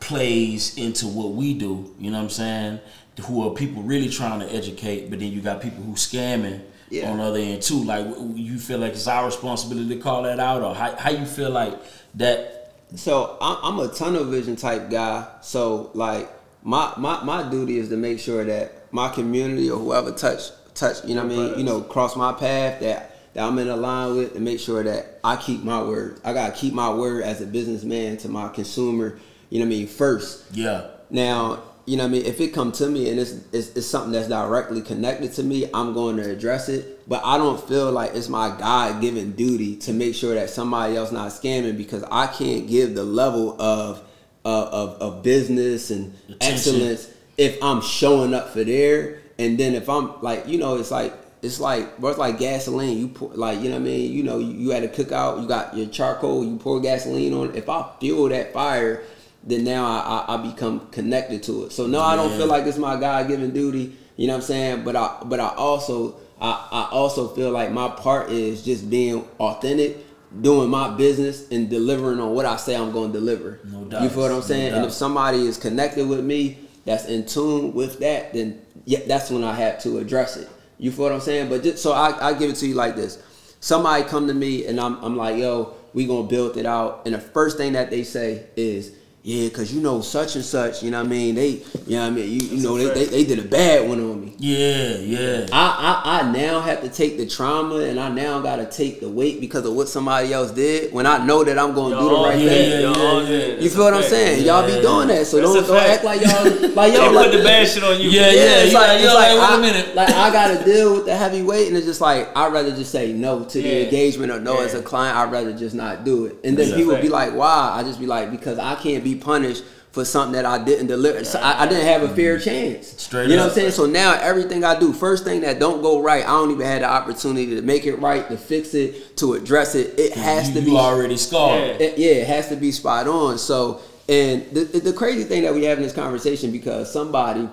plays 0.00 0.76
into 0.76 1.06
what 1.06 1.32
we 1.32 1.54
do? 1.54 1.94
You 1.98 2.10
know 2.10 2.18
what 2.18 2.24
I'm 2.24 2.30
saying? 2.30 2.80
Who 3.22 3.48
are 3.48 3.54
people 3.54 3.82
really 3.82 4.10
trying 4.10 4.40
to 4.40 4.52
educate, 4.52 5.08
but 5.08 5.20
then 5.20 5.32
you 5.32 5.40
got 5.40 5.62
people 5.62 5.82
who 5.84 5.92
scamming 5.92 6.60
Yeah. 6.90 7.10
on 7.10 7.18
the 7.18 7.24
other 7.24 7.38
end 7.38 7.62
too. 7.62 7.84
Like, 7.84 8.06
you 8.34 8.58
feel 8.58 8.78
like 8.78 8.92
it's 8.92 9.06
our 9.06 9.26
responsibility 9.26 9.94
to 9.94 10.00
call 10.00 10.24
that 10.24 10.40
out, 10.40 10.62
or 10.62 10.74
how, 10.74 10.94
how 10.96 11.10
you 11.10 11.24
feel 11.24 11.50
like 11.50 11.78
that? 12.16 12.74
So 12.96 13.38
I'm, 13.40 13.56
I'm 13.62 13.88
a 13.88 13.92
tunnel 13.92 14.24
vision 14.24 14.56
type 14.56 14.90
guy. 14.90 15.26
So 15.42 15.90
like 15.94 16.28
my, 16.62 16.92
my 16.96 17.22
my 17.24 17.48
duty 17.48 17.78
is 17.78 17.88
to 17.90 17.96
make 17.96 18.18
sure 18.18 18.44
that 18.44 18.92
my 18.92 19.08
community 19.08 19.70
or 19.70 19.78
whoever 19.78 20.10
touch 20.12 20.50
touch 20.74 21.04
you 21.04 21.14
know 21.14 21.24
what 21.24 21.32
I 21.32 21.36
mean 21.36 21.58
you 21.58 21.64
know 21.64 21.80
cross 21.80 22.16
my 22.16 22.32
path 22.32 22.80
that 22.80 23.10
that 23.34 23.44
I'm 23.46 23.58
in 23.58 23.68
a 23.68 23.76
line 23.76 24.16
with 24.16 24.34
to 24.34 24.40
make 24.40 24.58
sure 24.58 24.82
that 24.82 25.20
I 25.22 25.36
keep 25.36 25.62
my 25.62 25.82
word. 25.82 26.20
I 26.24 26.32
gotta 26.32 26.52
keep 26.52 26.74
my 26.74 26.92
word 26.92 27.22
as 27.22 27.40
a 27.40 27.46
businessman 27.46 28.16
to 28.18 28.28
my 28.28 28.48
consumer. 28.48 29.18
You 29.50 29.60
know 29.60 29.66
what 29.66 29.74
I 29.74 29.78
mean 29.78 29.86
first. 29.86 30.44
Yeah, 30.52 30.88
Now, 31.10 31.62
you 31.90 31.96
know 31.96 32.04
what 32.04 32.10
I 32.10 32.12
mean? 32.12 32.26
If 32.26 32.40
it 32.40 32.54
come 32.54 32.70
to 32.72 32.88
me 32.88 33.10
and 33.10 33.18
it's, 33.18 33.32
it's, 33.52 33.74
it's 33.74 33.86
something 33.86 34.12
that's 34.12 34.28
directly 34.28 34.80
connected 34.80 35.32
to 35.32 35.42
me, 35.42 35.68
I'm 35.74 35.92
going 35.92 36.18
to 36.18 36.30
address 36.30 36.68
it. 36.68 37.08
But 37.08 37.20
I 37.24 37.36
don't 37.36 37.60
feel 37.68 37.90
like 37.90 38.14
it's 38.14 38.28
my 38.28 38.56
God 38.56 39.00
given 39.00 39.32
duty 39.32 39.74
to 39.78 39.92
make 39.92 40.14
sure 40.14 40.36
that 40.36 40.50
somebody 40.50 40.96
else 40.96 41.10
not 41.10 41.32
scamming 41.32 41.76
because 41.76 42.04
I 42.04 42.28
can't 42.28 42.68
give 42.68 42.94
the 42.94 43.02
level 43.02 43.60
of 43.60 44.04
of, 44.44 44.68
of, 44.68 45.02
of 45.02 45.22
business 45.24 45.90
and 45.90 46.14
Attention. 46.28 46.54
excellence 46.54 47.10
if 47.36 47.60
I'm 47.60 47.82
showing 47.82 48.34
up 48.34 48.50
for 48.50 48.62
there. 48.62 49.18
And 49.40 49.58
then 49.58 49.74
if 49.74 49.88
I'm 49.88 50.20
like, 50.22 50.46
you 50.46 50.58
know, 50.58 50.76
it's 50.76 50.92
like 50.92 51.12
it's 51.42 51.58
like 51.58 51.98
bro, 51.98 52.10
it's 52.10 52.20
like 52.20 52.38
gasoline. 52.38 52.98
You 52.98 53.08
pour 53.08 53.30
like 53.34 53.58
you 53.58 53.64
know 53.64 53.76
what 53.76 53.82
I 53.82 53.84
mean. 53.84 54.12
You 54.12 54.22
know, 54.22 54.38
you, 54.38 54.52
you 54.52 54.70
had 54.70 54.84
a 54.84 54.88
cookout. 54.88 55.42
You 55.42 55.48
got 55.48 55.76
your 55.76 55.88
charcoal. 55.88 56.44
You 56.44 56.56
pour 56.56 56.80
gasoline 56.80 57.34
on. 57.34 57.56
If 57.56 57.68
I 57.68 57.90
fuel 57.98 58.28
that 58.28 58.52
fire, 58.52 59.02
then 59.42 59.64
now 59.64 59.86
I, 59.86 60.24
I, 60.28 60.34
I 60.34 60.50
become 60.50 60.88
connected 60.90 61.42
to 61.44 61.64
it. 61.64 61.72
So 61.72 61.86
no, 61.86 62.00
I 62.00 62.16
don't 62.16 62.36
feel 62.36 62.46
like 62.46 62.66
it's 62.66 62.78
my 62.78 62.98
God 62.98 63.28
given 63.28 63.50
duty. 63.52 63.96
You 64.16 64.26
know 64.26 64.34
what 64.34 64.40
I'm 64.40 64.46
saying? 64.46 64.84
But 64.84 64.96
I 64.96 65.22
but 65.24 65.40
I 65.40 65.48
also 65.54 66.16
I, 66.40 66.68
I 66.70 66.88
also 66.92 67.28
feel 67.28 67.50
like 67.50 67.70
my 67.72 67.88
part 67.88 68.30
is 68.30 68.62
just 68.62 68.88
being 68.90 69.24
authentic, 69.38 69.96
doing 70.42 70.68
my 70.70 70.94
business 70.94 71.48
and 71.50 71.70
delivering 71.70 72.20
on 72.20 72.34
what 72.34 72.44
I 72.46 72.56
say 72.56 72.76
I'm 72.76 72.92
going 72.92 73.12
to 73.12 73.18
deliver. 73.18 73.60
No 73.64 73.84
doubt. 73.84 74.02
You 74.02 74.08
feel 74.10 74.22
what 74.22 74.30
I'm 74.30 74.36
No 74.38 74.40
saying? 74.42 74.72
and 74.74 74.84
if 74.84 74.92
somebody 74.92 75.46
is 75.46 75.56
connected 75.56 76.06
with 76.06 76.24
me, 76.24 76.58
that's 76.84 77.06
in 77.06 77.24
tune 77.26 77.72
with 77.72 77.98
that, 78.00 78.32
then 78.34 78.60
yeah, 78.84 79.00
that's 79.06 79.30
when 79.30 79.44
I 79.44 79.54
have 79.54 79.82
to 79.82 79.98
address 79.98 80.36
it. 80.36 80.48
You 80.78 80.90
feel 80.90 81.04
what 81.04 81.12
I'm 81.12 81.20
saying? 81.20 81.48
But 81.50 81.62
just, 81.62 81.82
so 81.82 81.92
I, 81.92 82.28
I 82.28 82.34
give 82.34 82.50
it 82.50 82.56
to 82.56 82.66
you 82.66 82.74
like 82.74 82.96
this: 82.96 83.22
somebody 83.60 84.04
come 84.04 84.26
to 84.28 84.34
me 84.34 84.66
and 84.66 84.78
I'm 84.80 85.02
I'm 85.02 85.16
like, 85.16 85.36
yo, 85.36 85.74
we 85.94 86.06
gonna 86.06 86.26
build 86.28 86.56
it 86.56 86.64
out, 86.66 87.02
and 87.06 87.14
the 87.14 87.20
first 87.20 87.56
thing 87.56 87.72
that 87.72 87.88
they 87.90 88.02
say 88.04 88.44
is. 88.56 88.96
Yeah, 89.22 89.50
cause 89.50 89.70
you 89.70 89.82
know 89.82 90.00
such 90.00 90.34
and 90.36 90.42
such, 90.44 90.82
you 90.82 90.90
know 90.90 90.96
what 90.98 91.06
I 91.06 91.10
mean. 91.10 91.34
They, 91.34 91.48
you 91.86 91.96
know 91.96 92.00
what 92.04 92.06
I 92.06 92.10
mean. 92.10 92.30
You, 92.40 92.40
you 92.56 92.62
know 92.62 92.78
they, 92.78 92.88
they 92.88 93.04
they 93.04 93.24
did 93.24 93.38
a 93.38 93.46
bad 93.46 93.86
one 93.86 94.00
on 94.00 94.18
me. 94.24 94.34
yeah, 94.38 94.96
yeah. 94.96 95.46
I, 95.52 96.00
I 96.02 96.20
I 96.20 96.32
now 96.32 96.60
have 96.60 96.80
to 96.80 96.88
take 96.88 97.18
the 97.18 97.26
trauma 97.26 97.80
and 97.80 98.00
I 98.00 98.08
now 98.08 98.40
gotta 98.40 98.64
take 98.64 99.00
the 99.00 99.10
weight 99.10 99.38
because 99.42 99.66
of 99.66 99.74
what 99.74 99.90
somebody 99.90 100.32
else 100.32 100.52
did. 100.52 100.94
When 100.94 101.04
I 101.04 101.22
know 101.26 101.44
that 101.44 101.58
I'm 101.58 101.74
gonna 101.74 101.96
do 101.96 102.04
the 102.04 102.10
Y'all 102.10 102.24
right 102.24 102.38
yeah, 102.38 102.48
thing. 102.48 102.70
yeah, 102.70 102.78
Y'all 102.80 102.96
yeah, 102.96 103.04
all 103.04 103.20
yeah. 103.22 103.28
did. 103.28 103.62
You 103.62 103.68
feel 103.68 103.84
what 103.84 103.92
I'm 103.92 104.00
fact. 104.00 104.10
saying? 104.10 104.46
Y'all 104.46 104.66
be 104.66 104.80
doing 104.80 105.08
that, 105.08 105.26
so 105.26 105.36
That's 105.36 105.52
don't 105.52 105.66
don't 105.76 105.90
act 105.90 106.04
like 106.04 106.20
y'all 106.22 106.70
like 106.72 106.92
y'all 106.94 107.06
put 107.08 107.14
like, 107.14 107.32
the 107.32 107.42
bad 107.44 107.68
shit 107.68 107.84
on 107.84 108.00
you. 108.00 108.08
Yeah, 108.08 108.22
yeah, 108.22 108.32
yeah. 108.32 108.64
it's 108.64 108.72
like, 108.72 108.88
like, 108.88 109.00
it's 109.00 109.04
yo, 109.04 109.14
like, 109.14 109.32
wait 109.34 109.40
I, 109.42 109.58
a 109.58 109.60
minute. 109.60 109.94
like 109.96 110.08
I 110.08 110.32
gotta 110.32 110.64
deal 110.64 110.94
with 110.94 111.04
the 111.04 111.14
heavy 111.14 111.42
weight, 111.42 111.68
and 111.68 111.76
it's 111.76 111.84
just 111.84 112.00
like 112.00 112.34
I'd 112.34 112.54
rather 112.54 112.70
just 112.70 112.90
say 112.90 113.12
no 113.12 113.44
to 113.44 113.60
the 113.62 113.84
engagement 113.84 114.32
or 114.32 114.40
no 114.40 114.60
Yeah. 114.60 114.64
as 114.64 114.72
a 114.72 114.80
client. 114.82 115.14
I'd 115.18 115.30
rather 115.30 115.52
just 115.52 115.74
not 115.74 116.04
do 116.04 116.24
it. 116.24 116.36
And 116.42 116.56
then 116.56 116.70
That's 116.70 116.70
a 116.72 116.76
people 116.76 116.96
be 117.02 117.10
like, 117.10 117.34
"Why?" 117.34 117.72
I 117.74 117.82
just 117.82 118.00
be 118.00 118.06
like, 118.06 118.30
"Because 118.30 118.58
I 118.58 118.76
can't 118.76 119.04
be 119.04 119.09
punished 119.16 119.64
for 119.92 120.04
something 120.04 120.32
that 120.32 120.46
I 120.46 120.62
didn't 120.62 120.86
deliver. 120.86 121.24
So 121.24 121.40
I, 121.40 121.62
I 121.62 121.66
didn't 121.66 121.86
have 121.86 122.02
a 122.02 122.14
fair 122.14 122.36
mm-hmm. 122.36 122.44
chance. 122.44 123.02
Straight 123.02 123.28
you 123.28 123.36
know 123.36 123.42
up. 123.42 123.48
what 123.48 123.52
I'm 123.52 123.54
saying? 123.56 123.70
So 123.72 123.86
now 123.86 124.14
everything 124.14 124.64
I 124.64 124.78
do, 124.78 124.92
first 124.92 125.24
thing 125.24 125.40
that 125.40 125.58
don't 125.58 125.82
go 125.82 126.00
right, 126.00 126.22
I 126.22 126.28
don't 126.28 126.52
even 126.52 126.66
have 126.66 126.80
the 126.80 126.88
opportunity 126.88 127.56
to 127.56 127.62
make 127.62 127.86
it 127.86 127.96
right, 127.96 128.28
to 128.28 128.36
fix 128.36 128.74
it, 128.74 129.16
to 129.16 129.34
address 129.34 129.74
it. 129.74 129.98
It 129.98 130.12
has 130.12 130.48
you, 130.48 130.54
to 130.54 130.60
you 130.60 130.66
be 130.66 130.76
already 130.76 131.16
scarred. 131.16 131.80
Yeah. 131.80 131.86
it- 131.86 131.98
yeah, 131.98 132.12
it 132.12 132.28
has 132.28 132.48
to 132.48 132.56
be 132.56 132.70
spot 132.70 133.08
on. 133.08 133.38
So, 133.38 133.80
and 134.08 134.44
the, 134.52 134.64
the, 134.64 134.80
the 134.80 134.92
crazy 134.92 135.24
thing 135.24 135.42
that 135.42 135.54
we 135.54 135.64
have 135.64 135.78
in 135.78 135.84
this 135.84 135.92
conversation 135.92 136.52
because 136.52 136.92
somebody, 136.92 137.40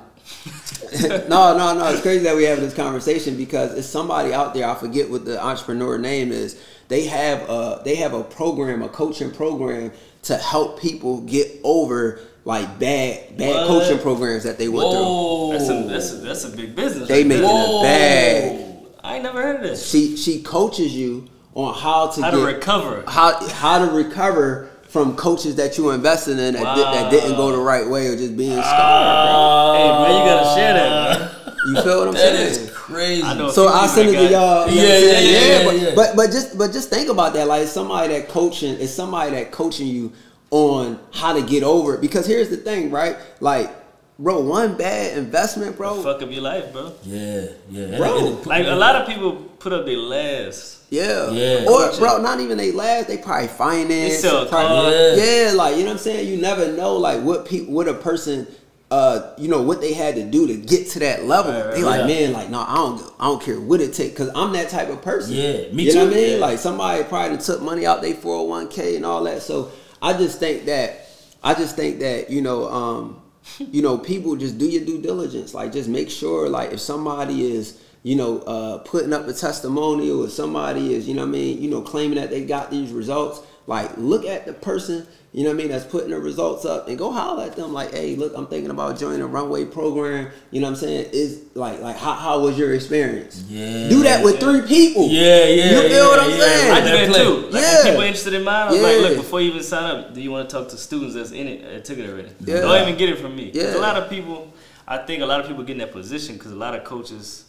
no, 1.28 1.58
no, 1.58 1.74
no, 1.74 1.88
it's 1.92 2.02
crazy 2.02 2.24
that 2.26 2.36
we 2.36 2.44
having 2.44 2.64
this 2.64 2.74
conversation 2.74 3.36
because 3.36 3.74
it's 3.76 3.88
somebody 3.88 4.34
out 4.34 4.54
there. 4.54 4.68
I 4.70 4.76
forget 4.76 5.10
what 5.10 5.26
the 5.26 5.44
entrepreneur 5.44 5.98
name 5.98 6.32
is. 6.32 6.62
They 6.88 7.06
have 7.06 7.50
a 7.50 7.82
they 7.84 7.96
have 7.96 8.14
a 8.14 8.24
program, 8.24 8.82
a 8.82 8.90
coaching 8.90 9.32
program 9.32 9.92
to 10.28 10.38
help 10.38 10.80
people 10.80 11.22
get 11.22 11.52
over 11.64 12.20
like 12.46 12.80
bad 12.80 13.38
bad 13.38 13.56
What? 13.56 13.68
coaching 13.68 14.00
programs 14.00 14.44
that 14.44 14.58
they 14.58 14.68
went 14.70 14.90
through. 14.92 15.58
That's 15.58 15.70
a 15.70 15.88
that's 15.88 16.12
a, 16.14 16.16
that's 16.18 16.44
a 16.46 16.50
big 16.56 16.76
business. 16.76 17.08
They 17.08 17.20
right 17.24 17.28
make 17.28 17.40
it 17.40 17.46
Whoa. 17.46 17.80
a 17.80 17.84
bag. 17.84 18.66
I 19.04 19.16
ain't 19.16 19.24
never 19.24 19.42
heard 19.42 19.58
of 19.58 19.62
this. 19.64 19.90
She 19.90 20.16
she 20.18 20.42
coaches 20.44 20.96
you 20.96 21.28
on 21.54 21.74
how 21.74 22.08
to 22.08 22.22
How 22.22 22.32
get 22.32 22.38
to 22.38 22.46
recover. 22.46 23.04
how 23.08 23.48
how 23.50 23.86
to 23.86 23.92
recover 23.92 24.70
from 24.90 25.16
coaches 25.18 25.56
that 25.58 25.78
you 25.78 25.90
invested 25.92 26.40
in 26.40 26.54
that, 26.54 26.76
did, 26.76 26.86
that 26.86 27.12
didn't 27.12 27.36
go 27.36 27.52
the 27.52 27.58
right 27.58 27.88
way 27.88 28.08
or 28.08 28.16
just 28.16 28.38
being 28.38 28.58
ah. 28.58 28.62
scarred. 28.64 29.78
Hey 29.78 30.14
man, 30.14 30.20
you 30.22 30.32
gotta 30.32 30.56
share 30.56 30.74
that, 30.74 31.20
man. 31.20 31.30
bro. 31.44 31.54
You 31.68 31.82
feel 31.84 32.00
what 32.00 32.08
I'm 32.08 32.14
That 32.14 32.36
saying? 32.56 32.70
Is 32.90 32.96
crazy. 32.96 33.24
I 33.24 33.34
know. 33.36 33.50
So 33.50 33.68
I 33.68 33.72
people 33.82 33.88
send 33.90 34.10
it 34.10 34.14
to 34.14 34.32
y'all. 34.32 34.70
you 34.70 34.76
know 34.76 34.84
Yeah, 34.84 34.90
what 34.90 35.18
I'm 35.18 35.26
yeah, 35.26 35.40
yeah, 35.40 35.66
but, 35.66 35.76
yeah. 35.80 35.92
but 35.96 36.16
but 36.16 36.32
just 36.32 36.58
but 36.58 36.72
just 36.74 36.90
think 36.90 37.10
about 37.10 37.34
that. 37.34 37.48
Like 37.48 37.68
somebody 37.68 38.14
that 38.14 38.30
coaching 38.30 38.76
is 38.76 38.94
somebody 38.94 39.32
that 39.32 39.52
coaching 39.52 39.88
you 39.88 40.14
on 40.52 41.00
how 41.14 41.34
to 41.34 41.42
get 41.42 41.64
over 41.64 41.96
it. 41.96 42.02
Because 42.02 42.26
here's 42.26 42.50
the 42.50 42.58
thing, 42.58 42.90
right? 42.90 43.18
Like, 43.42 43.70
bro, 44.18 44.40
one 44.40 44.78
bad 44.78 45.18
investment, 45.18 45.76
bro. 45.78 46.02
Fuck 46.02 46.22
up 46.22 46.32
your 46.32 46.42
life, 46.42 46.72
bro. 46.72 46.94
Yeah, 47.04 47.48
yeah. 47.70 47.98
Bro. 47.98 48.42
Like 48.46 48.66
a 48.66 48.76
lot 48.76 48.96
of 48.96 49.08
people 49.08 49.34
put 49.60 49.74
up 49.74 49.86
their 49.86 49.98
last. 49.98 50.76
Yeah. 50.90 51.32
Yeah. 51.32 51.66
Or 51.70 51.92
bro, 51.98 52.22
not 52.22 52.40
even 52.40 52.58
they 52.58 52.72
last. 52.72 53.10
They 53.10 53.18
probably 53.18 53.50
finance. 53.50 53.90
They 53.90 54.22
sell 54.30 54.46
probably- 54.46 54.92
car. 54.94 55.16
Yeah, 55.18 55.52
like 55.54 55.76
you 55.76 55.82
know 55.82 55.88
what 55.88 55.92
I'm 55.94 55.98
saying. 55.98 56.30
You 56.30 56.38
never 56.42 56.72
know 56.72 56.96
like 56.96 57.22
what 57.24 57.46
people, 57.46 57.74
what 57.74 57.90
a 57.90 57.94
person, 57.94 58.48
uh, 58.90 59.34
you 59.38 59.50
know 59.50 59.62
what 59.62 59.82
they 59.82 59.94
had 59.94 60.16
to 60.16 60.24
do 60.24 60.48
to 60.48 60.56
get 60.56 60.88
to 60.92 61.00
that 61.00 61.26
level. 61.26 61.52
Right, 61.52 61.66
right, 61.66 61.76
they 61.76 61.84
like, 61.84 62.00
yeah. 62.02 62.08
man, 62.08 62.34
like 62.34 62.50
no, 62.50 62.62
I 62.62 62.76
don't, 62.76 63.14
I 63.20 63.26
don't 63.26 63.42
care 63.42 63.60
what 63.60 63.82
it 63.82 63.94
take, 63.94 64.16
cause 64.16 64.30
I'm 64.34 64.54
that 64.54 64.70
type 64.70 64.90
of 64.90 65.02
person. 65.02 65.34
Yeah, 65.34 65.72
me 65.72 65.84
you 65.84 65.94
know 65.94 66.06
what 66.06 66.14
I 66.14 66.16
mean? 66.16 66.32
Yeah. 66.32 66.38
Like 66.38 66.60
somebody 66.60 67.04
probably 67.04 67.38
took 67.38 67.62
money 67.62 67.86
out 67.86 68.02
they 68.02 68.14
401k 68.14 68.96
and 68.96 69.06
all 69.06 69.24
that. 69.26 69.42
So 69.42 69.72
I 70.02 70.14
just 70.14 70.40
think 70.40 70.66
that, 70.66 71.10
I 71.44 71.54
just 71.54 71.76
think 71.76 72.00
that 72.00 72.30
you 72.30 72.42
know, 72.42 72.70
um, 72.70 73.22
you 73.60 73.82
know, 73.82 73.98
people 73.98 74.38
just 74.38 74.58
do 74.58 74.66
your 74.66 74.86
due 74.86 75.02
diligence. 75.02 75.54
Like 75.54 75.74
just 75.74 75.90
make 75.90 76.10
sure, 76.10 76.48
like 76.48 76.72
if 76.72 76.80
somebody 76.80 77.52
is 77.52 77.82
you 78.04 78.16
know, 78.16 78.40
uh, 78.40 78.78
putting 78.80 79.12
up 79.12 79.28
a 79.28 79.34
testimonial 79.34 80.24
or 80.24 80.30
somebody 80.30 80.94
is, 80.94 81.10
you 81.10 81.14
know 81.14 81.24
what 81.24 81.30
I 81.30 81.32
mean, 81.32 81.62
you 81.62 81.70
know, 81.70 81.82
claiming 81.82 82.16
that 82.18 82.30
they 82.30 82.46
got 82.46 82.72
these 82.72 82.92
results, 82.92 83.42
like 83.68 83.92
look 83.98 84.26
at 84.26 84.46
the 84.46 84.54
person, 84.54 85.06
you 85.34 85.44
know 85.44 85.50
what 85.50 85.56
I 85.56 85.58
mean, 85.58 85.68
that's 85.70 85.84
putting 85.86 86.10
the 86.10 86.20
results 86.20 86.64
up 86.66 86.88
and 86.88 86.98
go 86.98 87.12
holler 87.12 87.44
at 87.44 87.56
them 87.58 87.74
like, 87.74 87.92
hey, 87.94 88.16
look, 88.16 88.32
I'm 88.36 88.48
thinking 88.48 88.72
about 88.72 88.98
joining 88.98 89.22
a 89.22 89.28
runway 89.28 89.66
program. 89.66 90.30
You 90.52 90.62
know 90.62 90.68
what 90.68 90.72
I'm 90.72 90.76
saying? 90.78 91.10
Is 91.12 91.44
like 91.54 91.82
like 91.82 91.98
how, 91.98 92.14
how 92.14 92.40
was 92.40 92.58
your 92.58 92.74
experience? 92.74 93.44
Yeah. 93.50 93.90
Do 93.90 94.04
that 94.04 94.24
with 94.24 94.40
three 94.40 94.62
people. 94.62 95.08
Yeah, 95.10 95.46
yeah. 95.46 95.72
You 95.82 95.82
feel 95.82 95.92
yeah, 95.92 96.08
what 96.08 96.20
I'm 96.22 96.30
yeah. 96.32 96.38
saying? 96.38 96.72
I 96.72 96.80
do 96.80 96.86
That 96.86 96.92
that 96.98 97.10
play. 97.12 97.24
too. 97.24 97.36
Like 97.52 97.62
Yeah. 97.62 97.74
when 97.76 97.84
people 97.92 98.02
interested 98.04 98.34
in 98.36 98.44
mine, 98.46 98.68
I'm 98.74 98.82
like, 98.82 98.98
look, 99.02 99.18
before 99.18 99.42
you 99.42 99.50
even 99.52 99.64
sign 99.64 99.84
up, 99.84 100.14
do 100.14 100.22
you 100.22 100.32
want 100.32 100.50
to 100.50 100.56
talk 100.56 100.70
to 100.70 100.78
students 100.78 101.14
that's 101.16 101.32
in 101.32 101.48
it 101.48 101.62
that 101.64 101.84
took 101.86 101.98
it 102.00 102.10
already? 102.10 102.30
Yeah. 102.40 102.62
Don't 102.62 102.82
even 102.84 102.98
get 102.98 103.10
it 103.10 103.20
from 103.20 103.36
me. 103.36 103.52
Yeah. 103.54 103.76
a 103.76 103.80
lot 103.80 103.98
of 103.98 104.10
people, 104.10 104.54
I 104.88 104.98
think 105.00 105.22
a 105.22 105.26
lot 105.26 105.42
of 105.42 105.48
people 105.48 105.64
get 105.64 105.74
in 105.74 105.80
that 105.80 105.92
position 105.92 106.38
because 106.38 106.54
a 106.54 106.56
lot 106.56 106.74
of 106.74 106.86
coaches 106.86 107.46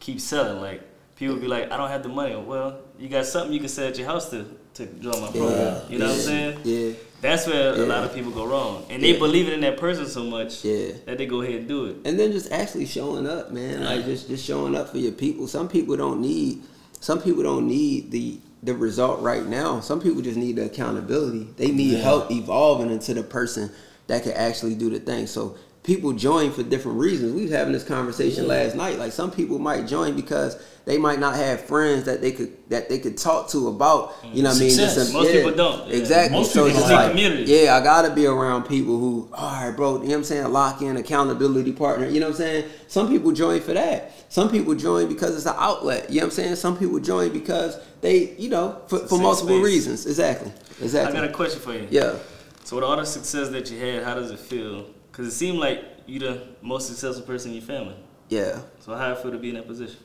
keep 0.00 0.18
selling. 0.18 0.62
Like 0.62 0.80
people 1.16 1.36
be 1.36 1.46
like, 1.46 1.70
I 1.70 1.76
don't 1.76 1.90
have 1.90 2.02
the 2.02 2.08
money. 2.08 2.34
Well, 2.34 2.78
you 2.98 3.10
got 3.10 3.26
something 3.26 3.52
you 3.52 3.60
can 3.60 3.68
sell 3.68 3.86
at 3.88 3.98
your 3.98 4.06
house 4.08 4.30
to 4.30 4.46
to 4.78 4.86
join 4.86 5.20
my 5.20 5.28
program. 5.30 5.82
You 5.90 5.98
know 5.98 6.06
what 6.06 6.14
I'm 6.14 6.20
saying? 6.20 6.58
Yeah. 6.64 6.92
That's 7.20 7.46
where 7.46 7.76
Yeah. 7.76 7.84
a 7.84 7.86
lot 7.86 8.04
of 8.04 8.14
people 8.14 8.30
go 8.30 8.46
wrong, 8.46 8.84
and 8.90 9.02
they 9.02 9.12
Yeah. 9.12 9.18
believe 9.18 9.48
in 9.48 9.60
that 9.62 9.76
person 9.76 10.06
so 10.06 10.22
much 10.24 10.64
Yeah. 10.64 10.92
that 11.06 11.18
they 11.18 11.26
go 11.26 11.42
ahead 11.42 11.56
and 11.56 11.68
do 11.68 11.86
it. 11.86 11.96
and 12.04 12.18
then 12.18 12.32
just 12.32 12.50
actually 12.52 12.86
showing 12.86 13.26
up, 13.26 13.52
man. 13.52 13.84
Like 13.84 14.04
just 14.04 14.28
just 14.28 14.44
showing 14.44 14.74
up 14.76 14.90
for 14.90 14.98
your 14.98 15.12
people. 15.12 15.46
Some 15.48 15.68
people 15.68 15.96
don't 15.96 16.20
need 16.20 16.62
some 17.00 17.20
people 17.20 17.42
don't 17.42 17.66
need 17.68 18.10
the 18.10 18.38
the 18.62 18.74
result 18.74 19.20
right 19.20 19.46
now. 19.48 19.78
Some 19.80 20.00
people 20.00 20.20
just 20.20 20.36
need 20.36 20.56
the 20.56 20.64
accountability. 20.64 21.46
They 21.56 21.70
need 21.70 21.92
Yeah. 21.94 21.98
help 22.02 22.30
evolving 22.30 22.90
into 22.90 23.14
the 23.14 23.22
person 23.22 23.70
that 24.08 24.22
can 24.24 24.32
actually 24.32 24.74
do 24.74 24.90
the 24.90 24.98
thing. 24.98 25.26
So 25.28 25.54
people 25.82 26.12
join 26.12 26.52
for 26.52 26.62
different 26.62 26.98
reasons. 26.98 27.32
We 27.32 27.42
was 27.42 27.50
having 27.50 27.72
this 27.72 27.84
conversation 27.84 28.46
last 28.46 28.74
night. 28.76 28.98
Like 28.98 29.12
some 29.12 29.30
people 29.30 29.58
might 29.58 29.86
join 29.86 30.16
because 30.16 30.62
they 30.84 30.98
might 30.98 31.18
not 31.18 31.36
have 31.36 31.60
friends 31.60 32.04
that 32.04 32.20
they 32.20 32.32
could 32.32 32.56
that 32.70 32.88
they 32.88 32.98
could 32.98 33.16
talk 33.16 33.48
to 33.50 33.68
about. 33.68 34.12
Mm. 34.22 34.34
You 34.34 34.42
know 34.42 34.48
what 34.50 34.56
I 34.56 34.60
mean? 34.60 34.70
Success. 34.70 35.12
Most 35.12 35.32
people 35.32 35.52
don't, 35.52 35.88
yeah. 35.88 35.96
Exactly. 35.96 36.38
Most 36.38 36.52
so 36.52 36.64
people 36.64 36.78
just 36.78 36.90
don't. 36.90 36.98
like, 36.98 37.10
Community. 37.10 37.44
yeah, 37.44 37.76
I 37.76 37.82
gotta 37.82 38.14
be 38.14 38.26
around 38.26 38.64
people 38.64 38.98
who, 38.98 39.28
all 39.34 39.52
right, 39.52 39.76
bro, 39.76 39.94
you 39.94 39.98
know 39.98 40.06
what 40.06 40.14
I'm 40.14 40.24
saying? 40.24 40.52
Lock 40.52 40.82
in 40.82 40.96
accountability 40.96 41.72
partner. 41.72 42.08
You 42.08 42.20
know 42.20 42.26
what 42.26 42.36
I'm 42.36 42.38
saying? 42.38 42.70
Some 42.86 43.08
people 43.08 43.32
join 43.32 43.60
for 43.60 43.74
that. 43.74 44.12
Some 44.30 44.50
people 44.50 44.74
join 44.74 45.08
because 45.08 45.36
it's 45.36 45.46
an 45.46 45.56
outlet. 45.56 46.10
You 46.10 46.20
know 46.20 46.26
what 46.26 46.32
I'm 46.32 46.36
saying? 46.36 46.56
Some 46.56 46.78
people 46.78 47.00
join 47.00 47.32
because 47.32 47.78
they, 48.00 48.34
you 48.36 48.50
know, 48.50 48.80
for, 48.88 48.98
for 49.00 49.18
multiple 49.18 49.56
space. 49.56 49.64
reasons. 49.64 50.06
Exactly. 50.06 50.52
Exactly. 50.80 51.18
I 51.18 51.20
got 51.22 51.30
a 51.30 51.32
question 51.32 51.60
for 51.60 51.72
you. 51.74 51.86
yeah. 51.90 52.16
So 52.64 52.76
with 52.76 52.84
all 52.84 52.96
the 52.96 53.06
success 53.06 53.48
that 53.50 53.70
you 53.70 53.78
had, 53.78 54.04
how 54.04 54.14
does 54.14 54.30
it 54.30 54.38
feel? 54.38 54.86
Because 55.18 55.32
it 55.32 55.36
seemed 55.36 55.58
like 55.58 55.84
you 56.06 56.20
the 56.20 56.46
most 56.62 56.86
successful 56.86 57.26
person 57.26 57.50
in 57.50 57.56
your 57.56 57.66
family. 57.66 57.96
Yeah. 58.28 58.60
So 58.78 58.94
how 58.94 59.10
it 59.10 59.18
feel 59.18 59.32
to 59.32 59.38
be 59.38 59.48
in 59.48 59.56
that 59.56 59.66
position? 59.66 59.98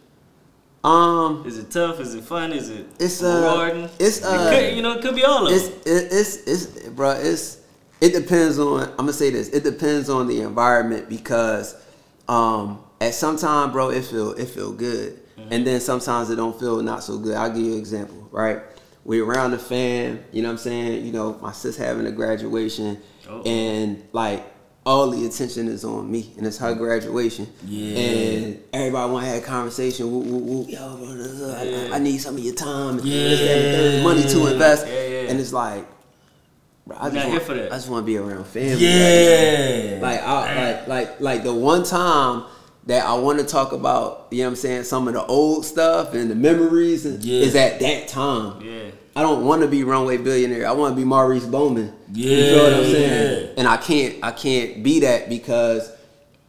Um, 0.84 1.44
Is 1.46 1.60
it 1.60 1.70
tough? 1.70 2.00
Is 2.00 2.16
it 2.16 2.24
fun? 2.24 2.52
Is 2.52 2.72
it 2.72 2.88
It's, 3.00 3.22
uh, 3.22 3.52
rewarding? 3.52 3.90
it's, 4.00 4.18
It 4.18 4.24
uh, 4.24 4.50
could, 4.50 4.76
you 4.76 4.82
know, 4.82 4.94
it 4.94 5.04
could 5.04 5.14
be 5.14 5.24
all 5.24 5.46
of 5.46 5.54
it's 5.54 5.68
it, 5.86 6.12
it's 6.12 6.48
it's 6.48 6.90
bro. 6.90 7.12
It's 7.12 7.60
it 8.02 8.12
depends 8.12 8.58
on. 8.58 8.90
I'm 8.90 8.96
gonna 8.98 9.14
say 9.14 9.30
this. 9.30 9.50
It 9.50 9.64
depends 9.64 10.10
on 10.10 10.28
the 10.28 10.42
environment 10.42 11.08
because 11.10 11.76
um 12.28 12.84
at 13.00 13.14
some 13.14 13.38
time, 13.38 13.72
bro, 13.72 13.92
it 13.92 14.06
feel 14.06 14.32
it 14.32 14.48
feel 14.48 14.74
good, 14.74 15.20
and 15.52 15.66
then 15.66 15.80
sometimes 15.80 16.32
it 16.32 16.38
don't 16.38 16.60
feel 16.60 16.82
not 16.82 17.04
so 17.04 17.20
good. 17.20 17.36
I'll 17.36 17.50
give 17.54 17.64
you 17.64 17.74
an 17.74 17.78
example. 17.80 18.28
Right, 18.32 18.62
we 19.06 19.20
around 19.22 19.52
the 19.52 19.60
fam. 19.60 20.24
You 20.32 20.42
know 20.42 20.48
what 20.48 20.54
I'm 20.54 20.58
saying? 20.58 21.06
You 21.06 21.12
know, 21.14 21.38
my 21.40 21.52
sis 21.52 21.78
having 21.78 22.08
a 22.08 22.12
graduation, 22.12 22.98
Uh-oh. 23.30 23.44
and 23.44 24.04
like. 24.12 24.50
All 24.86 25.10
the 25.12 25.26
attention 25.26 25.70
is 25.70 25.86
on 25.86 26.12
me, 26.12 26.34
and 26.38 26.46
it's 26.46 26.58
her 26.58 26.74
mm. 26.76 26.78
graduation. 26.78 27.48
Yeah. 27.66 27.98
And 27.98 28.64
everybody 28.74 29.12
want 29.14 29.26
to 29.26 29.32
have 29.32 29.42
a 29.42 29.46
conversation. 29.46 30.12
Woo, 30.12 30.20
woo, 30.20 30.38
woo. 30.40 30.66
Yo, 30.68 30.98
bro, 30.98 31.06
this 31.16 31.28
is- 31.28 31.42
I- 31.54 31.64
Yeah. 31.64 31.94
I, 31.94 31.96
I 31.96 32.00
need 32.00 32.18
some 32.18 32.36
of 32.36 32.44
your 32.44 32.54
time. 32.54 33.00
and 33.00 33.08
Yeah. 33.08 33.30
this, 33.30 33.40
that, 33.40 33.58
and 33.58 33.66
the 33.66 33.92
third, 33.92 34.04
money 34.04 34.24
to 34.24 34.52
invest. 34.52 34.88
Yeah, 34.88 35.08
yeah. 35.08 35.30
And 35.30 35.40
it's 35.40 35.54
like, 35.54 35.88
bro, 36.86 36.98
I 37.00 37.10
just 37.10 37.16
want, 37.16 37.30
here 37.32 37.40
for 37.40 37.54
that. 37.54 37.72
I 37.72 37.76
just 37.76 37.90
want 37.90 38.04
to 38.04 38.06
be 38.06 38.18
around 38.18 38.46
family. 38.46 38.86
Yeah. 38.86 40.00
Like, 40.02 40.22
I, 40.22 40.66
like, 40.76 40.88
like, 40.88 41.22
like 41.22 41.44
the 41.44 41.54
one 41.54 41.84
time 41.84 42.44
that 42.88 43.06
I 43.06 43.14
want 43.14 43.40
to 43.40 43.46
talk 43.46 43.72
about, 43.72 44.28
you 44.32 44.40
know 44.40 44.44
what 44.46 44.50
I'm 44.50 44.56
saying, 44.58 44.84
some 44.84 45.08
of 45.08 45.14
the 45.14 45.26
old 45.26 45.66
stuff 45.66 46.14
and 46.14 46.30
the 46.30 46.36
memories 46.36 47.06
Yeah. 47.06 47.42
is 47.46 47.56
at 47.56 47.80
that 47.80 48.10
time. 48.10 48.62
Yeah. 48.62 48.92
I 49.16 49.22
don't 49.22 49.46
want 49.46 49.62
to 49.62 49.68
be 49.68 49.84
runway 49.84 50.18
billionaire. 50.18 50.68
I 50.68 50.72
want 50.72 50.96
to 50.96 51.00
be 51.00 51.06
Maurice 51.06 51.46
Bowman. 51.46 51.94
Yeah, 52.12 52.36
you 52.38 52.56
know 52.56 52.64
what 52.64 52.74
I'm 52.74 52.84
saying? 52.86 53.54
And 53.58 53.68
I 53.68 53.78
can't, 53.78 54.24
I 54.24 54.32
can't 54.32 54.82
be 54.84 55.02
that 55.02 55.30
because, 55.30 55.92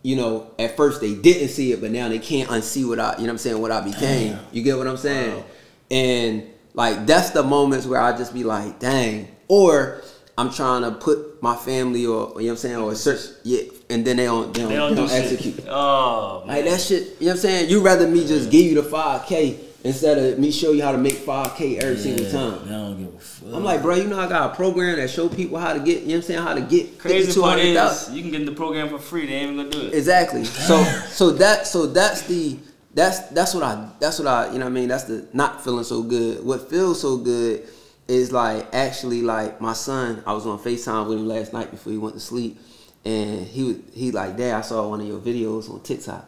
you 0.02 0.16
know, 0.16 0.50
at 0.58 0.76
first 0.76 1.00
they 1.00 1.14
didn't 1.14 1.48
see 1.48 1.72
it, 1.72 1.80
but 1.80 1.90
now 1.90 2.08
they 2.08 2.18
can't 2.18 2.48
unsee 2.48 2.88
what 2.88 2.98
I, 2.98 3.12
you 3.12 3.18
know 3.18 3.24
what 3.24 3.30
I'm 3.30 3.38
saying, 3.38 3.60
what 3.60 3.70
I 3.70 3.80
became. 3.82 4.32
Damn. 4.36 4.44
You 4.52 4.62
get 4.62 4.78
what 4.78 4.86
I'm 4.86 4.96
saying? 4.96 5.36
Wow. 5.36 5.44
And 5.90 6.44
like 6.72 7.06
that's 7.06 7.30
the 7.30 7.42
moments 7.42 7.86
where 7.86 8.00
I 8.00 8.16
just 8.16 8.32
be 8.32 8.44
like, 8.44 8.78
dang. 8.80 9.28
Or 9.48 10.00
I'm 10.38 10.50
trying 10.50 10.82
to 10.82 10.90
put 10.92 11.42
my 11.42 11.54
family 11.54 12.06
or 12.06 12.28
you 12.28 12.34
know 12.34 12.34
what 12.34 12.50
I'm 12.50 12.56
saying, 12.56 12.76
or 12.76 12.94
search 12.94 13.20
yeah, 13.44 13.60
and 13.90 14.04
then 14.06 14.16
they 14.16 14.24
don't 14.24 14.52
they 14.54 14.60
don't, 14.62 14.70
They 14.70 14.76
don't 14.76 14.88
they 14.90 14.94
do 14.94 15.00
don't 15.02 15.10
shit. 15.10 15.32
execute. 15.32 15.64
Oh 15.68 16.44
man. 16.46 16.56
Like 16.56 16.64
that 16.64 16.80
shit, 16.80 17.02
you 17.20 17.26
know 17.26 17.26
what 17.26 17.30
I'm 17.32 17.36
saying? 17.38 17.70
You 17.70 17.82
rather 17.82 18.08
me 18.08 18.26
just 18.26 18.50
give 18.50 18.62
you 18.64 18.80
the 18.80 18.88
5K 18.88 19.58
instead 19.85 20.16
of 20.18 20.39
me 20.39 20.51
show 20.51 20.72
you 20.72 20.82
how 20.82 20.93
to 20.93 20.99
make 20.99 21.14
5K 21.14 21.82
every 21.82 21.99
single 21.99 22.30
time. 22.30 22.64
They 22.64 22.72
don't 22.72 22.99
give 22.99 23.14
a 23.14 23.18
fuck. 23.18 23.55
I'm 23.55 23.62
like, 23.62 23.82
bro, 23.82 23.97
you 23.97 24.05
know 24.05 24.18
I 24.18 24.28
got 24.28 24.53
a 24.53 24.55
program 24.57 24.97
that 24.97 25.11
show 25.11 25.28
people 25.28 25.59
how 25.59 25.74
to 25.74 25.78
get, 25.78 26.03
you 26.03 26.09
know 26.09 26.14
what 26.14 26.16
I'm 26.16 26.22
saying, 26.22 26.43
how 26.43 26.55
to 26.55 26.62
get 26.62 26.99
Crazy 26.99 27.39
part 27.41 27.59
is 27.59 28.11
you 28.11 28.22
can 28.22 28.30
get 28.30 28.41
in 28.41 28.47
the 28.47 28.53
program 28.53 28.89
for 28.89 28.99
free. 28.99 29.26
They 29.26 29.35
ain't 29.35 29.53
even 29.53 29.70
gonna 29.70 29.70
do 29.70 29.87
it. 29.89 29.95
Exactly. 29.95 30.45
So 30.64 30.82
so 31.11 31.30
that 31.32 31.66
so 31.66 31.85
that's 31.87 32.22
the 32.22 32.57
that's 32.95 33.28
that's 33.30 33.53
what 33.53 33.62
I 33.62 33.91
that's 34.01 34.18
what 34.18 34.26
I 34.26 34.47
you 34.47 34.59
know 34.59 34.64
what 34.64 34.70
I 34.70 34.74
mean 34.74 34.89
that's 34.89 35.05
the 35.05 35.28
not 35.35 35.62
feeling 35.62 35.85
so 35.85 36.03
good. 36.03 36.43
What 36.43 36.70
feels 36.70 37.03
so 37.03 37.18
good 37.18 37.68
is 38.09 38.32
like 38.32 38.66
actually 38.72 39.20
like 39.20 39.61
my 39.61 39.74
son. 39.74 40.22
I 40.26 40.32
was 40.32 40.47
on 40.47 40.59
Facetime 40.59 41.07
with 41.07 41.18
him 41.18 41.28
last 41.28 41.53
night 41.53 41.70
before 41.70 41.93
he 41.93 41.99
went 41.99 42.14
to 42.14 42.20
sleep, 42.20 42.59
and 43.05 43.47
he 43.47 43.62
was 43.64 43.76
he 43.93 44.11
like, 44.11 44.39
Dad, 44.39 44.55
I 44.55 44.61
saw 44.62 44.89
one 44.89 45.03
of 45.03 45.07
your 45.07 45.18
videos 45.18 45.70
on 45.70 45.82
TikTok. 45.82 46.26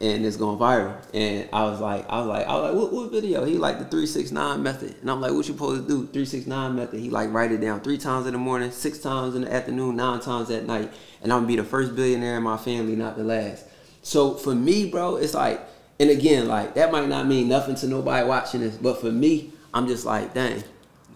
And 0.00 0.26
it's 0.26 0.36
going 0.36 0.58
viral. 0.58 0.96
And 1.14 1.48
I 1.52 1.64
was 1.64 1.80
like, 1.80 2.06
I 2.08 2.18
was 2.18 2.26
like, 2.26 2.46
I 2.46 2.54
was 2.56 2.62
like, 2.64 2.74
what, 2.74 2.92
what 2.92 3.12
video? 3.12 3.44
He 3.44 3.56
like 3.56 3.78
the 3.78 3.84
three 3.84 4.06
six 4.06 4.30
nine 4.30 4.62
method, 4.62 4.94
and 5.00 5.10
I'm 5.10 5.20
like, 5.20 5.32
what 5.32 5.46
you 5.46 5.54
supposed 5.54 5.82
to 5.82 5.88
do? 5.88 6.06
Three 6.12 6.24
six 6.24 6.46
nine 6.46 6.74
method. 6.76 7.00
He 7.00 7.10
like 7.10 7.32
write 7.32 7.52
it 7.52 7.60
down 7.60 7.80
three 7.80 7.98
times 7.98 8.26
in 8.26 8.32
the 8.32 8.38
morning, 8.38 8.70
six 8.70 8.98
times 8.98 9.34
in 9.34 9.42
the 9.42 9.52
afternoon, 9.52 9.96
nine 9.96 10.20
times 10.20 10.50
at 10.50 10.64
night, 10.66 10.92
and 11.22 11.32
I'm 11.32 11.40
gonna 11.40 11.48
be 11.48 11.56
the 11.56 11.64
first 11.64 11.94
billionaire 11.96 12.36
in 12.36 12.42
my 12.42 12.56
family, 12.56 12.96
not 12.96 13.16
the 13.16 13.24
last. 13.24 13.66
So 14.02 14.34
for 14.34 14.54
me, 14.54 14.90
bro, 14.90 15.16
it's 15.16 15.34
like, 15.34 15.60
and 15.98 16.10
again, 16.10 16.48
like 16.48 16.74
that 16.74 16.92
might 16.92 17.08
not 17.08 17.26
mean 17.26 17.48
nothing 17.48 17.74
to 17.76 17.86
nobody 17.86 18.26
watching 18.26 18.60
this, 18.60 18.76
but 18.76 19.00
for 19.00 19.10
me, 19.10 19.52
I'm 19.72 19.86
just 19.86 20.04
like, 20.04 20.34
dang. 20.34 20.62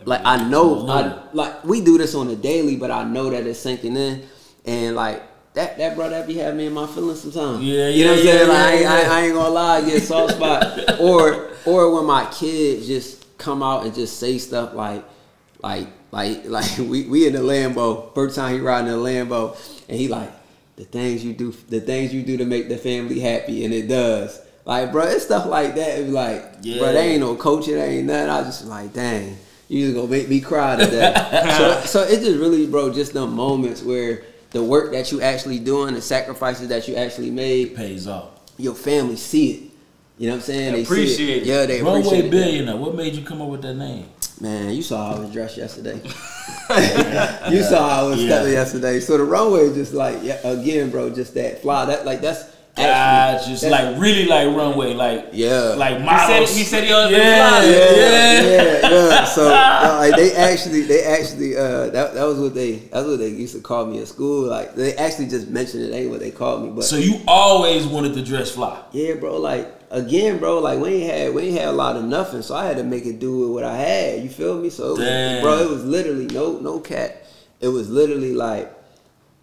Like 0.06 0.22
I 0.24 0.48
know, 0.48 0.88
I, 0.88 1.22
like 1.34 1.62
we 1.62 1.82
do 1.82 1.98
this 1.98 2.14
on 2.14 2.28
a 2.28 2.36
daily, 2.36 2.76
but 2.76 2.90
I 2.90 3.04
know 3.04 3.28
that 3.28 3.46
it's 3.46 3.58
sinking 3.58 3.96
in, 3.96 4.22
and 4.64 4.96
like 4.96 5.22
that 5.54 5.78
that 5.78 5.96
bro 5.96 6.08
that 6.10 6.26
be 6.26 6.34
having 6.34 6.58
me 6.58 6.66
in 6.66 6.72
my 6.72 6.86
feelings 6.86 7.20
sometimes. 7.22 7.62
Yeah, 7.62 7.88
you 7.88 8.04
know 8.04 8.10
what 8.12 8.18
I'm 8.20 8.24
saying? 8.26 8.38
yeah, 8.40 8.46
like 8.46 8.56
I, 8.58 8.72
ain't- 8.72 8.80
yeah, 8.82 8.92
I, 8.92 9.02
yeah. 9.02 9.12
I 9.12 9.20
ain't 9.22 9.34
gonna 9.34 9.48
lie, 9.50 9.76
I 9.78 9.80
get 9.84 10.02
soft 10.02 10.34
spot, 10.36 11.00
or 11.00 11.50
or 11.66 11.94
when 11.94 12.04
my 12.06 12.26
kids 12.32 12.86
just 12.86 13.36
come 13.38 13.62
out 13.62 13.84
and 13.84 13.94
just 13.94 14.18
say 14.18 14.38
stuff 14.38 14.74
like 14.74 15.04
like 15.62 15.88
like 16.12 16.44
like 16.48 16.78
we 16.78 17.04
we 17.08 17.26
in 17.26 17.32
the 17.32 17.40
Lambo. 17.40 18.14
First 18.14 18.36
time 18.36 18.54
he 18.54 18.60
riding 18.60 18.92
in 18.92 18.98
the 18.98 19.04
Lambo, 19.04 19.56
and 19.88 19.98
he 19.98 20.08
like 20.08 20.30
the 20.76 20.84
things 20.84 21.24
you 21.24 21.32
do, 21.34 21.52
the 21.68 21.80
things 21.80 22.14
you 22.14 22.22
do 22.22 22.36
to 22.38 22.44
make 22.44 22.68
the 22.68 22.76
family 22.78 23.20
happy, 23.20 23.64
and 23.64 23.74
it 23.74 23.86
does. 23.88 24.40
Like, 24.64 24.92
bro, 24.92 25.04
it's 25.04 25.24
stuff 25.24 25.46
like 25.46 25.74
that. 25.74 25.98
It 25.98 26.04
be 26.06 26.10
like, 26.12 26.44
Yeah. 26.62 26.78
bro, 26.78 26.92
they 26.92 27.10
ain't 27.12 27.20
no 27.20 27.34
coaching, 27.34 27.74
they 27.74 27.98
ain't 27.98 28.06
nothing. 28.06 28.30
I 28.30 28.42
just 28.44 28.64
like, 28.66 28.92
dang, 28.92 29.36
you 29.68 29.84
just 29.86 29.96
gonna 29.96 30.06
make 30.08 30.28
me 30.28 30.40
cry 30.40 30.76
today. 30.76 31.12
so, 31.58 31.80
so 31.86 32.02
it 32.02 32.20
just 32.20 32.38
really, 32.38 32.66
bro, 32.66 32.92
just 32.92 33.12
the 33.14 33.26
moments 33.26 33.82
where 33.82 34.22
the 34.50 34.62
work 34.62 34.92
that 34.92 35.10
you 35.12 35.20
actually 35.22 35.58
doing, 35.58 35.94
the 35.94 36.02
sacrifices 36.02 36.68
that 36.68 36.88
you 36.88 36.96
actually 36.96 37.30
made, 37.30 37.74
Pays 37.76 38.06
off. 38.06 38.30
your 38.58 38.74
family 38.74 39.16
see 39.16 39.50
it. 39.52 39.62
You 40.18 40.26
know 40.26 40.34
what 40.34 40.36
I'm 40.38 40.42
saying? 40.42 40.72
They 40.72 40.84
see 40.84 40.92
Appreciate 40.92 41.42
it. 41.42 41.46
Yeah, 41.46 41.66
they 41.66 41.82
Runway 41.82 42.00
appreciate 42.00 42.18
it. 42.18 42.22
Runway 42.24 42.30
billionaire. 42.30 42.76
What 42.76 42.94
made 42.94 43.14
you 43.14 43.24
come 43.24 43.40
up 43.40 43.48
with 43.48 43.62
that 43.62 43.74
name? 43.74 44.06
Man, 44.40 44.70
you 44.74 44.82
saw 44.82 45.10
how 45.10 45.16
I 45.16 45.20
was 45.20 45.32
dressed 45.32 45.56
yesterday. 45.56 46.00
you 47.50 47.62
saw 47.62 47.88
how 47.88 48.06
I 48.06 48.08
was 48.08 48.22
Yeah. 48.22 48.46
yesterday. 48.46 49.00
So 49.00 49.16
the 49.18 49.24
runway 49.24 49.60
is 49.62 49.74
just 49.74 49.94
like 49.94 50.18
yeah, 50.22 50.46
again, 50.46 50.90
bro, 50.90 51.10
just 51.10 51.34
that 51.34 51.62
fly. 51.62 51.84
That 51.86 52.04
like 52.06 52.20
that's 52.20 52.44
Ah, 52.78 52.82
actually 53.34 53.52
just 53.52 53.62
that's- 53.64 53.92
like 53.94 54.00
really 54.02 54.26
like 54.26 54.46
runway, 54.56 54.94
like 54.94 55.30
Yeah. 55.32 55.74
like 55.76 55.98
He 55.98 56.06
said, 56.06 56.06
models. 56.06 56.56
he 56.56 56.64
said 56.64 56.84
he 56.84 56.92
on 56.92 57.10
the 57.12 57.18
Yeah. 57.18 57.48
fly. 57.48 57.64
yeah, 57.64 57.72
Yeah. 57.72 58.42
yeah, 58.42 58.90
yeah. 58.90 59.24
So 59.24 59.48
uh, 59.52 59.96
like 60.00 60.16
they 60.16 60.32
actually, 60.34 60.82
they 60.82 61.02
actually, 61.02 61.56
uh, 61.56 61.90
that 61.90 62.14
that 62.14 62.24
was 62.24 62.38
what 62.38 62.54
they, 62.54 62.76
that's 62.76 63.06
what 63.06 63.18
they 63.18 63.28
used 63.28 63.54
to 63.54 63.60
call 63.60 63.86
me 63.86 64.00
at 64.00 64.08
school. 64.08 64.46
Like 64.48 64.74
they 64.76 64.94
actually 64.94 65.26
just 65.28 65.48
mentioned 65.48 65.82
it 65.84 65.92
ain't 65.94 66.10
what 66.10 66.20
they 66.20 66.30
called 66.30 66.62
me, 66.64 66.70
but 66.70 66.84
So 66.84 66.96
you 66.96 67.20
always 67.26 67.86
wanted 67.86 68.14
to 68.14 68.22
dress 68.24 68.52
fly. 68.52 68.80
yeah, 68.92 69.14
bro. 69.14 69.36
Like 69.38 69.68
again, 69.90 70.38
bro. 70.38 70.60
Like 70.60 70.78
we 70.78 70.88
ain't 71.02 71.12
had, 71.12 71.34
we 71.34 71.42
ain't 71.48 71.58
had 71.58 71.68
a 71.68 71.72
lot 71.72 71.96
of 71.96 72.04
nothing, 72.04 72.40
so 72.42 72.54
I 72.54 72.64
had 72.66 72.76
to 72.78 72.84
make 72.84 73.04
it 73.04 73.18
do 73.18 73.40
with 73.40 73.50
what 73.50 73.64
I 73.64 73.76
had. 73.76 74.22
You 74.22 74.30
feel 74.30 74.56
me? 74.56 74.70
So 74.70 74.94
it 74.94 74.98
was, 75.00 75.40
bro, 75.42 75.58
it 75.58 75.68
was 75.70 75.84
literally 75.84 76.26
no, 76.26 76.58
no 76.60 76.78
cat. 76.78 77.26
It 77.60 77.68
was 77.68 77.90
literally 77.90 78.32
like, 78.32 78.72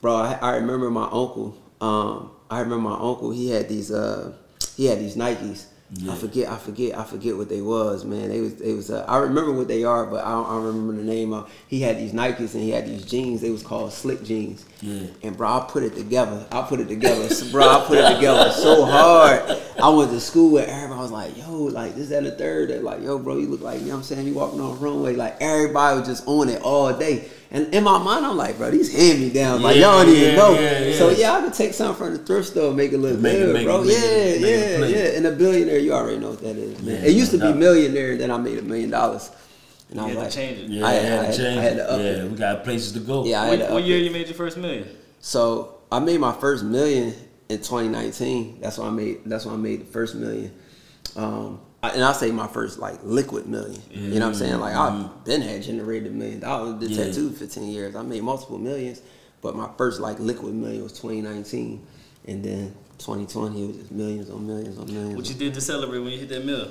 bro. 0.01 0.15
I, 0.15 0.39
I 0.41 0.55
remember 0.55 0.89
my 0.89 1.03
uncle. 1.05 1.55
Um, 1.81 2.31
I 2.49 2.59
remember 2.59 2.89
my 2.89 2.95
uncle. 2.95 3.31
He 3.31 3.49
had 3.49 3.67
these, 3.69 3.91
uh, 3.91 4.33
he 4.75 4.85
had 4.85 4.99
these 4.99 5.15
Nikes. 5.15 5.67
Yeah. 5.93 6.11
I 6.11 6.15
forget, 6.15 6.51
I 6.51 6.57
forget, 6.57 6.97
I 6.97 7.03
forget 7.05 7.37
what 7.37 7.47
they 7.47 7.61
was, 7.61 8.03
man. 8.03 8.27
They 8.27 8.41
was, 8.41 8.55
they 8.55 8.73
was. 8.73 8.91
Uh, 8.91 9.05
I 9.07 9.19
remember 9.19 9.53
what 9.53 9.69
they 9.69 9.85
are, 9.85 10.05
but 10.05 10.25
I 10.25 10.31
don't, 10.31 10.45
I 10.45 10.49
don't 10.49 10.65
remember 10.65 10.93
the 10.93 11.03
name 11.03 11.31
of. 11.31 11.49
He 11.69 11.79
had 11.79 11.97
these 11.97 12.11
Nikes 12.11 12.55
and 12.55 12.63
he 12.63 12.71
had 12.71 12.85
these 12.85 13.05
jeans. 13.05 13.39
They 13.39 13.51
was 13.51 13.63
called 13.63 13.93
slick 13.93 14.21
jeans. 14.21 14.65
Yeah. 14.81 15.07
And 15.23 15.37
bro, 15.37 15.47
I 15.47 15.65
put 15.69 15.83
it 15.83 15.95
together. 15.95 16.45
I 16.51 16.61
put 16.63 16.81
it 16.81 16.89
together. 16.89 17.29
Bro, 17.51 17.67
I 17.67 17.85
put 17.87 17.97
it 17.97 18.15
together 18.15 18.51
so 18.51 18.85
hard. 18.85 19.59
I 19.81 19.89
went 19.89 20.11
to 20.11 20.19
school 20.19 20.51
with 20.51 20.67
everybody 20.67 20.99
was 20.99 21.11
like, 21.11 21.37
yo, 21.37 21.63
like 21.63 21.95
this, 21.95 22.09
that, 22.09 22.17
and 22.17 22.27
the 22.27 22.31
third. 22.31 22.69
They're 22.69 22.81
like, 22.81 23.01
yo, 23.01 23.17
bro, 23.17 23.37
you 23.37 23.47
look 23.47 23.61
like, 23.61 23.79
you 23.79 23.85
know 23.85 23.93
what 23.93 23.97
I'm 23.97 24.03
saying? 24.03 24.27
You 24.27 24.33
walking 24.33 24.59
on 24.59 24.75
the 24.75 24.85
runway. 24.85 25.15
Like 25.15 25.37
everybody 25.39 25.99
was 25.99 26.07
just 26.07 26.27
on 26.27 26.49
it 26.49 26.61
all 26.61 26.91
day. 26.93 27.29
And 27.49 27.73
in 27.73 27.83
my 27.83 27.97
mind, 27.97 28.25
I'm 28.25 28.35
like, 28.35 28.57
bro, 28.57 28.71
these 28.71 28.91
hand 28.93 29.19
me 29.19 29.29
down. 29.29 29.61
Like 29.61 29.77
y'all 29.77 30.03
don't 30.03 30.13
even 30.13 30.35
know. 30.35 30.53
yeah, 30.53 30.79
yeah. 30.85 30.97
So 30.97 31.09
yeah, 31.11 31.31
I 31.33 31.41
could 31.41 31.53
take 31.53 31.73
something 31.73 31.95
from 31.97 32.13
the 32.17 32.19
thrift 32.23 32.49
store, 32.49 32.67
and 32.69 32.77
make 32.77 32.91
it 32.91 32.97
look 32.97 33.17
Make 33.19 33.37
good, 33.37 33.55
it- 33.55 33.63
bro. 33.65 33.81
make 33.83 33.91
yeah, 33.91 33.97
it- 34.03 34.41
make 34.41 34.51
it 34.51 34.89
yeah, 34.97 35.03
yeah. 35.11 35.17
And 35.17 35.27
a 35.27 35.31
billionaire, 35.31 35.79
you 35.79 35.93
already 35.93 36.19
know 36.19 36.31
what 36.31 36.41
that 36.41 36.57
is, 36.57 36.81
man. 36.81 36.95
Yeah, 36.95 37.07
it 37.09 37.13
used 37.15 37.31
to 37.31 37.37
be 37.37 37.43
doubt. 37.43 37.57
millionaire, 37.57 38.17
then 38.17 38.31
I 38.31 38.37
made 38.37 38.57
a 38.57 38.61
million 38.63 38.89
dollars. 38.89 39.31
And 39.89 40.01
I'm 40.01 40.09
had 40.09 40.17
like, 40.17 40.29
to 40.31 40.35
change 40.35 40.59
it. 40.59 40.69
Yeah, 40.69 40.85
I 40.85 40.89
I 40.89 40.93
had- 40.93 41.03
had, 41.05 41.11
I 41.19 41.23
had- 41.23 41.31
to 41.31 41.37
change 41.37 41.57
I 41.57 41.61
had 41.61 41.75
to 41.77 41.91
up 41.91 41.99
yeah, 41.99 42.05
it. 42.05 42.31
we 42.31 42.37
got 42.37 42.63
places 42.65 42.91
to 42.93 42.99
go. 42.99 43.25
yeah, 43.25 43.41
I 43.41 43.45
had 43.45 43.59
What, 43.59 43.67
to 43.69 43.73
what 43.75 43.83
year 43.85 43.97
it. 43.97 44.03
you 44.03 44.11
made 44.11 44.27
your 44.27 44.35
first 44.35 44.57
million? 44.57 44.87
So 45.21 45.75
I 45.89 45.99
made 45.99 46.19
my 46.19 46.33
first 46.33 46.65
million 46.65 47.13
in 47.47 47.57
2019. 47.59 48.59
That's 48.59 48.77
when 48.77 48.87
I 48.89 48.91
made. 48.91 49.19
That's 49.25 49.45
when 49.45 49.55
I 49.55 49.57
made 49.57 49.81
the 49.81 49.85
first 49.85 50.15
million. 50.15 50.51
Um, 51.15 51.61
I, 51.61 51.66
and 51.93 52.03
I 52.03 52.11
say 52.13 52.31
my 52.31 52.47
first 52.47 52.79
like 52.79 52.99
liquid 53.03 53.47
million. 53.47 53.81
You 53.91 54.19
know 54.19 54.27
what 54.27 54.29
I'm 54.29 54.33
saying? 54.35 54.59
Like 54.59 54.75
I've 54.75 54.93
mm-hmm. 54.93 55.23
been 55.23 55.41
had 55.41 55.63
generated 55.63 56.11
a 56.11 56.15
million 56.15 56.39
dollars. 56.39 56.79
Did 56.79 56.91
Yeah. 56.91 57.05
tattoo 57.05 57.31
15 57.31 57.69
years. 57.69 57.95
I 57.95 58.01
made 58.01 58.23
multiple 58.23 58.57
millions, 58.57 59.01
but 59.41 59.55
my 59.55 59.69
first 59.77 59.99
like 59.99 60.19
liquid 60.19 60.53
million 60.53 60.83
was 60.83 60.93
2019, 60.93 61.85
and 62.25 62.43
then 62.43 62.75
2020 62.99 63.63
it 63.63 63.67
was 63.67 63.77
just 63.77 63.91
millions 63.91 64.29
on 64.29 64.47
millions 64.47 64.77
on 64.77 64.87
millions. 64.87 65.15
What 65.15 65.29
you 65.29 65.35
did 65.35 65.53
to 65.53 65.61
celebrate 65.61 65.99
when 65.99 66.11
you 66.11 66.19
hit 66.19 66.29
that 66.29 66.45
mill? 66.45 66.69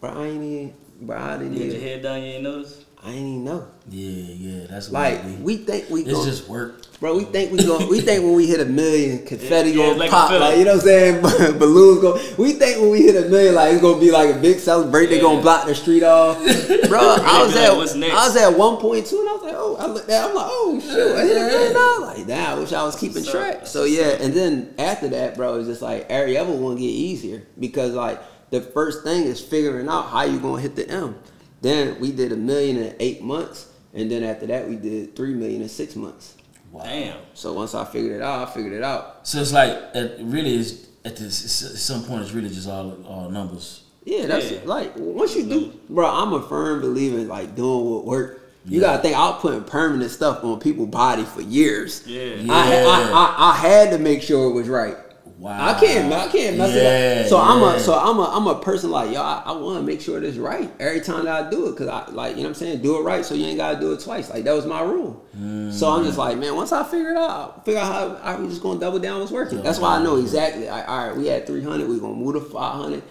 Bro, 0.00 0.10
I 0.10 0.26
ain't 0.26 0.44
even. 0.44 0.74
Bro, 1.00 1.16
I 1.16 1.38
didn't 1.38 1.54
You 1.54 1.62
had 1.62 1.72
your 1.72 1.80
head 1.80 2.02
down, 2.02 2.22
you 2.22 2.26
ain't 2.26 2.42
notice? 2.42 2.84
I 3.08 3.12
ain't 3.12 3.26
even 3.26 3.44
know. 3.44 3.66
Yeah, 3.88 4.10
yeah, 4.34 4.66
that's 4.66 4.90
Like 4.90 5.22
what 5.24 5.38
we 5.40 5.56
think 5.56 5.88
we 5.88 6.02
It's 6.02 6.12
going 6.12 6.26
just 6.26 6.46
work. 6.48 6.82
Bro, 7.00 7.16
we 7.16 7.24
think 7.24 7.52
we 7.52 7.64
going 7.64 7.88
we 7.88 8.00
think 8.00 8.22
when 8.24 8.34
we 8.34 8.46
hit 8.46 8.60
a 8.60 8.64
million, 8.66 9.24
confetti 9.24 9.70
Yeah, 9.70 9.76
gonna 9.86 9.98
like 9.98 10.10
pop, 10.10 10.28
feeling. 10.28 10.42
like 10.42 10.58
you 10.58 10.64
know 10.64 10.72
what 10.74 10.80
I'm 10.82 10.86
saying? 10.86 11.22
Balloons 11.58 12.00
go. 12.02 12.20
We 12.36 12.52
think 12.54 12.80
when 12.82 12.90
we 12.90 13.02
hit 13.02 13.16
a 13.24 13.28
million, 13.28 13.54
like 13.54 13.72
it's 13.72 13.80
gonna 13.82 14.00
be 14.00 14.10
like 14.10 14.34
a 14.34 14.38
big 14.38 14.58
celebration. 14.58 15.10
They 15.10 15.16
Yeah. 15.16 15.22
gonna 15.22 15.40
block 15.40 15.66
the 15.66 15.74
street 15.74 16.02
off. 16.02 16.36
Bro, 16.88 17.00
I 17.00 17.42
was 17.42 17.52
be 17.54 17.60
like, 17.60 18.10
at 18.10 18.16
I 18.18 18.26
was 18.26 18.36
at 18.36 18.58
one 18.58 18.76
point 18.76 19.06
two, 19.06 19.20
and 19.20 19.28
I 19.28 19.32
was 19.32 19.42
like, 19.42 19.54
oh, 19.56 19.76
I 19.78 19.86
looked 19.86 20.10
at, 20.10 20.24
I'm 20.28 20.34
like, 20.34 20.46
oh 20.48 20.80
shoot, 20.82 21.16
I 21.16 21.24
hit 21.24 21.36
a 21.36 21.40
million 21.46 21.72
dollars. 21.72 22.18
Like, 22.18 22.26
damn, 22.26 22.56
I 22.56 22.60
wish 22.60 22.72
I 22.74 22.82
was 22.84 22.96
keeping 22.96 23.22
That's 23.22 23.26
what's 23.28 23.36
up. 23.36 23.54
track. 23.58 23.66
So 23.68 23.84
yeah, 23.84 24.16
and 24.20 24.34
then 24.34 24.74
after 24.78 25.08
that, 25.08 25.36
bro, 25.36 25.54
it's 25.60 25.68
just 25.68 25.80
like 25.82 26.06
every 26.10 26.36
other 26.36 26.52
one 26.52 26.76
get 26.76 26.82
easier 26.84 27.42
because 27.58 27.94
like 27.94 28.20
the 28.50 28.60
first 28.60 29.02
thing 29.04 29.22
is 29.24 29.40
figuring 29.40 29.88
out 29.88 30.08
how 30.08 30.24
you 30.24 30.38
gonna 30.40 30.60
hit 30.60 30.76
the 30.76 30.86
M. 30.90 31.14
Then 31.60 31.98
we 32.00 32.12
did 32.12 32.32
a 32.32 32.36
million 32.36 32.76
in 32.76 32.94
eight 33.00 33.22
months, 33.22 33.68
and 33.94 34.10
then 34.10 34.22
after 34.22 34.46
that 34.46 34.68
we 34.68 34.76
did 34.76 35.16
three 35.16 35.34
million 35.34 35.62
in 35.62 35.68
six 35.68 35.96
months. 35.96 36.36
Wow. 36.70 36.84
Damn. 36.84 37.16
So 37.34 37.52
once 37.54 37.74
I 37.74 37.84
figured 37.84 38.12
it 38.16 38.22
out, 38.22 38.46
I 38.46 38.50
figured 38.52 38.74
it 38.74 38.82
out. 38.84 39.26
So 39.26 39.40
it's 39.40 39.52
like 39.52 39.70
it 39.94 40.18
really 40.20 40.54
is 40.54 40.88
at 41.04 41.16
this 41.16 41.62
at 41.64 41.78
some 41.78 42.04
point 42.04 42.22
it's 42.22 42.32
really 42.32 42.48
just 42.50 42.68
all 42.68 42.92
all 43.06 43.30
numbers. 43.30 43.84
Yeah, 44.04 44.26
that's 44.26 44.50
Yeah. 44.50 44.58
like 44.64 44.92
once 44.96 45.34
you 45.34 45.46
do, 45.46 45.72
bro. 45.88 46.06
I'm 46.06 46.32
a 46.32 46.42
firm 46.42 46.80
believer 46.80 47.18
in 47.18 47.28
like 47.28 47.54
doing 47.56 47.84
what 47.90 48.04
work. 48.04 48.34
You 48.64 48.80
Yeah. 48.80 48.86
gotta 48.88 49.02
think 49.02 49.16
I 49.16 49.30
was 49.30 49.40
putting 49.40 49.64
permanent 49.64 50.10
stuff 50.10 50.44
on 50.44 50.60
people's 50.60 50.90
body 50.90 51.24
for 51.24 51.40
years. 51.40 52.02
Yeah. 52.06 52.36
I, 52.50 52.84
I, 52.84 53.10
I 53.12 53.50
I 53.52 53.54
had 53.56 53.90
to 53.92 53.98
make 53.98 54.20
sure 54.22 54.50
it 54.50 54.52
was 54.52 54.68
right. 54.68 54.96
Wow. 55.38 55.68
I 55.68 55.78
can't 55.78 56.12
I 56.12 56.26
can't 56.26 56.58
mess 56.58 56.74
it 56.74 56.82
Yeah, 56.82 57.20
up. 57.22 57.28
So 57.28 57.38
I'm 57.38 57.62
a 57.62 57.78
so 57.78 57.94
I'm 57.96 58.18
a 58.18 58.24
I'm 58.24 58.46
a 58.48 58.60
person 58.60 58.90
like 58.90 59.12
yo. 59.12 59.22
I, 59.22 59.44
I 59.46 59.52
want 59.52 59.78
to 59.78 59.86
make 59.86 60.00
sure 60.00 60.18
this 60.18 60.36
right 60.36 60.68
every 60.80 61.00
time 61.00 61.26
that 61.26 61.46
I 61.46 61.48
do 61.48 61.68
it 61.68 61.72
because 61.72 61.86
I 61.86 62.10
like 62.10 62.32
you 62.32 62.38
know 62.38 62.48
what 62.48 62.48
I'm 62.48 62.54
saying 62.56 62.82
do 62.82 62.98
it 62.98 63.02
right 63.02 63.24
so 63.24 63.36
you 63.36 63.46
ain't 63.46 63.56
gotta 63.56 63.78
do 63.78 63.92
it 63.92 64.00
twice. 64.00 64.30
Like 64.30 64.42
that 64.44 64.52
was 64.52 64.66
my 64.66 64.80
rule. 64.80 65.24
So 65.72 65.90
I'm 65.90 66.04
just 66.04 66.16
mm. 66.16 66.18
like 66.18 66.38
man, 66.38 66.56
once 66.56 66.72
I 66.72 66.82
figure 66.82 67.12
it 67.12 67.16
out, 67.16 67.64
figure 67.64 67.80
out 67.80 67.92
how 67.92 68.16
I 68.16 68.34
was 68.34 68.50
just 68.50 68.62
gonna 68.62 68.80
double 68.80 68.98
down 68.98 69.20
what's 69.20 69.30
working. 69.30 69.62
That's 69.62 69.78
why 69.78 69.96
I 69.96 70.02
know 70.02 70.16
exactly. 70.16 70.66
Like, 70.66 70.88
all 70.88 71.08
right, 71.08 71.16
we 71.16 71.28
had 71.28 71.46
300, 71.46 71.88
we're 71.88 72.00
gonna 72.00 72.14
move 72.14 72.34
to 72.34 72.40
500. 72.40 73.02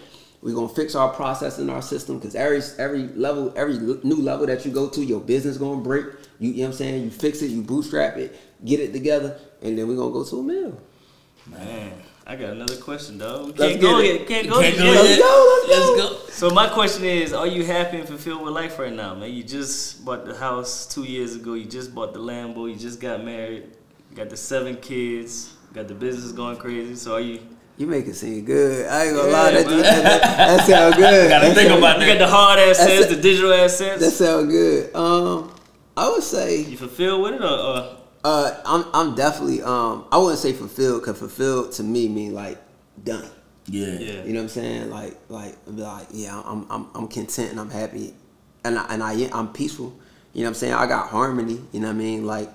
We're 0.42 0.54
gonna 0.54 0.68
fix 0.68 0.96
our 0.96 1.10
process 1.10 1.60
in 1.60 1.70
our 1.70 1.82
system 1.82 2.20
because 2.20 2.36
every 2.36 2.62
every 2.78 3.08
level, 3.08 3.54
every 3.56 3.78
new 3.78 4.22
level 4.22 4.46
that 4.48 4.66
you 4.66 4.72
go 4.72 4.90
to, 4.90 5.04
your 5.04 5.22
business 5.22 5.58
gonna 5.58 5.82
break. 5.82 6.06
You, 6.40 6.52
you 6.52 6.58
know 6.58 6.64
what 6.64 6.68
I'm 6.68 6.74
saying? 6.74 7.04
You 7.06 7.10
fix 7.10 7.42
it, 7.42 7.48
you 7.48 7.62
bootstrap 7.64 8.18
it, 8.18 8.36
get 8.64 8.80
it 8.80 8.92
together, 8.92 9.40
and 9.62 9.78
then 9.78 9.88
we're 9.88 9.96
gonna 9.96 10.12
go 10.12 10.24
to 10.24 10.40
a 10.40 10.44
mill. 10.44 10.82
Man, 11.48 11.94
I 12.30 12.36
got 12.36 12.50
another 12.50 12.76
question, 12.76 13.18
dog. 13.18 13.46
We 13.46 13.54
Let's 13.54 13.72
can't 13.72 13.82
go 13.82 14.02
get 14.02 14.16
it. 14.16 14.20
yet. 14.20 14.28
Can't 14.28 14.50
go 14.50 14.62
Can't 14.62 14.76
yet. 14.76 14.84
go 14.84 14.92
Let's 14.92 15.10
yet. 15.10 15.20
go, 15.20 15.64
let's 15.70 15.86
go. 15.86 15.96
Let's 15.96 16.26
go. 16.26 16.30
So 16.32 16.50
my 16.50 16.68
question 16.68 17.06
is, 17.06 17.32
are 17.32 17.48
you 17.48 17.64
happy 17.64 17.98
and 18.00 18.08
fulfilled 18.08 18.42
with 18.44 18.54
life 18.54 18.78
right 18.80 18.92
now, 18.92 19.16
man? 19.16 19.32
You 19.32 19.44
just 19.44 20.04
bought 20.04 20.26
the 20.26 20.36
house 20.36 20.86
two 20.94 21.04
years 21.06 21.36
ago. 21.36 21.54
You 21.54 21.64
just 21.66 21.96
bought 21.96 22.14
the 22.14 22.20
Lambo. 22.20 22.70
You 22.70 22.76
just 22.76 23.00
got 23.00 23.24
married. 23.24 23.64
You 24.12 24.18
got 24.18 24.30
the 24.30 24.36
seven 24.36 24.76
kids. 24.76 25.54
Got 25.74 25.88
the 25.88 25.94
business 25.94 26.34
going 26.34 26.58
crazy. 26.58 26.96
So 26.96 27.14
are 27.16 27.22
you? 27.22 27.40
You 27.78 27.88
make 27.88 28.06
it 28.08 28.16
seem 28.16 28.44
good. 28.44 28.88
I 28.88 29.06
ain't 29.06 29.16
gonna 29.16 29.30
Yeah, 29.30 29.38
lie, 29.38 29.52
that, 29.52 29.68
man. 29.68 29.78
that, 29.84 30.04
that, 30.04 30.38
that 30.58 30.68
sound 30.68 30.96
good. 30.98 31.30
Gotta 31.30 31.48
that 31.48 31.56
think 31.56 31.70
sound, 31.70 31.80
about 31.80 32.02
You 32.02 32.08
got 32.08 32.18
the 32.20 32.28
hard 32.28 32.60
assets, 32.60 32.88
That's 33.06 33.16
the 33.16 33.22
digital 33.22 33.54
assets. 33.54 34.02
That 34.02 34.12
sound 34.12 34.50
good. 34.50 34.94
Um, 34.96 35.54
I 35.96 36.10
would 36.10 36.24
say 36.24 36.62
you 36.62 36.76
fulfilled 36.76 37.22
with 37.22 37.36
it, 37.36 37.42
or, 37.42 37.46
or 37.48 37.97
uh, 38.28 38.62
I'm 38.66 38.86
I'm 38.94 39.16
definitely 39.16 39.62
um, 39.62 40.06
I 40.12 40.18
wouldn't 40.18 40.40
say 40.40 40.52
fulfilled 40.52 41.02
because 41.02 41.18
fulfilled 41.18 41.72
to 41.74 41.84
me 41.84 42.10
mean 42.10 42.34
like 42.34 42.58
done. 43.02 43.30
Yeah. 43.68 44.00
yeah? 44.00 44.24
You 44.24 44.34
know 44.34 44.40
what 44.40 44.44
I'm 44.44 44.50
saying? 44.50 44.90
Like, 44.90 45.18
like, 45.30 45.66
be 45.66 45.82
like, 45.82 46.08
yeah, 46.12 46.42
I'm, 46.46 46.66
I'm, 46.70 46.88
I'm 46.96 47.08
content 47.08 47.52
and 47.52 47.60
I'm 47.60 47.70
happy, 47.70 48.14
and 48.64 48.80
I, 48.80 48.86
and 48.90 49.04
I, 49.04 49.30
I'm 49.34 49.52
peaceful. 49.52 49.94
You 50.34 50.42
know 50.42 50.46
what 50.46 50.50
I'm 50.50 50.54
saying? 50.56 50.74
I 50.74 50.88
got 50.88 51.10
harmony. 51.10 51.62
You 51.72 51.82
know 51.82 51.88
what 51.88 51.96
I 51.96 51.98
mean? 51.98 52.26
Like, 52.26 52.50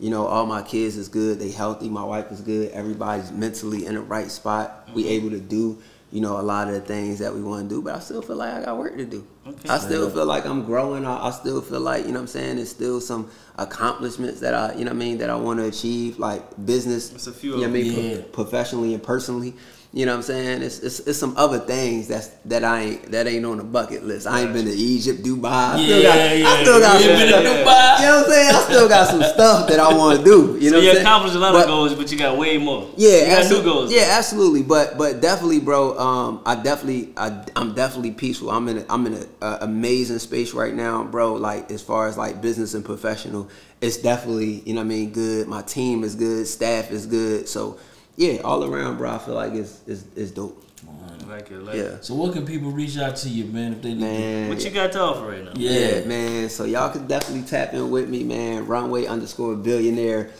you 0.00 0.10
know 0.10 0.22
You 0.22 0.24
know, 0.24 0.26
all 0.26 0.46
my 0.46 0.62
kids 0.62 0.96
is 0.96 1.08
good. 1.08 1.38
They 1.38 1.50
healthy. 1.50 1.88
My 1.88 2.04
wife 2.04 2.30
is 2.32 2.40
good. 2.40 2.70
Everybody's 2.72 3.30
mentally 3.30 3.86
in 3.86 3.94
the 3.94 4.00
right 4.00 4.30
spot. 4.30 4.88
We 4.94 5.08
able 5.08 5.30
to 5.30 5.40
do, 5.40 5.82
you 6.14 6.20
know, 6.20 6.38
a 6.38 6.42
lot 6.42 6.68
of 6.68 6.74
the 6.74 6.80
things 6.80 7.18
that 7.18 7.34
we 7.34 7.42
want 7.42 7.68
to 7.68 7.74
do. 7.74 7.82
But 7.82 7.96
I 7.96 7.98
still 7.98 8.22
feel 8.22 8.36
like 8.36 8.54
I 8.54 8.64
got 8.64 8.78
work 8.78 8.96
to 8.96 9.04
do. 9.04 9.26
Okay. 9.48 9.68
I 9.68 9.78
still 9.78 10.08
feel 10.08 10.26
like 10.26 10.46
I'm 10.46 10.64
growing. 10.64 11.04
I, 11.04 11.26
I 11.26 11.30
still 11.32 11.60
feel 11.60 11.80
like, 11.80 12.06
you 12.06 12.12
know 12.12 12.20
what 12.20 12.20
I'm 12.20 12.26
saying, 12.28 12.56
there's 12.56 12.70
still 12.70 13.00
some 13.00 13.28
accomplishments 13.58 14.38
that 14.38 14.54
I, 14.54 14.74
you 14.74 14.84
know 14.84 14.92
what 14.92 15.02
I 15.02 15.06
mean, 15.06 15.18
that 15.18 15.28
I 15.28 15.34
want 15.34 15.58
to 15.58 15.66
achieve, 15.66 16.20
like 16.20 16.42
business. 16.64 17.12
It's 17.12 17.26
a 17.26 17.32
few 17.32 17.56
you 17.56 17.62
know 17.62 17.62
what 17.62 17.80
I 17.80 17.82
mean, 17.82 18.22
pro- 18.22 18.44
professionally 18.44 18.94
and 18.94 19.02
personally. 19.02 19.54
You 19.96 20.06
know 20.06 20.12
what 20.12 20.16
I'm 20.16 20.22
saying? 20.24 20.62
It's, 20.62 20.80
it's 20.80 20.98
it's 21.06 21.18
some 21.20 21.36
other 21.36 21.60
things 21.60 22.08
that's 22.08 22.26
that 22.46 22.64
I 22.64 22.80
ain't 22.80 23.12
that 23.12 23.28
ain't 23.28 23.44
on 23.46 23.58
the 23.58 23.62
bucket 23.62 24.02
list. 24.02 24.26
I 24.26 24.40
ain't 24.42 24.52
been 24.52 24.64
to 24.64 24.72
Egypt, 24.72 25.22
Dubai. 25.22 25.44
I 25.44 25.76
still 25.84 26.02
got, 26.02 26.16
Yeah, 26.18 26.46
I 26.48 26.62
still 26.62 26.80
got 26.80 27.00
yeah. 27.00 27.06
some 27.06 27.16
been 27.16 27.26
to 27.26 27.28
stuff. 27.28 27.44
Dubai? 27.44 28.00
You 28.00 28.06
know 28.06 28.16
what 28.16 28.24
I'm 28.26 28.30
saying? 28.32 28.54
I 28.56 28.60
still 28.64 28.88
got 28.88 29.06
some 29.08 29.22
stuff 29.22 29.68
that 29.68 29.78
I 29.78 29.96
want 29.96 30.18
to 30.18 30.24
do. 30.24 30.58
You 30.60 30.72
know 30.72 30.80
so 30.80 30.86
what 30.86 30.94
you 30.94 31.00
accomplished 31.00 31.36
a 31.36 31.38
lot 31.38 31.52
But- 31.52 31.62
of 31.62 31.68
goals, 31.68 31.94
but 31.94 32.10
you 32.10 32.18
got 32.18 32.36
way 32.36 32.58
more. 32.58 32.90
yeah, 32.96 33.10
you 33.20 33.26
got 33.42 33.50
new 33.50 33.62
goals. 33.62 33.92
Yeah, 33.92 34.08
absolutely. 34.18 34.64
But 34.64 34.98
but 34.98 35.20
definitely, 35.20 35.60
bro. 35.60 35.96
Um, 35.96 36.42
I 36.44 36.56
definitely, 36.56 37.12
I, 37.16 37.44
I'm 37.54 37.72
definitely 37.74 38.10
peaceful. 38.10 38.50
I'm 38.50 38.66
in, 38.68 38.78
a, 38.78 38.84
I'm 38.90 39.06
in 39.06 39.14
an 39.14 39.28
amazing 39.60 40.18
space 40.18 40.52
right 40.54 40.74
now, 40.74 41.04
bro. 41.04 41.34
Like 41.34 41.70
as 41.70 41.82
far 41.82 42.08
as 42.08 42.18
like 42.18 42.42
business 42.42 42.74
and 42.74 42.84
professional, 42.84 43.48
it's 43.80 43.98
definitely, 43.98 44.60
you 44.66 44.74
know, 44.74 44.80
what 44.80 44.86
I 44.86 44.88
mean, 44.88 45.12
good. 45.12 45.46
My 45.46 45.62
team 45.62 46.02
is 46.02 46.16
good. 46.16 46.48
Staff 46.48 46.90
is 46.90 47.06
good. 47.06 47.46
So 47.48 47.78
yeah, 48.16 48.38
all 48.44 48.64
around, 48.64 48.98
bro. 48.98 49.10
I 49.10 49.18
feel 49.18 49.34
like 49.34 49.52
it's 49.54 49.80
it's, 49.86 50.04
it's 50.16 50.30
dope. 50.30 50.60
I 50.86 51.24
like 51.26 51.50
it. 51.50 51.58
Like 51.58 51.76
Yeah. 51.76 51.82
it. 51.82 52.04
So 52.04 52.14
what 52.14 52.32
can 52.34 52.44
people 52.46 52.70
reach 52.70 52.98
out 52.98 53.16
to 53.16 53.28
you, 53.28 53.44
man, 53.46 53.72
if 53.72 53.82
they 53.82 53.90
need 53.94 54.00
Man, 54.00 54.48
What 54.50 54.62
you 54.64 54.70
got 54.70 54.92
to 54.92 55.00
offer 55.00 55.26
right 55.26 55.44
now? 55.44 55.52
Yeah. 55.56 55.70
Yeah, 56.00 56.04
man. 56.04 56.48
So 56.50 56.64
y'all 56.64 56.90
can 56.90 57.06
definitely 57.06 57.48
tap 57.48 57.72
in 57.72 57.90
with 57.90 58.08
me, 58.08 58.22
man. 58.24 58.66
Runway 58.66 59.06
underscore 59.06 59.56
billionaire 59.56 60.30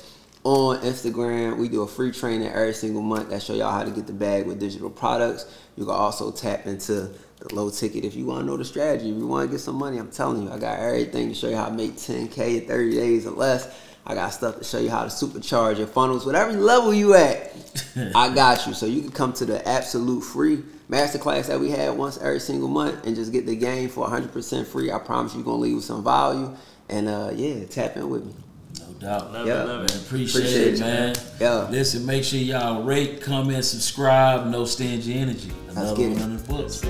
on 0.44 0.78
Instagram. 0.80 1.56
We 1.56 1.68
do 1.68 1.82
a 1.82 1.86
free 1.86 2.12
training 2.12 2.48
every 2.48 2.74
single 2.74 3.00
month 3.02 3.30
that 3.30 3.42
show 3.42 3.54
y'all 3.54 3.72
how 3.72 3.84
to 3.84 3.90
get 3.90 4.06
the 4.06 4.12
bag 4.12 4.46
with 4.46 4.60
digital 4.60 4.90
products. 4.90 5.46
You 5.76 5.84
can 5.86 5.94
also 5.94 6.30
tap 6.30 6.66
into 6.66 7.10
the 7.40 7.54
low 7.54 7.70
ticket 7.70 8.04
if 8.04 8.14
you 8.14 8.26
want 8.26 8.40
to 8.40 8.46
know 8.46 8.56
the 8.58 8.64
strategy. 8.64 9.10
If 9.10 9.16
you 9.16 9.26
want 9.26 9.48
to 9.48 9.50
get 9.50 9.60
some 9.60 9.76
money, 9.76 9.96
I'm 9.98 10.10
telling 10.10 10.42
you, 10.42 10.50
I 10.52 10.58
got 10.58 10.78
everything 10.78 11.30
to 11.30 11.34
show 11.34 11.48
you 11.48 11.56
how 11.56 11.66
to 11.70 11.72
make 11.74 11.92
10K 11.96 12.60
in 12.62 12.68
30 12.68 12.90
days 12.94 13.26
or 13.26 13.30
less. 13.30 13.74
I 14.06 14.14
got 14.14 14.30
stuff 14.34 14.58
to 14.58 14.64
show 14.64 14.78
you 14.78 14.90
how 14.90 15.02
to 15.04 15.08
supercharge 15.08 15.78
your 15.78 15.86
funnels, 15.86 16.26
whatever 16.26 16.52
level 16.52 16.92
you 16.92 17.14
at. 17.14 17.52
I 18.14 18.34
got 18.34 18.66
you. 18.66 18.74
So 18.74 18.86
you 18.86 19.00
can 19.00 19.10
come 19.12 19.32
to 19.34 19.44
the 19.46 19.66
absolute 19.66 20.20
free 20.20 20.62
masterclass 20.90 21.46
that 21.46 21.58
we 21.58 21.70
had 21.70 21.96
once 21.96 22.18
every 22.18 22.40
single 22.40 22.68
month 22.68 23.06
and 23.06 23.16
just 23.16 23.32
get 23.32 23.46
the 23.46 23.56
game 23.56 23.88
for 23.88 24.06
100% 24.06 24.66
free. 24.66 24.92
I 24.92 24.98
promise 24.98 25.34
you're 25.34 25.42
going 25.42 25.56
to 25.56 25.62
leave 25.62 25.76
with 25.76 25.84
some 25.84 26.04
value. 26.04 26.54
And 26.90 27.08
uh, 27.08 27.30
yeah, 27.34 27.64
tap 27.64 27.96
in 27.96 28.10
with 28.10 28.26
me. 28.26 28.34
No 28.78 28.86
doubt. 29.00 29.32
Love 29.32 29.46
Yeah. 29.46 29.62
it, 29.62 29.66
love 29.68 29.84
it. 29.84 29.96
appreciate, 29.96 30.40
Appreciate 30.42 30.74
it, 30.74 30.80
man. 30.80 31.14
Yeah. 31.40 31.68
Listen, 31.70 32.04
make 32.04 32.24
sure 32.24 32.38
y'all 32.40 32.82
rate, 32.84 33.22
comment, 33.22 33.64
subscribe. 33.64 34.46
No 34.48 34.66
stingy 34.66 35.14
energy. 35.14 35.50
Another 35.70 35.96
get 35.96 36.10
one 36.10 36.18
it. 36.18 36.22
on 36.24 36.36
the 36.36 36.42
books. 36.42 36.82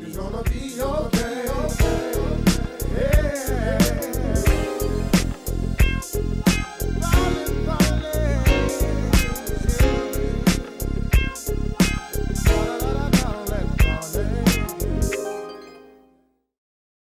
It's 0.00 0.16
gonna 0.16 0.42
be 0.42 0.80
okay. 0.80 1.30